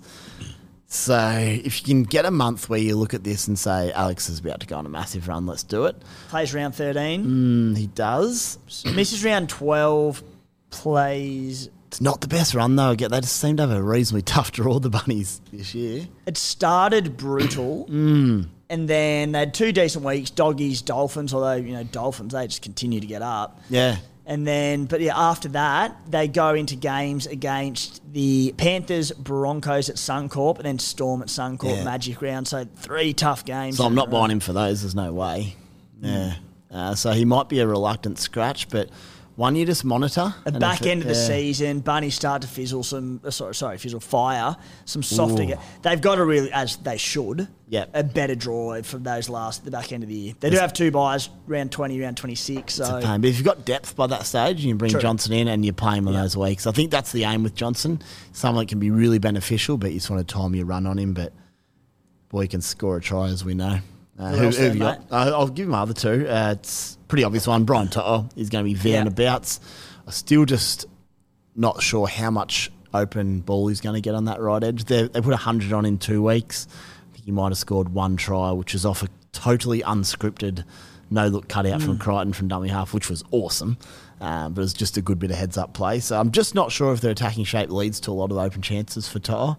So 0.88 1.18
if 1.39 1.82
you 1.82 1.86
can 1.86 2.04
get 2.04 2.24
a 2.26 2.32
month 2.32 2.70
where 2.70 2.80
you 2.80 2.95
look 2.95 3.14
at 3.14 3.24
this 3.24 3.47
and 3.47 3.58
say 3.60 3.91
Alex 3.91 4.30
is 4.30 4.39
about 4.39 4.60
to 4.62 4.68
go 4.68 4.78
on 4.78 4.86
a 4.86 4.89
massive 4.89 5.28
run, 5.28 5.45
let's 5.45 5.64
do 5.64 5.86
it. 5.86 5.95
Plays 6.30 6.54
round 6.54 6.76
13. 6.76 7.26
Mm, 7.26 7.78
he 7.78 7.88
does. 7.88 8.58
Misses 8.86 9.26
round 9.26 9.49
12. 9.49 10.24
Plays 10.82 11.69
It's 11.88 12.01
not 12.01 12.21
the 12.21 12.28
best 12.28 12.53
run 12.53 12.76
though. 12.76 12.95
They 12.95 13.07
just 13.21 13.38
seem 13.38 13.57
to 13.57 13.63
have 13.67 13.71
a 13.71 13.82
reasonably 13.82 14.24
tough 14.24 14.51
draw. 14.51 14.80
The 14.80 14.89
bunnies 14.89 15.41
this 15.51 15.74
year. 15.76 16.07
it 16.26 16.38
started 16.38 17.17
brutal, 17.17 17.86
Mm. 17.89 18.47
and 18.69 18.89
then 18.89 19.32
they 19.34 19.39
had 19.39 19.53
two 19.53 19.71
decent 19.71 20.03
weeks. 20.03 20.30
Doggies, 20.30 20.82
Dolphins, 20.82 21.34
although 21.34 21.53
you 21.53 21.74
know 21.74 21.84
Dolphins, 21.84 22.34
they 22.34 22.47
just 22.47 22.61
continue 22.61 22.99
to 22.99 23.07
get 23.07 23.21
up. 23.21 23.59
Yeah. 23.69 23.97
And 24.26 24.47
then, 24.47 24.86
but 24.86 25.01
yeah, 25.01 25.19
after 25.19 25.49
that, 25.49 25.97
they 26.09 26.30
go 26.30 26.53
into 26.53 26.78
games 26.78 27.28
against 27.28 28.01
the 28.13 28.53
Panthers, 28.55 29.11
Broncos 29.11 29.89
at 29.89 29.97
Suncorp, 29.97 30.55
and 30.55 30.65
then 30.65 30.80
Storm 30.80 31.21
at 31.21 31.28
Suncorp 31.28 31.76
Yeah. 31.78 31.84
Magic 31.84 32.21
Round. 32.21 32.47
So 32.47 32.65
three 32.78 33.13
tough 33.13 33.43
games. 33.43 33.76
So 33.78 33.84
I'm 33.86 33.95
not 33.95 34.09
buying 34.09 34.32
him 34.32 34.39
for 34.39 34.53
those. 34.53 34.82
There's 34.82 34.95
no 34.95 35.11
way. 35.11 35.57
Yeah. 36.01 36.36
Uh, 36.71 36.95
so 36.95 37.11
he 37.11 37.26
might 37.26 37.49
be 37.49 37.59
a 37.59 37.67
reluctant 37.67 38.17
scratch, 38.17 38.69
but 38.69 38.89
one 39.36 39.56
you 39.56 39.66
just 39.66 39.84
monitor. 39.84 40.34
And 40.46 40.60
back 40.60 40.82
it- 40.82 40.88
end 40.88 41.02
of 41.02 41.08
the 41.08 41.14
yeah. 41.16 41.28
season, 41.28 41.80
Bunnies 41.80 42.14
start 42.16 42.44
to 42.44 42.48
fizzle 42.48 42.84
some. 42.84 43.20
Uh, 43.24 43.32
sorry, 43.32 43.56
sorry, 43.56 43.78
fizzle 43.78 44.00
fire 44.00 44.56
some 44.86 45.02
softer. 45.04 45.44
Ooh. 45.44 45.54
They've 45.82 46.00
got 46.00 46.16
to 46.16 46.26
really, 46.26 46.52
as 46.52 46.78
they 46.78 46.98
should, 46.98 47.48
Yep. 47.70 47.90
a 47.96 48.04
better 48.04 48.36
draw 48.36 48.82
from 48.84 49.02
those 49.04 49.30
last 49.30 49.66
the 49.66 49.72
back 49.72 49.92
end 49.92 50.04
of 50.04 50.10
the 50.10 50.16
year. 50.16 50.34
They 50.40 50.52
do 50.52 50.58
have 50.58 50.74
two 50.74 50.92
buys, 50.92 51.30
round 51.48 51.72
twenty, 51.72 52.00
round 52.00 52.18
twenty 52.18 52.36
six. 52.36 52.78
It's 52.80 52.88
So 52.88 52.98
a 52.98 53.02
pain. 53.02 53.22
But 53.22 53.30
if 53.32 53.38
you've 53.38 53.46
got 53.46 53.66
depth 53.66 53.96
by 53.96 54.06
that 54.08 54.26
stage, 54.26 54.60
you 54.64 54.70
can 54.70 54.78
bring 54.78 54.92
True. 54.92 55.02
Johnson 55.02 55.34
in 55.34 55.48
and 55.48 55.66
you 55.66 55.74
play 55.74 55.98
him 55.98 56.08
on 56.08 56.14
Yeah. 56.14 56.22
those 56.22 56.38
weeks. 56.38 56.68
I 56.68 56.72
think 56.72 56.92
that's 56.92 57.12
the 57.12 57.24
aim 57.24 57.42
with 57.42 57.56
Johnson. 57.56 58.02
Someone 58.34 58.64
that 58.66 58.70
can 58.70 58.80
be 58.80 58.92
really 58.92 59.18
beneficial, 59.20 59.78
but 59.78 59.92
you 59.92 59.98
just 59.98 60.10
want 60.12 60.28
to 60.28 60.32
time 60.34 60.54
your 60.54 60.66
run 60.66 60.86
on 60.86 61.00
him. 61.00 61.14
But 61.16 61.34
boy, 62.30 62.42
he 62.44 62.48
can 62.48 62.62
score 62.62 62.98
a 62.98 63.02
try, 63.02 63.30
as 63.30 63.44
we 63.44 63.56
know. 63.56 63.80
Uh, 64.20 64.30
who, 64.34 64.50
who 64.50 64.64
have 64.64 64.74
you 64.76 64.80
got? 64.80 65.00
Uh, 65.12 65.32
I'll 65.34 65.48
give 65.48 65.66
him 65.66 65.72
my 65.72 65.80
other 65.80 65.94
two. 65.94 66.28
Uh, 66.30 66.54
it's 66.60 67.00
pretty 67.14 67.24
obvious 67.26 67.45
one. 67.45 67.64
Brian 67.64 67.88
To'o 67.89 68.28
is 68.36 68.49
going 68.49 68.66
to 68.66 68.68
be 68.68 68.74
there 68.74 68.99
and 69.01 69.05
Yeah. 69.20 69.26
abouts. 69.28 69.59
I'm 70.07 70.11
still 70.11 70.45
just 70.45 70.88
not 71.55 71.84
sure 71.84 72.07
how 72.07 72.32
much 72.32 72.72
open 72.91 73.41
ball 73.41 73.68
he's 73.68 73.82
going 73.82 73.93
to 73.93 74.01
get 74.01 74.16
on 74.16 74.26
that 74.26 74.41
right 74.41 74.64
edge. 74.64 74.86
They, 74.86 75.03
they 75.03 75.22
put 75.22 75.30
100 75.30 75.72
on 75.74 75.86
in 75.86 75.99
two 75.99 76.24
weeks. 76.24 76.68
I 76.72 77.14
think 77.14 77.26
he 77.26 77.32
might 77.32 77.49
have 77.49 77.57
scored 77.59 77.89
one 77.89 78.18
try, 78.18 78.51
which 78.51 78.74
is 78.74 78.84
off 78.84 79.03
a 79.03 79.09
totally 79.32 79.82
unscripted 79.84 80.64
no 81.11 81.28
look 81.28 81.47
cutout 81.47 81.82
Mm. 81.82 81.86
from 81.86 81.97
Crichton 81.99 82.34
from 82.34 82.47
dummy 82.47 82.70
half, 82.70 82.95
which 82.95 83.11
was 83.11 83.24
awesome. 83.30 83.78
Um, 84.20 84.53
but 84.53 84.61
it 84.61 84.64
was 84.64 84.74
just 84.74 84.97
a 84.97 85.01
good 85.03 85.20
bit 85.20 85.30
of 85.30 85.38
heads 85.38 85.55
up 85.55 85.74
play. 85.74 85.99
So 85.99 86.20
I'm 86.20 86.32
just 86.32 86.55
not 86.55 86.72
sure 86.72 86.91
if 86.93 87.01
their 87.01 87.11
attacking 87.11 87.43
shape 87.43 87.70
leads 87.70 87.99
to 88.01 88.11
a 88.11 88.14
lot 88.14 88.32
of 88.32 88.38
open 88.38 88.64
chances 88.64 89.07
for 89.07 89.20
Toto. 89.20 89.57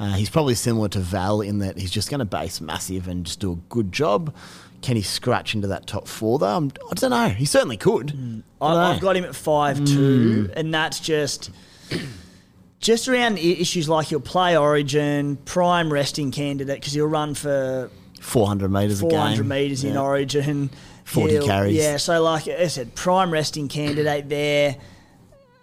Uh, 0.00 0.14
he's 0.14 0.30
probably 0.30 0.54
similar 0.54 0.88
to 0.88 0.98
Val 0.98 1.42
in 1.42 1.58
that 1.58 1.76
he's 1.78 1.90
just 1.90 2.08
going 2.10 2.20
to 2.20 2.24
base 2.24 2.60
massive 2.60 3.06
and 3.06 3.26
just 3.26 3.38
do 3.38 3.52
a 3.52 3.56
good 3.68 3.92
job. 3.92 4.34
Can 4.80 4.96
he 4.96 5.02
scratch 5.02 5.54
into 5.54 5.68
that 5.68 5.86
top 5.86 6.08
four 6.08 6.38
though? 6.38 6.56
I'm, 6.56 6.72
I 6.90 6.94
don't 6.94 7.10
know. 7.10 7.28
He 7.28 7.44
certainly 7.44 7.76
could. 7.76 8.06
Mm. 8.08 8.42
I 8.62 8.92
I've 8.94 9.00
got 9.02 9.14
him 9.14 9.24
at 9.24 9.36
five 9.36 9.76
Mm. 9.78 9.86
two, 9.86 10.50
and 10.56 10.72
that's 10.72 10.98
just 11.00 11.50
just 12.80 13.08
around 13.08 13.38
issues 13.38 13.90
like 13.90 14.06
he'll 14.06 14.20
play 14.20 14.56
Origin, 14.56 15.36
prime 15.44 15.92
resting 15.92 16.30
candidate 16.30 16.80
because 16.80 16.94
he'll 16.94 17.06
run 17.06 17.34
for 17.34 17.90
400 18.22 18.70
metres 18.72 19.00
400 19.02 19.46
metres 19.46 19.84
in 19.84 19.98
Origin. 19.98 20.70
40 21.04 21.32
He'll- 21.32 21.46
carries. 21.46 21.76
Yeah, 21.76 21.98
so 21.98 22.22
like 22.22 22.48
I 22.48 22.68
said, 22.68 22.94
prime 22.94 23.30
resting 23.30 23.68
candidate 23.68 24.28
there. 24.30 24.76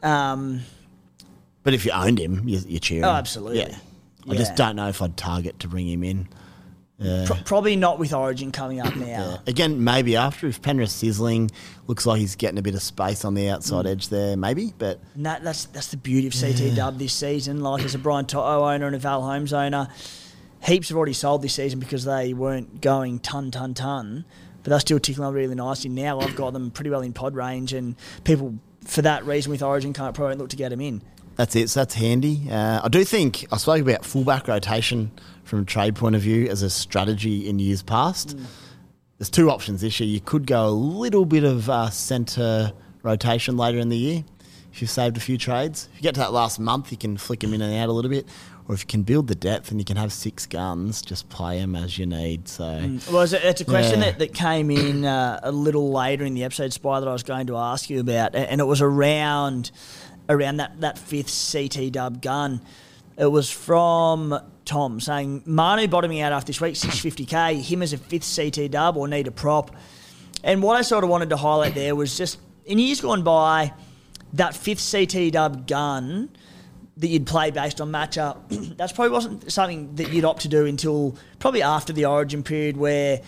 Um, 0.03 0.61
But 1.63 1.73
if 1.73 1.85
you 1.85 1.91
owned 1.91 2.19
him, 2.19 2.47
you, 2.47 2.59
you're 2.67 2.79
cheering. 2.79 3.03
Oh, 3.05 3.09
absolutely. 3.11 3.59
Yeah. 3.61 3.75
I 4.29 4.35
just 4.35 4.55
don't 4.55 4.75
know 4.75 4.87
if 4.89 5.01
I'd 5.01 5.15
target 5.17 5.59
to 5.61 5.67
bring 5.67 5.87
him 5.87 6.03
in. 6.03 6.27
Pro- 6.99 7.35
probably 7.45 7.75
not 7.75 7.99
with 7.99 8.11
Origin 8.11 8.51
coming 8.51 8.79
up 8.81 8.95
now. 8.95 9.05
Yeah. 9.05 9.37
Again, 9.45 9.83
maybe 9.83 10.15
after 10.15 10.47
if 10.47 10.63
Penrith 10.63 10.89
sizzling, 10.89 11.51
looks 11.85 12.07
like 12.07 12.19
he's 12.19 12.35
getting 12.35 12.57
a 12.57 12.61
bit 12.63 12.73
of 12.73 12.81
space 12.81 13.23
on 13.23 13.35
the 13.35 13.49
outside 13.49 13.85
Mm. 13.85 13.89
edge 13.91 14.09
there, 14.09 14.35
maybe. 14.35 14.73
But 14.79 14.99
that, 15.17 15.43
that's 15.43 15.65
that's 15.65 15.87
the 15.89 15.97
beauty 15.97 16.25
of 16.25 16.33
CT 16.33 16.75
Dub 16.75 16.97
this 16.97 17.13
season. 17.13 17.61
Like 17.61 17.83
as 17.83 17.93
a 17.93 17.99
Brian 17.99 18.25
To'o 18.25 18.63
owner 18.67 18.87
and 18.87 18.95
a 18.95 18.99
Val 18.99 19.21
Holmes 19.21 19.53
owner, 19.53 19.89
heaps 20.63 20.89
have 20.89 20.97
already 20.97 21.13
sold 21.13 21.43
this 21.43 21.53
season 21.53 21.79
because 21.79 22.03
they 22.03 22.33
weren't 22.33 22.81
going 22.81 23.19
ton 23.19 23.51
ton 23.51 23.75
ton, 23.75 24.25
but 24.63 24.71
they're 24.71 24.79
still 24.79 24.99
ticking 24.99 25.23
on 25.23 25.35
really 25.35 25.53
nicely. 25.53 25.91
Now 25.91 26.19
I've 26.19 26.35
got 26.35 26.53
them 26.53 26.71
pretty 26.71 26.89
well 26.89 27.01
in 27.01 27.13
pod 27.13 27.35
range, 27.35 27.73
and 27.73 27.95
people 28.23 28.55
for 28.83 29.03
that 29.03 29.23
reason 29.23 29.51
with 29.51 29.61
Origin 29.61 29.93
can't 29.93 30.15
probably 30.15 30.35
look 30.37 30.49
to 30.49 30.55
get 30.55 30.69
them 30.69 30.81
in. 30.81 31.03
That's 31.37 31.55
it. 31.55 31.69
So 31.69 31.81
that's 31.81 31.93
handy. 31.93 32.47
Uh, 32.49 32.81
I 32.83 32.87
do 32.89 33.03
think 33.03 33.45
I 33.51 33.57
spoke 33.57 33.81
about 33.81 34.03
fullback 34.03 34.47
rotation 34.47 35.11
from 35.43 35.59
a 35.61 35.65
trade 35.65 35.95
point 35.95 36.15
of 36.15 36.21
view 36.21 36.47
as 36.47 36.63
a 36.63 36.69
strategy 36.69 37.47
in 37.47 37.59
years 37.59 37.83
past. 37.83 38.35
There's 39.17 39.29
two 39.29 39.49
options 39.49 39.81
this 39.81 39.99
year. 39.99 40.09
You 40.09 40.19
could 40.19 40.45
go 40.47 40.67
a 40.67 40.69
little 40.71 41.25
bit 41.25 41.43
of 41.43 41.69
uh, 41.69 41.89
centre 41.89 42.71
rotation 43.03 43.55
later 43.57 43.77
in 43.79 43.89
the 43.89 43.97
year 43.97 44.23
if 44.73 44.81
you've 44.81 44.91
saved 44.91 45.17
a 45.17 45.19
few 45.19 45.37
trades. 45.37 45.89
If 45.93 45.97
you 45.97 46.03
get 46.03 46.15
to 46.15 46.19
that 46.21 46.33
last 46.33 46.59
month, 46.59 46.91
you 46.91 46.97
can 46.97 47.17
flick 47.17 47.39
them 47.39 47.53
in 47.53 47.61
and 47.61 47.73
out 47.75 47.89
a 47.89 47.91
little 47.91 48.11
bit. 48.11 48.27
Or 48.67 48.75
if 48.75 48.81
you 48.81 48.87
can 48.87 49.03
build 49.03 49.27
the 49.27 49.33
depth 49.35 49.71
and 49.71 49.79
you 49.79 49.85
can 49.85 49.95
have 49.95 50.11
six 50.11 50.45
guns, 50.45 51.01
just 51.01 51.29
play 51.29 51.57
them 51.59 51.73
as 51.75 51.97
you 51.97 52.05
need. 52.05 52.49
So 52.49 52.63
Well, 53.11 53.21
it's 53.21 53.31
a, 53.31 53.47
it's 53.47 53.61
a 53.61 53.65
question 53.65 53.99
Yeah. 54.01 54.11
that, 54.11 54.19
that 54.19 54.33
came 54.33 54.69
in 54.69 55.05
uh, 55.05 55.39
a 55.41 55.51
little 55.53 55.91
later 55.91 56.25
in 56.25 56.33
the 56.33 56.43
episode, 56.43 56.73
Spy, 56.73 56.99
that 56.99 57.07
I 57.07 57.13
was 57.13 57.23
going 57.23 57.47
to 57.47 57.55
ask 57.55 57.89
you 57.89 58.01
about, 58.01 58.35
and 58.35 58.59
it 58.59 58.65
was 58.65 58.81
around 58.81 59.71
around 60.29 60.57
that, 60.57 60.81
that 60.81 60.97
fifth 60.97 61.51
CT 61.51 61.91
dub 61.91 62.21
gun. 62.21 62.61
It 63.17 63.25
was 63.25 63.49
from 63.49 64.39
Tom 64.65 64.99
saying 64.99 65.43
Manu 65.45 65.87
bottoming 65.87 66.21
out 66.21 66.31
after 66.31 66.47
this 66.47 66.61
week, 66.61 66.75
650k, 66.75 67.61
him 67.61 67.81
as 67.81 67.93
a 67.93 67.97
fifth 67.97 68.35
CT 68.35 68.71
dub 68.71 68.97
or 68.97 69.07
need 69.07 69.27
a 69.27 69.31
prop. 69.31 69.75
And 70.43 70.61
what 70.61 70.75
I 70.75 70.81
sort 70.81 71.03
of 71.03 71.09
wanted 71.09 71.29
to 71.29 71.37
highlight 71.37 71.73
there 71.73 71.95
was 71.95 72.17
just 72.17 72.39
in 72.65 72.77
years 72.77 73.01
gone 73.01 73.23
by, 73.23 73.73
that 74.33 74.55
fifth 74.55 74.91
CT 74.91 75.31
dub 75.31 75.67
gun 75.67 76.29
that 76.97 77.07
you'd 77.07 77.25
play 77.25 77.51
based 77.51 77.79
on 77.79 77.91
matchup, 77.91 78.37
that's 78.77 78.91
probably 78.91 79.11
wasn't 79.11 79.51
something 79.51 79.95
that 79.95 80.11
you'd 80.11 80.25
opt 80.25 80.41
to 80.41 80.47
do 80.47 80.65
until 80.65 81.15
probably 81.39 81.61
after 81.61 81.93
the 81.93 82.05
origin 82.05 82.43
period 82.43 82.75
where 82.77 83.21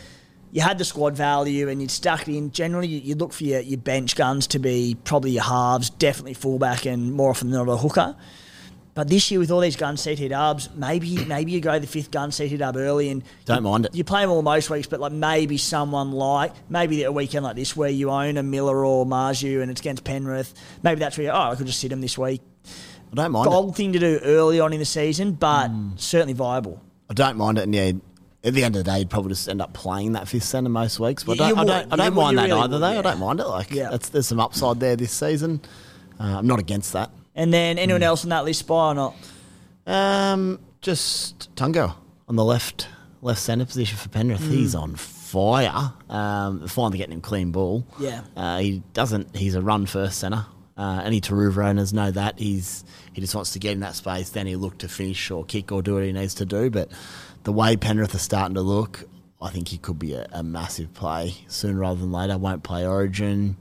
you 0.52 0.62
had 0.62 0.78
the 0.78 0.86
squad 0.86 1.16
value 1.16 1.70
and 1.70 1.82
you'd 1.82 1.91
stuck 1.91 2.28
it 2.28 2.36
in. 2.36 2.52
Generally, 2.52 2.88
you- 2.88 3.02
you'd 3.02 3.20
look 3.20 3.34
for 3.34 3.43
your, 3.43 3.60
your 3.62 3.78
bench 3.80 4.16
guns 4.16 4.47
to 4.47 4.60
be 4.60 4.97
probably 5.04 5.32
your 5.32 5.43
halves, 5.43 5.89
definitely 5.89 6.34
fullback, 6.34 6.86
and 6.86 7.14
more 7.14 7.30
often 7.30 7.50
than 7.52 7.66
not 7.66 7.72
a 7.72 7.78
hooker. 7.78 8.16
But 8.95 9.08
this 9.08 9.32
year 9.32 9.39
with 9.39 9.50
all 9.52 9.62
these 9.62 9.78
gun 9.78 9.95
seated 9.95 10.30
dubs, 10.30 10.68
maybe 10.76 11.24
maybe 11.24 11.54
you 11.54 11.62
go 11.62 11.80
the 11.80 11.88
fifth 11.88 12.12
gun 12.12 12.32
seated 12.34 12.60
dub 12.60 12.76
early 12.76 13.10
and 13.10 13.24
Don't 13.45 13.58
you, 13.58 13.62
mind 13.64 13.86
it. 13.86 13.95
You 13.95 14.04
play 14.04 14.22
them 14.22 14.32
all 14.32 14.41
most 14.41 14.70
weeks, 14.70 14.88
but 14.88 15.00
like 15.00 15.14
maybe 15.14 15.58
someone 15.58 16.12
like 16.12 16.52
maybe 16.70 17.04
a 17.04 17.12
weekend 17.12 17.45
like 17.45 17.56
this 17.56 17.78
where 17.78 17.89
you 17.89 18.10
own 18.10 18.36
a 18.36 18.43
Miller 18.43 18.84
or 18.84 19.06
Marzhew 19.06 19.62
and 19.62 19.72
it's 19.72 19.80
against 19.80 20.04
Penrith. 20.04 20.54
Maybe 20.84 21.00
that's 21.00 21.18
where 21.18 21.26
you, 21.28 21.32
oh 21.32 21.52
I 21.52 21.56
could 21.56 21.68
just 21.68 21.80
sit 21.80 21.89
them 21.91 22.02
this 22.02 22.18
week. 22.18 22.41
I 23.14 23.16
don't 23.16 23.32
mind 23.32 23.47
it. 23.47 23.52
Bold 23.52 23.76
thing 23.78 23.93
to 23.93 24.00
do 24.00 24.20
early 24.24 24.60
on 24.60 24.74
in 24.74 24.80
the 24.80 24.86
season, 24.86 25.32
but 25.34 25.70
Hmm. 25.70 25.91
certainly 25.95 26.34
viable. 26.34 26.82
I 27.10 27.14
don't 27.14 27.38
mind 27.38 27.58
it. 27.58 27.64
And 27.64 27.74
yeah, 27.76 27.91
at 28.44 28.54
the 28.54 28.64
end 28.64 28.76
of 28.76 28.84
the 28.86 28.92
day, 28.92 29.00
you'd 29.00 29.10
probably 29.10 29.30
just 29.30 29.50
end 29.50 29.62
up 29.62 29.74
playing 29.74 30.14
that 30.14 30.28
fifth 30.28 30.44
centre 30.46 30.70
most 30.70 31.00
weeks. 31.00 31.24
But 31.24 31.42
I 31.42 31.50
don't, 31.50 31.60
I 31.60 31.64
don't, 31.66 31.94
I 31.94 31.96
don't 31.98 32.14
mind 32.16 32.38
that 32.38 32.44
really 32.50 32.60
either, 32.60 32.74
would, 32.74 32.80
though. 32.82 33.00
I 33.00 33.02
don't 33.02 33.20
mind 33.20 33.40
it. 33.40 33.48
Like, 33.48 33.72
Yeah. 33.72 33.90
that's, 33.90 34.10
there's 34.10 34.28
some 34.28 34.40
upside 34.40 34.80
there 34.80 34.96
this 34.96 35.12
season. 35.12 35.62
Uh, 36.20 36.38
I'm 36.38 36.48
not 36.48 36.60
against 36.60 36.94
that. 36.94 37.12
And 37.36 37.54
then 37.54 37.78
anyone 37.78 38.04
else 38.04 38.24
on 38.24 38.30
that 38.30 38.46
list, 38.46 38.60
spy 38.62 38.92
or 38.92 38.96
not? 38.96 39.16
Um, 39.88 40.60
just 40.82 41.54
Tungo 41.56 41.96
on 42.28 42.36
the 42.36 42.44
left 42.46 42.88
left 43.22 43.42
centre 43.42 43.66
position 43.66 43.98
for 43.98 44.10
Penrith. 44.10 44.40
Hmm. 44.42 44.52
He's 44.52 44.76
on 44.76 44.96
fire. 44.96 45.94
Um, 46.10 46.68
finally 46.68 46.98
getting 46.98 47.14
him 47.14 47.22
clean 47.22 47.52
ball. 47.52 47.86
Yeah. 48.00 48.22
Uh, 48.36 48.60
he 48.60 48.84
doesn't. 48.94 49.36
He's 49.36 49.56
a 49.56 49.62
run 49.62 49.86
first 49.86 50.20
centre. 50.20 50.46
Uh, 50.78 51.02
any 51.04 51.20
Taruva 51.20 51.66
owners 51.66 51.92
know 51.92 52.10
that 52.12 52.40
he's 52.40 52.86
he 53.14 53.20
just 53.22 53.36
wants 53.36 53.52
to 53.54 53.60
get 53.60 53.74
in 53.74 53.82
that 53.82 53.96
space. 53.96 54.30
Then 54.30 54.48
he 54.48 54.56
look 54.56 54.78
to 54.80 54.88
finish 54.88 55.30
or 55.32 55.44
kick 55.44 55.72
or 55.72 55.82
do 55.82 55.96
what 55.96 56.04
he 56.04 56.12
needs 56.14 56.36
to 56.36 56.46
do. 56.46 56.70
But 56.70 56.90
the 57.44 57.52
way 57.52 57.76
Penrith 57.78 58.14
are 58.16 58.20
starting 58.20 58.56
to 58.56 58.62
look, 58.62 59.06
I 59.42 59.50
think 59.50 59.70
he 59.70 59.78
could 59.78 59.98
be 60.00 60.14
a, 60.14 60.28
a 60.32 60.44
massive 60.44 60.94
play 60.94 61.36
sooner 61.48 61.80
rather 61.80 62.00
than 62.00 62.12
later. 62.12 62.38
Won't 62.38 62.64
play 62.64 62.86
Origin. 62.86 63.58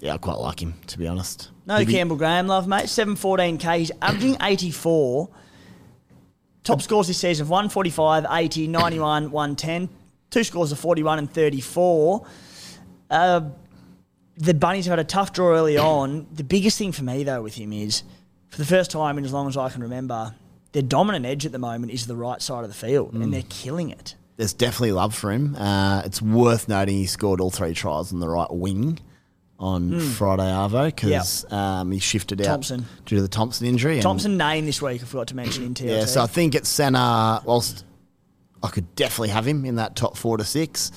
Yeah, 0.00 0.14
I 0.14 0.18
quite 0.18 0.38
like 0.38 0.60
him 0.60 0.74
to 0.88 0.98
be 0.98 1.06
honest. 1.06 1.50
No 1.66 1.76
He'd 1.76 1.86
be- 1.86 1.92
Campbell 1.92 2.16
Graham, 2.16 2.46
love 2.48 2.66
mate. 2.66 2.88
Seven 2.88 3.14
fourteen 3.16 3.58
k. 3.58 3.80
He's 3.80 3.92
averaging 4.00 4.36
eighty 4.40 4.70
four. 4.70 5.28
Top 6.64 6.80
scores 6.80 7.08
this 7.08 7.18
season 7.18 7.42
of 7.44 7.50
145, 7.50 8.24
80, 8.30 8.68
91, 8.68 9.32
110. 9.32 9.88
Two 10.30 10.44
scores 10.44 10.70
of 10.70 10.78
41 10.78 11.18
and 11.18 11.28
34. 11.32 12.24
Uh, 13.10 13.40
the 14.36 14.54
Bunnies 14.54 14.84
have 14.86 14.92
had 14.92 14.98
a 15.00 15.04
tough 15.04 15.32
draw 15.32 15.48
early 15.48 15.76
on. 15.76 16.28
The 16.32 16.44
biggest 16.44 16.78
thing 16.78 16.92
for 16.92 17.02
me, 17.02 17.24
though, 17.24 17.42
with 17.42 17.56
him 17.56 17.72
is, 17.72 18.04
for 18.48 18.58
the 18.58 18.64
first 18.64 18.92
time 18.92 19.18
in 19.18 19.24
as 19.24 19.32
long 19.32 19.48
as 19.48 19.56
I 19.56 19.70
can 19.70 19.82
remember, 19.82 20.36
their 20.72 20.82
dominant 20.82 21.24
edge 21.26 21.44
at 21.46 21.52
the 21.52 21.58
moment 21.58 21.92
is 21.92 22.06
the 22.06 22.16
right 22.16 22.40
side 22.42 22.64
of 22.64 22.68
the 22.70 22.76
field, 22.76 23.12
Mm. 23.14 23.22
and 23.24 23.34
they're 23.34 23.44
killing 23.48 23.90
it. 23.90 24.14
there's 24.38 24.54
definitely 24.54 24.92
love 24.92 25.14
for 25.14 25.30
him. 25.30 25.54
Uh, 25.56 26.02
it's 26.04 26.20
worth 26.22 26.66
noting 26.68 26.96
he 26.96 27.06
scored 27.06 27.40
all 27.40 27.50
three 27.50 27.74
tries 27.74 28.12
on 28.12 28.20
the 28.20 28.28
right 28.28 28.50
wing 28.50 28.98
on 29.58 30.00
Friday 30.00 30.42
Arvo 30.42 30.86
because 30.86 31.44
um, 31.52 31.92
he 31.92 31.98
shifted 32.00 32.40
out. 32.40 32.46
Thompson. 32.46 32.86
due 33.06 33.16
to 33.16 33.22
the 33.22 33.28
Thompson 33.28 33.66
injury. 33.68 34.00
Thompson 34.00 34.36
name 34.36 34.66
this 34.66 34.82
week, 34.82 35.02
I 35.02 35.04
forgot 35.04 35.28
to 35.28 35.36
mention 35.36 35.62
in 35.64 35.74
TLT. 35.74 35.86
yeah, 35.88 36.04
so 36.06 36.22
I 36.22 36.26
think 36.26 36.54
at 36.56 36.66
centre, 36.66 37.40
whilst 37.44 37.84
I 38.62 38.68
could 38.68 38.92
definitely 38.96 39.28
have 39.28 39.46
him 39.46 39.64
in 39.64 39.76
that 39.76 39.94
top 39.94 40.16
four 40.16 40.36
to 40.38 40.44
six. 40.44 40.90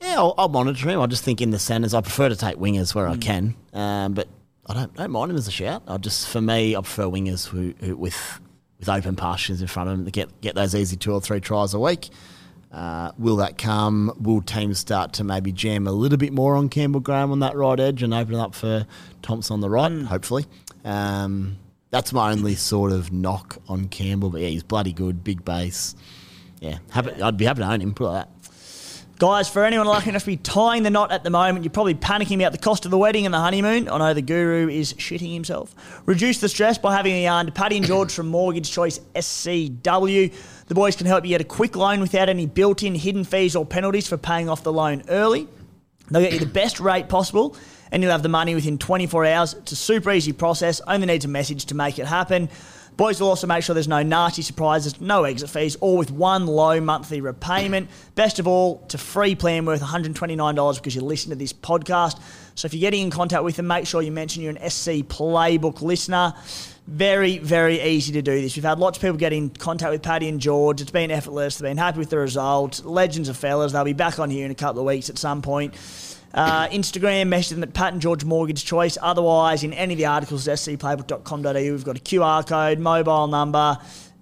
Yeah, 0.00 0.16
I'll, 0.18 0.34
I'll 0.38 0.48
monitor 0.48 0.88
him. 0.88 1.00
I 1.00 1.06
just 1.06 1.24
think 1.24 1.40
in 1.40 1.50
the 1.50 1.58
centres, 1.58 1.92
I 1.94 2.00
prefer 2.02 2.28
to 2.28 2.36
take 2.36 2.56
wingers 2.56 2.94
where 2.94 3.08
I 3.08 3.14
Hmm. 3.14 3.20
can, 3.20 3.54
um, 3.72 4.14
but 4.14 4.28
I 4.66 4.74
don't 4.74 4.94
don't 4.94 5.10
mind 5.10 5.30
him 5.32 5.36
as 5.36 5.48
a 5.48 5.50
shout. 5.50 5.82
I 5.88 5.96
just 5.98 6.28
for 6.28 6.40
me, 6.40 6.76
I 6.76 6.80
prefer 6.80 7.04
wingers 7.04 7.46
who, 7.48 7.74
who 7.80 7.96
with 7.96 8.40
with 8.80 8.88
open 8.88 9.14
pastures 9.14 9.60
in 9.60 9.68
front 9.68 9.90
of 9.90 9.96
them 9.96 10.04
to 10.06 10.10
get 10.10 10.40
get 10.40 10.54
those 10.54 10.74
easy 10.74 10.96
two 10.96 11.12
or 11.12 11.20
three 11.20 11.40
tries 11.40 11.74
a 11.74 11.78
week. 11.78 12.08
Uh, 12.72 13.10
will 13.18 13.36
that 13.36 13.58
come? 13.58 14.12
Will 14.20 14.42
teams 14.42 14.78
start 14.78 15.12
to 15.14 15.24
maybe 15.24 15.52
jam 15.52 15.86
a 15.86 15.92
little 15.92 16.18
bit 16.18 16.32
more 16.32 16.54
on 16.54 16.68
Campbell 16.68 17.00
Graham 17.00 17.32
on 17.32 17.40
that 17.40 17.56
right 17.56 17.78
edge 17.78 18.02
and 18.02 18.14
open 18.14 18.34
it 18.34 18.38
up 18.38 18.54
for 18.54 18.86
Thompson 19.22 19.54
on 19.54 19.60
the 19.60 19.68
right? 19.68 19.90
Hopefully. 20.02 20.46
Um, 20.84 21.58
that's 21.90 22.12
my 22.12 22.30
only 22.30 22.54
sort 22.54 22.92
of 22.92 23.12
knock 23.12 23.60
on 23.68 23.88
Campbell. 23.88 24.30
But 24.30 24.42
yeah, 24.42 24.48
he's 24.48 24.62
bloody 24.62 24.92
good, 24.92 25.24
big 25.24 25.44
base. 25.44 25.96
Yeah, 26.60 26.78
happy, 26.90 27.20
I'd 27.20 27.36
be 27.36 27.46
happy 27.46 27.62
to 27.62 27.70
own 27.70 27.80
him. 27.80 27.92
Put 27.92 28.04
like 28.04 28.26
that. 28.26 28.39
Guys, 29.20 29.50
for 29.50 29.66
anyone 29.66 29.86
lucky 29.86 30.08
enough 30.08 30.22
to 30.22 30.28
be 30.28 30.38
tying 30.38 30.82
the 30.82 30.88
knot 30.88 31.12
at 31.12 31.24
the 31.24 31.28
moment, 31.28 31.62
you're 31.62 31.70
probably 31.70 31.94
panicking 31.94 32.36
about 32.36 32.52
the 32.52 32.58
cost 32.58 32.86
of 32.86 32.90
the 32.90 32.96
wedding 32.96 33.26
and 33.26 33.34
the 33.34 33.38
honeymoon. 33.38 33.86
I 33.86 33.98
know 33.98 34.14
the 34.14 34.22
guru 34.22 34.70
is 34.70 34.94
shitting 34.94 35.34
himself. 35.34 35.74
Reduce 36.06 36.40
the 36.40 36.48
stress 36.48 36.78
by 36.78 36.96
having 36.96 37.12
a 37.12 37.24
yarn 37.24 37.44
to 37.44 37.52
Paddy 37.52 37.76
and 37.76 37.84
George 37.84 38.14
from 38.14 38.28
Mortgage 38.28 38.72
Choice 38.72 38.98
SCW. 39.14 40.32
The 40.68 40.74
boys 40.74 40.96
can 40.96 41.06
help 41.06 41.26
you 41.26 41.28
get 41.28 41.42
a 41.42 41.44
quick 41.44 41.76
loan 41.76 42.00
without 42.00 42.30
any 42.30 42.46
built 42.46 42.82
in 42.82 42.94
hidden 42.94 43.24
fees 43.24 43.54
or 43.54 43.66
penalties 43.66 44.08
for 44.08 44.16
paying 44.16 44.48
off 44.48 44.62
the 44.62 44.72
loan 44.72 45.02
early. 45.10 45.46
They'll 46.10 46.22
get 46.22 46.32
you 46.32 46.38
the 46.38 46.46
best 46.46 46.80
rate 46.80 47.10
possible, 47.10 47.58
and 47.92 48.02
you'll 48.02 48.12
have 48.12 48.22
the 48.22 48.30
money 48.30 48.54
within 48.54 48.78
24 48.78 49.26
hours. 49.26 49.52
It's 49.52 49.72
a 49.72 49.76
super 49.76 50.12
easy 50.12 50.32
process, 50.32 50.80
only 50.86 51.06
needs 51.06 51.26
a 51.26 51.28
message 51.28 51.66
to 51.66 51.74
make 51.74 51.98
it 51.98 52.06
happen. 52.06 52.48
Boys 53.00 53.18
will 53.18 53.28
also 53.28 53.46
make 53.46 53.64
sure 53.64 53.72
there's 53.72 53.88
no 53.88 54.02
nasty 54.02 54.42
surprises, 54.42 55.00
no 55.00 55.24
exit 55.24 55.48
fees, 55.48 55.74
all 55.76 55.96
with 55.96 56.10
one 56.10 56.46
low 56.46 56.82
monthly 56.82 57.22
repayment. 57.22 57.88
Best 58.14 58.38
of 58.38 58.46
all, 58.46 58.86
a 58.92 58.98
free 58.98 59.34
plan 59.34 59.64
worth 59.64 59.80
$129 59.80 60.74
because 60.74 60.94
you 60.94 61.00
listen 61.00 61.30
to 61.30 61.36
this 61.36 61.54
podcast. 61.54 62.20
So 62.56 62.66
if 62.66 62.74
you're 62.74 62.82
getting 62.82 63.04
in 63.04 63.10
contact 63.10 63.42
with 63.42 63.56
them, 63.56 63.68
make 63.68 63.86
sure 63.86 64.02
you 64.02 64.12
mention 64.12 64.42
you're 64.42 64.54
an 64.54 64.68
SC 64.68 65.00
Playbook 65.08 65.80
listener. 65.80 66.34
Very, 66.86 67.38
very 67.38 67.80
easy 67.80 68.12
to 68.12 68.20
do 68.20 68.38
this. 68.38 68.54
We've 68.54 68.66
had 68.66 68.78
lots 68.78 68.98
of 68.98 69.02
people 69.02 69.16
get 69.16 69.32
in 69.32 69.48
contact 69.48 69.92
with 69.92 70.02
Paddy 70.02 70.28
and 70.28 70.38
George. 70.38 70.82
It's 70.82 70.90
been 70.90 71.10
effortless. 71.10 71.56
They've 71.56 71.70
been 71.70 71.78
happy 71.78 72.00
with 72.00 72.10
the 72.10 72.18
result. 72.18 72.84
Legends 72.84 73.30
of 73.30 73.38
fellas. 73.38 73.72
They'll 73.72 73.82
be 73.82 73.94
back 73.94 74.18
on 74.18 74.28
here 74.28 74.44
in 74.44 74.50
a 74.50 74.54
couple 74.54 74.82
of 74.82 74.86
weeks 74.86 75.08
at 75.08 75.16
some 75.16 75.40
point. 75.40 75.74
Uh, 76.32 76.68
Instagram, 76.68 77.28
message 77.28 77.50
them 77.56 77.62
at 77.62 77.72
Pat 77.74 77.92
and 77.92 78.00
George 78.00 78.24
Mortgage 78.24 78.64
Choice. 78.64 78.96
Otherwise, 79.02 79.64
in 79.64 79.72
any 79.72 79.94
of 79.94 79.98
the 79.98 80.06
articles 80.06 80.46
at 80.46 80.58
scplaybook.com.au, 80.58 81.52
we've 81.52 81.84
got 81.84 81.96
a 81.96 82.00
QR 82.00 82.46
code, 82.46 82.78
mobile 82.78 83.26
number, 83.26 83.76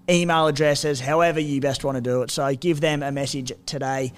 email 0.09 0.47
addresses, 0.47 0.99
however 0.99 1.39
you 1.39 1.61
best 1.61 1.83
want 1.83 1.95
to 1.95 2.01
do 2.01 2.23
it. 2.23 2.31
So 2.31 2.53
give 2.55 2.81
them 2.81 3.03
a 3.03 3.11
message 3.11 3.51
today. 3.67 4.11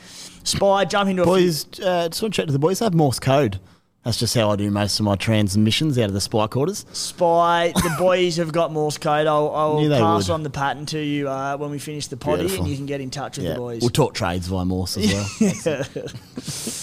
Spy, 0.44 0.86
jump 0.86 1.10
into 1.10 1.24
a 1.24 1.26
Boys, 1.26 1.66
uh, 1.82 2.08
just 2.08 2.22
want 2.22 2.34
to 2.34 2.38
check 2.42 2.46
to 2.48 2.54
the 2.54 2.60
boys. 2.60 2.82
I 2.82 2.86
have 2.86 2.94
Morse 2.94 3.20
code. 3.20 3.60
That's 4.04 4.18
just 4.18 4.34
how 4.34 4.50
I 4.50 4.56
do 4.56 4.72
most 4.72 5.00
of 5.00 5.06
my 5.06 5.16
transmissions 5.16 5.96
out 6.00 6.06
of 6.06 6.14
the 6.14 6.22
spy 6.22 6.48
quarters. 6.48 6.88
Spy, 6.92 7.72
the 7.76 7.96
boys 8.00 8.38
have 8.38 8.52
got 8.52 8.72
Morse 8.72 8.98
code. 8.98 9.28
I'll, 9.28 9.50
I'll 9.54 9.90
pass 9.90 10.28
would. 10.28 10.34
on 10.34 10.42
the 10.44 10.50
pattern 10.50 10.88
to 10.88 11.00
you 11.00 11.30
uh, 11.30 11.56
when 11.58 11.70
we 11.70 11.78
finish 11.78 12.08
the 12.08 12.18
potty, 12.18 12.44
Beautiful. 12.44 12.64
and 12.64 12.72
you 12.72 12.78
can 12.78 12.88
get 12.88 13.00
in 13.00 13.12
touch 13.12 13.38
with 13.38 13.46
Yeah, 13.46 13.54
the 13.54 13.60
boys. 13.60 13.82
we'll 13.82 13.92
talk 13.92 14.16
trades 14.16 14.48
via 14.48 14.66
Morse 14.66 14.98
as 14.98 15.14
well. 15.14 15.84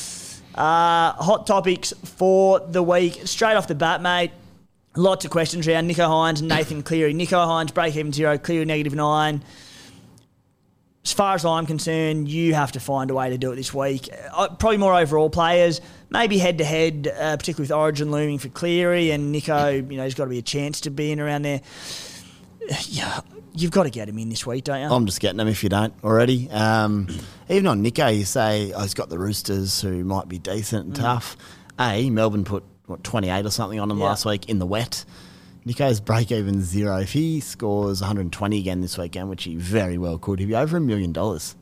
Uh, 0.58 1.12
hot 1.12 1.46
topics 1.46 1.92
for 2.04 2.58
the 2.58 2.82
week. 2.82 3.20
Straight 3.26 3.54
off 3.54 3.68
the 3.68 3.76
bat, 3.76 4.02
mate. 4.02 4.32
Lots 4.96 5.24
of 5.24 5.30
questions 5.30 5.68
around 5.68 5.88
Nicho 5.88 6.08
Hynes 6.08 6.40
and 6.40 6.48
Nathan 6.48 6.82
Cleary. 6.82 7.14
Nicho 7.14 7.46
Hynes, 7.46 7.72
break 7.72 7.94
even 7.94 8.12
zero, 8.12 8.36
Cleary 8.38 8.64
negative 8.64 8.92
nine. 8.92 9.44
as 11.04 11.12
far 11.12 11.36
as 11.36 11.44
I'm 11.44 11.64
concerned, 11.64 12.28
you 12.28 12.54
have 12.54 12.72
to 12.72 12.80
find 12.80 13.08
a 13.12 13.14
way 13.14 13.30
to 13.30 13.38
do 13.38 13.52
it 13.52 13.56
this 13.56 13.72
week. 13.72 14.08
Uh, 14.32 14.48
probably 14.48 14.78
more 14.78 14.96
overall 14.96 15.30
players, 15.30 15.80
maybe 16.10 16.38
head 16.38 16.58
to 16.58 16.64
head, 16.64 17.04
particularly 17.04 17.62
with 17.62 17.70
Origin 17.70 18.10
looming 18.10 18.38
for 18.38 18.48
Cleary 18.48 19.12
and 19.12 19.32
Nicho. 19.32 19.88
You 19.88 19.96
know, 19.96 20.02
he's 20.02 20.14
got 20.14 20.24
to 20.24 20.30
be 20.30 20.38
a 20.38 20.42
chance 20.42 20.80
to 20.80 20.90
be 20.90 21.12
in 21.12 21.20
around 21.20 21.42
there. 21.42 21.60
Yeah, 22.88 23.20
you've 23.54 23.70
got 23.70 23.84
to 23.84 23.90
get 23.90 24.08
him 24.08 24.18
in 24.18 24.28
this 24.28 24.46
week, 24.46 24.64
don't 24.64 24.80
you? 24.80 24.86
I'm 24.86 25.06
just 25.06 25.20
getting 25.20 25.40
him 25.40 25.48
if 25.48 25.62
you 25.62 25.68
don't 25.68 25.94
already. 26.04 26.50
Um, 26.50 27.08
even 27.48 27.66
on 27.66 27.82
Nicho, 27.82 28.16
you 28.16 28.24
say 28.24 28.72
oh, 28.72 28.82
he's 28.82 28.94
got 28.94 29.08
the 29.08 29.18
Roosters 29.18 29.80
who 29.80 30.04
might 30.04 30.28
be 30.28 30.38
decent 30.38 30.86
and 30.86 30.94
mm. 30.94 31.00
tough. 31.00 31.36
A 31.78 32.10
Melbourne 32.10 32.44
put 32.44 32.64
what 32.86 33.04
28 33.04 33.44
or 33.46 33.50
something 33.50 33.78
on 33.78 33.90
him 33.90 33.98
yeah. 33.98 34.04
last 34.04 34.24
week 34.24 34.48
in 34.48 34.58
the 34.58 34.66
wet. 34.66 35.04
Nicho's 35.66 36.00
break 36.00 36.32
even 36.32 36.62
zero. 36.62 36.98
If 36.98 37.12
he 37.12 37.40
scores 37.40 38.00
120 38.00 38.58
again 38.58 38.80
this 38.80 38.96
weekend, 38.96 39.28
which 39.28 39.44
he 39.44 39.56
very 39.56 39.98
well 39.98 40.18
could, 40.18 40.38
he'd 40.38 40.46
be 40.46 40.56
over 40.56 40.78
a 40.78 40.80
million 40.80 41.12
dollars. 41.12 41.56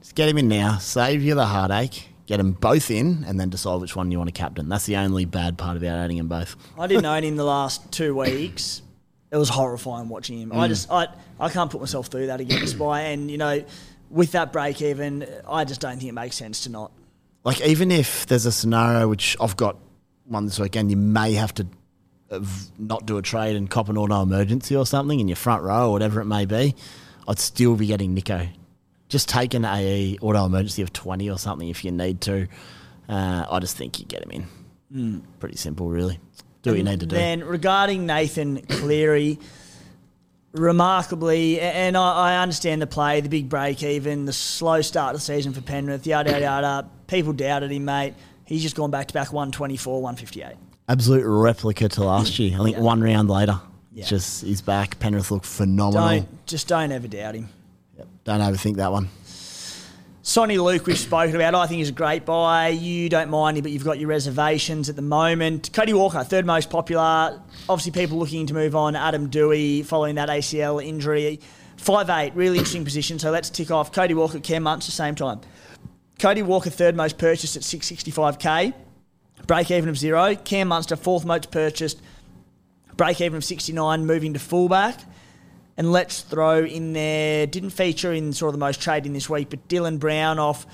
Just 0.00 0.14
get 0.14 0.28
him 0.28 0.38
in 0.38 0.48
now, 0.48 0.78
save 0.78 1.22
you 1.22 1.34
the 1.34 1.46
heartache, 1.46 2.08
get 2.26 2.38
them 2.38 2.52
both 2.52 2.90
in, 2.90 3.24
and 3.26 3.38
then 3.38 3.50
decide 3.50 3.80
which 3.80 3.94
one 3.94 4.10
you 4.10 4.18
want 4.18 4.28
to 4.28 4.32
captain. 4.32 4.68
That's 4.68 4.86
the 4.86 4.96
only 4.96 5.26
bad 5.26 5.58
part 5.58 5.76
about 5.76 5.98
owning 5.98 6.16
them 6.16 6.28
both. 6.28 6.56
I 6.78 6.86
didn't 6.86 7.04
own 7.04 7.22
him 7.22 7.36
the 7.36 7.44
last 7.44 7.92
two 7.92 8.14
weeks 8.14 8.82
it 9.32 9.36
was 9.38 9.48
horrifying 9.48 10.08
watching 10.08 10.38
him. 10.38 10.50
Mm. 10.50 10.58
I 10.58 10.68
just 10.68 10.90
I 10.90 11.08
I 11.40 11.48
can't 11.48 11.70
put 11.70 11.80
myself 11.80 12.08
through 12.08 12.26
that 12.26 12.40
again, 12.40 12.66
Spy. 12.66 13.00
And 13.00 13.30
you 13.30 13.38
know, 13.38 13.64
with 14.10 14.32
that 14.32 14.52
break 14.52 14.80
even, 14.82 15.26
I 15.48 15.64
just 15.64 15.80
don't 15.80 15.96
think 15.96 16.10
it 16.10 16.12
makes 16.12 16.36
sense 16.36 16.64
to 16.64 16.70
not. 16.70 16.92
Like 17.42 17.60
even 17.62 17.90
if 17.90 18.26
there's 18.26 18.46
a 18.46 18.52
scenario 18.52 19.08
which 19.08 19.36
I've 19.40 19.56
got 19.56 19.78
one 20.26 20.44
this 20.44 20.60
weekend, 20.60 20.90
you 20.90 20.96
may 20.96 21.32
have 21.32 21.54
to 21.54 21.66
not 22.78 23.04
do 23.06 23.18
a 23.18 23.22
trade 23.22 23.56
and 23.56 23.68
cop 23.68 23.88
an 23.88 23.98
auto 23.98 24.22
emergency 24.22 24.76
or 24.76 24.86
something 24.86 25.18
in 25.18 25.28
your 25.28 25.36
front 25.36 25.62
row 25.62 25.88
or 25.88 25.92
whatever 25.92 26.20
it 26.20 26.26
may 26.26 26.44
be. 26.44 26.74
I'd 27.26 27.38
still 27.38 27.74
be 27.74 27.86
getting 27.86 28.14
Nicho. 28.14 28.48
Just 29.08 29.28
take 29.28 29.54
an 29.54 29.64
AE 29.64 30.18
auto 30.20 30.44
emergency 30.44 30.82
of 30.82 30.92
twenty 30.92 31.30
or 31.30 31.38
something 31.38 31.68
if 31.68 31.84
you 31.84 31.90
need 31.90 32.20
to. 32.22 32.48
Uh, 33.08 33.46
I 33.50 33.58
just 33.60 33.76
think 33.76 33.98
you 33.98 34.04
get 34.04 34.22
him 34.22 34.30
in. 34.30 34.46
Mm. 34.94 35.22
Pretty 35.40 35.56
simple, 35.56 35.88
really 35.88 36.20
do 36.62 36.70
what 36.70 36.78
you 36.78 36.84
need 36.84 37.00
to 37.00 37.06
do. 37.06 37.16
Then 37.16 37.44
regarding 37.44 38.06
Nathan 38.06 38.62
Cleary, 38.62 39.38
remarkably, 40.52 41.60
and 41.60 41.96
I, 41.96 42.34
I, 42.34 42.42
understand 42.42 42.80
the 42.80 42.86
play, 42.86 43.20
the 43.20 43.28
big 43.28 43.48
break, 43.48 43.82
even 43.82 44.24
the 44.26 44.32
slow 44.32 44.80
start 44.80 45.14
of 45.14 45.20
the 45.20 45.24
season 45.24 45.52
for 45.52 45.60
Penrith, 45.60 46.06
yada 46.06 46.30
yada 46.30 46.42
yada. 46.42 46.88
People 47.06 47.32
doubted 47.32 47.70
him, 47.70 47.84
mate. 47.84 48.14
He's 48.44 48.62
just 48.62 48.76
gone 48.76 48.90
back 48.90 49.08
to 49.08 49.14
back 49.14 49.32
124, 49.32 50.02
158. 50.02 50.56
Absolute 50.88 51.24
replica 51.24 51.88
to 51.88 52.04
last 52.04 52.38
year. 52.38 52.60
I 52.60 52.64
think 52.64 52.76
yeah. 52.76 52.82
one 52.82 53.00
round 53.00 53.30
later. 53.30 53.60
Yeah. 53.92 54.04
Just 54.04 54.44
he's 54.44 54.60
back. 54.60 54.98
Penrith 54.98 55.30
look 55.30 55.44
phenomenal. 55.44 56.08
Don't, 56.08 56.46
just 56.46 56.68
don't 56.68 56.92
ever 56.92 57.08
doubt 57.08 57.34
him. 57.34 57.48
Yep. 57.98 58.08
Don't 58.24 58.40
overthink 58.40 58.76
that 58.76 58.90
one. 58.90 59.08
Soni 60.22 60.62
Luke, 60.62 60.86
we've 60.86 60.96
spoken 60.96 61.34
about. 61.34 61.56
I 61.56 61.66
think 61.66 61.78
he's 61.78 61.88
a 61.88 61.92
great 61.92 62.24
buy. 62.24 62.68
You 62.68 63.08
don't 63.08 63.28
mind 63.28 63.56
him, 63.56 63.62
but 63.62 63.72
you've 63.72 63.82
got 63.82 63.98
your 63.98 64.08
reservations 64.08 64.88
at 64.88 64.94
the 64.94 65.02
moment. 65.02 65.70
Cody 65.72 65.92
Walker, 65.94 66.22
third 66.22 66.46
most 66.46 66.70
popular. 66.70 67.42
Obviously, 67.68 67.90
people 67.90 68.18
looking 68.18 68.46
to 68.46 68.54
move 68.54 68.76
on. 68.76 68.94
Adam 68.94 69.28
Doueihi 69.28 69.84
following 69.84 70.14
that 70.14 70.28
ACL 70.28 70.84
injury. 70.84 71.40
Five 71.76 72.08
eight, 72.08 72.36
really 72.36 72.58
interesting 72.58 72.84
position. 72.84 73.18
So 73.18 73.32
let's 73.32 73.50
tick 73.50 73.72
off 73.72 73.90
Cody 73.90 74.14
Walker, 74.14 74.38
Cam 74.38 74.62
Munster, 74.62 74.92
same 74.92 75.16
time. 75.16 75.40
Cody 76.20 76.42
Walker, 76.42 76.70
third 76.70 76.94
most 76.94 77.18
purchased 77.18 77.56
at 77.56 77.62
665k. 77.62 78.74
Break 79.48 79.72
even 79.72 79.88
of 79.88 79.98
zero. 79.98 80.36
Cam 80.36 80.68
Munster, 80.68 80.94
fourth 80.94 81.24
most 81.24 81.50
purchased. 81.50 82.00
Break 82.96 83.20
even 83.20 83.38
of 83.38 83.44
69, 83.44 84.06
moving 84.06 84.34
to 84.34 84.38
fullback. 84.38 85.00
And 85.82 85.90
let's 85.90 86.20
throw 86.20 86.64
in 86.64 86.92
there, 86.92 87.44
didn't 87.44 87.70
feature 87.70 88.12
in 88.12 88.32
sort 88.32 88.50
of 88.50 88.52
the 88.52 88.64
most 88.64 88.80
trading 88.80 89.14
this 89.14 89.28
week, 89.28 89.50
but 89.50 89.66
Dylan 89.66 89.98
Brown 89.98 90.38
off 90.38 90.64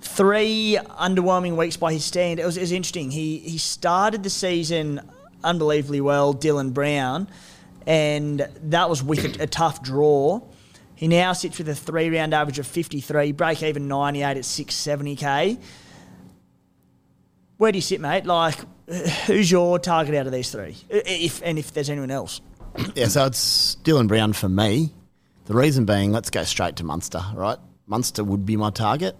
three 0.00 0.78
underwhelming 0.98 1.58
weeks 1.58 1.76
by 1.76 1.92
his 1.92 2.06
stand. 2.06 2.40
It 2.40 2.46
was, 2.46 2.56
it 2.56 2.62
was 2.62 2.72
interesting. 2.72 3.10
He, 3.10 3.36
he 3.40 3.58
started 3.58 4.22
the 4.22 4.30
season 4.30 5.02
unbelievably 5.44 6.00
well, 6.00 6.32
Dylan 6.32 6.72
Brown, 6.72 7.28
and 7.86 8.48
that 8.62 8.88
was 8.88 9.02
with 9.02 9.40
a, 9.40 9.42
a 9.42 9.46
tough 9.46 9.82
draw. 9.82 10.40
He 10.94 11.06
now 11.06 11.34
sits 11.34 11.58
with 11.58 11.68
a 11.68 11.74
three 11.74 12.08
round 12.08 12.32
average 12.32 12.58
of 12.58 12.66
53, 12.66 13.32
break 13.32 13.62
even 13.62 13.88
98 13.88 14.24
at 14.24 14.36
670k. 14.38 15.58
Where 17.58 17.72
do 17.72 17.76
you 17.76 17.82
sit, 17.82 18.00
mate? 18.00 18.24
Like, 18.24 18.56
who's 19.26 19.50
your 19.50 19.78
target 19.78 20.14
out 20.14 20.24
of 20.24 20.32
these 20.32 20.50
three? 20.50 20.78
If 20.88 21.42
and 21.44 21.58
if 21.58 21.74
there's 21.74 21.90
anyone 21.90 22.10
else 22.10 22.40
yeah, 22.94 23.08
so 23.08 23.26
it's 23.26 23.76
Dylan 23.82 24.08
Brown 24.08 24.32
for 24.32 24.48
me. 24.48 24.92
The 25.46 25.54
reason 25.54 25.84
being, 25.84 26.12
let's 26.12 26.30
go 26.30 26.44
straight 26.44 26.76
to 26.76 26.84
Munster, 26.84 27.22
right? 27.34 27.58
Munster 27.86 28.22
would 28.22 28.46
be 28.46 28.56
my 28.56 28.70
target. 28.70 29.16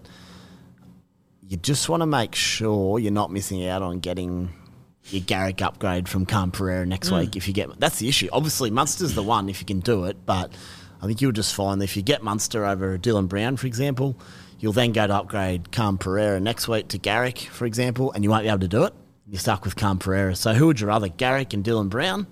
You 1.42 1.56
just 1.56 1.88
want 1.88 2.02
to 2.02 2.06
make 2.06 2.34
sure 2.34 2.98
you're 2.98 3.10
not 3.10 3.32
missing 3.32 3.66
out 3.66 3.82
on 3.82 3.98
getting 3.98 4.50
your 5.06 5.22
Garrick 5.22 5.60
upgrade 5.62 6.08
from 6.08 6.26
Khan 6.26 6.50
Pereira 6.52 6.86
next 6.86 7.10
mm. 7.10 7.18
week. 7.18 7.36
If 7.36 7.48
you 7.48 7.54
get 7.54 7.80
that's 7.80 7.98
the 7.98 8.08
issue. 8.08 8.28
Obviously, 8.32 8.70
Munster's 8.70 9.14
the 9.14 9.22
one 9.22 9.48
if 9.48 9.60
you 9.60 9.66
can 9.66 9.80
do 9.80 10.04
it, 10.04 10.24
but 10.24 10.52
I 11.02 11.06
think 11.06 11.20
you'll 11.20 11.32
just 11.32 11.54
find 11.54 11.80
that 11.80 11.84
if 11.84 11.96
you 11.96 12.02
get 12.02 12.22
Munster 12.22 12.64
over 12.64 12.96
Dylan 12.98 13.28
Brown, 13.28 13.56
for 13.56 13.66
example, 13.66 14.16
you'll 14.60 14.72
then 14.72 14.92
go 14.92 15.06
to 15.06 15.14
upgrade 15.14 15.72
Khan 15.72 15.98
Pereira 15.98 16.38
next 16.38 16.68
week 16.68 16.88
to 16.88 16.98
Garrick, 16.98 17.38
for 17.38 17.66
example, 17.66 18.12
and 18.12 18.22
you 18.22 18.30
won't 18.30 18.44
be 18.44 18.48
able 18.48 18.60
to 18.60 18.68
do 18.68 18.84
it. 18.84 18.94
You're 19.26 19.40
stuck 19.40 19.64
with 19.64 19.76
Khan 19.76 19.98
Pereira. 19.98 20.36
So 20.36 20.52
who 20.52 20.66
would 20.66 20.80
you 20.80 20.86
rather, 20.86 21.08
Garrick 21.08 21.54
and 21.54 21.64
Dylan 21.64 21.88
Brown? 21.88 22.26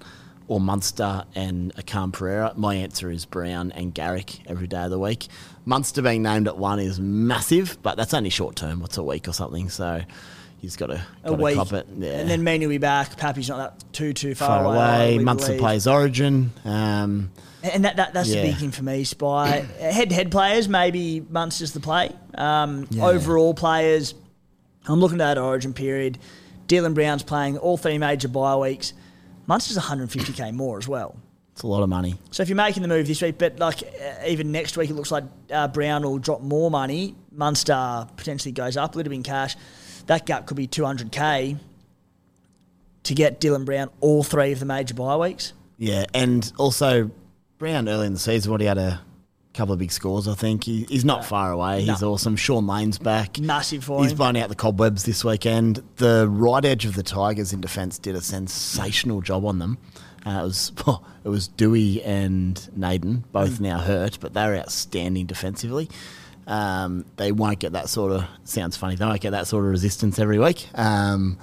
Or 0.49 0.61
Munster 0.61 1.25
and 1.35 1.73
a 1.77 1.83
Khan 1.83 2.11
Pereira? 2.11 2.53
My 2.57 2.75
answer 2.75 3.11
is 3.11 3.25
Brown 3.25 3.71
and 3.73 3.95
Garrick 3.95 4.41
every 4.47 4.67
day 4.67 4.83
of 4.83 4.91
the 4.91 4.99
week. 4.99 5.29
Munster 5.67 6.01
being 6.03 6.23
named 6.23 6.49
at 6.49 6.57
one 6.57 6.81
is 6.81 6.99
massive, 6.99 7.79
but 7.83 7.97
that's 7.97 8.15
only 8.15 8.31
short 8.31 8.57
term. 8.57 8.81
What's 8.81 8.97
a 8.97 9.03
week 9.03 9.29
or 9.29 9.33
something? 9.33 9.69
So 9.69 10.01
he's 10.59 10.77
got 10.77 10.87
to, 10.87 11.05
got 11.23 11.35
a 11.35 11.37
to 11.37 11.43
week. 11.43 11.57
cop 11.57 11.73
it. 11.73 11.87
Yeah. 11.99 12.13
And 12.13 12.31
then 12.31 12.43
Meaney 12.43 12.63
will 12.63 12.71
be 12.71 12.79
back. 12.79 13.17
Pappy's 13.17 13.49
not 13.49 13.79
that 13.79 13.93
too 13.93 14.13
too 14.13 14.35
far, 14.35 14.65
far 14.65 14.65
away. 14.65 15.15
away. 15.15 15.25
Munster 15.25 15.49
believe. 15.49 15.61
plays 15.61 15.87
Origin. 15.87 16.51
Um, 16.65 17.31
and 17.63 17.85
that, 17.85 17.97
that 17.97 18.15
that's 18.15 18.29
yeah. 18.29 18.43
the 18.43 18.49
big 18.49 18.57
thing 18.57 18.71
for 18.71 18.85
me. 18.85 19.05
Spy 19.05 19.49
head 19.81 20.11
to 20.11 20.15
head 20.15 20.31
players, 20.31 20.69
maybe 20.69 21.21
Munster's 21.21 21.73
the 21.73 21.81
play. 21.81 22.11
Um, 22.35 22.87
yeah. 22.91 23.07
Overall 23.07 23.55
players, 23.55 24.15
I'm 24.87 25.01
looking 25.01 25.21
at 25.21 25.35
that 25.35 25.39
Origin 25.39 25.75
period. 25.75 26.19
Dylan 26.69 26.95
Brown's 26.95 27.23
playing 27.23 27.59
all 27.59 27.77
three 27.77 27.99
major 27.99 28.29
bye 28.29 28.57
weeks. 28.57 28.93
Munster's 29.49 29.79
150k 29.79 30.53
more 30.53 30.79
as 30.79 30.87
well. 30.87 31.17
It's 31.53 31.63
a 31.63 31.67
lot 31.67 31.83
of 31.83 31.89
money. 31.89 32.17
So 32.31 32.43
if 32.45 32.49
you're 32.49 32.57
making 32.57 32.83
the 32.83 32.89
move 32.89 33.09
this 33.09 33.21
week, 33.21 33.37
but 33.39 33.59
like 33.59 33.83
uh, 33.83 34.27
even 34.27 34.53
next 34.53 34.77
week, 34.77 34.91
it 34.91 34.95
looks 34.95 35.11
like 35.11 35.25
uh, 35.51 35.67
Brown 35.67 36.05
will 36.05 36.19
drop 36.19 36.41
more 36.43 36.71
money. 36.71 37.17
Munster 37.33 38.07
potentially 38.17 38.53
goes 38.53 38.77
up 38.77 38.95
a 38.95 38.99
little 38.99 39.11
bit 39.11 39.17
in 39.17 39.23
cash. 39.25 39.57
That 40.07 40.25
gap 40.27 40.47
could 40.47 40.57
be 40.57 40.69
200k 40.69 41.59
to 43.05 43.15
get 43.15 43.41
Dylan 43.41 43.65
Brown 43.65 43.91
all 44.01 44.23
three 44.23 44.53
of 44.53 44.61
the 44.61 44.67
major 44.67 44.95
bye 44.95 45.17
weeks. 45.17 45.55
Yeah, 45.79 46.05
and 46.15 46.53
also 46.59 47.11
Brown 47.57 47.89
early 47.89 48.07
in 48.07 48.13
the 48.13 48.19
season, 48.19 48.53
what 48.53 48.61
he 48.61 48.67
had 48.67 48.79
a 48.79 49.01
couple 49.59 49.73
of 49.73 49.81
big 49.81 49.91
scores. 49.91 50.29
I 50.29 50.35
think 50.35 50.65
he, 50.65 50.87
he's 50.89 51.05
not 51.05 51.25
far 51.25 51.51
away. 51.51 51.83
He's 51.83 52.01
no. 52.01 52.13
awesome. 52.13 52.37
Shaun 52.37 52.69
Lane's 52.69 52.97
back, 52.97 53.41
massive 53.41 53.83
for 53.83 54.03
He's 54.03 54.13
him. 54.13 54.19
blown 54.19 54.37
out 54.37 54.49
the 54.49 54.55
cobwebs 54.55 55.03
this 55.03 55.25
weekend. 55.25 55.83
The 55.97 56.29
right 56.31 56.65
edge 56.65 56.85
of 56.85 56.95
the 56.95 57.03
Tigers 57.03 57.53
in 57.53 57.61
defence 57.61 57.99
did 57.99 58.15
a 58.15 58.21
sensational 58.21 59.21
job 59.21 59.45
on 59.45 59.59
them. 59.59 59.79
Uh, 60.25 60.41
it 60.41 60.45
was 60.45 60.73
oh, 60.87 61.05
it 61.25 61.29
was 61.29 61.49
Doueihi 61.49 62.07
and 62.07 62.77
Naden, 62.77 63.25
both 63.33 63.59
mm. 63.59 63.63
now 63.63 63.79
hurt, 63.79 64.19
but 64.21 64.33
they're 64.33 64.57
outstanding 64.57 65.27
defensively. 65.27 65.91
Um, 66.47 67.05
they 67.17 67.33
won't 67.33 67.59
get 67.59 67.73
that 67.73 67.89
sort 67.89 68.13
of 68.13 68.25
sounds 68.45 68.77
funny. 68.77 68.95
They 68.95 69.05
won't 69.05 69.21
get 69.21 69.33
that 69.33 69.49
sort 69.49 69.65
of 69.65 69.71
resistance 69.71 70.21
every 70.21 70.39
week. 70.39 70.69
Um, 70.75 71.37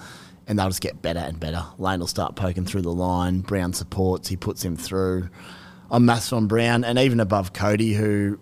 and 0.47 0.57
they'll 0.57 0.69
just 0.69 0.81
get 0.81 1.01
better 1.01 1.19
and 1.19 1.39
better. 1.39 1.65
Lane 1.77 1.99
will 1.99 2.07
start 2.07 2.35
poking 2.35 2.65
through 2.65 2.83
the 2.83 2.93
line. 2.93 3.41
Brown 3.41 3.73
supports. 3.73 4.29
He 4.29 4.37
puts 4.37 4.63
him 4.63 4.77
through. 4.77 5.29
I'm 5.95 6.05
massive 6.05 6.47
Brown, 6.49 6.83
and 6.83 6.99
even 6.99 7.21
above 7.21 7.53
Cody, 7.53 7.93
who 7.93 8.37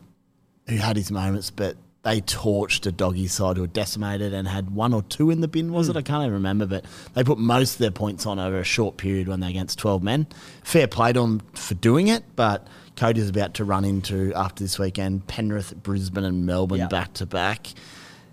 who 0.68 0.78
had 0.78 0.96
his 0.96 1.12
moments, 1.12 1.52
but 1.52 1.76
they 2.02 2.20
torched 2.22 2.88
a 2.88 2.92
doggy 2.92 3.28
side 3.28 3.58
who 3.58 3.62
were 3.62 3.68
decimated 3.68 4.34
and 4.34 4.48
had 4.48 4.72
one 4.72 4.92
or 4.92 5.04
two 5.04 5.30
in 5.30 5.42
the 5.42 5.48
bin, 5.48 5.72
was 5.72 5.88
mm. 5.88 5.92
it? 5.92 5.98
I 5.98 6.02
can't 6.02 6.24
even 6.24 6.34
remember, 6.34 6.66
but 6.66 6.84
they 7.14 7.24
put 7.24 7.38
most 7.38 7.74
of 7.74 7.78
their 7.78 7.92
points 7.92 8.26
on 8.26 8.40
over 8.40 8.60
a 8.60 8.64
short 8.64 8.98
period 8.98 9.28
when 9.28 9.40
they're 9.40 9.52
against 9.52 9.78
12 9.78 10.02
men. 10.02 10.26
Fair 10.64 10.88
play 10.88 11.14
to 11.14 11.20
them 11.20 11.42
for 11.54 11.76
doing 11.76 12.08
it, 12.08 12.24
but 12.36 12.68
Cody's 12.96 13.30
about 13.30 13.54
to 13.56 13.66
run 13.66 13.86
into, 13.86 14.34
after 14.34 14.64
this 14.64 14.80
weekend, 14.80 15.28
Penrith, 15.28 15.76
Brisbane, 15.84 16.24
and 16.24 16.48
Melbourne 16.48 16.80
yep. 16.80 16.90
back 16.90 17.14
to 17.14 17.28
back. 17.28 17.68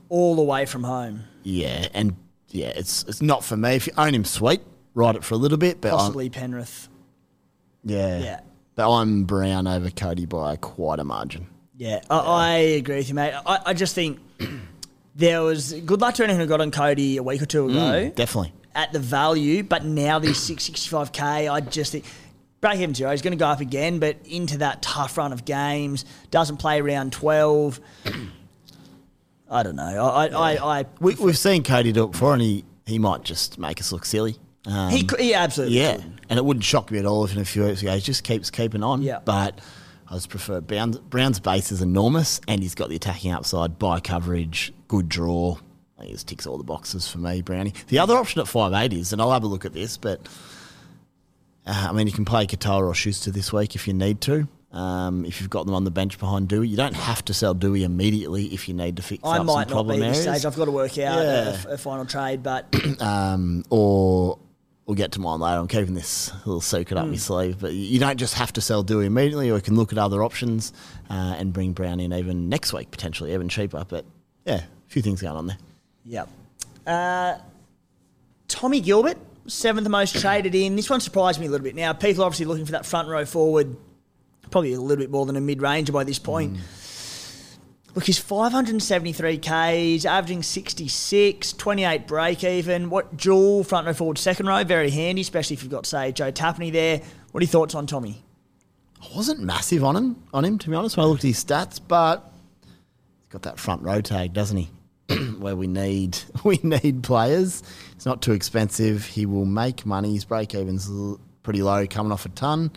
All 0.09 0.35
the 0.35 0.43
way 0.43 0.65
from 0.65 0.85
home. 0.85 1.25
Yeah, 1.43 1.89
and 1.93 2.17
yeah, 2.49 2.69
it's 2.69 3.05
it's 3.05 3.21
not 3.21 3.45
for 3.45 3.57
me. 3.57 3.75
If 3.75 3.87
you 3.87 3.93
own 3.99 4.15
him, 4.15 4.25
sweet, 4.25 4.63
ride 4.95 5.17
it 5.17 5.25
for 5.25 5.35
a 5.35 5.39
little 5.39 5.59
bit, 5.59 5.83
but 5.83 5.91
possibly 5.91 6.27
I'm, 6.27 6.33
Penrith. 6.33 6.89
Yeah, 7.85 8.19
yeah. 8.19 8.41
I'm 8.89 9.25
Brown 9.25 9.67
over 9.67 9.91
Cody 9.91 10.27
by 10.27 10.57
quite 10.57 10.99
a 10.99 11.05
margin. 11.05 11.47
Yeah, 11.77 12.01
I, 12.11 12.19
I 12.19 12.51
agree 12.59 12.97
with 12.97 13.09
you, 13.09 13.15
mate. 13.15 13.33
I, 13.47 13.61
I 13.67 13.75
just 13.75 13.95
think 13.95 14.19
there 15.15 15.43
was 15.43 15.73
good 15.73 16.01
luck 16.01 16.15
to 16.17 16.25
anyone 16.25 16.41
who 16.41 16.47
got 16.47 16.61
on 16.61 16.71
Cody 16.71 17.17
a 17.17 17.23
week 17.23 17.41
or 17.41 17.47
two 17.47 17.67
ago. 17.67 17.75
Mm, 17.75 18.15
definitely. 18.15 18.53
At 18.75 18.93
the 18.93 18.99
value, 18.99 19.63
but 19.63 19.85
now 19.85 20.19
these 20.19 20.39
665k, 20.39 21.51
I 21.51 21.61
just 21.61 21.93
think 21.93 22.05
break 22.61 22.79
even 22.79 22.95
zero. 22.95 23.11
He's 23.11 23.23
going 23.23 23.33
to 23.33 23.43
go 23.43 23.47
up 23.47 23.61
again, 23.61 23.99
but 23.99 24.17
into 24.25 24.59
that 24.59 24.83
tough 24.83 25.17
run 25.17 25.33
of 25.33 25.45
games, 25.45 26.05
doesn't 26.31 26.59
play 26.59 26.81
round 26.81 27.13
12. 27.13 27.81
I 29.51 29.63
don't 29.63 29.77
know. 29.77 29.83
I, 29.83 30.27
I, 30.27 30.55
I, 30.55 30.81
I 30.81 30.85
We, 31.01 31.15
we've 31.17 31.39
seen 31.39 31.65
Cody 31.65 31.93
do 31.93 32.05
it 32.05 32.13
before, 32.13 32.35
and 32.35 32.43
he, 32.43 32.65
he 32.87 32.99
might 32.99 33.25
just 33.25 33.59
make 33.59 33.81
us 33.81 33.91
look 33.91 34.05
silly. 34.05 34.37
Um, 34.67 34.91
he, 34.91 35.03
could- 35.05 35.21
he 35.21 35.35
absolutely 35.35 35.79
yeah, 35.79 35.97
could. 35.97 36.21
and 36.29 36.39
it 36.39 36.45
wouldn't 36.45 36.65
shock 36.65 36.91
me 36.91 36.99
at 36.99 37.07
all 37.07 37.25
if 37.25 37.33
in 37.33 37.39
a 37.41 37.45
few 37.45 37.65
weeks 37.65 37.81
he 37.81 38.01
just 38.01 38.25
keeps 38.25 38.51
keeping 38.51 38.83
on. 38.83 39.01
Yeah. 39.03 39.21
But 39.25 39.59
I 40.09 40.15
just 40.15 40.29
prefer 40.29 40.61
Brown's, 40.61 40.99
Brown's 40.99 41.41
base 41.41 41.73
is 41.73 41.81
enormous, 41.83 42.41
and 42.49 42.63
he's 42.63 42.75
got 42.75 42.89
the 42.91 42.97
attacking 42.97 43.33
upside, 43.33 43.79
by 43.79 44.01
coverage, 44.01 44.73
good 44.89 45.09
draw. 45.09 45.57
He 46.03 46.13
just 46.13 46.29
ticks 46.29 46.47
all 46.47 46.57
the 46.59 46.65
boxes 46.65 47.07
for 47.09 47.19
me, 47.19 47.43
Brownie. 47.43 47.75
The 47.89 47.99
other 47.99 48.17
option 48.17 48.41
at 48.41 48.49
five 48.49 48.73
eight 48.73 48.93
is, 48.93 49.13
and 49.13 49.21
I'll 49.21 49.33
have 49.33 49.45
a 49.45 49.47
look 49.47 49.65
at 49.67 49.73
this, 49.75 49.97
but 49.99 50.27
uh, 51.67 51.87
I 51.91 51.93
mean, 51.93 52.07
you 52.07 52.13
can 52.13 52.25
play 52.25 52.47
Katoa 52.47 52.87
or 52.87 52.95
Schuster 52.95 53.31
this 53.31 53.53
week 53.53 53.75
if 53.75 53.87
you 53.87 53.93
need 53.95 54.21
to. 54.23 54.49
Um, 54.73 55.25
if 55.25 55.41
you've 55.41 55.51
got 55.51 55.67
them 55.67 55.75
on 55.75 55.85
the 55.85 55.91
bench 55.91 56.19
behind 56.19 56.49
Doueihi, 56.49 56.69
you 56.69 56.77
don't 56.77 56.95
have 56.95 57.25
to 57.27 57.35
sell 57.35 57.55
Doueihi 57.55 57.83
immediately 57.83 58.47
if 58.55 58.69
you 58.69 58.75
need 58.75 58.97
to 58.97 59.03
fix 59.03 59.23
I 59.25 59.39
up 59.39 59.47
might 59.47 59.53
some 59.53 59.55
not 59.55 59.67
be 59.67 59.73
problem 59.73 60.01
this 60.01 60.25
areas. 60.27 60.41
stage. 60.43 60.47
I've 60.53 60.57
got 60.57 60.65
to 60.67 60.71
work 60.71 60.93
out 60.99 61.23
Yeah. 61.23 61.63
a, 61.67 61.73
a 61.73 61.79
final 61.79 62.07
trade, 62.07 62.43
but 62.43 62.67
um, 63.03 63.65
or 63.69 64.39
we'll 64.87 64.97
get 64.97 65.13
to 65.13 65.21
mine 65.21 65.41
later. 65.41 65.61
I'm 65.61 65.69
keeping 65.69 65.95
this 65.95 66.33
little 66.45 66.61
secret 66.61 66.99
up 66.99 67.07
my 67.07 67.17
sleeve, 67.17 67.59
but 67.61 67.73
you 67.73 68.01
don't 68.01 68.17
just 68.17 68.35
have 68.35 68.53
to 68.55 68.61
sell 68.61 68.85
Doueihi 68.85 69.07
immediately, 69.07 69.51
or 69.51 69.57
you 69.57 69.63
can 69.63 69.77
look 69.77 69.93
at 69.93 69.99
other 69.99 70.23
options 70.23 70.73
uh, 71.09 71.37
and 71.39 71.53
bring 71.53 71.73
Brown 71.73 72.01
in 72.01 72.13
even 72.13 72.49
next 72.49 72.73
week 72.73 72.91
potentially, 72.91 73.33
even 73.33 73.49
cheaper. 73.49 73.85
But 73.89 74.05
yeah, 74.45 74.57
a 74.57 74.65
few 74.89 75.03
things 75.03 75.23
going 75.23 75.37
on 75.37 75.47
there. 75.47 75.59
Yep. 76.07 76.29
Uh, 76.87 77.39
Tommy 78.49 78.81
Gilbert, 78.81 79.19
seventh 79.47 79.89
most 79.89 80.19
traded 80.21 80.55
in. 80.55 80.77
This 80.77 80.91
one 80.91 81.01
surprised 81.01 81.41
me 81.41 81.47
a 81.47 81.51
little 81.51 81.65
bit. 81.65 81.77
Now, 81.77 81.93
people 81.93 82.25
are 82.25 82.27
obviously 82.27 82.47
looking 82.47 82.67
for 82.67 82.73
that 82.73 82.85
front 82.85 83.09
row 83.09 83.25
forward, 83.25 83.77
probably 84.51 84.73
a 84.73 84.81
little 84.81 85.01
bit 85.01 85.11
more 85.11 85.25
than 85.27 85.37
a 85.37 85.41
mid 85.41 85.63
ranger 85.63 85.93
by 85.93 86.05
this 86.05 86.19
point. 86.19 86.57
Look, 87.95 88.05
he's 88.05 88.19
573 88.19 89.39
Ks, 89.39 90.05
averaging 90.05 90.45
66, 90.45 91.53
28 91.55 92.07
break 92.07 92.45
even. 92.45 92.89
What 92.89 93.17
dual 93.17 93.65
front 93.65 93.87
row 93.87 93.93
forward, 93.93 94.19
second 94.19 94.47
row, 94.47 94.63
very 94.63 94.91
handy, 94.91 95.23
especially 95.23 95.55
if 95.55 95.63
you've 95.63 95.73
got, 95.73 95.87
say, 95.87 96.13
Joe 96.13 96.31
Tapine 96.31 96.73
there. 96.73 97.01
What 97.33 97.43
are 97.43 97.45
your 97.45 97.51
thoughts 97.51 97.75
on 97.75 97.87
Tommy? 97.87 98.23
I 99.03 99.17
wasn't 99.17 99.41
massive 99.41 99.83
on 99.83 99.97
him, 99.97 100.23
on 100.33 100.45
him 100.45 100.59
to 100.59 100.71
be 100.71 100.77
honest. 100.77 100.97
When 100.97 101.05
I 101.05 101.09
looked 101.09 101.25
at 101.25 101.29
his 101.29 101.45
stats, 101.45 101.81
but 101.87 102.33
he's 102.63 103.29
got 103.31 103.43
that 103.43 103.59
front 103.59 103.83
row 103.83 104.01
tag, 104.01 104.35
doesn't 104.35 104.57
he? 104.57 104.71
Where 105.39 105.57
we 105.57 105.67
need 105.67 106.17
we 106.45 106.61
need 106.63 107.03
players. 107.03 107.63
It's 107.97 108.07
not 108.07 108.23
too 108.23 108.33
expensive. 108.33 109.05
He 109.05 109.27
will 109.27 109.47
make 109.47 109.85
money. 109.85 110.13
His 110.13 110.25
break 110.25 110.55
even's 110.55 110.89
pretty 111.43 111.63
low, 111.63 111.87
coming 111.89 112.13
off 112.13 112.25
a 112.25 112.29
ton. 112.29 112.71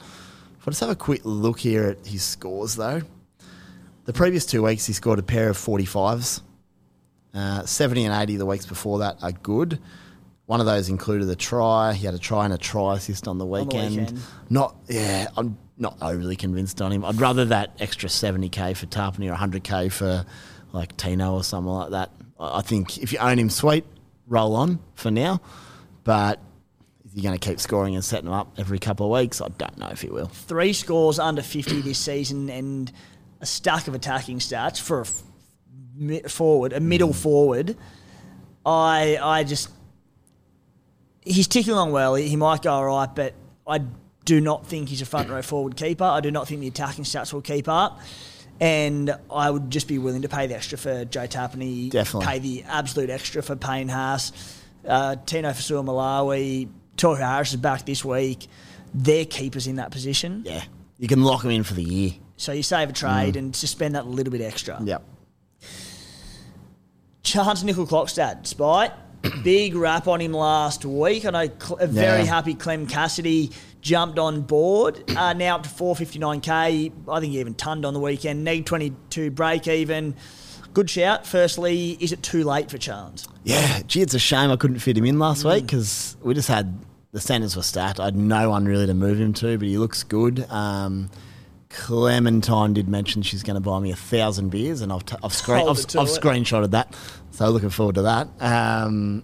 If 0.59 0.67
I 0.67 0.71
just 0.71 0.79
have 0.79 0.89
a 0.89 0.95
quick 0.95 1.21
look 1.23 1.59
here 1.59 1.89
at 1.89 2.07
his 2.07 2.23
scores, 2.23 2.75
though, 2.75 3.01
the 4.05 4.13
previous 4.13 4.45
two 4.45 4.63
weeks 4.63 4.85
he 4.85 4.93
scored 4.93 5.19
a 5.19 5.23
pair 5.23 5.49
of 5.49 5.57
forty 5.57 5.85
fives. 5.85 6.41
Uh, 7.33 7.65
70 7.65 8.05
and 8.05 8.13
80 8.13 8.37
the 8.37 8.45
weeks 8.45 8.67
before 8.67 8.99
that 8.99 9.17
are 9.23 9.31
good. 9.31 9.79
One 10.45 10.59
of 10.59 10.67
those 10.67 10.87
included 10.89 11.27
a 11.29 11.35
try. 11.35 11.93
He 11.93 12.05
had 12.05 12.13
a 12.13 12.19
try 12.19 12.45
and 12.45 12.53
a 12.53 12.59
try 12.59 12.95
assist 12.95 13.27
on 13.27 13.39
the 13.39 13.45
the 13.45 13.49
weekend. 13.49 13.97
weekend. 13.97 14.19
Not, 14.51 14.75
yeah, 14.87 15.29
I'm 15.35 15.57
not 15.75 15.97
overly 15.99 16.35
convinced 16.35 16.79
on 16.79 16.91
him. 16.91 17.03
I'd 17.03 17.19
rather 17.19 17.45
that 17.45 17.75
extra 17.79 18.07
70k 18.07 18.77
for 18.77 18.85
Tapine 18.85 19.31
or 19.31 19.35
100k 19.35 19.91
for 19.91 20.27
like 20.73 20.95
Tino 20.95 21.33
or 21.33 21.43
something 21.43 21.71
like 21.71 21.89
that. 21.89 22.11
I 22.39 22.59
I 22.59 22.61
think 22.61 22.99
if 22.99 23.11
you 23.11 23.17
own 23.17 23.39
him, 23.39 23.49
sweet, 23.49 23.85
roll 24.27 24.55
on 24.55 24.79
for 24.93 25.09
now. 25.09 25.41
But 26.03 26.39
is 27.05 27.13
he 27.13 27.21
going 27.21 27.37
to 27.37 27.47
keep 27.49 27.59
scoring 27.59 27.95
and 27.95 28.03
setting 28.05 28.27
him 28.27 28.33
up 28.33 28.53
every 28.59 28.77
couple 28.77 29.07
of 29.07 29.19
weeks? 29.19 29.41
I 29.41 29.47
don't 29.47 29.77
know 29.79 29.87
if 29.87 30.01
he 30.01 30.09
will. 30.09 30.27
Three 30.27 30.73
scores 30.73 31.17
under 31.17 31.41
50 31.41 31.81
this 31.81 31.97
season 31.97 32.49
and 32.51 32.91
a 33.43 33.45
stack 33.45 33.87
of 33.87 33.93
attacking 33.93 34.39
stats 34.39 34.79
for 34.81 34.99
a 34.99 35.01
f- 35.01 35.21
mi- 35.95 36.21
forward, 36.21 36.73
a 36.73 36.79
middle 36.79 37.13
forward. 37.13 37.75
I 38.65 39.19
I 39.21 39.43
just 39.43 39.69
he's 41.21 41.47
ticking 41.47 41.73
along 41.73 41.91
well. 41.91 42.15
He, 42.15 42.29
he 42.29 42.35
might 42.37 42.61
go 42.61 42.71
all 42.71 42.85
right, 42.85 43.13
but 43.13 43.33
I 43.67 43.81
do 44.25 44.39
not 44.39 44.65
think 44.65 44.87
he's 44.89 45.01
a 45.01 45.05
front 45.05 45.29
row 45.29 45.41
forward 45.41 45.75
keeper. 45.75 46.05
I 46.05 46.21
do 46.21 46.31
not 46.31 46.47
think 46.47 46.61
the 46.61 46.67
attacking 46.67 47.03
stats 47.03 47.33
will 47.33 47.41
keep 47.41 47.67
up. 47.67 47.99
And 48.61 49.13
I 49.29 49.49
would 49.49 49.69
just 49.69 49.87
be 49.89 49.97
willing 49.97 50.21
to 50.21 50.29
pay 50.29 50.47
the 50.47 50.55
extra 50.55 50.77
for 50.77 51.03
Joe 51.03 51.27
Tapine. 51.27 51.89
Definitely. 51.89 52.25
Pay 52.27 52.39
the 52.39 52.63
absolute 52.63 53.09
extra 53.09 53.43
for 53.43 53.57
Payne 53.57 53.89
Haas. 53.89 54.31
Uh, 54.87 55.17
Tino 55.25 55.49
Fasua 55.49 55.83
Malawi. 55.83 56.69
Tohu 56.95 57.17
Harris 57.17 57.49
is 57.51 57.57
back 57.57 57.85
this 57.85 58.05
week. 58.05 58.47
They're 58.93 59.25
keepers 59.25 59.67
in 59.67 59.77
that 59.77 59.91
position. 59.91 60.43
Yeah. 60.45 60.63
You 60.97 61.07
can 61.09 61.23
lock 61.23 61.41
them 61.41 61.51
in 61.51 61.63
for 61.63 61.73
the 61.73 61.83
year. 61.83 62.11
So 62.43 62.51
you 62.51 62.61
save 62.61 62.89
a 62.89 62.93
trade 62.93 63.37
and 63.37 63.53
just 63.53 63.71
spend 63.71 63.95
that 63.95 64.05
little 64.05 64.31
bit 64.31 64.41
extra. 64.41 64.77
Yep. 64.83 65.01
Chance 67.23 67.63
Nickel 67.63 67.87
Clockstad, 67.87 68.45
Spite. 68.45 68.91
Big 69.43 69.75
rap 69.75 70.07
on 70.09 70.19
him 70.19 70.33
last 70.33 70.83
week. 70.83 71.25
I 71.25 71.29
know 71.29 71.49
a 71.79 71.87
very 71.87 72.19
Yeah. 72.23 72.25
happy 72.25 72.53
Clem 72.53 72.85
Cassidy 72.85 73.51
jumped 73.79 74.19
on 74.19 74.41
board. 74.41 75.01
Uh, 75.15 75.31
now 75.31 75.55
up 75.55 75.63
to 75.63 75.69
459k. 75.69 76.91
I 77.07 77.19
think 77.21 77.31
he 77.31 77.39
even 77.39 77.53
tunned 77.53 77.85
on 77.85 77.93
the 77.93 78.01
weekend. 78.01 78.43
Neg 78.43 78.65
22 78.65 79.31
break 79.31 79.65
even. 79.69 80.13
Good 80.73 80.89
shout. 80.89 81.25
Firstly, 81.25 81.91
is 82.01 82.11
it 82.11 82.21
too 82.23 82.43
late 82.43 82.69
for 82.69 82.77
Chance? 82.77 83.27
Yeah, 83.45 83.83
gee, 83.87 84.01
it's 84.01 84.13
a 84.15 84.19
shame 84.19 84.51
I 84.51 84.57
couldn't 84.57 84.79
fit 84.79 84.97
him 84.97 85.05
in 85.05 85.17
last 85.17 85.45
week 85.45 85.65
because 85.65 86.17
we 86.21 86.33
just 86.33 86.49
had 86.49 86.77
the 87.13 87.21
centres 87.21 87.55
were 87.55 87.63
stacked. 87.63 88.01
I 88.01 88.05
had 88.05 88.17
no 88.17 88.49
one 88.49 88.65
really 88.65 88.87
to 88.87 88.93
move 88.93 89.21
him 89.21 89.31
to, 89.35 89.57
but 89.57 89.65
he 89.67 89.77
looks 89.77 90.03
good. 90.03 90.45
Um, 90.49 91.09
Clementine 91.73 92.73
did 92.73 92.87
mention 92.87 93.23
she's 93.23 93.43
going 93.43 93.55
to 93.55 93.59
buy 93.59 93.79
me 93.79 93.91
a 93.91 93.95
thousand 93.95 94.49
beers, 94.49 94.81
and 94.81 94.93
I've, 94.93 95.05
t- 95.05 95.15
I've, 95.23 95.33
screen- 95.33 95.67
I've, 95.67 95.69
I've 95.69 96.07
screenshotted 96.07 96.71
that. 96.71 96.95
So 97.31 97.49
looking 97.49 97.71
forward 97.71 97.95
to 97.95 98.03
that. 98.03 98.27
Um, 98.39 99.23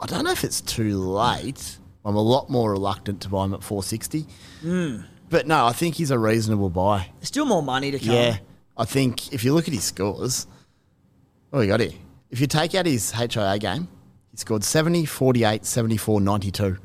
I 0.00 0.06
don't 0.06 0.24
know 0.24 0.32
if 0.32 0.44
it's 0.44 0.60
too 0.60 0.98
late. 0.98 1.78
I'm 2.04 2.16
a 2.16 2.22
lot 2.22 2.50
more 2.50 2.72
reluctant 2.72 3.22
to 3.22 3.28
buy 3.28 3.44
him 3.44 3.54
at 3.54 3.62
460. 3.62 4.26
Hmm. 4.62 4.96
But 5.30 5.46
no, 5.46 5.66
I 5.66 5.72
think 5.72 5.94
he's 5.94 6.10
a 6.10 6.18
reasonable 6.18 6.70
buy. 6.70 7.08
There's 7.18 7.28
still 7.28 7.44
more 7.44 7.62
money 7.62 7.90
to 7.92 7.98
come. 7.98 8.14
Yeah, 8.14 8.38
I 8.76 8.84
think 8.84 9.32
if 9.32 9.44
you 9.44 9.54
look 9.54 9.68
at 9.68 9.74
his 9.74 9.84
scores, 9.84 10.46
oh, 11.52 11.58
we 11.60 11.66
got 11.66 11.80
here? 11.80 11.92
If 12.30 12.40
you 12.40 12.46
take 12.46 12.74
out 12.74 12.86
his 12.86 13.12
HIA 13.12 13.58
game, 13.58 13.88
he 14.30 14.36
scored 14.38 14.64
70, 14.64 15.04
48, 15.04 15.64
74, 15.64 16.20
92. 16.20 16.78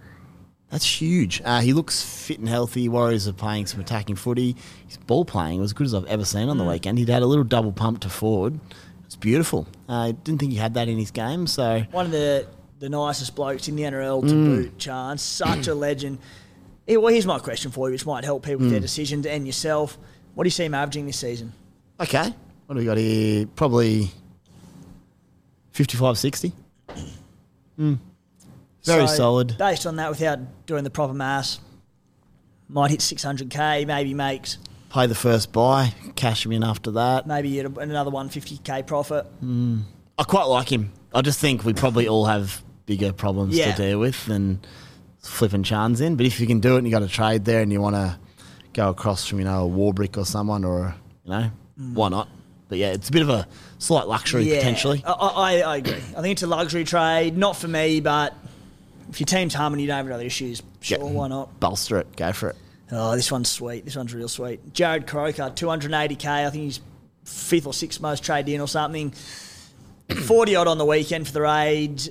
That's 0.74 1.02
huge. 1.02 1.40
Uh, 1.46 1.62
he 1.62 1.72
looks 1.72 2.02
fit 2.04 2.40
and 2.40 2.50
healthy. 2.50 2.90
Warriors 2.90 3.28
are 3.28 3.34
playing 3.34 3.68
some 3.68 3.80
attacking 3.80 4.16
footy. 4.16 4.56
His 4.88 4.98
ball 4.98 5.24
playing 5.24 5.60
was 5.62 5.70
as 5.70 5.74
good 5.74 5.86
as 5.86 5.94
I've 5.94 6.06
ever 6.06 6.26
seen 6.26 6.50
on 6.50 6.58
the 6.58 6.64
weekend. 6.64 6.98
He'd 6.98 7.10
had 7.10 7.22
a 7.22 7.28
little 7.28 7.44
double 7.44 7.72
pump 7.72 8.00
to 8.02 8.10
forward. 8.10 8.60
It's 9.06 9.16
beautiful. 9.16 9.68
I 9.88 10.14
didn't 10.14 10.40
think 10.40 10.52
he 10.52 10.58
had 10.58 10.74
that 10.74 10.90
in 10.90 10.98
his 10.98 11.12
game, 11.12 11.46
so 11.46 11.84
One 11.92 12.08
of 12.08 12.12
the, 12.12 12.48
the 12.80 12.90
nicest 12.90 13.36
blokes 13.36 13.68
in 13.68 13.76
the 13.76 13.84
NRL 13.84 14.22
to 14.28 14.34
Mm. 14.34 14.46
boot, 14.46 14.78
Chance. 14.80 15.22
Such 15.22 15.68
a 15.68 15.76
legend. 15.76 16.18
Yeah, 16.88 16.98
well, 16.98 17.14
here's 17.14 17.28
my 17.28 17.38
question 17.38 17.70
for 17.70 17.88
you, 17.88 17.94
which 17.94 18.08
might 18.08 18.24
help 18.26 18.44
people 18.44 18.62
with 18.62 18.70
Mm. 18.70 18.72
their 18.72 18.80
decisions 18.80 19.28
and 19.28 19.46
yourself. 19.46 20.00
What 20.34 20.44
do 20.44 20.48
you 20.48 20.52
see 20.52 20.66
him 20.66 20.74
averaging 20.74 21.06
this 21.06 21.18
season? 21.20 21.54
okay. 22.00 22.34
What 22.66 22.74
do 22.76 22.80
we 22.80 22.86
got 22.86 22.98
here? 22.98 23.46
Probably 23.56 24.10
55, 25.72 26.18
60. 26.18 26.52
Mm. 27.80 28.00
Very 28.86 29.08
So, 29.08 29.16
solid. 29.16 29.58
Based 29.58 29.86
on 29.86 29.96
that, 29.98 30.10
without 30.10 30.40
doing 30.66 30.84
the 30.84 30.90
proper 30.90 31.14
mass, 31.14 31.60
might 32.68 32.92
hit 32.92 33.00
600k, 33.00 33.86
maybe 33.88 34.14
makes 34.14 34.58
Pay 34.90 35.08
the 35.08 35.16
first 35.16 35.52
buy, 35.52 35.94
cash 36.16 36.46
him 36.46 36.52
in 36.52 36.64
after 36.64 36.92
that. 36.92 37.26
maybe 37.26 37.60
a- 37.60 37.68
another 37.68 38.12
150k 38.12 38.86
profit. 38.86 39.26
Hmm. 39.40 39.80
I 40.20 40.24
quite 40.24 40.44
like 40.44 40.72
him. 40.72 40.92
I 41.16 41.22
just 41.22 41.40
think 41.40 41.66
we 41.66 41.74
probably 41.74 42.08
all 42.08 42.26
have 42.26 42.62
bigger 42.86 43.12
problems 43.12 43.58
Yeah. 43.58 43.74
to 43.74 43.82
deal 43.82 44.00
with 44.00 44.26
than 44.28 44.60
flipping 45.20 45.64
Chans 45.64 46.00
in. 46.02 46.16
But 46.16 46.26
if 46.28 46.40
you 46.40 46.46
can 46.46 46.60
do 46.60 46.76
it 46.76 46.80
and 46.80 46.88
you 46.88 46.92
got 46.92 47.02
a 47.02 47.08
trade 47.08 47.46
there 47.46 47.62
and 47.62 47.72
you 47.72 47.82
want 47.82 47.96
to 47.96 48.20
go 48.74 48.90
across 48.90 49.26
from, 49.26 49.40
you 49.40 49.46
know, 49.46 49.66
a 49.66 49.70
Warbrick 49.70 50.18
or 50.18 50.26
someone 50.26 50.64
or, 50.64 50.94
you 51.24 51.32
know, 51.32 51.52
hmm. 51.78 51.94
why 51.96 52.10
not? 52.10 52.28
But 52.70 52.78
yeah, 52.78 52.92
it's 52.92 53.10
a 53.10 53.12
bit 53.12 53.22
of 53.24 53.30
a 53.30 53.48
slight 53.80 54.08
luxury 54.08 54.44
Yeah, 54.50 54.58
potentially. 54.58 55.04
I, 55.06 55.12
I, 55.12 55.62
I 55.62 55.78
agree. 55.78 55.94
I 56.16 56.22
think 56.22 56.34
it's 56.34 56.44
a 56.44 56.48
luxury 56.48 56.84
trade, 56.84 57.36
not 57.38 57.56
for 57.56 57.68
me, 57.68 58.00
but 58.00 58.36
if 59.14 59.20
your 59.20 59.26
team's 59.26 59.54
humming, 59.54 59.80
you 59.80 59.86
don't 59.86 59.98
have 59.98 60.06
any 60.08 60.16
other 60.16 60.24
issues. 60.26 60.64
Sure, 60.82 60.98
Yeah. 60.98 61.04
why 61.06 61.28
not? 61.28 61.60
Bolster 61.60 62.00
it, 62.00 62.16
go 62.16 62.34
for 62.34 62.50
it. 62.50 62.56
Oh, 62.92 63.16
this 63.16 63.32
one's 63.32 63.48
sweet. 63.50 63.86
This 63.86 63.96
one's 63.96 64.12
real 64.14 64.28
sweet. 64.28 64.74
Jarrod 64.74 65.06
Croker, 65.06 65.52
280k. 65.56 66.48
I 66.48 66.50
think 66.50 66.64
he's 66.64 66.80
fifth 67.24 67.68
or 67.68 67.74
sixth 67.76 68.02
most 68.02 68.24
traded 68.24 68.54
in 68.56 68.60
or 68.60 68.68
something. 68.68 69.12
40 70.26 70.56
odd 70.56 70.68
on 70.68 70.78
the 70.80 70.86
weekend 70.86 71.28
for 71.28 71.34
the 71.34 71.42
Raids. 71.42 72.10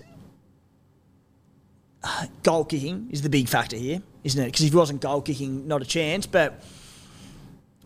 Goal 2.44 2.64
kicking 2.64 3.08
is 3.10 3.22
the 3.22 3.28
big 3.28 3.48
factor 3.48 3.76
here, 3.76 4.00
isn't 4.24 4.40
it? 4.40 4.46
Because 4.46 4.62
if 4.64 4.70
he 4.72 4.76
wasn't 4.76 5.00
goal 5.00 5.22
kicking, 5.22 5.66
not 5.68 5.82
a 5.82 5.84
chance. 5.84 6.26
But 6.26 6.62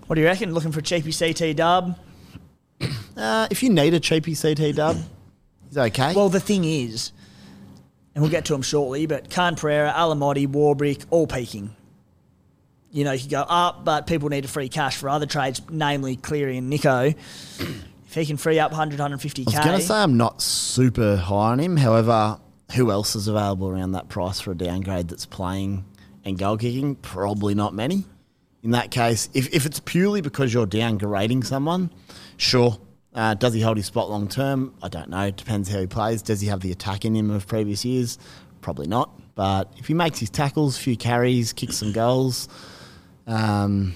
what 0.07 0.17
do 0.17 0.21
you 0.21 0.27
reckon? 0.27 0.53
Looking 0.55 0.73
for 0.73 0.81
a 0.81 0.83
cheapy 0.83 1.13
CT 1.13 1.57
dub? 1.57 1.99
Uh, 3.17 3.49
if 3.51 3.63
you 3.63 3.71
need 3.71 3.95
a 3.95 3.99
cheapy 3.99 4.35
CT 4.37 4.75
dub, 4.77 4.95
he's 5.71 5.79
okay. 5.79 6.13
Well, 6.15 6.29
the 6.29 6.39
thing 6.39 6.65
is, 6.67 7.13
and 8.17 8.23
we'll 8.23 8.31
get 8.31 8.47
to 8.47 8.55
them 8.55 8.63
shortly, 8.63 9.05
but 9.05 9.29
Khan 9.29 9.57
Pereira, 9.57 9.93
Alamotti, 9.95 10.49
Warbrick, 10.49 11.05
all 11.11 11.27
peaking. 11.27 11.77
you 12.91 13.05
know, 13.05 13.13
he 13.13 13.21
could 13.21 13.31
go 13.31 13.43
up, 13.43 13.85
but 13.85 14.07
people 14.07 14.31
need 14.31 14.41
to 14.41 14.49
free 14.49 14.71
cash 14.71 14.97
for 14.97 15.11
other 15.11 15.27
trades, 15.27 15.61
namely 15.69 16.17
Cleary 16.17 16.57
and 16.57 16.73
Nicho. 16.73 17.15
if 17.59 18.15
he 18.15 18.25
can 18.25 18.39
free 18.39 18.59
up 18.59 18.71
100, 18.71 18.99
150k. 18.99 19.55
I 19.55 19.59
was 19.59 19.67
going 19.67 19.79
to 19.79 19.87
say 19.87 19.97
I'm 19.97 20.17
not 20.17 20.41
super 20.41 21.17
high 21.17 21.53
on 21.53 21.59
him. 21.59 21.77
However, 21.77 22.41
who 22.75 22.91
else 22.91 23.17
is 23.17 23.29
available 23.29 23.69
around 23.69 23.93
that 23.93 24.09
price 24.09 24.41
for 24.41 24.53
a 24.53 24.57
downgrade 24.57 25.09
that's 25.09 25.27
playing 25.27 25.85
and 26.25 26.39
goal 26.39 26.57
kicking? 26.57 26.95
Probably 26.97 27.55
not 27.55 27.75
many. 27.75 28.07
In 28.63 28.71
that 28.71 28.91
case, 28.91 29.29
if, 29.35 29.55
if 29.55 29.67
it's 29.67 29.79
purely 29.81 30.23
because 30.23 30.55
you're 30.55 30.67
downgrading 30.67 31.45
someone, 31.45 31.91
sure. 32.39 32.79
Uh, 33.17 33.35
does 33.35 33.55
he 33.55 33.61
hold 33.63 33.79
his 33.79 33.87
spot 33.87 34.11
long 34.11 34.29
term? 34.29 34.75
I 34.83 34.89
don't 34.89 35.09
know. 35.09 35.23
It 35.23 35.37
depends 35.37 35.69
how 35.71 35.81
he 35.81 35.87
plays. 35.87 36.21
Does 36.23 36.41
he 36.41 36.49
have 36.49 36.61
the 36.61 36.71
attack 36.71 37.05
in 37.07 37.17
him 37.17 37.31
of 37.31 37.47
previous 37.47 37.85
years? 37.85 38.19
Probably 38.61 38.87
not. 38.87 39.11
But 39.35 39.73
if 39.79 39.87
he 39.87 39.95
makes 39.95 40.19
his 40.19 40.31
tackles, 40.31 40.77
few 40.79 40.97
carries, 40.97 41.53
kicks 41.53 41.77
some 41.77 41.93
goals, 41.93 42.49
um, 43.27 43.95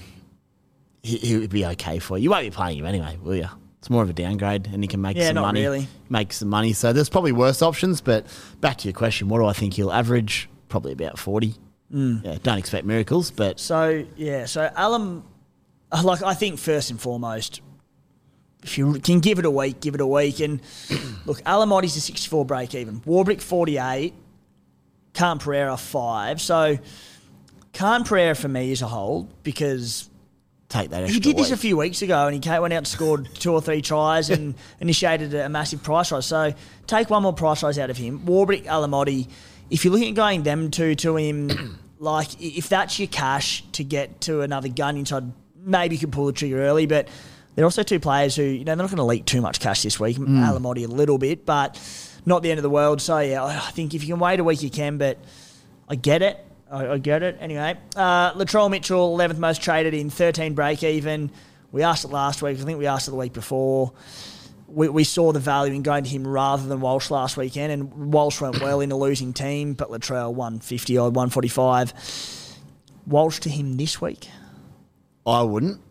he, 1.03 1.17
he 1.17 1.37
would 1.37 1.49
be 1.49 1.65
okay 1.65 1.99
for 1.99 2.17
you. 2.17 2.23
You 2.25 2.29
won't 2.31 2.43
be 2.43 2.51
playing 2.51 2.79
him 2.79 2.85
anyway, 2.85 3.17
will 3.21 3.35
you? 3.35 3.47
It's 3.79 3.89
more 3.89 4.03
of 4.03 4.09
a 4.09 4.13
downgrade, 4.13 4.67
and 4.71 4.83
he 4.83 4.87
can 4.87 5.01
make 5.01 5.17
Yeah, 5.17 5.27
some 5.27 5.37
money. 5.37 5.61
really. 5.61 5.87
Make 6.09 6.33
some 6.33 6.49
money. 6.49 6.73
So 6.73 6.93
there's 6.93 7.09
probably 7.09 7.31
worse 7.31 7.61
options. 7.63 7.99
But 8.01 8.27
back 8.59 8.77
to 8.79 8.87
your 8.87 8.93
question, 8.93 9.27
what 9.27 9.39
do 9.39 9.45
I 9.45 9.53
think 9.53 9.73
he'll 9.73 9.91
average? 9.91 10.47
Probably 10.69 10.91
about 10.93 11.17
forty. 11.17 11.55
Mm. 11.91 12.23
Yeah, 12.23 12.37
don't 12.43 12.57
expect 12.59 12.85
miracles, 12.85 13.31
but 13.31 13.59
So 13.59 14.05
yeah, 14.15 14.45
so 14.45 14.69
uh, 14.75 15.21
like 16.03 16.21
I 16.23 16.33
think 16.35 16.59
first 16.59 16.89
and 16.91 17.01
foremost, 17.01 17.61
if 18.63 18.77
you 18.77 18.93
can 18.99 19.19
give 19.19 19.39
it 19.39 19.45
a 19.45 19.51
week, 19.51 19.79
give 19.79 19.95
it 19.95 20.01
a 20.01 20.07
week. 20.07 20.39
And 20.39 20.61
look, 21.25 21.41
Alamoti's 21.43 21.95
a 21.95 22.01
64 22.01 22.45
break 22.45 22.75
even, 22.75 23.01
Warbrick 23.01 23.41
48, 23.41 24.13
Khan 25.13 25.39
Pereira 25.39 25.77
five. 25.77 26.41
So 26.41 26.77
Khan 27.73 28.03
Pereira 28.03 28.35
for 28.35 28.47
me 28.47 28.71
is 28.71 28.81
a 28.81 28.87
hold 28.87 29.43
because 29.43 30.09
take 30.69 30.89
that. 30.89 31.03
Extra 31.03 31.13
he 31.13 31.19
did 31.19 31.37
this 31.37 31.51
a 31.51 31.57
few 31.57 31.77
weeks 31.77 32.01
ago, 32.01 32.25
and 32.25 32.33
he 32.33 32.39
came, 32.39 32.61
went 32.61 32.73
out 32.73 32.77
and 32.77 32.87
scored 32.87 33.29
two 33.35 33.53
or 33.53 33.61
three 33.61 33.81
tries 33.81 34.29
and 34.29 34.55
initiated 34.79 35.33
a 35.33 35.49
massive 35.49 35.83
price 35.83 36.11
rise. 36.11 36.25
So 36.25 36.53
take 36.87 37.09
one 37.09 37.23
more 37.23 37.33
price 37.33 37.63
rise 37.63 37.77
out 37.77 37.89
of 37.89 37.97
him. 37.97 38.21
Warbrick, 38.25 38.65
Alamotti. 38.65 39.27
If 39.69 39.85
you're 39.85 39.93
looking 39.93 40.09
at 40.09 40.15
going 40.15 40.43
them 40.43 40.69
two 40.69 40.95
to 40.95 41.15
him, 41.15 41.79
like 41.99 42.41
if 42.41 42.69
that's 42.69 42.99
your 42.99 43.07
cash 43.07 43.63
to 43.73 43.83
get 43.83 44.21
to 44.21 44.41
another 44.41 44.67
gun 44.67 44.97
inside, 44.97 45.31
maybe 45.55 45.95
you 45.95 45.99
could 45.99 46.11
pull 46.11 46.25
the 46.25 46.33
trigger 46.33 46.61
early. 46.61 46.85
But 46.85 47.07
they're 47.55 47.65
also 47.65 47.83
two 47.83 47.99
players 47.99 48.35
who 48.35 48.43
you 48.43 48.59
know 48.59 48.75
they're 48.75 48.75
not 48.77 48.89
going 48.89 48.97
to 48.97 49.03
leak 49.03 49.25
too 49.25 49.41
much 49.41 49.59
cash 49.59 49.83
this 49.83 49.99
week. 49.99 50.17
Alamotti 50.17 50.85
a 50.85 50.87
little 50.87 51.17
bit, 51.17 51.45
but 51.45 51.79
not 52.25 52.43
the 52.43 52.51
end 52.51 52.59
of 52.59 52.63
the 52.63 52.69
world. 52.69 53.01
So 53.01 53.19
yeah, 53.19 53.43
I 53.43 53.55
I 53.55 53.71
think 53.71 53.93
if 53.93 54.03
you 54.03 54.13
can 54.13 54.19
wait 54.19 54.39
a 54.39 54.43
week, 54.43 54.61
you 54.63 54.69
can. 54.69 54.97
But 54.97 55.17
I 55.89 55.95
get 55.95 56.21
it. 56.21 56.37
I, 56.71 56.87
I 56.93 56.97
get 56.97 57.21
it. 57.23 57.37
Anyway, 57.41 57.77
uh, 57.95 58.31
Latrell 58.33 58.69
Mitchell, 58.71 59.17
11th 59.17 59.37
most 59.37 59.61
traded 59.61 59.93
in 59.93 60.09
13 60.09 60.53
break 60.53 60.83
even. 60.83 61.29
We 61.71 61.83
asked 61.83 62.05
it 62.05 62.09
last 62.09 62.41
week. 62.41 62.57
I 62.59 62.63
think 62.63 62.79
we 62.79 62.87
asked 62.87 63.07
it 63.07 63.11
the 63.11 63.17
week 63.17 63.33
before. 63.33 63.91
We, 64.67 64.87
we 64.87 65.03
saw 65.03 65.33
the 65.33 65.39
value 65.39 65.73
in 65.73 65.83
going 65.83 66.05
to 66.05 66.09
him 66.09 66.25
rather 66.25 66.65
than 66.65 66.79
Walsh 66.79 67.11
last 67.11 67.35
weekend, 67.35 67.73
and 67.73 68.13
Walsh 68.13 68.39
went 68.39 68.61
well 68.61 68.79
in 68.79 68.89
a 68.91 68.97
losing 68.97 69.33
team, 69.33 69.73
but 69.73 69.89
Latrell 69.89 70.33
150 70.33 70.97
odd, 70.97 71.13
145. 71.15 71.93
Walsh 73.05 73.39
to 73.41 73.49
him 73.49 73.75
this 73.75 73.99
week. 73.99 74.29
I 75.25 75.41
wouldn't. 75.43 75.81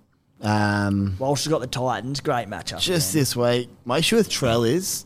Um, 0.43 1.17
Walsh 1.19 1.45
has 1.45 1.51
got 1.51 1.61
the 1.61 1.67
Titans. 1.67 2.21
Great 2.21 2.49
matchup. 2.49 2.81
just 2.81 3.11
again. 3.13 3.21
this 3.21 3.37
week, 3.37 3.69
my 3.85 3.99
issue 3.99 4.17
with 4.17 4.29
Trell 4.31 4.67
is 4.69 5.05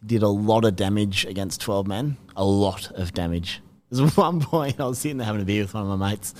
he 0.00 0.06
did 0.06 0.22
a 0.22 0.28
lot 0.28 0.64
of 0.64 0.76
damage 0.76 1.24
against 1.26 1.60
12 1.60 1.86
men. 1.86 2.16
A 2.36 2.44
lot 2.44 2.90
of 2.92 3.12
damage. 3.12 3.60
There's 3.90 4.16
one 4.16 4.40
point 4.40 4.80
I 4.80 4.86
was 4.86 4.98
sitting 4.98 5.18
there 5.18 5.26
having 5.26 5.42
a 5.42 5.44
beer 5.44 5.62
with 5.62 5.74
one 5.74 5.82
of 5.90 5.98
my 5.98 6.10
mates. 6.10 6.34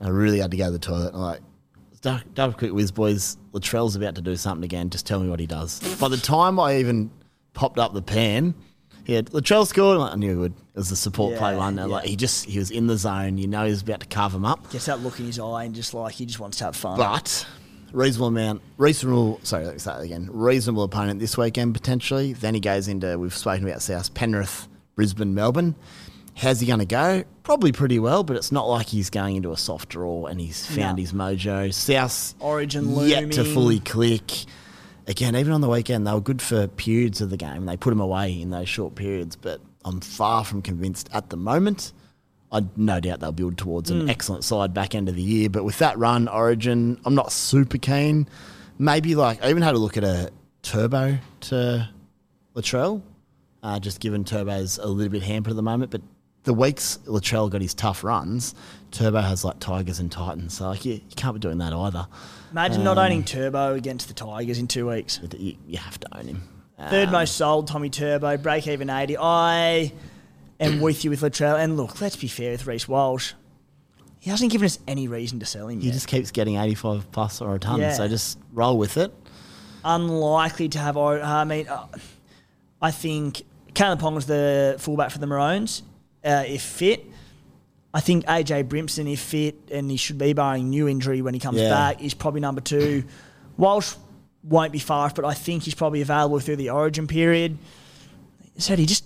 And 0.00 0.08
I 0.08 0.10
really 0.12 0.38
had 0.38 0.50
to 0.52 0.56
go 0.56 0.66
to 0.66 0.70
the 0.70 0.78
toilet. 0.78 1.12
I'm 1.14 1.20
like, 1.20 1.40
"Double- 2.34 2.52
quick 2.54 2.72
whiz, 2.72 2.92
boys. 2.92 3.36
Latrell's 3.52 3.96
about 3.96 4.14
to 4.16 4.22
do 4.22 4.36
something 4.36 4.64
again. 4.64 4.90
Just 4.90 5.06
tell 5.06 5.18
me 5.20 5.28
what 5.28 5.40
he 5.40 5.46
does. 5.46 5.80
By 5.98 6.08
the 6.08 6.16
time 6.16 6.60
I 6.60 6.76
even 6.78 7.10
popped 7.54 7.78
up 7.78 7.94
the 7.94 8.02
pan, 8.02 8.54
he 9.04 9.14
had 9.14 9.26
Latrell 9.30 9.66
scored. 9.66 9.98
Like, 9.98 10.12
I 10.12 10.16
knew 10.16 10.30
he 10.30 10.36
would. 10.36 10.52
It 10.52 10.78
was 10.78 10.90
the 10.90 10.96
support 10.96 11.32
Yeah, 11.32 11.38
play 11.38 11.56
one. 11.56 11.76
yeah. 11.76 11.84
Like 11.86 12.04
he 12.06 12.16
just 12.16 12.44
he 12.46 12.58
was 12.58 12.70
in 12.70 12.86
the 12.86 12.96
zone. 12.96 13.38
You 13.38 13.46
know 13.46 13.64
he 13.64 13.70
was 13.70 13.82
about 13.82 14.00
to 14.00 14.06
carve 14.06 14.34
him 14.34 14.44
up. 14.44 14.70
Gets 14.70 14.86
that 14.86 15.00
look 15.00 15.18
in 15.20 15.26
his 15.26 15.38
eye 15.38 15.64
and 15.64 15.74
just 15.74 15.94
like 15.94 16.14
he 16.14 16.26
just 16.26 16.40
wants 16.40 16.58
to 16.58 16.64
have 16.64 16.76
fun. 16.76 16.96
But 16.98 17.46
reasonable 17.94 18.28
amount, 18.28 18.62
reasonable. 18.76 19.40
Sorry, 19.42 19.64
let's 19.66 19.82
start 19.84 20.02
again. 20.04 20.28
Reasonable 20.32 20.82
opponent 20.82 21.20
this 21.20 21.38
weekend 21.38 21.74
potentially. 21.74 22.32
Then 22.32 22.54
he 22.54 22.60
goes 22.60 22.88
into 22.88 23.18
we've 23.18 23.34
spoken 23.34 23.66
about 23.66 23.82
South 23.82 24.12
Penrith, 24.14 24.68
Brisbane, 24.96 25.34
Melbourne. 25.34 25.74
How's 26.36 26.58
he 26.60 26.66
going 26.66 26.80
to 26.80 26.84
go? 26.84 27.22
Probably 27.44 27.70
pretty 27.70 28.00
well, 28.00 28.24
but 28.24 28.36
it's 28.36 28.50
not 28.50 28.68
like 28.68 28.86
he's 28.88 29.08
going 29.08 29.36
into 29.36 29.52
a 29.52 29.56
soft 29.56 29.88
draw 29.90 30.26
and 30.26 30.40
he's 30.40 30.66
found 30.66 30.96
No. 30.96 31.00
his 31.02 31.12
mojo. 31.12 31.72
South 31.72 32.34
Origin 32.40 32.92
yet 33.06 33.30
to 33.32 33.44
fully 33.44 33.78
click. 33.78 34.30
Again, 35.06 35.36
even 35.36 35.52
on 35.52 35.60
the 35.60 35.68
weekend, 35.68 36.06
they 36.06 36.12
were 36.12 36.20
good 36.20 36.42
for 36.42 36.66
periods 36.66 37.20
of 37.20 37.30
the 37.30 37.36
game. 37.36 37.50
and 37.58 37.68
They 37.68 37.76
put 37.76 37.92
him 37.92 38.00
away 38.00 38.40
in 38.40 38.50
those 38.50 38.68
short 38.68 38.94
periods, 38.96 39.36
but 39.36 39.60
I'm 39.84 40.00
far 40.00 40.44
from 40.44 40.60
convinced 40.62 41.08
at 41.12 41.30
the 41.30 41.36
moment. 41.36 41.92
I 42.54 42.64
no 42.76 43.00
doubt 43.00 43.20
they'll 43.20 43.32
build 43.32 43.58
towards 43.58 43.90
an 43.90 44.02
hmm. 44.02 44.08
excellent 44.08 44.44
side 44.44 44.72
back 44.72 44.94
end 44.94 45.08
of 45.08 45.16
the 45.16 45.22
year. 45.22 45.50
But 45.50 45.64
with 45.64 45.78
that 45.78 45.98
run, 45.98 46.28
Origin, 46.28 47.00
I'm 47.04 47.14
not 47.14 47.32
super 47.32 47.78
keen. 47.78 48.28
Maybe 48.78 49.14
like 49.14 49.44
I 49.44 49.50
even 49.50 49.62
had 49.62 49.74
a 49.74 49.78
look 49.78 49.96
at 49.96 50.04
a 50.04 50.30
turbo 50.62 51.18
to 51.40 51.88
Latrell, 52.54 53.02
uh, 53.62 53.80
just 53.80 54.00
given 54.00 54.24
Turbo's 54.24 54.78
a 54.78 54.86
little 54.86 55.10
bit 55.10 55.22
hampered 55.22 55.50
at 55.50 55.56
the 55.56 55.62
moment. 55.62 55.90
But 55.90 56.02
the 56.44 56.54
weeks 56.54 57.00
Latrell 57.06 57.50
got 57.50 57.60
his 57.60 57.74
tough 57.74 58.04
runs, 58.04 58.54
Turbo 58.92 59.20
has 59.20 59.44
like 59.44 59.58
Tigers 59.58 59.98
and 59.98 60.12
Titans. 60.12 60.56
So 60.56 60.68
like 60.68 60.84
you, 60.84 60.94
you 60.94 61.16
can't 61.16 61.34
be 61.34 61.40
doing 61.40 61.58
that 61.58 61.72
either. 61.72 62.06
Imagine 62.52 62.84
not 62.84 62.98
um, 62.98 63.06
owning 63.06 63.24
Turbo 63.24 63.74
against 63.74 64.06
the 64.06 64.14
Tigers 64.14 64.58
in 64.60 64.68
two 64.68 64.88
weeks. 64.88 65.20
You, 65.36 65.56
you 65.66 65.78
have 65.78 65.98
to 65.98 66.16
own 66.16 66.28
him. 66.28 66.42
Third 66.78 67.06
um, 67.06 67.12
most 67.12 67.36
sold, 67.36 67.66
Tommy 67.66 67.90
Turbo, 67.90 68.36
break 68.36 68.68
even 68.68 68.90
80. 68.90 69.16
I 69.18 69.92
am 70.60 70.80
with 70.80 71.04
you 71.04 71.10
with 71.10 71.20
Latrell. 71.20 71.58
And 71.62 71.76
look, 71.76 72.00
let's 72.00 72.16
be 72.16 72.28
fair 72.28 72.52
with 72.52 72.66
Reece 72.66 72.88
Walsh. 72.88 73.32
He 74.20 74.30
hasn't 74.30 74.50
given 74.52 74.64
us 74.66 74.78
any 74.88 75.06
reason 75.08 75.38
to 75.40 75.46
sell 75.46 75.68
him 75.68 75.80
He 75.80 75.86
yet. 75.88 75.92
just 75.94 76.08
keeps 76.08 76.30
getting 76.30 76.56
85 76.56 77.12
plus 77.12 77.40
or 77.42 77.54
a 77.54 77.58
ton. 77.58 77.80
Yeah. 77.80 77.92
So 77.92 78.08
just 78.08 78.38
roll 78.52 78.78
with 78.78 78.96
it. 78.96 79.12
Unlikely 79.84 80.68
to 80.70 80.78
have. 80.78 80.96
I 80.96 81.44
mean, 81.44 81.68
uh, 81.68 81.86
I 82.80 82.90
think 82.90 83.42
Kalyn 83.74 83.98
Ponga's 84.00 84.24
the 84.26 84.76
fullback 84.78 85.10
for 85.10 85.18
the 85.18 85.26
Maroons, 85.26 85.82
uh, 86.24 86.44
if 86.46 86.62
fit. 86.62 87.04
I 87.92 88.00
think 88.00 88.24
AJ 88.26 88.64
Brimson, 88.64 89.12
if 89.12 89.20
fit, 89.20 89.56
and 89.70 89.90
he 89.90 89.96
should 89.96 90.18
be 90.18 90.32
barring 90.32 90.70
new 90.70 90.88
injury 90.88 91.22
when 91.22 91.34
he 91.34 91.38
comes 91.40 91.60
Yeah. 91.60 91.68
back, 91.68 92.02
is 92.02 92.14
probably 92.14 92.40
number 92.40 92.60
two. 92.60 93.04
Walsh 93.56 93.94
won't 94.42 94.72
be 94.72 94.78
far 94.78 95.04
off, 95.06 95.14
but 95.14 95.24
I 95.24 95.34
think 95.34 95.62
he's 95.64 95.74
probably 95.74 96.00
available 96.00 96.40
through 96.40 96.56
the 96.56 96.70
origin 96.70 97.06
period. 97.06 97.56
Said 98.58 98.78
he 98.78 98.86
just 98.86 99.04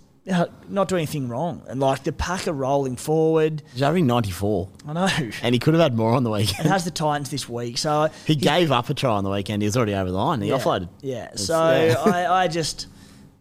not 0.68 0.88
doing 0.88 1.00
anything 1.00 1.28
wrong, 1.28 1.62
and 1.68 1.80
like 1.80 2.04
the 2.04 2.12
pack 2.12 2.46
are 2.48 2.52
rolling 2.52 2.96
forward. 2.96 3.62
He's 3.72 3.80
having 3.80 4.06
94. 4.06 4.68
I 4.86 4.92
know. 4.92 5.08
And 5.42 5.54
he 5.54 5.58
could 5.58 5.74
have 5.74 5.82
had 5.82 5.96
more 5.96 6.12
on 6.12 6.22
the 6.24 6.30
weekend. 6.30 6.60
And 6.60 6.68
has 6.68 6.84
the 6.84 6.90
Titans 6.90 7.30
this 7.30 7.48
week, 7.48 7.78
so 7.78 8.08
He 8.26 8.34
gave 8.36 8.70
up 8.70 8.88
a 8.90 8.94
try 8.94 9.10
on 9.12 9.24
the 9.24 9.30
weekend. 9.30 9.62
He 9.62 9.66
was 9.66 9.76
already 9.76 9.94
over 9.94 10.10
the 10.10 10.16
line. 10.16 10.40
He 10.42 10.48
yeah, 10.50 10.56
offloaded. 10.58 10.88
Yeah, 11.00 11.24
It's- 11.24 11.44
so 11.46 11.54
yeah. 11.54 11.94
I, 12.04 12.44
I 12.44 12.48
just, 12.48 12.86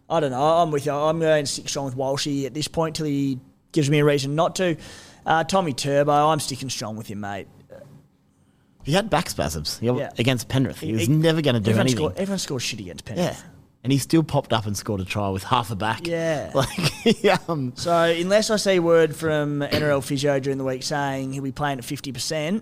I 0.08 0.20
don't 0.20 0.30
know. 0.30 0.40
I'm 0.42 0.70
with 0.70 0.86
you. 0.86 0.92
I'm 0.92 1.18
going 1.20 1.44
to 1.44 1.50
stick 1.50 1.68
strong 1.68 1.84
with 1.86 1.96
Walshy 1.96 2.46
at 2.46 2.54
this 2.54 2.68
point 2.68 2.96
till 2.96 3.06
he 3.06 3.38
gives 3.72 3.90
me 3.90 3.98
a 3.98 4.04
reason 4.04 4.34
not 4.34 4.56
to. 4.56 4.76
Uh, 5.26 5.44
Tommy 5.44 5.74
Turbo, 5.74 6.10
I'm 6.12 6.40
sticking 6.40 6.70
strong 6.70 6.96
with 6.96 7.06
him, 7.08 7.20
mate. 7.20 7.48
he 8.84 8.92
had 8.92 9.10
back 9.10 9.28
spasms 9.28 9.78
He- 9.78 9.86
Yeah. 9.86 10.10
against 10.18 10.48
Penrith. 10.48 10.80
He 10.80 10.92
was 10.94 11.02
He- 11.02 11.12
never 11.12 11.42
going 11.42 11.54
to 11.54 11.60
do 11.60 11.70
everyone 11.72 11.80
anything. 11.86 11.98
Scored, 11.98 12.16
everyone 12.16 12.38
scores 12.38 12.62
shit 12.62 12.80
against 12.80 13.04
Penrith. 13.04 13.44
yeah. 13.44 13.50
And 13.88 13.92
he 13.94 13.96
still 13.98 14.22
popped 14.22 14.52
up 14.52 14.66
and 14.66 14.76
scored 14.76 15.00
a 15.00 15.04
try 15.06 15.30
with 15.30 15.44
half 15.44 15.70
a 15.70 15.74
back. 15.74 16.06
Yeah. 16.06 16.50
Like, 16.54 17.24
um, 17.48 17.72
So 17.74 17.90
unless 18.02 18.50
I 18.50 18.56
see 18.56 18.78
word 18.80 19.16
from 19.16 19.60
NRL 19.60 20.04
physio 20.04 20.38
during 20.40 20.58
the 20.58 20.64
week 20.64 20.82
saying 20.82 21.32
he'll 21.32 21.42
be 21.42 21.52
playing 21.52 21.78
at 21.78 21.84
50%, 21.86 22.60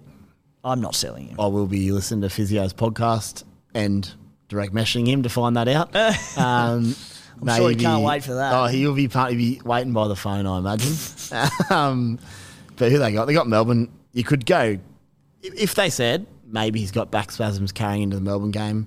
I'm 0.62 0.80
not 0.80 0.94
selling 0.94 1.26
him. 1.26 1.40
I 1.40 1.48
will 1.48 1.66
be 1.66 1.90
listening 1.90 2.20
to 2.20 2.28
Physio's 2.28 2.72
podcast 2.72 3.42
and 3.74 4.08
direct 4.46 4.72
meshing 4.72 5.08
him 5.08 5.24
to 5.24 5.28
find 5.28 5.56
that 5.56 5.66
out. 5.66 5.90
Um, 6.38 6.94
I'm 7.42 7.56
sure 7.56 7.70
he 7.70 7.74
can't 7.74 8.04
wait 8.04 8.22
for 8.22 8.34
that. 8.34 8.54
Oh, 8.54 8.66
he'll 8.66 8.94
be 8.94 9.08
partly 9.08 9.36
be 9.36 9.60
waiting 9.64 9.92
by 9.92 10.06
the 10.06 10.14
phone, 10.14 10.46
I 10.46 10.58
imagine. 10.58 10.94
um, 11.70 12.20
but 12.76 12.92
who 12.92 13.00
they 13.00 13.10
got? 13.10 13.24
They 13.24 13.34
got 13.34 13.48
Melbourne. 13.48 13.90
You 14.12 14.22
could 14.22 14.46
go 14.46 14.78
if 15.42 15.74
they 15.74 15.90
said 15.90 16.24
maybe 16.46 16.78
he's 16.78 16.92
got 16.92 17.10
back 17.10 17.32
spasms 17.32 17.72
carrying 17.72 18.02
into 18.02 18.14
the 18.14 18.22
Melbourne 18.22 18.52
game. 18.52 18.86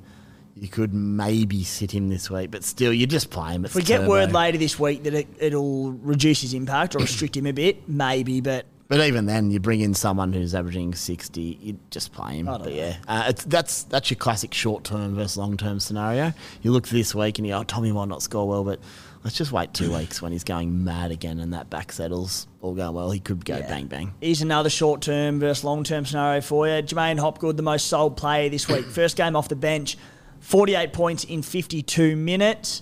You 0.60 0.68
could 0.68 0.94
maybe 0.94 1.64
sit 1.64 1.92
him 1.92 2.10
this 2.10 2.30
week, 2.30 2.52
but 2.52 2.64
still, 2.64 2.92
you 2.92 3.08
just 3.08 3.30
play 3.30 3.54
him. 3.54 3.64
It's 3.66 3.74
If 3.74 3.76
we 3.76 3.84
get 3.84 4.00
turbo. 4.00 4.10
word 4.10 4.32
later 4.34 4.58
this 4.58 4.78
week 4.80 5.04
that 5.04 5.14
it, 5.14 5.28
it'll 5.40 5.92
reduce 5.94 6.42
his 6.42 6.54
impact 6.54 6.96
or 6.96 7.00
restrict 7.00 7.38
him 7.38 7.46
a 7.46 7.54
bit, 7.54 7.88
maybe, 7.88 8.42
but 8.42 8.66
But 8.90 9.00
even 9.02 9.26
then, 9.26 9.52
you 9.52 9.60
bring 9.60 9.80
in 9.82 9.94
someone 9.94 10.34
who's 10.34 10.54
averaging 10.54 10.96
sixty, 10.96 11.58
you 11.62 11.80
just 11.92 12.12
play 12.12 12.40
him. 12.40 12.48
But 12.48 12.66
know. 12.66 12.72
yeah, 12.72 12.98
uh, 13.08 13.26
it's, 13.30 13.46
that's 13.46 13.84
that's 13.84 14.10
your 14.10 14.18
classic 14.18 14.54
short 14.54 14.84
term 14.84 15.16
versus 15.16 15.38
long 15.38 15.56
term 15.58 15.80
scenario. 15.80 16.34
You 16.62 16.72
look 16.72 16.88
this 16.90 17.16
week 17.16 17.38
and 17.40 17.48
you 17.48 17.54
oh 17.54 17.64
Tommy 17.64 17.92
might 17.94 18.10
not 18.10 18.22
score 18.22 18.48
well, 18.48 18.64
but 18.66 18.80
let's 19.24 19.38
just 19.38 19.52
wait 19.54 19.74
two 19.74 19.96
weeks 19.96 20.22
when 20.22 20.32
he's 20.34 20.44
going 20.44 20.84
mad 20.84 21.12
again 21.12 21.40
and 21.40 21.54
that 21.54 21.70
back 21.70 21.92
settles 21.94 22.48
all 22.62 22.74
going 22.74 22.94
well. 22.96 23.12
He 23.12 23.20
could 23.22 23.46
go 23.46 23.58
Yeah. 23.58 23.68
bang 23.70 23.88
bang. 23.88 24.14
Here's 24.20 24.42
another 24.42 24.70
short 24.70 25.02
term 25.02 25.40
versus 25.40 25.64
long 25.64 25.84
term 25.86 26.06
scenario 26.06 26.42
for 26.42 26.68
you. 26.68 26.82
J'maine 26.84 27.20
Hopgood, 27.20 27.56
the 27.58 27.64
most 27.64 27.88
sold 27.88 28.18
player 28.18 28.50
this 28.50 28.68
week. 28.68 28.86
First 29.00 29.16
game 29.16 29.36
off 29.36 29.48
the 29.48 29.56
bench, 29.56 29.98
48 30.40 30.94
points 30.94 31.24
in 31.24 31.42
52 31.42 32.16
minutes. 32.16 32.82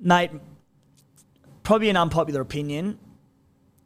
Mate, 0.00 0.30
probably 1.62 1.88
an 1.88 1.96
unpopular 1.96 2.40
opinion. 2.40 2.98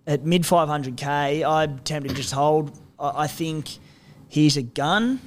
At 0.07 0.25
mid 0.25 0.43
500k, 0.43 1.49
I'm 1.49 1.79
tempted 1.81 2.11
to 2.11 2.15
just 2.15 2.33
hold. 2.33 2.79
I, 2.99 3.23
I 3.23 3.27
think 3.27 3.79
he's 4.29 4.57
a 4.57 4.63
gun. 4.63 5.21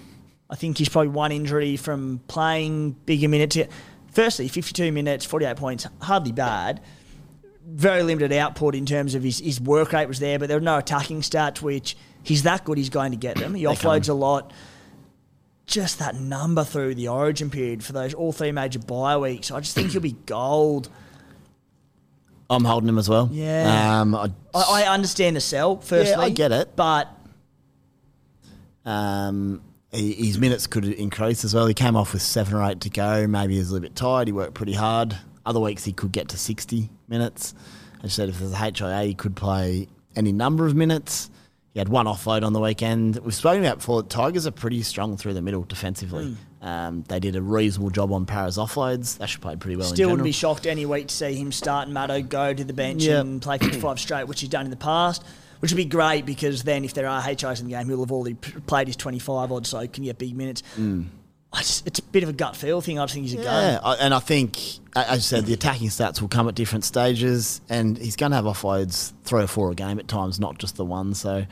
I 0.49 0.55
think 0.55 0.77
he's 0.77 0.89
probably 0.89 1.09
one 1.09 1.31
injury 1.31 1.77
from 1.77 2.19
playing 2.27 2.91
bigger 3.05 3.29
minutes. 3.29 3.57
Firstly, 4.11 4.47
52 4.47 4.91
minutes, 4.91 5.25
48 5.25 5.57
points, 5.57 5.87
hardly 6.01 6.31
bad 6.31 6.81
very 7.67 8.03
limited 8.03 8.31
output 8.31 8.75
in 8.75 8.85
terms 8.85 9.15
of 9.15 9.23
his, 9.23 9.39
his 9.39 9.59
work 9.59 9.91
rate 9.91 10.07
was 10.07 10.19
there, 10.19 10.37
but 10.37 10.47
there 10.47 10.57
were 10.57 10.63
no 10.63 10.77
attacking 10.77 11.21
stats, 11.21 11.61
which 11.61 11.97
he's 12.23 12.43
that 12.43 12.63
good, 12.63 12.77
he's 12.77 12.89
going 12.89 13.11
to 13.11 13.17
get 13.17 13.37
them. 13.37 13.55
He 13.55 13.63
offloads 13.63 14.07
a 14.07 14.13
lot. 14.13 14.53
Just 15.65 15.99
that 15.99 16.15
number 16.15 16.63
through 16.63 16.95
the 16.95 17.07
origin 17.07 17.49
period 17.49 17.83
for 17.83 17.93
those 17.93 18.13
all 18.13 18.31
three 18.31 18.51
major 18.51 18.79
bye 18.79 19.17
weeks, 19.17 19.49
I 19.51 19.59
just 19.59 19.73
think 19.75 19.91
he'll 19.91 20.01
be 20.01 20.11
gold. 20.25 20.89
I'm 22.49 22.63
holding 22.63 22.87
him 22.89 22.99
as 22.99 23.09
well. 23.09 23.27
Yeah. 23.31 24.01
Um, 24.01 24.13
I, 24.13 24.31
I, 24.53 24.83
I 24.83 24.93
understand 24.93 25.35
the 25.35 25.41
sell, 25.41 25.77
firstly. 25.77 26.13
I 26.23 26.29
get 26.29 26.51
it. 26.51 26.75
But 26.75 27.09
Um, 28.85 29.61
he, 29.91 30.13
his 30.13 30.37
minutes 30.37 30.67
could 30.67 30.85
increase 30.85 31.43
as 31.43 31.53
well. 31.55 31.65
He 31.65 31.73
came 31.73 31.95
off 31.95 32.13
with 32.13 32.21
seven 32.21 32.53
or 32.53 32.63
eight 32.63 32.81
to 32.81 32.89
go. 32.89 33.25
Maybe 33.27 33.55
he's 33.55 33.69
a 33.69 33.73
little 33.73 33.87
bit 33.87 33.95
tired. 33.95 34.27
He 34.27 34.31
worked 34.33 34.53
pretty 34.53 34.73
hard. 34.73 35.17
Other 35.45 35.59
weeks 35.59 35.83
he 35.83 35.93
could 35.93 36.11
get 36.11 36.29
to 36.29 36.37
60 36.37 36.89
minutes. 37.07 37.55
I 38.03 38.07
said 38.07 38.29
if 38.29 38.39
there's 38.39 38.51
a 38.51 38.57
HIA, 38.57 39.03
he 39.07 39.13
could 39.15 39.35
play 39.35 39.87
any 40.15 40.31
number 40.31 40.65
of 40.67 40.75
minutes. 40.75 41.29
He 41.75 41.79
had 41.79 41.89
one 41.89 42.05
offload 42.05 42.43
on 42.43 42.53
the 42.53 42.61
weekend. 42.61 43.17
We've 43.17 43.35
spoken 43.35 43.65
about 43.65 43.79
before. 43.79 44.01
Tigers 44.01 44.47
are 44.47 44.51
pretty 44.51 44.81
strong 44.81 45.17
through 45.17 45.33
the 45.33 45.41
middle 45.41 45.63
defensively. 45.63 46.37
Um, 46.61 47.03
they 47.09 47.19
did 47.19 47.35
a 47.35 47.41
reasonable 47.41 47.89
job 47.89 48.13
on 48.13 48.25
Parra's 48.25 48.55
offloads. 48.57 49.17
They 49.17 49.27
should 49.27 49.41
played 49.41 49.59
pretty 49.59 49.75
well. 49.75 49.85
still 49.89 50.07
wouldn't 50.09 50.23
be 50.23 50.31
shocked 50.31 50.65
any 50.65 50.85
week 50.85 51.07
to 51.09 51.13
see 51.13 51.33
him 51.35 51.51
start 51.51 51.83
and 51.87 51.93
Matto 51.93 52.21
go 52.21 52.53
to 52.53 52.63
the 52.63 52.71
bench 52.71 53.03
Yep. 53.03 53.21
and 53.25 53.41
play 53.41 53.57
55 53.57 53.99
straight, 53.99 54.25
which 54.25 54.39
he's 54.39 54.47
done 54.49 54.63
in 54.63 54.71
the 54.71 54.77
past. 54.77 55.21
Which 55.59 55.71
would 55.73 55.77
be 55.77 55.83
great 55.83 56.25
because 56.25 56.63
then 56.63 56.85
if 56.85 56.93
there 56.93 57.07
are 57.07 57.21
HIs 57.21 57.59
in 57.59 57.65
the 57.67 57.71
game, 57.73 57.89
he'll 57.89 57.99
have 57.99 58.11
already 58.13 58.35
played 58.35 58.87
his 58.87 58.95
25 58.95 59.51
odd, 59.51 59.67
so 59.67 59.85
can 59.85 60.05
get 60.05 60.17
big 60.17 60.33
minutes. 60.33 60.63
I 60.77 61.03
just, 61.59 61.85
it's 61.87 61.99
a 61.99 62.03
bit 62.03 62.23
of 62.23 62.29
a 62.29 62.33
gut 62.33 62.55
feel 62.55 62.81
thing. 62.81 62.99
I 62.99 63.03
just 63.03 63.13
think 63.13 63.25
he's 63.27 63.35
a 63.35 63.37
Yeah, 63.37 63.43
gun. 63.43 63.79
I- 63.83 63.95
and 64.05 64.13
I 64.13 64.19
think, 64.19 64.57
as 64.95 65.17
you 65.17 65.21
said, 65.21 65.45
the 65.45 65.53
attacking 65.53 65.89
stats 65.89 66.21
will 66.21 66.27
come 66.27 66.47
at 66.47 66.55
different 66.55 66.85
stages, 66.85 67.61
and 67.69 67.97
he's 67.97 68.15
going 68.15 68.31
to 68.31 68.35
have 68.35 68.45
offloads 68.45 69.13
three 69.23 69.43
or 69.43 69.47
four 69.47 69.71
a 69.71 69.75
game 69.75 69.99
at 69.99 70.07
times, 70.07 70.39
not 70.39 70.57
just 70.57 70.75
the 70.77 70.85
one. 70.85 71.13
So, 71.13 71.45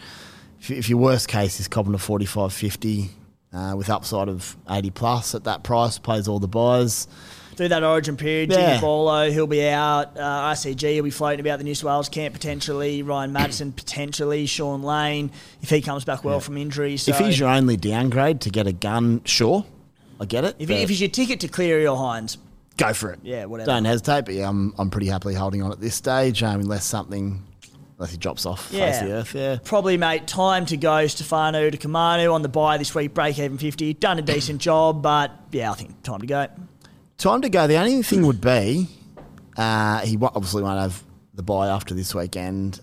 if, 0.62 0.72
if 0.72 0.90
your 0.90 1.00
worst 1.00 1.28
case 1.28 1.60
is 1.60 1.68
copping 1.68 1.94
a 1.94 1.98
45 1.98 2.54
50 2.54 3.10
uh, 3.54 3.74
with 3.78 3.90
upside 3.90 4.30
of 4.30 4.56
80 4.70 4.90
plus 4.92 5.36
at 5.36 5.44
that 5.44 5.64
price, 5.64 5.98
plays 6.00 6.28
all 6.28 6.40
the 6.40 6.48
byes. 6.48 7.08
Through 7.56 7.68
that 7.68 7.84
origin 7.84 8.18
period, 8.18 8.50
Yeah. 8.52 8.70
Jimmy 8.70 8.82
Bolo, 8.82 9.30
he'll 9.30 9.46
be 9.46 9.68
out. 9.70 10.18
Uh, 10.18 10.22
RCG, 10.54 10.94
he'll 10.94 11.04
be 11.04 11.12
floating 11.12 11.40
about 11.40 11.60
the 11.60 11.64
New 11.64 11.76
South 11.76 11.86
Wales 11.88 12.10
camp 12.10 12.34
potentially. 12.34 13.04
Ryan 13.04 13.32
Matterson 13.34 13.72
potentially. 13.74 14.48
Shaun 14.48 14.82
Lane, 14.82 15.30
if 15.62 15.70
he 15.70 15.80
comes 15.80 16.04
back 16.04 16.24
well 16.24 16.40
from 16.40 16.58
injury. 16.58 16.98
So 16.98 17.12
if 17.12 17.20
he's 17.20 17.38
your 17.40 17.50
only 17.50 17.78
downgrade 17.78 18.42
to 18.42 18.50
get 18.50 18.66
a 18.66 18.72
gun, 18.74 19.22
sure, 19.26 19.66
I 20.24 20.26
get 20.26 20.44
it. 20.46 20.56
if, 20.60 20.68
but 20.68 20.78
if 20.78 20.90
he's 20.90 21.02
your 21.02 21.10
ticket 21.10 21.40
to 21.42 21.48
clear 21.48 21.80
your 21.80 21.96
Hynes, 21.98 22.38
go 22.78 22.94
for 22.94 23.12
it. 23.12 23.20
Yeah, 23.24 23.46
whatever. 23.46 23.68
Don't 23.72 23.86
hesitate, 23.86 24.26
but 24.26 24.34
yeah, 24.34 24.50
I'm, 24.50 24.74
I'm 24.78 24.90
pretty 24.90 25.08
happily 25.08 25.36
holding 25.36 25.62
on 25.62 25.72
at 25.72 25.80
this 25.80 25.96
stage, 25.96 26.42
um, 26.44 26.62
unless 26.62 26.86
something, 26.86 27.44
unless 27.98 28.12
he 28.12 28.18
drops 28.18 28.46
off 28.46 28.66
face 28.68 28.80
Yeah. 28.80 29.06
the 29.06 29.12
earth. 29.14 29.36
Yeah. 29.36 29.58
probably, 29.64 29.98
mate, 29.98 30.26
time 30.28 30.66
to 30.68 30.78
go 30.78 31.06
Stefano 31.08 31.70
Utoikamanu 31.70 32.34
on 32.34 32.42
the 32.42 32.50
bye 32.50 32.78
this 32.78 32.96
week, 32.96 33.14
break 33.14 33.38
even 33.38 33.58
50. 33.58 33.94
Done 33.96 34.18
a 34.20 34.22
decent 34.24 34.60
job, 34.70 35.02
but 35.02 35.32
yeah, 35.52 35.72
I 35.72 35.76
think 35.76 36.02
time 36.04 36.22
to 36.22 36.28
go. 36.28 36.48
Time 37.18 37.42
to 37.42 37.50
go. 37.50 37.68
The 37.68 37.78
only 37.78 38.02
thing 38.02 38.26
would 38.26 38.42
be, 38.42 38.88
uh, 39.56 40.00
he 40.00 40.18
obviously 40.22 40.64
won't 40.64 40.80
have 40.80 41.04
the 41.36 41.44
bye 41.44 41.68
after 41.68 41.94
this 41.94 42.14
weekend. 42.16 42.80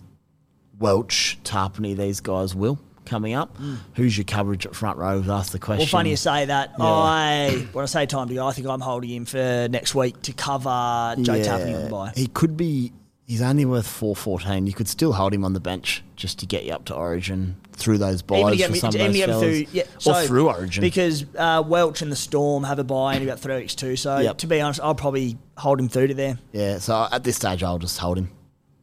Welch, 0.78 1.38
Tapine, 1.44 1.96
these 1.96 2.20
guys 2.20 2.54
will 2.54 2.78
coming 3.04 3.34
up. 3.34 3.56
Who's 3.94 4.16
your 4.16 4.24
coverage 4.24 4.66
at 4.66 4.74
front 4.74 4.98
row? 4.98 5.22
Asked 5.28 5.52
the 5.52 5.58
question. 5.58 5.86
Mm. 5.86 5.92
Well, 5.92 6.00
funny 6.00 6.10
you 6.10 6.16
say 6.16 6.44
that. 6.46 6.72
Yeah. 6.78 6.84
I 6.84 7.66
when 7.72 7.82
I 7.82 7.86
say 7.86 8.06
time 8.06 8.28
to 8.28 8.34
go, 8.34 8.46
I 8.46 8.52
think 8.52 8.66
I'm 8.66 8.80
holding 8.80 9.10
him 9.10 9.24
for 9.24 9.68
next 9.70 9.94
week 9.94 10.20
to 10.22 10.32
cover 10.32 11.14
Joe 11.20 11.34
Yeah. 11.34 11.42
Tapine 11.44 11.74
on 11.76 11.84
the 11.84 11.90
bye. 11.90 12.12
He 12.14 12.26
could 12.28 12.56
be. 12.56 12.92
He's 13.26 13.42
only 13.42 13.64
worth 13.64 13.86
four 13.86 14.16
fourteen. 14.16 14.66
You 14.66 14.72
could 14.72 14.88
still 14.88 15.12
hold 15.12 15.32
him 15.32 15.44
on 15.44 15.52
the 15.52 15.60
bench 15.60 16.02
just 16.16 16.40
to 16.40 16.46
get 16.46 16.64
you 16.64 16.72
up 16.72 16.86
to 16.86 16.94
Origin 16.96 17.54
through 17.72 17.98
those 17.98 18.22
byes 18.22 18.40
Even 18.40 18.50
to 18.50 18.56
get 18.58 18.66
for 18.66 18.72
me, 18.72 18.78
some 18.80 18.88
of 18.88 18.92
those 18.94 19.06
to 19.06 19.12
get 19.12 19.28
me 19.28 19.32
fellas. 19.32 19.42
through, 19.42 19.66
yeah, 19.72 19.82
or 20.04 20.22
through 20.26 20.48
Origin. 20.48 20.80
because 20.82 21.24
uh, 21.38 21.62
Welch 21.64 22.02
and 22.02 22.10
the 22.10 22.16
Storm 22.16 22.64
have 22.64 22.80
a 22.80 22.84
bye 22.84 23.14
in 23.14 23.22
about 23.22 23.38
three 23.38 23.54
weeks 23.56 23.76
too. 23.76 23.94
So 23.94 24.18
Yep. 24.18 24.38
to 24.38 24.46
be 24.48 24.60
honest, 24.60 24.80
I'll 24.82 24.96
probably 24.96 25.38
hold 25.56 25.78
him 25.78 25.88
through 25.88 26.08
to 26.08 26.14
there. 26.14 26.38
Yeah, 26.52 26.78
so 26.78 27.06
at 27.12 27.22
this 27.22 27.36
stage, 27.36 27.62
I'll 27.62 27.78
just 27.78 27.96
hold 27.98 28.18
him. 28.18 28.30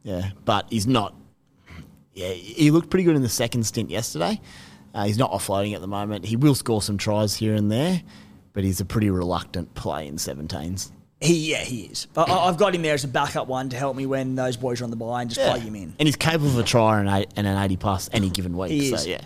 Yeah, 0.02 0.30
but 0.46 0.64
he's 0.70 0.86
not. 0.86 1.14
Yeah, 2.18 2.32
he 2.32 2.72
looked 2.72 2.90
pretty 2.90 3.04
good 3.04 3.14
in 3.14 3.22
the 3.22 3.28
second 3.28 3.62
stint 3.62 3.90
yesterday. 3.90 4.40
Uh, 4.92 5.04
he's 5.04 5.18
not 5.18 5.30
offloading 5.30 5.76
at 5.76 5.80
the 5.80 5.86
moment. 5.86 6.24
He 6.24 6.34
will 6.34 6.56
score 6.56 6.82
some 6.82 6.98
tries 6.98 7.36
here 7.36 7.54
and 7.54 7.70
there, 7.70 8.02
but 8.54 8.64
he's 8.64 8.80
a 8.80 8.84
pretty 8.84 9.08
reluctant 9.08 9.72
play 9.74 10.08
in 10.08 10.16
17s. 10.16 10.90
He 11.20 11.52
yeah 11.52 11.58
he 11.58 11.82
is. 11.82 12.08
I, 12.16 12.22
I've 12.22 12.56
got 12.56 12.74
him 12.74 12.82
there 12.82 12.94
as 12.94 13.04
a 13.04 13.08
backup 13.08 13.46
one 13.46 13.68
to 13.68 13.76
help 13.76 13.96
me 13.96 14.06
when 14.06 14.34
those 14.34 14.56
boys 14.56 14.80
are 14.80 14.84
on 14.84 14.90
the 14.90 14.96
bye 14.96 15.22
and 15.22 15.30
just 15.30 15.40
plug 15.40 15.60
him 15.60 15.76
in. 15.76 15.94
And 15.98 16.08
he's 16.08 16.16
capable 16.16 16.48
of 16.48 16.58
a 16.58 16.62
try 16.64 16.98
and, 16.98 17.08
eight, 17.08 17.28
and 17.36 17.46
an 17.46 17.56
80 17.56 17.76
plus 17.76 18.10
any 18.12 18.30
given 18.30 18.56
week. 18.56 18.72
He 18.72 18.88
so, 18.88 18.96
is. 18.96 19.06
yeah. 19.06 19.20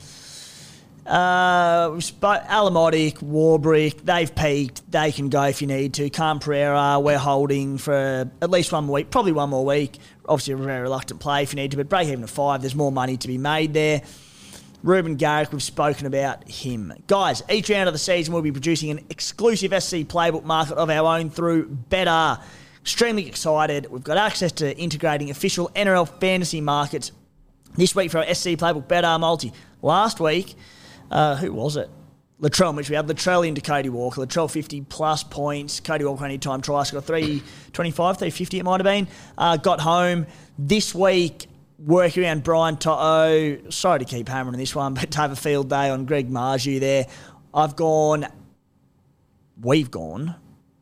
Uh, 1.06 1.90
we've 1.92 2.12
Alamotic, 2.22 3.18
Warbrick, 3.18 4.04
they've 4.04 4.32
peaked. 4.34 4.90
They 4.90 5.12
can 5.12 5.30
go 5.30 5.44
if 5.44 5.60
you 5.60 5.66
need 5.66 5.94
to. 5.94 6.08
Khan 6.10 6.38
Pereira, 6.38 7.00
we're 7.00 7.18
holding 7.18 7.78
for 7.78 8.30
at 8.40 8.50
least 8.50 8.70
one 8.72 8.84
more 8.84 8.94
week, 8.94 9.10
probably 9.10 9.32
one 9.32 9.50
more 9.50 9.64
week. 9.64 9.98
Obviously, 10.28 10.54
a 10.54 10.56
very 10.56 10.82
reluctant 10.82 11.20
play 11.20 11.42
if 11.42 11.52
you 11.52 11.56
need 11.56 11.70
to, 11.72 11.76
but 11.76 11.88
break 11.88 12.08
even 12.08 12.22
at 12.22 12.30
five. 12.30 12.60
There's 12.60 12.74
more 12.74 12.92
money 12.92 13.16
to 13.16 13.28
be 13.28 13.38
made 13.38 13.74
there. 13.74 14.02
Reuben 14.82 15.14
Garrick, 15.14 15.52
we've 15.52 15.62
spoken 15.62 16.06
about 16.06 16.48
him. 16.48 16.92
Guys, 17.06 17.42
each 17.48 17.70
round 17.70 17.88
of 17.88 17.92
the 17.92 17.98
season 17.98 18.34
we'll 18.34 18.42
be 18.42 18.50
producing 18.50 18.90
an 18.90 19.04
exclusive 19.10 19.70
SC 19.80 19.98
playbook 19.98 20.44
market 20.44 20.74
of 20.76 20.90
our 20.90 21.18
own 21.18 21.30
through 21.30 21.68
Betr. 21.88 22.42
Extremely 22.80 23.28
excited. 23.28 23.86
We've 23.90 24.02
got 24.02 24.18
access 24.18 24.50
to 24.52 24.76
integrating 24.76 25.30
official 25.30 25.70
NRL 25.76 26.08
fantasy 26.18 26.60
markets 26.60 27.12
this 27.76 27.94
week 27.94 28.10
for 28.10 28.18
our 28.18 28.34
SC 28.34 28.50
Playbook 28.50 28.88
Betr 28.88 29.20
multi. 29.20 29.52
Last 29.82 30.18
week, 30.18 30.56
uh, 31.10 31.36
who 31.36 31.52
was 31.52 31.76
it? 31.76 31.88
Latrell, 32.42 32.74
which 32.74 32.90
we 32.90 32.96
had 32.96 33.06
Latrell 33.06 33.46
into 33.46 33.60
Cody 33.60 33.88
Walker. 33.88 34.20
Latrell 34.20 34.50
50 34.50 34.82
plus 34.82 35.22
points. 35.22 35.78
Cody 35.78 36.04
Walker 36.04 36.24
any 36.24 36.38
time 36.38 36.60
try. 36.60 36.82
Got 36.82 37.04
325, 37.04 38.16
350 38.18 38.58
it 38.58 38.64
might 38.64 38.80
have 38.80 38.84
been. 38.84 39.06
Uh, 39.38 39.56
got 39.56 39.80
home. 39.80 40.26
This 40.58 40.92
week, 40.92 41.46
working 41.78 42.24
around 42.24 42.42
Brian 42.42 42.76
To'o. 42.76 43.70
Sorry 43.70 44.00
to 44.00 44.04
keep 44.04 44.28
hammering 44.28 44.58
this 44.58 44.74
one, 44.74 44.94
but 44.94 45.12
to 45.12 45.18
have 45.18 45.30
a 45.30 45.36
field 45.36 45.70
day 45.70 45.88
on 45.88 46.04
Greg 46.04 46.30
Marzhew 46.30 46.80
there. 46.80 47.06
I've 47.54 47.76
gone, 47.76 48.26
we've 49.60 49.90
gone, 49.90 50.34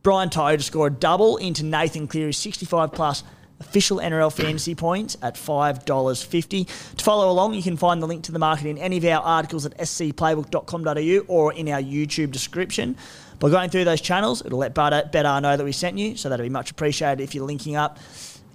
Brian 0.02 0.30
To'o 0.30 0.56
to 0.56 0.62
score 0.62 0.86
a 0.86 0.90
double 0.90 1.36
into 1.36 1.62
Nathan 1.64 2.06
Cleary's 2.06 2.38
65 2.38 2.92
plus 2.92 3.22
official 3.61 3.98
NRL 3.98 4.32
fantasy 4.32 4.74
points 4.74 5.16
at 5.22 5.34
$5.50. 5.34 6.96
To 6.96 7.04
follow 7.04 7.30
along, 7.30 7.54
you 7.54 7.62
can 7.62 7.76
find 7.76 8.02
the 8.02 8.06
link 8.06 8.24
to 8.24 8.32
the 8.32 8.38
market 8.38 8.66
in 8.66 8.78
any 8.78 8.96
of 8.96 9.04
our 9.04 9.22
articles 9.22 9.66
at 9.66 9.76
scplaybook.com.au 9.76 11.18
or 11.28 11.52
in 11.52 11.68
our 11.68 11.80
YouTube 11.80 12.32
description. 12.32 12.96
By 13.38 13.50
going 13.50 13.70
through 13.70 13.84
those 13.84 14.00
channels, 14.00 14.44
it'll 14.44 14.58
let 14.58 14.74
Betr 14.74 15.40
know 15.40 15.56
that 15.56 15.64
we 15.64 15.70
sent 15.72 15.98
you, 15.98 16.16
so 16.16 16.28
that'll 16.28 16.44
be 16.44 16.50
much 16.50 16.70
appreciated 16.70 17.22
if 17.22 17.34
you're 17.34 17.46
linking 17.46 17.76
up. 17.76 17.98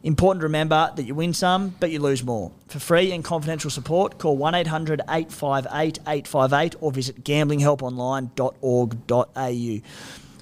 Important 0.04 0.42
to 0.42 0.46
remember 0.46 0.92
that 0.96 1.04
you 1.04 1.16
win 1.16 1.34
some, 1.34 1.70
but 1.80 1.90
you 1.90 2.00
lose 2.00 2.24
more. 2.24 2.52
For 2.68 2.78
free 2.78 3.12
and 3.12 3.24
confidential 3.24 3.72
support, 3.72 4.20
call 4.20 4.38
1 4.38 4.54
800 4.54 5.02
858 5.10 5.98
858 6.08 6.76
or 6.80 6.92
visit 6.92 7.24
gamblinghelponline.org.au. 7.24 9.82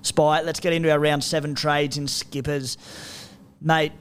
Spy, 0.02 0.42
let's 0.42 0.60
get 0.60 0.74
into 0.74 0.92
our 0.92 1.00
round 1.00 1.24
seven 1.24 1.56
trades 1.56 1.98
in 1.98 2.10
skippers. 2.10 2.78
Mate, 3.62 3.94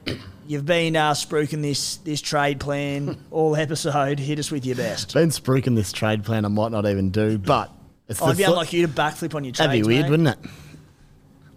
you've 0.47 0.65
been 0.65 0.95
uh, 0.95 1.11
spruiking 1.11 1.61
this, 1.61 1.97
this 1.97 2.21
trade 2.21 2.59
plan 2.59 3.17
all 3.31 3.55
episode. 3.55 4.19
Hit 4.19 4.39
us 4.39 4.51
with 4.51 4.65
your 4.65 4.75
best. 4.75 5.13
Been 5.13 5.29
spruiking 5.29 5.75
this 5.75 5.91
trade 5.91 6.23
plan 6.23 6.45
I 6.45 6.49
might 6.49 6.71
not 6.71 6.85
even 6.85 7.11
do, 7.11 7.37
but 7.37 7.71
it's 8.07 8.21
I'd 8.21 8.37
be 8.37 8.43
unlike 8.43 8.73
you 8.73 8.85
to 8.85 8.91
backflip 8.91 9.35
on 9.35 9.43
your 9.43 9.53
trades. 9.53 9.57
That'd 9.69 9.83
be 9.83 9.87
weird, 9.87 10.03
mate. 10.03 10.09
wouldn't 10.11 10.29
it? 10.29 10.37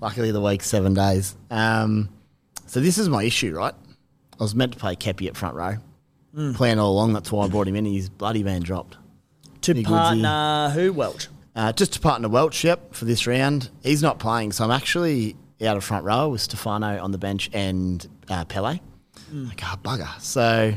Luckily, 0.00 0.30
the 0.30 0.40
week's 0.40 0.66
seven 0.66 0.94
days. 0.94 1.34
Um, 1.50 2.08
so 2.66 2.80
this 2.80 2.98
is 2.98 3.08
my 3.08 3.22
issue, 3.24 3.56
right? 3.56 3.74
I 4.38 4.42
was 4.42 4.54
meant 4.54 4.72
to 4.72 4.78
play 4.78 4.96
Keppie 4.96 5.28
at 5.28 5.36
front 5.36 5.54
row. 5.54 5.76
Hmm. 6.34 6.52
Plan 6.52 6.78
all 6.78 6.92
along. 6.92 7.14
That's 7.14 7.32
why 7.32 7.46
I 7.46 7.48
brought 7.48 7.66
him 7.66 7.76
in. 7.76 7.86
He's 7.86 8.08
bloody 8.08 8.42
man 8.42 8.62
dropped. 8.62 8.98
To 9.62 9.74
Big 9.74 9.86
partner 9.86 10.70
who? 10.74 10.92
Welch. 10.92 11.28
Uh, 11.56 11.72
just 11.72 11.94
to 11.94 12.00
partner 12.00 12.28
Welch, 12.28 12.62
yep, 12.62 12.94
for 12.94 13.06
this 13.06 13.26
round. 13.26 13.70
He's 13.82 14.02
not 14.02 14.18
playing, 14.18 14.52
so 14.52 14.64
I'm 14.64 14.70
actually 14.70 15.36
out 15.62 15.76
of 15.76 15.84
front 15.84 16.04
row 16.04 16.28
with 16.28 16.40
Stefano 16.40 17.02
on 17.02 17.12
the 17.12 17.18
bench 17.18 17.50
and 17.52 18.06
uh, 18.28 18.44
Pele. 18.44 18.78
Like, 19.32 19.60
ah, 19.64 19.78
bugger. 19.82 20.20
So, 20.20 20.74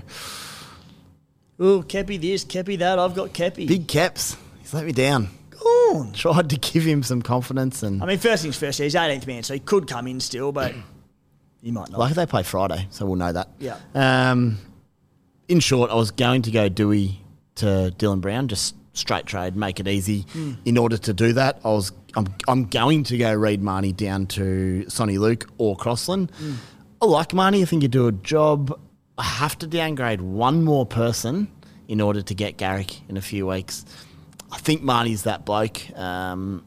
oh, 1.59 1.83
Keppie 1.87 2.19
this, 2.19 2.45
Keppie 2.45 2.79
that. 2.79 2.97
I've 2.97 3.13
got 3.15 3.33
Keppie. 3.33 3.67
big 3.67 3.87
caps. 3.87 4.37
He's 4.59 4.73
let 4.73 4.85
me 4.85 4.91
down. 4.91 5.29
Go 5.51 5.59
on. 5.59 6.11
Tried 6.13 6.49
to 6.49 6.57
give 6.57 6.83
him 6.83 7.03
some 7.03 7.21
confidence 7.21 7.83
and 7.83 8.01
I 8.01 8.05
mean, 8.05 8.17
first 8.17 8.43
things 8.43 8.57
first, 8.57 8.79
he's 8.79 8.95
18th 8.95 9.27
man, 9.27 9.43
so 9.43 9.53
he 9.53 9.59
could 9.59 9.87
come 9.87 10.07
in 10.07 10.19
still, 10.19 10.51
but 10.51 10.73
he 11.61 11.71
might 11.71 11.89
not. 11.89 11.99
like 11.99 12.15
they 12.15 12.25
play 12.25 12.43
Friday, 12.43 12.87
so 12.89 13.05
we'll 13.05 13.15
know 13.17 13.31
that. 13.31 13.49
Yeah. 13.59 13.77
Um, 13.93 14.57
in 15.47 15.59
short, 15.59 15.91
I 15.91 15.95
was 15.95 16.11
going 16.11 16.43
to 16.43 16.51
go 16.51 16.69
Doueihi 16.69 17.17
to 17.55 17.93
Dylan 17.97 18.21
Brown, 18.21 18.47
just 18.47 18.75
straight 18.93 19.25
trade, 19.25 19.55
make 19.55 19.79
it 19.79 19.87
easy. 19.87 20.21
Hmm. 20.31 20.53
In 20.65 20.77
order 20.77 20.97
to 20.97 21.13
do 21.13 21.33
that, 21.33 21.59
I 21.63 21.69
was 21.69 21.91
I'm, 22.15 22.27
I'm 22.47 22.65
going 22.65 23.03
to 23.05 23.17
go 23.17 23.33
Reed 23.33 23.61
Mahoney 23.61 23.93
down 23.93 24.25
to 24.27 24.85
Soni 24.87 25.17
Luke 25.19 25.49
or 25.57 25.75
Crossland. 25.75 26.31
Hmm. 26.37 26.53
I 27.01 27.05
like 27.05 27.33
Mahoney. 27.33 27.61
I 27.61 27.65
think 27.65 27.83
you 27.83 27.89
do 27.89 28.07
a 28.07 28.11
job. 28.11 28.77
I 29.17 29.23
have 29.23 29.57
to 29.59 29.67
downgrade 29.67 30.21
one 30.21 30.63
more 30.63 30.85
person 30.85 31.49
in 31.87 32.01
order 32.01 32.21
to 32.21 32.33
get 32.33 32.57
Garrick 32.57 32.99
in 33.09 33.17
a 33.17 33.21
few 33.21 33.47
weeks. 33.47 33.85
I 34.51 34.57
think 34.57 34.81
Mahoney's 34.81 35.23
that 35.23 35.45
bloke. 35.45 35.79
Um, 35.97 36.65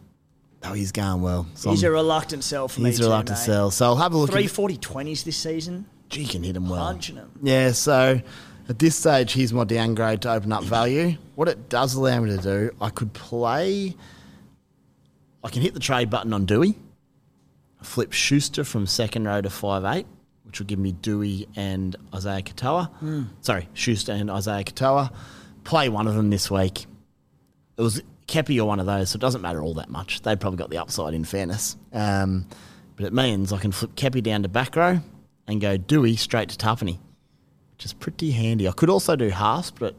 oh, 0.62 0.72
he's 0.72 0.92
going 0.92 1.22
well. 1.22 1.46
So 1.54 1.70
he's 1.70 1.82
a 1.82 1.86
I'm- 1.86 1.94
reluctant 1.94 2.44
sell 2.44 2.68
for 2.68 2.80
me. 2.80 2.90
he's 2.90 2.98
too, 2.98 3.04
reluctant 3.04 3.38
mate. 3.38 3.44
sell. 3.44 3.70
So 3.70 3.86
I'll 3.86 3.96
have 3.96 4.12
a 4.12 4.16
look. 4.18 4.28
at- 4.30 4.32
340 4.32 4.76
20s 4.78 5.24
this 5.24 5.36
season. 5.36 5.86
Gee, 6.08 6.22
you 6.22 6.28
can 6.28 6.42
hit 6.42 6.56
him 6.56 6.68
well. 6.68 6.84
Punching 6.84 7.18
'em. 7.18 7.30
Yeah, 7.42 7.72
so 7.72 8.20
at 8.68 8.78
this 8.78 8.96
stage, 8.96 9.32
here's 9.32 9.52
my 9.52 9.64
downgrade 9.64 10.20
to 10.22 10.32
open 10.32 10.52
up 10.52 10.62
value. 10.62 11.16
What 11.34 11.48
it 11.48 11.68
does 11.68 11.94
allow 11.94 12.20
me 12.20 12.30
to 12.36 12.42
do, 12.42 12.70
I 12.80 12.90
could 12.90 13.12
play. 13.12 13.96
I 15.44 15.48
can 15.48 15.62
hit 15.62 15.74
the 15.74 15.80
trade 15.80 16.10
button 16.10 16.32
on 16.32 16.46
Doueihi, 16.46 16.76
flip 17.82 18.12
Schuster 18.12 18.64
from 18.64 18.86
second 18.86 19.26
row 19.26 19.40
to 19.40 19.50
five 19.50 19.84
eight, 19.84 20.06
which 20.44 20.60
will 20.60 20.66
give 20.66 20.78
me 20.78 20.92
Doueihi 20.92 21.48
and 21.56 21.96
Isaiah 22.14 22.42
Katoa. 22.42 22.90
Hmm. 22.94 23.22
Sorry, 23.40 23.68
Schuster 23.74 24.12
and 24.12 24.30
Isaiah 24.30 24.64
Katoa. 24.64 25.12
Play 25.64 25.88
one 25.88 26.06
of 26.06 26.14
them 26.14 26.30
this 26.30 26.50
week. 26.50 26.86
It 27.76 27.82
was 27.82 28.02
Keppie 28.26 28.58
or 28.58 28.64
one 28.64 28.80
of 28.80 28.86
those, 28.86 29.10
so 29.10 29.16
it 29.16 29.20
doesn't 29.20 29.40
matter 29.42 29.62
all 29.62 29.74
that 29.74 29.90
much. 29.90 30.22
They 30.22 30.36
probably 30.36 30.58
got 30.58 30.70
the 30.70 30.78
upside 30.78 31.14
in 31.14 31.24
fairness. 31.24 31.76
Um, 31.92 32.46
but 32.96 33.06
it 33.06 33.12
means 33.12 33.52
I 33.52 33.58
can 33.58 33.72
flip 33.72 33.94
Keppie 33.94 34.22
down 34.22 34.42
to 34.42 34.48
back 34.48 34.76
row 34.76 35.00
and 35.46 35.60
go 35.60 35.76
Doueihi 35.76 36.18
straight 36.18 36.50
to 36.50 36.56
Tapine, 36.56 36.98
which 37.72 37.84
is 37.84 37.92
pretty 37.92 38.30
handy. 38.30 38.68
I 38.68 38.72
could 38.72 38.90
also 38.90 39.16
do 39.16 39.30
Haas, 39.30 39.70
but 39.70 39.96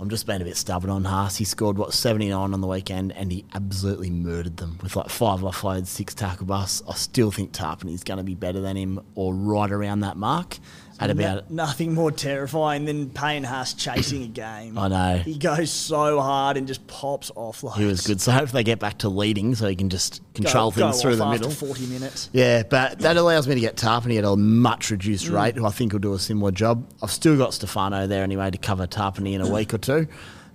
I'm 0.00 0.08
just 0.08 0.26
being 0.26 0.40
a 0.40 0.44
bit 0.44 0.56
stubborn 0.56 0.90
on 0.90 1.04
Haas. 1.04 1.36
He 1.36 1.44
scored, 1.44 1.76
what, 1.76 1.92
79 1.92 2.54
on 2.54 2.60
the 2.60 2.66
weekend, 2.68 3.12
and 3.12 3.32
he 3.32 3.44
absolutely 3.52 4.10
murdered 4.10 4.56
them 4.56 4.78
with 4.80 4.94
like 4.94 5.08
five 5.08 5.40
offloads, 5.40 5.88
six 5.88 6.14
tackle 6.14 6.46
busts. 6.46 6.82
I 6.88 6.94
still 6.94 7.32
think 7.32 7.52
Tapine's 7.52 8.04
going 8.04 8.18
to 8.18 8.24
be 8.24 8.36
better 8.36 8.60
than 8.60 8.76
him 8.76 9.00
or 9.16 9.34
right 9.34 9.70
around 9.70 10.00
that 10.00 10.16
mark 10.16 10.58
at 11.00 11.10
about 11.10 11.50
No- 11.50 11.64
nothing 11.64 11.94
more 11.94 12.10
terrifying 12.10 12.84
than 12.84 13.10
Payne 13.10 13.44
Haas 13.44 13.72
chasing 13.74 14.22
a 14.24 14.26
game. 14.28 14.76
I 14.76 14.88
know. 14.88 15.18
He 15.18 15.38
goes 15.38 15.70
so 15.70 16.20
hard 16.20 16.56
and 16.56 16.66
just 16.66 16.86
pops 16.86 17.30
off 17.36 17.62
like 17.62 17.78
He 17.78 17.84
was 17.84 18.06
good. 18.06 18.20
So 18.20 18.32
hopefully 18.32 18.60
they 18.60 18.64
get 18.64 18.78
back 18.80 18.98
to 18.98 19.08
leading 19.08 19.54
so 19.54 19.68
he 19.68 19.76
can 19.76 19.90
just 19.90 20.20
control 20.34 20.70
go 20.70 20.90
things 20.90 21.00
through 21.02 21.12
off 21.12 21.18
the 21.18 21.26
middle. 21.30 21.50
40 21.50 21.86
minutes. 21.86 22.30
Yeah, 22.32 22.62
but 22.64 22.98
that 23.00 23.16
allows 23.16 23.46
me 23.46 23.54
to 23.54 23.60
get 23.60 23.76
Tapine 23.76 24.18
at 24.18 24.24
a 24.24 24.36
much 24.36 24.90
reduced 24.90 25.26
Mm. 25.26 25.40
rate, 25.42 25.56
who 25.56 25.66
I 25.66 25.70
think 25.70 25.92
will 25.92 26.00
do 26.00 26.14
a 26.14 26.18
similar 26.18 26.50
job. 26.50 26.84
I've 27.02 27.10
still 27.12 27.36
got 27.36 27.54
Stefano 27.54 28.06
there 28.06 28.22
anyway 28.24 28.50
to 28.50 28.58
cover 28.58 28.86
Tapine 28.86 29.34
in 29.34 29.40
a 29.40 29.48
week 29.48 29.72
or 29.74 29.78
two, 29.78 30.08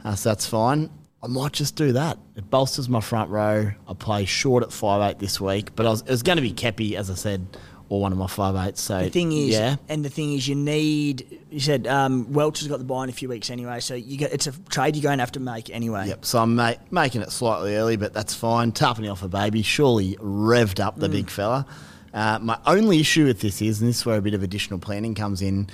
uh, 0.04 0.16
so 0.16 0.30
that's 0.30 0.46
fine. 0.46 0.90
I 1.24 1.28
might 1.28 1.54
just 1.54 1.78
do 1.78 1.94
that. 1.94 2.18
It 2.36 2.50
bolsters 2.50 2.90
my 2.90 3.00
front 3.00 3.30
row. 3.30 3.72
I 3.88 3.94
play 3.94 4.26
short 4.26 4.62
at 4.62 4.74
five 4.74 5.10
eight 5.10 5.20
this 5.20 5.40
week, 5.40 5.74
but 5.74 5.86
I 5.86 5.90
was, 5.90 6.02
it 6.02 6.10
was 6.10 6.22
going 6.22 6.36
to 6.36 6.42
be 6.42 6.52
Keppie, 6.52 6.96
as 6.96 7.10
I 7.10 7.14
said, 7.14 7.48
or 7.90 8.02
one 8.02 8.12
of 8.12 8.18
my 8.18 8.28
five 8.28 8.56
eights. 8.68 8.82
So 8.82 9.04
The 9.04 9.10
thing 9.10 9.32
is, 9.32 9.50
yeah, 9.50 9.76
and 9.90 10.04
the 10.04 10.10
thing 10.10 10.34
is, 10.34 10.48
you 10.48 10.56
need. 10.56 11.40
You 11.52 11.60
said 11.60 11.86
um, 11.86 12.32
Welch 12.34 12.60
has 12.60 12.68
got 12.68 12.80
the 12.80 12.86
bye 12.86 13.04
in 13.04 13.10
a 13.10 13.14
few 13.14 13.30
weeks 13.30 13.50
anyway, 13.50 13.80
so 13.80 13.94
you 13.94 14.18
get 14.18 14.34
it's 14.34 14.48
a 14.48 14.52
trade 14.70 14.96
you're 14.96 15.04
going 15.04 15.20
to 15.20 15.22
have 15.22 15.32
to 15.34 15.40
make 15.40 15.70
anyway. 15.70 16.08
Yep. 16.08 16.26
So 16.26 16.40
I'm 16.40 16.56
ma- 16.56 16.74
making 16.92 17.22
it 17.22 17.32
slightly 17.32 17.76
early, 17.76 17.96
but 17.96 18.14
that's 18.14 18.34
fine. 18.34 18.72
Tapine 18.72 19.12
off 19.12 19.22
a 19.24 19.28
baby, 19.28 19.62
surely 19.62 20.16
revved 20.18 20.80
up 20.80 20.98
the 20.98 21.10
big 21.10 21.30
fella. 21.30 21.66
Uh, 22.14 22.40
my 22.42 22.58
only 22.66 23.00
issue 23.00 23.26
with 23.26 23.42
this 23.42 23.62
is, 23.62 23.82
and 23.82 23.90
this 23.90 24.00
is 24.00 24.06
where 24.06 24.18
a 24.18 24.22
bit 24.22 24.34
of 24.36 24.44
additional 24.44 24.80
planning 24.80 25.16
comes 25.16 25.42
in. 25.42 25.68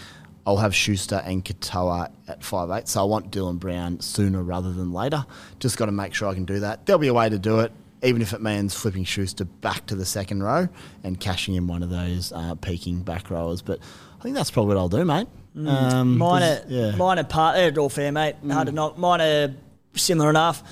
I'll 0.48 0.58
have 0.58 0.74
Schuster 0.74 1.22
and 1.26 1.44
Katoa 1.46 2.12
at 2.28 2.44
five 2.44 2.70
eight, 2.72 2.88
so 2.88 3.02
I 3.02 3.04
want 3.04 3.30
Dylan 3.32 3.60
Brown 3.60 4.00
sooner 4.00 4.42
rather 4.42 4.72
than 4.74 4.92
later. 4.94 5.26
Just 5.60 5.78
got 5.78 5.86
to 5.88 5.92
make 5.92 6.14
sure 6.14 6.28
I 6.28 6.34
can 6.34 6.46
do 6.46 6.62
that. 6.62 6.86
There'll 6.86 7.00
be 7.00 7.08
a 7.10 7.14
way 7.14 7.30
to 7.30 7.38
do 7.38 7.60
it, 7.60 7.72
even 8.04 8.22
if 8.22 8.34
it 8.34 8.42
means 8.42 8.74
flipping 8.76 9.04
Schuster 9.04 9.46
back 9.46 9.86
to 9.88 9.96
the 9.96 10.06
second 10.06 10.42
row 10.44 10.68
and 11.04 11.20
cashing 11.20 11.56
in 11.56 11.68
one 11.68 11.84
of 11.84 11.90
those 11.90 12.32
uh, 12.32 12.56
peaking 12.56 13.02
back 13.04 13.30
rowers. 13.30 13.62
But 13.62 13.80
I 14.20 14.24
think 14.24 14.36
that's 14.36 14.52
probably 14.52 14.76
what 14.76 14.80
I'll 14.82 14.90
do, 14.90 15.04
mate. 15.06 15.28
Um, 15.56 16.18
Mine 16.18 16.44
are, 16.44 16.56
'cause- 16.60 16.66
yeah. 16.70 16.96
mine 16.96 17.20
are 17.20 17.24
part. 17.24 17.56
They're 17.56 17.78
all 17.82 17.90
fair, 17.90 18.12
mate. 18.12 18.36
Hard 18.50 18.68
to 18.68 18.72
knock. 18.74 18.98
Mine 18.98 19.20
are 19.22 19.54
similar 19.96 20.30
enough. 20.30 20.64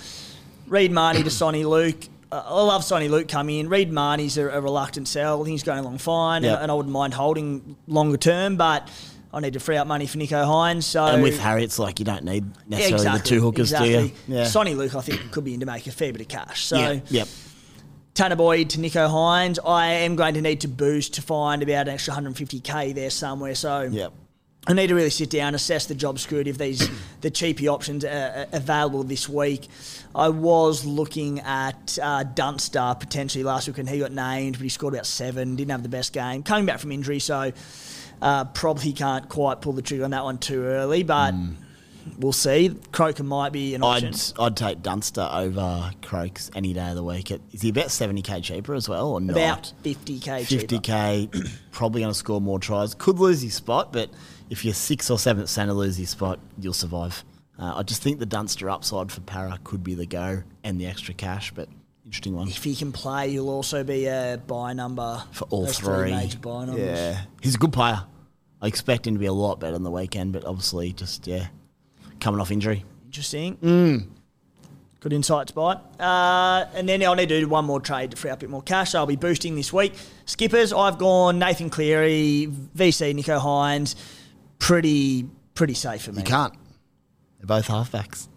Reed 0.68 0.92
Mahoney 0.92 1.24
to 1.24 1.30
Soni 1.30 1.66
Luke. 1.68 2.08
Uh, 2.32 2.44
I 2.46 2.62
love 2.62 2.82
Soni 2.84 3.10
Luke 3.10 3.28
coming 3.28 3.60
in. 3.60 3.70
Reed 3.70 3.92
Mahoney's 3.92 4.38
a, 4.38 4.48
a 4.50 4.62
reluctant 4.62 5.08
sell. 5.08 5.42
I 5.42 5.46
think 5.46 5.52
he's 5.54 5.64
going 5.64 5.80
along 5.80 5.98
fine, 5.98 6.44
Yeah. 6.44 6.54
and, 6.56 6.64
and 6.64 6.72
I 6.72 6.76
wouldn't 6.76 6.92
mind 6.94 7.14
holding 7.14 7.76
longer 7.88 8.18
term, 8.18 8.56
but 8.58 8.90
I 9.34 9.40
need 9.42 9.54
to 9.54 9.60
free 9.60 9.78
up 9.78 9.88
money 9.88 10.08
for 10.08 10.18
Nicho 10.18 10.46
Hynes. 10.46 10.84
So 10.84 11.04
and 11.06 11.22
with 11.22 11.40
Harry, 11.40 11.64
it's 11.64 11.80
like 11.80 12.00
you 12.00 12.06
don't 12.06 12.24
need 12.24 12.46
Yeah, 12.46 12.52
necessarily 12.78 12.96
exactly, 13.08 13.20
the 13.22 13.28
two 13.28 13.42
hookers, 13.42 13.72
exactly. 13.72 13.90
do 13.90 14.00
you? 14.00 14.12
Yeah. 14.28 14.44
Soni 14.46 14.76
Luke, 14.76 14.96
I 14.96 15.02
think, 15.02 15.32
could 15.32 15.44
be 15.44 15.54
in 15.54 15.60
to 15.60 15.66
make 15.66 15.86
a 15.88 15.92
fair 15.92 16.12
bit 16.14 16.22
of 16.22 16.28
cash. 16.28 16.66
So 16.66 16.78
yeah. 16.78 17.00
Yep. 17.10 17.28
Tanah 18.16 18.38
Boyd 18.38 18.70
to 18.72 18.80
Nicho 18.80 19.08
Hynes. 19.10 19.60
I 19.64 19.88
am 19.88 20.16
going 20.16 20.34
to 20.36 20.42
need 20.42 20.62
to 20.62 20.68
boost 20.68 21.14
to 21.16 21.22
find 21.22 21.62
about 21.62 21.88
an 21.88 21.94
extra 21.94 22.14
150k 22.16 22.96
there 22.96 23.10
somewhere. 23.12 23.54
So 23.54 23.82
Yep. 23.84 24.14
I 24.70 24.74
need 24.74 24.88
to 24.88 24.96
really 24.96 25.10
sit 25.12 25.30
down, 25.30 25.56
assess 25.56 25.86
the 25.86 25.96
job 25.96 26.20
security 26.20 26.50
of 26.50 26.58
these 26.58 26.90
the 27.22 27.30
cheapy 27.32 27.68
options 27.68 28.04
uh, 28.04 28.48
available 28.52 29.04
this 29.04 29.30
week. 29.30 29.68
I 30.16 30.30
was 30.30 30.84
looking 30.84 31.40
at 31.42 31.98
uh, 32.02 32.24
Dunster 32.24 32.96
potentially 33.00 33.44
last 33.44 33.68
week, 33.68 33.78
and 33.78 33.88
he 33.88 34.00
got 34.00 34.12
named, 34.12 34.56
but 34.58 34.64
he 34.64 34.70
scored 34.70 34.94
about 34.96 35.06
seven. 35.06 35.56
Didn't 35.56 35.72
have 35.72 35.84
the 35.84 35.90
best 35.90 36.12
game, 36.12 36.44
coming 36.44 36.66
back 36.66 36.80
from 36.80 36.92
injury, 36.92 37.20
so 37.20 37.52
uh, 38.22 38.46
probably 38.46 38.94
can't 38.94 39.28
quite 39.30 39.62
pull 39.62 39.74
the 39.74 39.82
trigger 39.82 40.04
on 40.04 40.12
that 40.12 40.24
one 40.24 40.38
too 40.38 40.64
early. 40.64 41.04
But 41.04 41.34
we'll 42.18 42.34
see. 42.34 42.76
Croker 42.92 43.24
might 43.24 43.52
be 43.52 43.76
an 43.76 43.84
option. 43.84 44.14
I'd 44.40 44.40
I'd 44.40 44.58
take 44.58 44.82
Dunster 44.82 45.28
over 45.32 45.92
Croaks 46.02 46.50
any 46.56 46.74
day 46.74 46.90
of 46.90 46.96
the 46.96 47.04
week. 47.04 47.32
Is 47.32 47.62
he 47.62 47.70
about 47.70 47.92
seventy 47.92 48.22
k 48.22 48.42
cheaper 48.42 48.74
as 48.74 48.88
well, 48.90 49.10
or 49.10 49.22
not? 49.22 49.32
about 49.34 49.74
50k 49.84 50.20
cheaper. 50.20 50.46
fifty 50.46 50.80
k, 50.80 51.30
probably 51.72 52.02
going 52.02 52.12
to 52.12 52.18
score 52.18 52.42
more 52.42 52.60
tries. 52.60 52.94
Could 52.94 53.20
lose 53.20 53.42
his 53.42 53.54
spot, 53.54 53.94
but 53.94 54.10
if 54.50 54.64
you're 54.64 54.74
sixth 54.74 55.12
or 55.12 55.20
seventh 55.20 55.50
centre, 55.50 55.74
lose 55.74 55.98
his 55.98 56.10
spot, 56.10 56.40
you'll 56.60 56.74
survive. 56.74 57.24
Uh, 57.60 57.74
I 57.78 57.84
just 57.84 58.04
think 58.04 58.20
the 58.20 58.26
Dunster 58.26 58.70
upside 58.70 59.12
for 59.12 59.22
Parra 59.22 59.60
could 59.64 59.84
be 59.84 59.96
the 59.96 60.06
go 60.06 60.44
and 60.64 60.80
the 60.80 60.86
extra 60.86 61.14
cash, 61.14 61.52
but 61.52 61.68
interesting 62.08 62.34
one 62.36 62.48
If 62.48 62.64
he 62.64 62.74
can 62.76 62.92
play, 62.92 63.30
he'll 63.30 63.50
also 63.50 63.84
be 63.84 64.06
a 64.08 64.42
bye 64.48 64.74
number 64.74 65.22
for 65.32 65.46
all 65.50 65.66
Those 65.66 65.78
three. 65.78 66.12
major 66.12 66.40
bye 66.40 66.66
numbers. 66.66 66.80
yeah, 66.84 67.22
he's 67.42 67.54
a 67.56 67.60
good 67.60 67.74
player. 67.74 68.02
I 68.62 68.68
expect 68.68 69.06
him 69.06 69.14
to 69.14 69.20
be 69.20 69.28
a 69.28 69.34
lot 69.34 69.60
better 69.60 69.76
on 69.76 69.84
the 69.84 69.92
weekend, 69.92 70.34
but 70.34 70.44
obviously 70.46 70.92
just 70.94 71.28
yeah, 71.28 71.48
coming 72.20 72.42
off 72.42 72.50
injury. 72.50 72.84
Interesting. 73.06 73.58
Mm. 73.58 74.08
Good 75.00 75.14
insights, 75.14 75.52
by. 75.52 75.74
Uh, 76.00 76.66
and 76.74 76.90
then 76.90 77.04
I'll 77.04 77.14
need 77.14 77.30
to 77.30 77.40
do 77.40 77.48
one 77.48 77.66
more 77.66 77.80
trade 77.80 78.12
to 78.12 78.18
free 78.18 78.32
up 78.32 78.40
a 78.40 78.42
bit 78.42 78.50
more 78.50 78.64
cash. 78.64 78.96
I'll 78.96 79.06
be 79.06 79.16
boosting 79.16 79.54
this 79.56 79.72
week. 79.72 79.94
Skippers, 80.26 80.74
I've 80.74 80.98
gone 80.98 81.38
Nathan 81.38 81.70
Cleary, 81.70 82.48
VC 82.76 83.14
Nicho 83.14 83.40
Hynes. 83.40 83.96
Pretty, 84.58 85.28
pretty 85.54 85.76
safe 85.76 86.02
for 86.02 86.12
me. 86.14 86.20
You 86.20 86.24
can't. 86.24 86.54
They're 87.38 87.46
both 87.46 87.68
halfbacks. 87.68 88.28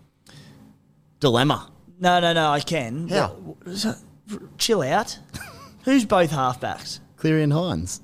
Dilemma. 1.18 1.70
No, 2.00 2.18
no, 2.20 2.32
no. 2.32 2.50
I 2.50 2.60
can. 2.60 3.08
How? 3.08 3.28
What- 3.28 3.58
what 3.66 3.68
is 3.68 3.82
that? 3.84 3.98
chill 4.58 4.82
out. 4.82 5.18
Who's 5.84 6.04
both 6.04 6.30
halfbacks? 6.30 7.00
Cleary 7.16 7.42
and 7.42 7.52
Hynes. 7.52 8.00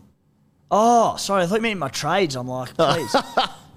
Oh, 0.71 1.17
sorry. 1.17 1.45
I 1.45 1.47
thought 1.47 1.57
you 1.57 1.61
meant 1.63 1.79
my 1.79 1.89
trades. 1.89 2.35
I'm 2.37 2.49
like, 2.49 2.75
please. 2.77 3.15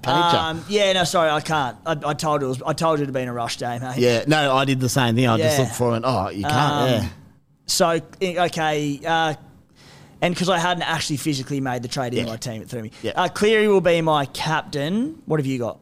Um, 0.05 0.65
yeah, 0.67 0.93
no, 0.93 1.03
sorry, 1.03 1.29
I 1.29 1.41
can't. 1.41 1.77
I, 1.85 1.91
I 2.03 2.13
told 2.15 2.41
you, 2.41 2.47
it 2.47 2.49
was, 2.49 2.61
I 2.63 2.73
told 2.73 2.99
you 2.99 3.05
to 3.05 3.11
be 3.11 3.21
in 3.21 3.27
a 3.27 3.33
rush 3.33 3.57
day, 3.57 3.77
mate. 3.79 3.97
Yeah, 3.97 4.23
no, 4.27 4.55
I 4.55 4.65
did 4.65 4.79
the 4.79 4.89
same 4.89 5.15
thing. 5.15 5.27
I 5.27 5.37
just 5.37 5.59
looked 5.59 5.75
for 5.75 5.91
it 5.93 5.97
and, 5.97 6.05
oh, 6.05 6.29
you 6.29 6.43
can't, 6.43 6.55
Um, 6.55 6.89
yeah. 6.89 7.09
So 7.67 8.01
okay, 8.23 8.99
uh, 9.05 9.35
and 10.21 10.33
because 10.33 10.49
I 10.49 10.57
hadn't 10.57 10.83
actually 10.83 11.17
physically 11.17 11.61
made 11.61 11.83
the 11.83 11.87
trade 11.87 12.13
in 12.15 12.25
Yeah. 12.25 12.31
my 12.31 12.37
team, 12.37 12.63
it 12.63 12.69
threw 12.69 12.81
me. 12.81 12.91
Yeah. 13.03 13.11
Uh, 13.15 13.27
Cleary 13.27 13.67
will 13.67 13.81
be 13.81 14.01
my 14.01 14.25
captain. 14.25 15.21
What 15.27 15.39
have 15.39 15.45
you 15.45 15.59
got? 15.59 15.79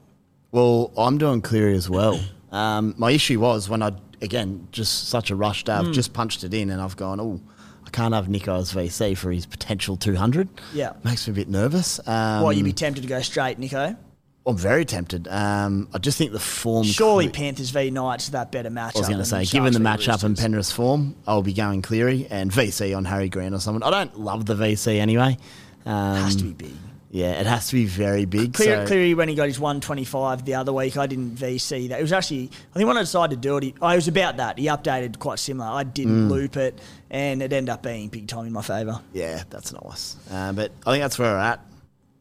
Well, 0.51 0.91
I'm 0.97 1.18
doing 1.18 1.41
Cleary 1.41 1.76
as 1.76 1.89
well. 1.89 2.19
Um, 2.51 2.93
my 2.97 3.11
issue 3.11 3.39
was 3.39 3.69
when 3.69 3.81
I, 3.81 3.91
again, 4.22 4.68
just 4.72 5.10
such 5.10 5.31
a 5.31 5.35
rush 5.35 5.64
day. 5.64 5.73
I've 5.73 5.91
just 5.91 6.14
punched 6.14 6.44
it 6.44 6.53
in 6.53 6.69
and 6.69 6.81
I've 6.81 6.95
gone, 6.98 7.19
oh, 7.19 7.39
I 7.85 7.89
can't 7.89 8.14
have 8.14 8.27
Nicho 8.27 8.60
as 8.60 8.73
VC 8.73 9.18
for 9.18 9.31
his 9.31 9.45
potential 9.45 9.95
200. 9.98 10.49
Yeah. 10.73 10.94
Makes 11.03 11.27
me 11.27 11.31
a 11.31 11.35
bit 11.35 11.49
nervous. 11.49 11.99
Um, 12.07 12.44
what 12.44 12.56
you'd 12.56 12.64
be 12.65 12.73
tempted 12.73 13.02
to 13.02 13.07
go 13.07 13.22
straight, 13.22 13.60
Nicho? 13.60 13.98
I'm 14.45 14.56
very 14.57 14.85
tempted. 14.85 15.27
Um, 15.27 15.89
I 15.94 15.98
just 15.98 16.18
think 16.18 16.31
the 16.31 16.39
form. 16.39 16.85
Surely 16.85 17.26
Cle- 17.26 17.34
Panthers 17.34 17.69
v 17.69 17.91
Knights 17.91 18.30
that 18.30 18.49
better 18.49 18.69
matchup. 18.69 18.95
I 18.95 18.99
was 18.99 19.07
going 19.10 19.19
to 19.19 19.26
say, 19.26 19.44
given 19.44 19.73
the 19.73 19.80
matchup 19.80 20.23
and. 20.23 20.38
Penrith's 20.38 20.72
form, 20.72 21.15
I'll 21.27 21.41
be 21.41 21.52
going 21.52 21.81
Cleary 21.81 22.27
and 22.30 22.49
VC 22.49 22.95
on 22.95 23.03
Harry 23.03 23.27
Grant 23.27 23.53
or 23.53 23.60
someone. 23.60 23.84
I 23.84 23.89
don't 23.91 24.18
love 24.18 24.45
the 24.45 24.56
VC 24.56 24.99
anyway. 24.99 25.38
Um, 25.85 26.15
has 26.23 26.38
to 26.38 26.44
be 26.45 26.53
big. 26.53 26.73
Yeah, 27.09 27.39
it 27.39 27.45
has 27.47 27.67
to 27.69 27.73
be 27.75 27.85
very 27.85 28.25
big. 28.25 28.53
Clear, 28.53 28.81
so- 28.81 28.88
Cleary, 28.88 29.13
when 29.13 29.29
he 29.29 29.35
got 29.35 29.47
his 29.47 29.59
125 29.59 30.43
the 30.43 30.55
other 30.55 30.73
week, 30.73 30.97
I 30.97 31.07
didn't 31.07 31.35
VC 31.35 31.88
that. 31.89 31.99
It 31.99 32.01
was 32.01 32.11
actually, 32.11 32.49
I 32.73 32.77
think 32.77 32.85
when 32.88 32.97
I 32.97 33.01
decided 33.01 33.41
to 33.41 33.47
do 33.47 33.55
it, 33.57 33.63
he, 33.63 33.75
I 33.81 33.95
was 33.95 34.09
about 34.09 34.38
that. 34.38 34.57
He 34.59 34.65
updated 34.65 35.17
quite 35.17 35.39
similar. 35.39 35.69
I 35.69 35.85
Mm. 35.85 35.93
didn't 35.93 36.29
loop 36.29 36.57
it, 36.57 36.77
and 37.09 37.41
it 37.41 37.53
ended 37.53 37.69
up 37.69 37.81
being 37.81 38.09
big 38.09 38.27
time 38.27 38.45
in 38.45 38.51
my 38.51 38.61
favour. 38.61 38.99
Yeah, 39.13 39.43
that's 39.49 39.71
nice. 39.71 40.17
Uh, 40.29 40.51
but 40.51 40.71
I 40.85 40.91
think 40.91 41.01
that's 41.01 41.17
where 41.17 41.31
we're 41.34 41.39
at. 41.39 41.61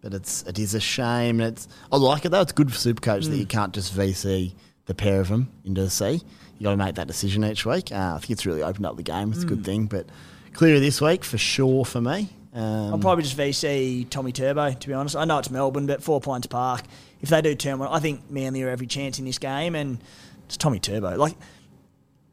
But 0.02 0.14
it's 0.14 0.44
it 0.44 0.56
is 0.60 0.74
a 0.74 0.80
shame. 0.80 1.40
It's 1.40 1.66
I 1.90 1.96
like 1.96 2.24
it 2.24 2.28
though. 2.28 2.42
It's 2.42 2.52
good 2.52 2.72
for 2.72 2.78
Supercoach 2.78 3.24
that 3.24 3.32
Mm. 3.34 3.38
you 3.38 3.46
can't 3.46 3.72
just 3.74 3.92
VC 3.92 4.54
the 4.84 4.94
pair 4.94 5.20
of 5.20 5.28
them 5.30 5.48
into 5.64 5.82
the 5.82 5.90
sea. 5.90 6.22
You 6.58 6.64
got 6.64 6.70
to 6.70 6.76
make 6.76 6.94
that 6.94 7.08
decision 7.08 7.44
each 7.44 7.66
week. 7.66 7.90
Uh, 7.90 8.12
I 8.14 8.18
think 8.20 8.30
it's 8.30 8.46
really 8.46 8.62
opened 8.62 8.86
up 8.86 8.96
the 8.96 9.02
game. 9.02 9.32
It's 9.32 9.42
a 9.42 9.46
Mm. 9.46 9.48
good 9.48 9.64
thing. 9.64 9.86
But 9.86 10.06
clear 10.52 10.78
this 10.78 11.00
week 11.00 11.24
for 11.24 11.38
sure 11.38 11.84
for 11.84 12.00
me. 12.00 12.28
Um, 12.56 12.94
I'll 12.94 12.98
probably 12.98 13.22
just 13.22 13.36
VC 13.36 14.08
Tommy 14.08 14.32
Turbo, 14.32 14.72
to 14.72 14.88
be 14.88 14.94
honest. 14.94 15.14
I 15.14 15.26
know 15.26 15.38
it's 15.38 15.50
Melbourne, 15.50 15.86
but 15.86 16.02
Four 16.02 16.20
Pines 16.22 16.46
Park, 16.46 16.82
if 17.20 17.28
they 17.28 17.42
do 17.42 17.54
turn 17.54 17.78
one, 17.78 17.88
I 17.88 18.00
think 18.00 18.30
Manly 18.30 18.62
are 18.62 18.70
every 18.70 18.86
chance 18.86 19.18
in 19.18 19.26
this 19.26 19.38
game, 19.38 19.74
and 19.74 19.98
it's 20.46 20.56
Tommy 20.56 20.78
Turbo. 20.78 21.16
Like, 21.16 21.34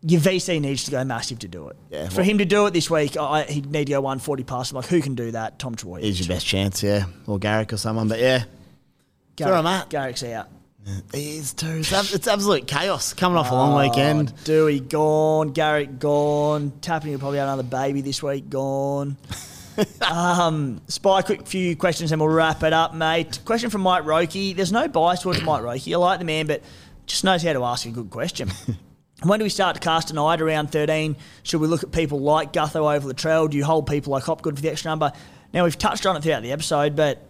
your 0.02 0.22
VC 0.22 0.62
needs 0.62 0.86
to 0.86 0.91
go 0.91 1.04
massive 1.04 1.40
to 1.40 1.48
do 1.50 1.68
it. 1.68 1.76
Yeah, 1.90 2.08
For 2.08 2.18
well- 2.18 2.26
him 2.26 2.38
to 2.38 2.45
do 2.45 2.66
it 2.68 2.72
this 2.74 2.90
week, 2.90 3.18
I, 3.18 3.44
he'd 3.44 3.70
need 3.70 3.86
to 3.88 3.91
go 3.94 4.02
140 4.02 4.44
past. 4.45 4.72
I'm 4.72 4.78
like, 4.78 4.86
who 4.86 5.02
can 5.02 5.16
do 5.16 5.32
that? 5.32 5.60
Tom 5.60 5.76
Troy. 5.76 5.98
is 6.00 6.20
your 6.20 6.34
best 6.34 6.45
chance, 6.45 6.82
yeah, 6.82 7.04
or 7.28 7.38
Garrick 7.38 7.74
or 7.74 7.78
someone. 7.78 8.08
But 8.08 8.20
yeah, 8.20 8.44
Garrick, 9.36 9.52
where 9.52 9.60
I'm 9.60 9.66
at. 9.68 9.90
Garrick's 9.90 10.24
out. 10.24 10.48
he 11.14 11.38
is 11.38 11.54
too. 11.54 11.68
It's, 11.80 12.14
it's 12.14 12.28
absolute 12.28 12.66
chaos 12.68 13.14
coming 13.14 13.38
off 13.38 13.52
a 13.52 13.56
long 13.56 13.78
weekend. 13.82 14.32
Oh, 14.34 14.41
Doueihi 14.44 14.90
gone, 14.90 15.52
Garrick 15.52 16.00
gone, 16.00 16.72
Tapine 16.82 17.12
will 17.12 17.20
probably 17.20 17.40
have 17.40 17.48
another 17.50 17.64
baby 17.64 18.00
this 18.02 18.24
week 18.24 18.50
gone. 18.50 19.18
Um, 20.02 20.82
Spy, 20.88 21.22
quick 21.22 21.48
few 21.48 21.76
questions 21.76 22.12
and 22.12 22.22
we'll 22.22 22.30
wrap 22.30 22.62
it 22.64 22.74
up, 22.74 22.94
mate. 22.94 23.40
Question 23.45 23.70
from 23.70 23.82
Mike 23.82 24.04
Roki. 24.04 24.56
There's 24.56 24.72
no 24.72 24.88
bias 24.88 25.22
towards 25.22 25.41
Mike 25.41 25.64
Roki. 25.64 25.94
I 25.94 25.98
like 25.98 26.20
the 26.20 26.26
man, 26.26 26.45
but 26.45 26.62
just 27.06 27.24
knows 27.24 27.41
how 27.41 27.54
to 27.54 27.64
ask 27.64 27.86
a 27.86 27.90
good 27.90 28.10
question. 28.10 28.52
When 29.24 29.40
do 29.40 29.44
we 29.44 29.50
start 29.50 29.76
to 29.76 29.80
cast 29.80 30.12
an 30.12 30.18
eye 30.18 30.34
at 30.34 30.41
around 30.41 30.72
13? 30.72 31.16
Should 31.44 31.62
we 31.62 31.68
look 31.68 31.84
at 31.84 31.91
people 31.91 32.20
like 32.20 32.52
Gutho 32.52 32.94
over 32.94 33.14
Latrell? 33.14 33.50
Do 33.50 33.58
you 33.58 33.64
hold 33.64 33.88
people 33.88 34.12
like 34.12 34.24
Hopgood 34.24 34.56
for 34.56 34.62
the 34.62 34.70
extra 34.70 34.91
number? 34.91 35.14
Now, 35.54 35.64
we've 35.64 35.78
touched 35.78 36.06
on 36.06 36.18
it 36.18 36.24
throughout 36.24 36.41
the 36.41 36.52
episode, 36.52 36.95
but 36.95 37.24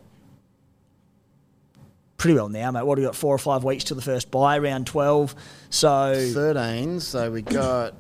pretty 2.18 2.36
well 2.36 2.50
now, 2.50 2.72
mate. 2.72 2.84
What 2.84 2.98
have 2.98 3.04
we 3.04 3.08
got? 3.08 3.16
Four 3.16 3.36
or 3.36 3.38
five 3.38 3.64
weeks 3.64 3.84
till 3.84 3.96
the 3.96 4.02
first 4.02 4.32
bye, 4.32 4.58
around 4.58 4.88
12. 4.88 5.36
So. 5.70 6.32
13. 6.34 7.00
So 7.00 7.30
we 7.30 7.44
got 7.44 7.94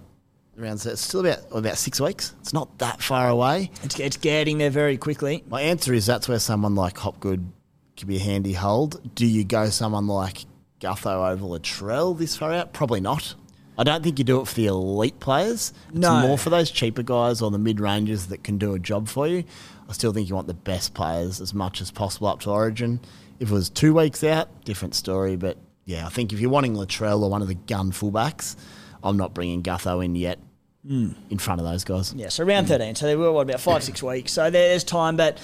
around. 0.59 0.79
so 0.79 0.91
It's 0.91 1.01
still 1.01 1.21
about 1.21 1.39
about 1.51 1.77
six 1.77 1.99
weeks. 1.99 2.33
It's 2.41 2.53
not 2.53 2.77
that 2.79 3.01
far 3.01 3.29
away. 3.29 3.71
It's, 3.83 3.99
it's 3.99 4.17
getting 4.17 4.57
there 4.57 4.69
very 4.69 4.97
quickly. 4.97 5.43
My 5.49 5.61
answer 5.61 5.93
is 5.93 6.05
that's 6.05 6.27
where 6.27 6.39
someone 6.39 6.75
like 6.75 6.97
Hopgood 6.97 7.51
could 7.97 8.07
be 8.07 8.17
a 8.17 8.21
handy 8.21 8.53
hold. 8.53 9.15
Do 9.15 9.25
you 9.25 9.43
go 9.43 9.69
someone 9.69 10.07
like 10.07 10.45
Gutho 10.79 11.31
over 11.31 11.45
Latrell 11.45 12.17
this 12.17 12.35
far 12.35 12.51
out? 12.53 12.73
Probably 12.73 12.99
not. 13.01 13.35
I 13.77 13.83
don't 13.83 14.03
think 14.03 14.19
you 14.19 14.25
do 14.25 14.39
it 14.41 14.47
for 14.47 14.53
the 14.53 14.67
elite 14.67 15.19
players. 15.19 15.73
It's 15.89 15.97
No. 15.97 16.19
more 16.21 16.37
for 16.37 16.51
those 16.51 16.69
cheaper 16.69 17.01
guys 17.01 17.41
or 17.41 17.49
the 17.49 17.57
mid 17.57 17.79
ranges 17.79 18.27
that 18.27 18.43
can 18.43 18.57
do 18.59 18.73
a 18.75 18.79
job 18.79 19.07
for 19.07 19.27
you. 19.27 19.43
I 19.89 19.93
still 19.93 20.13
think 20.13 20.29
you 20.29 20.35
want 20.35 20.47
the 20.47 20.53
best 20.53 20.93
players 20.93 21.41
as 21.41 21.53
much 21.53 21.81
as 21.81 21.89
possible 21.89 22.27
up 22.27 22.41
to 22.41 22.51
Origin. 22.51 22.99
If 23.39 23.49
it 23.49 23.53
was 23.53 23.69
two 23.69 23.95
weeks 23.95 24.23
out, 24.23 24.63
different 24.63 24.93
story. 24.93 25.35
But 25.35 25.57
yeah, 25.85 26.05
I 26.05 26.09
think 26.09 26.31
if 26.33 26.39
you're 26.39 26.51
wanting 26.51 26.75
Latrell 26.75 27.21
or 27.23 27.29
one 27.31 27.41
of 27.41 27.47
the 27.47 27.55
gun 27.55 27.91
fullbacks, 27.91 28.55
I'm 29.03 29.17
not 29.17 29.33
bringing 29.33 29.61
Gutho 29.63 30.03
in 30.03 30.15
yet 30.15 30.39
in 30.85 31.37
front 31.39 31.61
of 31.61 31.65
those 31.67 31.83
guys. 31.83 32.13
Yeah, 32.13 32.29
so 32.29 32.43
around 32.43 32.65
13. 32.67 32.95
So 32.95 33.05
they 33.05 33.15
were, 33.15 33.31
what, 33.31 33.41
about 33.41 33.61
five, 33.61 33.83
six 33.83 34.03
weeks. 34.03 34.33
So 34.33 34.49
there's 34.49 34.83
time, 34.83 35.15
but 35.15 35.39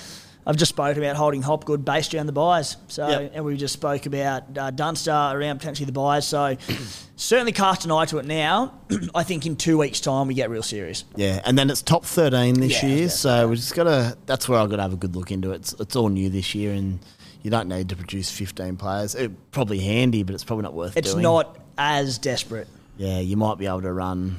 I've 0.46 0.58
just 0.58 0.70
spoken 0.70 1.02
about 1.02 1.16
holding 1.16 1.42
Hopgood 1.42 1.86
based 1.86 2.14
around 2.14 2.26
the 2.26 2.34
byes. 2.34 2.76
So, 2.88 3.08
Yep. 3.08 3.32
and 3.36 3.46
we 3.46 3.56
just 3.56 3.74
spoke 3.74 4.06
about 4.06 4.58
uh, 4.58 4.72
Dunster 4.72 5.12
around 5.12 5.60
potentially 5.60 5.86
the 5.86 5.92
byes. 5.94 6.28
So 6.28 6.58
certainly 7.16 7.54
cast 7.54 7.86
an 7.86 7.92
eye 7.92 8.06
to 8.06 8.18
it 8.18 8.26
now. 8.26 8.74
I 9.16 9.24
think 9.24 9.46
in 9.46 9.56
two 9.56 9.78
weeks' 9.78 10.02
time 10.02 10.28
we 10.28 10.34
get 10.34 10.50
real 10.50 10.64
serious. 10.64 11.06
Yeah, 11.16 11.42
and 11.46 11.58
then 11.58 11.70
it's 11.70 11.82
top 11.82 12.04
13 12.04 12.60
this 12.60 12.82
Yeah, 12.84 12.90
year, 12.90 13.02
yeah. 13.04 13.08
so 13.08 13.48
we 13.48 13.56
just 13.56 13.76
got 13.76 13.86
to. 13.86 14.18
That's 14.26 14.50
where 14.50 14.60
I've 14.60 14.70
got 14.70 14.78
to 14.78 14.82
have 14.82 14.94
a 14.94 14.98
good 14.98 15.16
look 15.16 15.32
into 15.32 15.52
it. 15.52 15.58
It's, 15.58 15.74
it's 15.80 15.96
all 15.96 16.10
new 16.10 16.30
this 16.30 16.54
year, 16.54 16.74
and 16.74 17.00
you 17.44 17.52
don't 17.52 17.70
need 17.70 17.88
to 17.90 17.96
produce 17.96 18.30
15 18.30 18.76
players. 18.76 19.16
It 19.16 19.52
probably 19.52 19.80
handy, 19.80 20.24
but 20.24 20.36
it's 20.36 20.44
probably 20.44 20.64
not 20.64 20.74
worth 20.74 20.98
it. 20.98 21.00
It's 21.06 21.12
doing. 21.14 21.24
not 21.24 21.58
as 21.78 22.18
desperate. 22.18 22.68
Yeah, 23.00 23.20
you 23.20 23.38
might 23.38 23.58
be 23.58 23.66
able 23.66 23.82
to 23.84 23.94
run 23.94 24.36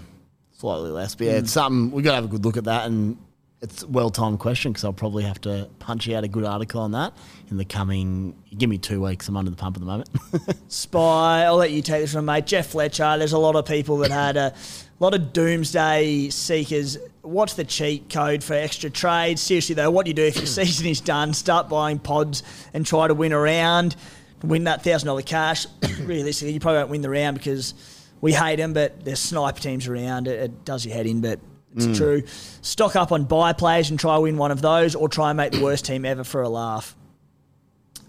slightly 0.52 0.90
less, 0.90 1.14
but 1.14 1.28
yeah, 1.28 1.32
mm. 1.32 1.38
it's 1.38 1.52
something 1.52 1.90
we've 1.92 2.04
got 2.04 2.10
to 2.10 2.16
have 2.16 2.26
a 2.26 2.28
good 2.28 2.44
look 2.44 2.58
at 2.58 2.64
that, 2.64 2.86
and 2.86 3.16
it's 3.62 3.84
a 3.84 3.86
well-timed 3.86 4.38
question 4.38 4.70
because 4.70 4.84
I'll 4.84 4.92
probably 4.92 5.24
have 5.24 5.40
to 5.42 5.70
punch 5.78 6.10
out 6.10 6.24
a 6.24 6.28
good 6.28 6.44
article 6.44 6.82
on 6.82 6.92
that 6.92 7.14
in 7.50 7.56
the 7.56 7.64
coming. 7.64 8.36
Give 8.58 8.68
me 8.68 8.76
two 8.76 9.02
weeks. 9.02 9.28
I'm 9.28 9.38
under 9.38 9.50
the 9.50 9.56
pump 9.56 9.76
at 9.76 9.80
the 9.80 9.86
moment. 9.86 10.10
Spy, 10.68 11.44
I'll 11.44 11.56
let 11.56 11.70
you 11.70 11.80
take 11.80 12.02
this 12.02 12.14
one, 12.14 12.26
mate. 12.26 12.44
Jeff 12.44 12.66
Fletcher, 12.66 13.16
there's 13.16 13.32
a 13.32 13.38
lot 13.38 13.56
of 13.56 13.64
people 13.64 13.96
that 13.98 14.10
had 14.10 14.36
a 14.36 14.52
lot 14.98 15.14
of 15.14 15.32
doomsday 15.32 16.28
seekers. 16.28 16.98
What's 17.22 17.54
the 17.54 17.64
cheat 17.64 18.10
code 18.10 18.44
for 18.44 18.52
extra 18.52 18.90
trades? 18.90 19.40
Seriously, 19.40 19.74
though, 19.74 19.90
what 19.90 20.04
do 20.04 20.10
you 20.10 20.14
do 20.14 20.24
if 20.24 20.36
your 20.36 20.44
season 20.44 20.86
is 20.86 21.00
done? 21.00 21.32
Start 21.32 21.70
buying 21.70 21.98
pods 21.98 22.42
and 22.74 22.84
try 22.84 23.08
to 23.08 23.14
win 23.14 23.32
a 23.32 23.38
round, 23.38 23.96
win 24.42 24.64
that 24.64 24.84
$1,000 24.84 25.24
cash. 25.24 25.66
Realistically, 26.02 26.52
you 26.52 26.60
probably 26.60 26.80
won't 26.80 26.90
win 26.90 27.00
the 27.00 27.08
round 27.08 27.38
because 27.38 27.72
we 28.20 28.32
hate 28.32 28.56
them, 28.56 28.72
but 28.72 29.04
there's 29.04 29.20
sniper 29.20 29.60
teams 29.60 29.86
around. 29.86 30.28
It, 30.28 30.40
it 30.40 30.64
does 30.64 30.84
your 30.84 30.94
head 30.94 31.06
in, 31.06 31.20
but 31.20 31.40
it's 31.74 31.96
true. 31.96 32.22
Stock 32.62 32.96
up 32.96 33.12
on 33.12 33.24
bye 33.24 33.52
players 33.52 33.90
and 33.90 33.98
try 33.98 34.18
win 34.18 34.36
one 34.36 34.50
of 34.50 34.60
those, 34.60 34.94
or 34.94 35.08
try 35.08 35.30
and 35.30 35.36
make 35.36 35.52
the 35.52 35.62
worst 35.62 35.84
team 35.84 36.04
ever 36.04 36.24
for 36.24 36.42
a 36.42 36.48
laugh. 36.48 36.96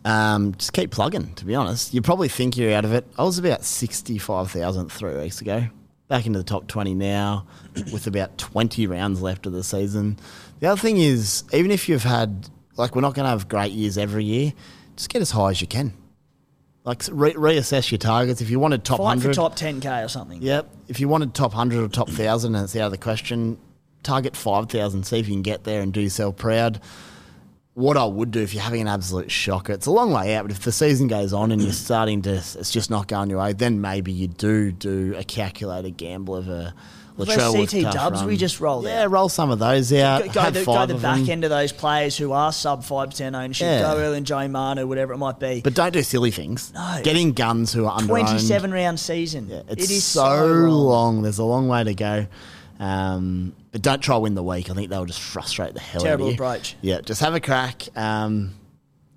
Um, 0.03 0.55
just 0.55 0.73
keep 0.73 0.91
plugging. 0.91 1.33
To 1.35 1.45
be 1.45 1.53
honest, 1.53 1.93
you 1.93 2.01
probably 2.01 2.27
think 2.27 2.57
you're 2.57 2.73
out 2.73 2.85
of 2.85 2.93
it. 2.93 3.05
I 3.17 3.23
was 3.23 3.37
about 3.37 3.63
sixty-five 3.63 4.49
thousand 4.49 4.91
three 4.91 5.15
weeks 5.15 5.41
ago. 5.41 5.65
Back 6.07 6.25
into 6.25 6.39
the 6.39 6.45
top 6.45 6.67
twenty 6.67 6.95
now, 6.95 7.45
with 7.93 8.07
about 8.07 8.37
twenty 8.37 8.87
rounds 8.87 9.21
left 9.21 9.45
of 9.45 9.53
the 9.53 9.63
season. 9.63 10.17
The 10.59 10.67
other 10.67 10.81
thing 10.81 10.97
is, 10.97 11.43
even 11.53 11.71
if 11.71 11.87
you've 11.87 12.03
had 12.03 12.49
like, 12.77 12.95
we're 12.95 13.01
not 13.01 13.13
going 13.13 13.25
to 13.25 13.29
have 13.29 13.47
great 13.47 13.71
years 13.71 13.97
every 13.97 14.23
year. 14.23 14.53
Just 14.95 15.09
get 15.09 15.21
as 15.21 15.31
high 15.31 15.51
as 15.51 15.61
you 15.61 15.67
can. 15.67 15.93
Like 16.83 17.03
re- 17.11 17.33
reassess 17.33 17.91
your 17.91 17.99
targets. 17.99 18.41
If 18.41 18.49
you 18.49 18.59
wanted 18.59 18.83
top 18.83 18.97
Fight 18.97 19.19
for 19.19 19.21
hundred, 19.21 19.33
top 19.35 19.55
10k 19.55 20.05
or 20.05 20.07
something. 20.07 20.41
Yep. 20.41 20.69
If 20.87 20.99
you 20.99 21.07
wanted 21.07 21.35
top 21.35 21.51
100 21.51 21.83
or 21.83 21.87
top 21.87 22.07
1,000 22.07 22.55
and 22.55 22.63
it's 22.63 22.75
out 22.75 22.85
of 22.87 22.91
the 22.91 22.97
question, 22.97 23.59
target 24.03 24.35
5,000, 24.35 25.05
see 25.05 25.19
if 25.19 25.27
you 25.27 25.35
can 25.35 25.43
get 25.43 25.63
there 25.63 25.81
and 25.81 25.93
do 25.93 26.01
yourself 26.01 26.37
proud. 26.37 26.81
What 27.73 27.97
I 27.97 28.05
would 28.05 28.31
do 28.31 28.41
if 28.41 28.53
you're 28.53 28.63
having 28.63 28.81
an 28.81 28.87
absolute 28.87 29.31
shocker, 29.31 29.73
it's 29.73 29.85
a 29.85 29.91
long 29.91 30.11
way 30.11 30.35
out, 30.35 30.43
but 30.43 30.51
if 30.51 30.61
the 30.61 30.71
season 30.71 31.07
goes 31.07 31.31
on 31.33 31.51
and 31.51 31.61
you're 31.61 31.71
starting 31.71 32.21
to, 32.23 32.33
it's 32.33 32.71
just 32.71 32.89
not 32.89 33.07
going 33.07 33.29
your 33.29 33.39
way, 33.39 33.53
then 33.53 33.79
maybe 33.79 34.11
you 34.11 34.27
do 34.27 34.71
do 34.71 35.15
a 35.15 35.23
calculated 35.23 35.95
gamble 35.97 36.35
of 36.35 36.49
a 36.49 36.73
Latrell 37.25 37.83
CT 37.83 37.93
dubs 37.93 38.23
we 38.23 38.37
just 38.37 38.59
rolled 38.59 38.85
Yeah, 38.85 39.03
out. 39.03 39.11
roll 39.11 39.29
some 39.29 39.49
of 39.51 39.59
those 39.59 39.91
out. 39.93 40.25
Go, 40.25 40.31
go 40.31 40.51
the, 40.51 40.65
go 40.65 40.85
the 40.85 40.93
back 40.95 41.19
them. 41.19 41.29
end 41.29 41.43
of 41.43 41.49
those 41.49 41.71
players 41.71 42.17
who 42.17 42.31
are 42.31 42.51
sub 42.51 42.83
5% 42.83 43.35
ownership. 43.35 43.65
Yeah. 43.65 43.81
Go 43.81 43.97
early 43.97 44.17
and 44.17 44.25
Joey 44.25 44.47
Manu, 44.47 44.87
whatever 44.87 45.13
it 45.13 45.17
might 45.17 45.39
be. 45.39 45.61
But 45.61 45.73
don't 45.73 45.93
do 45.93 46.01
silly 46.03 46.31
things. 46.31 46.73
No. 46.73 46.99
Getting 47.03 47.33
guns 47.33 47.73
who 47.73 47.85
are 47.85 47.93
under 47.97 48.07
27 48.07 48.71
round 48.71 48.99
season. 48.99 49.47
Yeah, 49.49 49.61
it's 49.67 49.85
it 49.85 49.91
is 49.91 50.03
so, 50.03 50.45
long. 50.45 51.21
There's 51.21 51.39
a 51.39 51.43
long 51.45 51.67
way 51.67 51.83
to 51.83 51.93
go. 51.93 52.27
Um, 52.79 53.55
but 53.71 53.81
don't 53.81 54.01
try 54.01 54.15
to 54.15 54.19
win 54.19 54.33
the 54.35 54.43
week. 54.43 54.69
I 54.69 54.73
think 54.73 54.89
they'll 54.89 55.05
just 55.05 55.21
frustrate 55.21 55.73
the 55.75 55.79
hell 55.79 56.01
Terrible 56.01 56.25
out 56.25 56.29
of 56.29 56.31
you. 56.39 56.43
approach. 56.43 56.75
Yeah, 56.81 57.01
just 57.01 57.21
have 57.21 57.35
a 57.35 57.39
crack. 57.39 57.87
Um, 57.95 58.55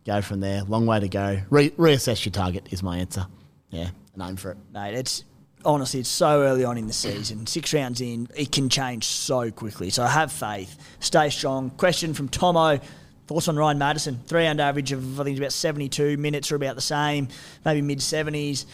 go 0.05 0.20
from 0.20 0.40
there. 0.40 0.62
Long 0.64 0.85
way 0.86 1.01
to 1.01 1.09
go. 1.09 1.40
Re- 1.51 1.70
reassess 1.70 2.24
your 2.26 2.32
target 2.32 2.68
is 2.70 2.82
my 2.82 2.98
answer. 2.98 3.26
Yeah, 3.70 3.89
aim 4.20 4.36
for 4.36 4.51
it. 4.52 4.59
Mate, 4.72 4.94
it's 4.94 5.24
honestly, 5.64 6.00
it's 6.00 6.08
so 6.08 6.42
early 6.42 6.64
on 6.64 6.78
in 6.78 6.86
the 6.86 6.92
season. 6.92 7.46
Six 7.46 7.72
rounds 7.72 8.00
in, 8.00 8.28
it 8.36 8.52
can 8.52 8.68
change 8.68 9.04
so 9.04 9.50
quickly. 9.50 9.90
So 9.90 10.04
have 10.04 10.32
faith. 10.32 10.76
Stay 11.00 11.30
strong. 11.30 11.70
Question 11.70 12.14
from 12.14 12.28
Tomo. 12.28 12.80
Thoughts 13.26 13.48
on 13.48 13.56
Ryan 13.56 13.78
Matterson? 13.78 14.20
Three 14.26 14.44
round 14.44 14.60
average 14.60 14.92
of, 14.92 15.20
I 15.20 15.24
think, 15.24 15.34
it's 15.36 15.40
about 15.40 15.52
72 15.52 16.16
minutes 16.18 16.52
or 16.52 16.56
about 16.56 16.74
the 16.74 16.82
same, 16.82 17.28
maybe 17.64 17.80
mid 17.80 17.98
70s. 17.98 18.66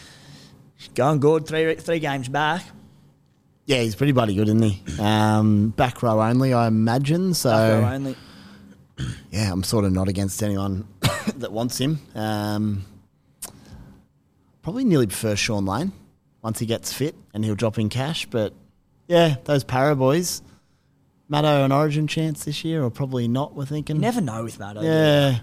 Going 0.95 1.19
good. 1.19 1.47
Three, 1.47 1.75
three 1.75 1.99
games 1.99 2.27
back. 2.27 2.65
Yeah, 3.65 3.81
he's 3.81 3.95
pretty 3.95 4.11
bloody 4.11 4.35
good, 4.35 4.47
isn't 4.49 4.61
he? 4.61 4.81
Um, 4.99 5.69
back 5.69 6.03
row 6.03 6.21
only, 6.21 6.53
I 6.53 6.67
imagine. 6.67 7.33
So 7.33 7.49
Back 7.49 7.83
row 7.83 7.95
only. 7.95 8.15
yeah, 9.31 9.51
I'm 9.51 9.63
sort 9.63 9.85
of 9.85 9.93
not 9.93 10.09
against 10.09 10.43
anyone 10.43 10.87
that 11.37 11.51
wants 11.51 11.77
him. 11.77 11.99
Um, 12.15 12.85
probably 14.63 14.83
nearly 14.83 15.07
prefer 15.07 15.35
Shaun 15.35 15.65
Lane 15.65 15.93
once 16.41 16.59
he 16.59 16.65
gets 16.65 16.91
fit 16.93 17.15
and 17.33 17.43
he'll 17.45 17.55
drop 17.55 17.77
in 17.77 17.89
cash. 17.89 18.25
But 18.25 18.53
yeah, 19.07 19.35
those 19.45 19.63
Parra 19.63 19.95
boys, 19.95 20.41
Matto 21.29 21.63
an 21.63 21.71
Origin 21.71 22.07
chance 22.07 22.43
this 22.43 22.63
year 22.63 22.83
or 22.83 22.89
probably 22.89 23.27
not. 23.27 23.55
We're 23.55 23.65
thinking. 23.65 23.97
You 23.97 24.01
never 24.01 24.21
know 24.21 24.43
with 24.43 24.59
Matt. 24.59 24.81
Yeah, 24.81 25.39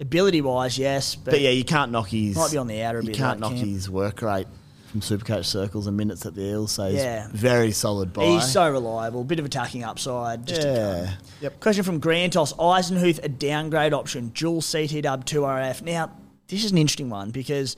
ability 0.00 0.40
wise, 0.40 0.78
yes, 0.78 1.14
but, 1.14 1.32
But 1.32 1.40
yeah, 1.40 1.50
you 1.50 1.64
can't 1.64 1.92
knock 1.92 2.08
his. 2.08 2.36
Might 2.36 2.50
be 2.52 2.58
on 2.58 2.66
the 2.66 2.82
outer 2.82 2.98
a 2.98 3.02
You 3.02 3.08
bit, 3.08 3.16
can't 3.16 3.40
like 3.40 3.50
knock 3.52 3.58
Cam. 3.58 3.68
his 3.68 3.88
work 3.90 4.22
rate 4.22 4.46
from 4.90 5.00
Supercoach 5.02 5.44
circles 5.44 5.86
and 5.86 5.96
minutes 5.98 6.24
at 6.24 6.34
the 6.34 6.40
Eels. 6.42 6.72
So 6.72 6.86
he's 6.90 6.96
Yeah. 7.02 7.28
very 7.32 7.72
solid 7.72 8.12
buy. 8.14 8.24
he's 8.24 8.50
so 8.50 8.70
reliable. 8.70 9.22
Bit 9.22 9.38
of 9.38 9.44
attacking 9.44 9.84
upside. 9.84 10.46
Just 10.46 10.62
a 10.64 10.66
yeah. 10.66 11.14
Yep. 11.42 11.60
Question 11.60 11.84
from 11.84 12.00
Grantos 12.00 12.56
Eisenhuth, 12.56 13.22
a 13.22 13.28
downgrade 13.28 13.92
option, 13.92 14.28
dual 14.30 14.62
CT 14.62 15.02
dub 15.02 15.26
2RF. 15.26 15.82
Now, 15.82 16.10
this 16.48 16.64
is 16.64 16.72
an 16.72 16.78
interesting 16.78 17.10
one 17.10 17.30
because 17.32 17.76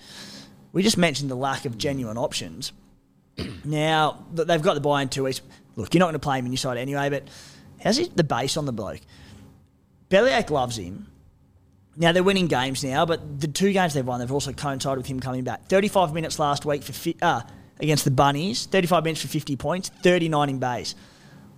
we 0.72 0.82
just 0.82 0.98
mentioned 0.98 1.30
the 1.30 1.36
lack 1.36 1.64
of 1.64 1.78
genuine 1.78 2.16
options. 2.16 2.72
now, 3.64 4.24
th- 4.34 4.46
they've 4.46 4.62
got 4.62 4.74
the 4.74 4.80
bye 4.80 5.02
in 5.02 5.08
two 5.08 5.24
weeks. 5.24 5.40
Look, 5.76 5.94
you're 5.94 6.00
not 6.00 6.06
going 6.06 6.14
to 6.14 6.18
play 6.18 6.38
him 6.38 6.46
in 6.46 6.52
your 6.52 6.58
side 6.58 6.78
anyway, 6.78 7.10
but 7.10 7.24
how's 7.82 7.96
he, 7.96 8.08
the 8.14 8.24
base 8.24 8.56
on 8.56 8.66
the 8.66 8.72
bloke? 8.72 9.00
Beliak 10.10 10.50
loves 10.50 10.76
him. 10.76 11.06
Now, 11.96 12.12
they're 12.12 12.22
winning 12.22 12.46
games 12.46 12.82
now, 12.84 13.04
but 13.04 13.40
the 13.40 13.48
two 13.48 13.72
games 13.72 13.94
they've 13.94 14.06
won, 14.06 14.20
they've 14.20 14.30
also 14.32 14.52
coincided 14.52 14.98
with 14.98 15.06
him 15.06 15.20
coming 15.20 15.44
back. 15.44 15.66
35 15.66 16.14
minutes 16.14 16.38
last 16.38 16.64
week 16.64 16.82
for 16.82 16.92
fi- 16.92 17.16
uh, 17.20 17.42
against 17.78 18.04
the 18.04 18.10
Bunnies, 18.10 18.66
35 18.66 19.04
minutes 19.04 19.22
for 19.22 19.28
50 19.28 19.56
points, 19.56 19.88
39 20.02 20.48
in 20.50 20.58
base. 20.58 20.94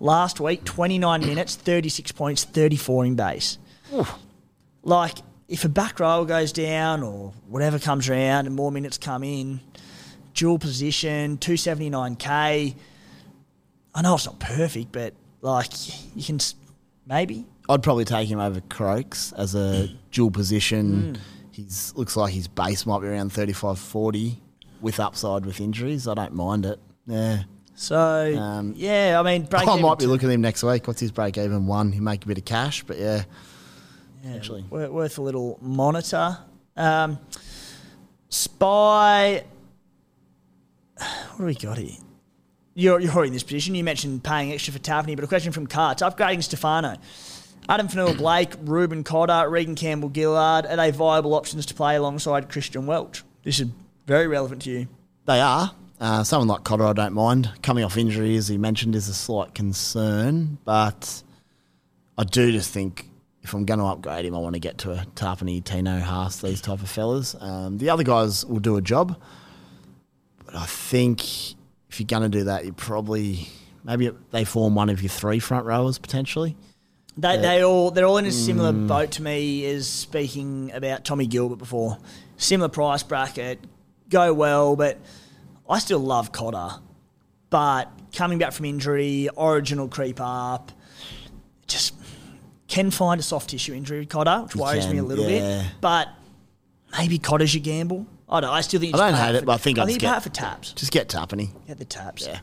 Last 0.00 0.40
week, 0.40 0.64
29 0.64 1.20
minutes, 1.20 1.54
36 1.56 2.12
points, 2.12 2.44
34 2.44 3.04
in 3.06 3.14
base. 3.14 3.58
Like, 4.82 5.18
if 5.48 5.64
a 5.64 5.68
back 5.68 6.00
row 6.00 6.24
goes 6.24 6.52
down 6.52 7.02
or 7.02 7.32
whatever 7.48 7.78
comes 7.78 8.08
around 8.08 8.46
and 8.46 8.54
more 8.54 8.72
minutes 8.72 8.98
come 8.98 9.22
in, 9.24 9.60
dual 10.34 10.58
position, 10.58 11.36
279k. 11.38 12.74
I 13.94 14.02
know 14.02 14.14
it's 14.14 14.26
not 14.26 14.40
perfect, 14.40 14.92
but 14.92 15.14
like, 15.42 15.70
you 16.16 16.22
can 16.24 16.38
maybe. 17.06 17.44
I'd 17.68 17.82
probably 17.82 18.04
take 18.04 18.28
him 18.28 18.40
over 18.40 18.60
Croaks 18.68 19.32
as 19.32 19.54
a 19.54 19.88
dual 20.10 20.28
Hmm. 20.28 20.32
position. 20.34 21.18
He's 21.50 21.92
looks 21.96 22.16
like 22.16 22.32
his 22.32 22.48
base 22.48 22.86
might 22.86 23.00
be 23.00 23.08
around 23.08 23.32
35 23.32 23.78
40 23.78 24.40
with 24.80 24.98
upside 24.98 25.44
with 25.44 25.60
injuries. 25.60 26.08
I 26.08 26.14
don't 26.14 26.32
mind 26.34 26.64
it. 26.64 26.80
Yeah. 27.06 27.42
So, 27.74 28.36
Um, 28.38 28.74
yeah, 28.76 29.18
I 29.18 29.22
mean, 29.22 29.44
break 29.44 29.66
I 29.68 29.78
might 29.80 29.98
be 29.98 30.06
looking 30.06 30.28
at 30.28 30.32
him 30.34 30.40
next 30.40 30.62
week. 30.62 30.86
What's 30.86 31.00
his 31.00 31.10
break 31.10 31.36
even? 31.36 31.66
One. 31.66 31.92
He 31.92 32.00
make 32.00 32.24
a 32.24 32.26
bit 32.26 32.38
of 32.38 32.44
cash, 32.44 32.82
but 32.86 32.98
yeah. 32.98 33.24
Actually. 34.24 34.62
Worth 34.70 35.18
a 35.18 35.22
little 35.22 35.58
monitor. 35.60 36.38
Um, 36.76 37.18
Spy. 38.28 39.44
What 40.96 41.38
do 41.38 41.44
we 41.44 41.54
got 41.54 41.78
here? 41.78 41.96
You're, 42.74 43.00
you're 43.00 43.12
already 43.12 43.28
in 43.28 43.32
this 43.34 43.42
position. 43.42 43.74
You 43.74 43.84
mentioned 43.84 44.24
paying 44.24 44.52
extra 44.52 44.72
for 44.72 44.78
Tapine, 44.78 45.16
but 45.16 45.24
a 45.24 45.28
question 45.28 45.52
from 45.52 45.66
Carts. 45.66 46.02
Upgrading 46.02 46.42
Stefano. 46.42 46.96
Addin 47.68 47.88
Fonua 47.88 48.16
Blake, 48.16 48.54
Reuben 48.64 49.04
Cotter, 49.04 49.48
Reagan 49.48 49.74
Campbell 49.74 50.10
Gillard, 50.12 50.66
are 50.66 50.76
they 50.76 50.90
viable 50.90 51.34
options 51.34 51.66
to 51.66 51.74
play 51.74 51.94
alongside 51.94 52.48
Christian 52.48 52.86
Welch? 52.86 53.22
This 53.44 53.60
is 53.60 53.68
very 54.06 54.26
relevant 54.26 54.62
to 54.62 54.70
you. 54.70 54.88
They 55.26 55.40
are. 55.40 55.72
Uh, 56.00 56.24
someone 56.24 56.48
like 56.48 56.64
Cotter, 56.64 56.84
I 56.84 56.92
don't 56.92 57.12
mind. 57.12 57.50
Coming 57.62 57.84
off 57.84 57.96
injury, 57.96 58.36
as 58.36 58.48
he 58.48 58.58
mentioned, 58.58 58.96
is 58.96 59.08
a 59.08 59.14
slight 59.14 59.54
concern, 59.54 60.58
but 60.64 61.22
I 62.18 62.24
do 62.24 62.50
just 62.50 62.72
think 62.72 63.08
if 63.42 63.54
I'm 63.54 63.64
going 63.64 63.80
to 63.80 63.86
upgrade 63.86 64.24
him, 64.24 64.34
I 64.34 64.38
want 64.38 64.54
to 64.54 64.60
get 64.60 64.78
to 64.78 64.92
a 64.92 65.06
Tapine, 65.14 65.62
Tino, 65.64 65.98
Haas, 65.98 66.40
these 66.40 66.60
type 66.60 66.80
of 66.80 66.88
fellas. 66.88 67.34
Um, 67.40 67.78
the 67.78 67.90
other 67.90 68.04
guys 68.04 68.46
will 68.46 68.60
do 68.60 68.76
a 68.76 68.82
job, 68.82 69.20
but 70.44 70.54
I 70.54 70.66
think 70.66 71.54
if 71.88 71.98
you're 71.98 72.06
going 72.06 72.22
to 72.22 72.28
do 72.28 72.44
that, 72.44 72.64
you 72.64 72.72
probably 72.72 73.48
maybe 73.84 74.10
they 74.30 74.44
form 74.44 74.74
one 74.74 74.88
of 74.88 75.02
your 75.02 75.10
three 75.10 75.38
front 75.38 75.66
rowers 75.66 75.98
potentially. 75.98 76.56
They, 77.16 77.36
they 77.36 77.62
all 77.62 77.90
they're 77.90 78.06
all 78.06 78.16
in 78.16 78.24
a 78.24 78.32
similar 78.32 78.72
boat 78.72 79.10
to 79.12 79.22
me 79.22 79.66
as 79.66 79.86
speaking 79.86 80.72
about 80.72 81.04
Tommy 81.04 81.26
Gilbert 81.26 81.56
before. 81.56 81.98
Similar 82.38 82.70
price 82.70 83.02
bracket, 83.02 83.60
go 84.08 84.32
well, 84.32 84.76
but 84.76 84.98
I 85.68 85.78
still 85.78 85.98
love 85.98 86.32
Cotter. 86.32 86.80
But 87.50 87.90
coming 88.14 88.38
back 88.38 88.52
from 88.52 88.64
injury, 88.64 89.28
original 89.36 89.88
creep 89.88 90.20
up. 90.20 90.72
Just 91.66 92.01
can 92.72 92.90
find 92.90 93.20
a 93.20 93.22
soft 93.22 93.50
tissue 93.50 93.74
injury 93.74 94.00
with 94.00 94.08
Cotter, 94.08 94.40
which 94.44 94.56
worries 94.56 94.88
me 94.88 94.96
a 94.96 95.02
little 95.02 95.28
yeah. 95.28 95.62
bit. 95.62 95.72
But 95.82 96.08
maybe 96.98 97.18
Cotter's 97.18 97.54
your 97.54 97.62
gamble. 97.62 98.06
I 98.28 98.40
don't. 98.40 98.50
I 98.50 98.62
still 98.62 98.80
think 98.80 98.94
I 98.94 99.10
don't 99.10 99.18
hate 99.18 99.34
it, 99.34 99.44
but 99.44 99.52
I 99.52 99.56
think 99.58 99.78
I 99.78 99.84
think 99.84 100.00
just 100.00 100.02
you 100.02 100.08
pay 100.08 100.14
get- 100.14 100.18
it 100.18 100.22
for 100.22 100.34
taps. 100.34 100.72
Just 100.72 100.90
get 100.90 101.08
Tapine. 101.08 101.50
Get 101.66 101.78
the 101.78 101.84
taps. 101.84 102.26
Yeah. 102.26 102.40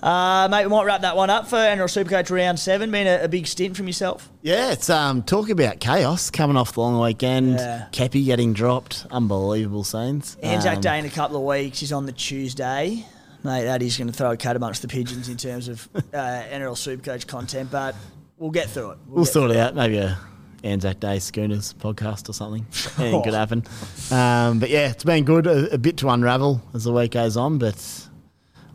Uh, 0.00 0.46
mate, 0.48 0.64
we 0.64 0.70
might 0.70 0.84
wrap 0.84 1.00
that 1.00 1.16
one 1.16 1.28
up 1.28 1.48
for 1.48 1.56
NRL 1.56 1.88
Supercoach 1.88 2.30
round 2.30 2.60
seven. 2.60 2.92
Been 2.92 3.08
a, 3.08 3.24
a 3.24 3.28
big 3.28 3.48
stint 3.48 3.76
from 3.76 3.88
yourself. 3.88 4.30
Yeah, 4.42 4.70
it's 4.70 4.88
um 4.90 5.24
talk 5.24 5.48
about 5.50 5.80
chaos 5.80 6.30
coming 6.30 6.56
off 6.56 6.74
the 6.74 6.80
long 6.80 7.00
weekend. 7.00 7.54
Yeah. 7.54 7.86
Kepi 7.90 8.24
getting 8.24 8.52
dropped, 8.52 9.06
unbelievable 9.10 9.82
scenes. 9.82 10.36
Anzac 10.40 10.76
Um, 10.76 10.80
Day 10.82 10.98
in 11.00 11.04
a 11.04 11.10
couple 11.10 11.36
of 11.36 11.42
weeks. 11.42 11.80
He's 11.80 11.92
on 11.92 12.06
the 12.06 12.12
Tuesday. 12.12 13.04
Mate, 13.42 13.64
that 13.64 13.82
is 13.82 13.98
going 13.98 14.06
to 14.06 14.14
throw 14.14 14.30
a 14.30 14.36
cat 14.36 14.54
amongst 14.56 14.82
the 14.82 14.88
pigeons 14.88 15.28
in 15.28 15.36
terms 15.36 15.68
of 15.68 15.86
uh, 15.94 16.00
NRL 16.16 16.76
Supercoach 16.76 17.26
content, 17.26 17.70
but 17.72 17.94
we'll 18.38 18.50
get 18.50 18.68
through 18.70 18.90
it. 18.92 18.98
We'll 19.06 19.24
get 19.24 19.32
sort 19.32 19.50
it 19.50 19.56
out. 19.56 19.74
Maybe 19.74 19.98
a 19.98 20.18
Anzac 20.62 21.00
Day 21.00 21.18
Schooners 21.18 21.74
podcast 21.74 22.28
or 22.28 22.32
something. 22.32 22.66
Anything 22.98 23.22
could 23.22 23.34
happen. 23.34 23.64
Um, 24.10 24.58
but 24.58 24.70
yeah, 24.70 24.90
it's 24.90 25.04
been 25.04 25.24
good. 25.24 25.46
A, 25.46 25.74
a 25.74 25.78
bit 25.78 25.96
to 25.98 26.08
unravel 26.08 26.62
as 26.74 26.84
the 26.84 26.92
week 26.92 27.12
goes 27.12 27.36
on, 27.36 27.58
but 27.58 28.08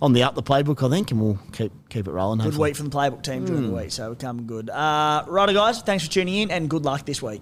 on 0.02 0.14
the 0.14 0.24
up 0.24 0.36
the 0.36 0.44
playbook, 0.44 0.86
I 0.86 0.90
think, 0.90 1.12
and 1.12 1.20
we'll 1.22 1.40
keep 1.52 1.72
keep 1.90 2.08
it 2.08 2.12
rolling. 2.12 2.38
Good 2.40 2.46
hopefully. 2.46 2.70
week 2.70 2.76
from 2.78 2.90
the 2.90 2.96
playbook 2.98 3.24
team 3.24 3.46
during 3.46 3.64
Hmm. 3.64 3.70
the 3.70 3.76
week, 3.76 3.92
so 3.92 4.10
we're 4.10 4.16
coming 4.16 4.46
good. 4.48 4.70
Uh, 4.70 5.24
righto, 5.28 5.54
guys, 5.54 5.82
thanks 5.82 6.06
for 6.06 6.12
tuning 6.12 6.36
in 6.36 6.52
and 6.52 6.70
good 6.70 6.86
luck 6.86 7.06
this 7.06 7.22
week. 7.22 7.42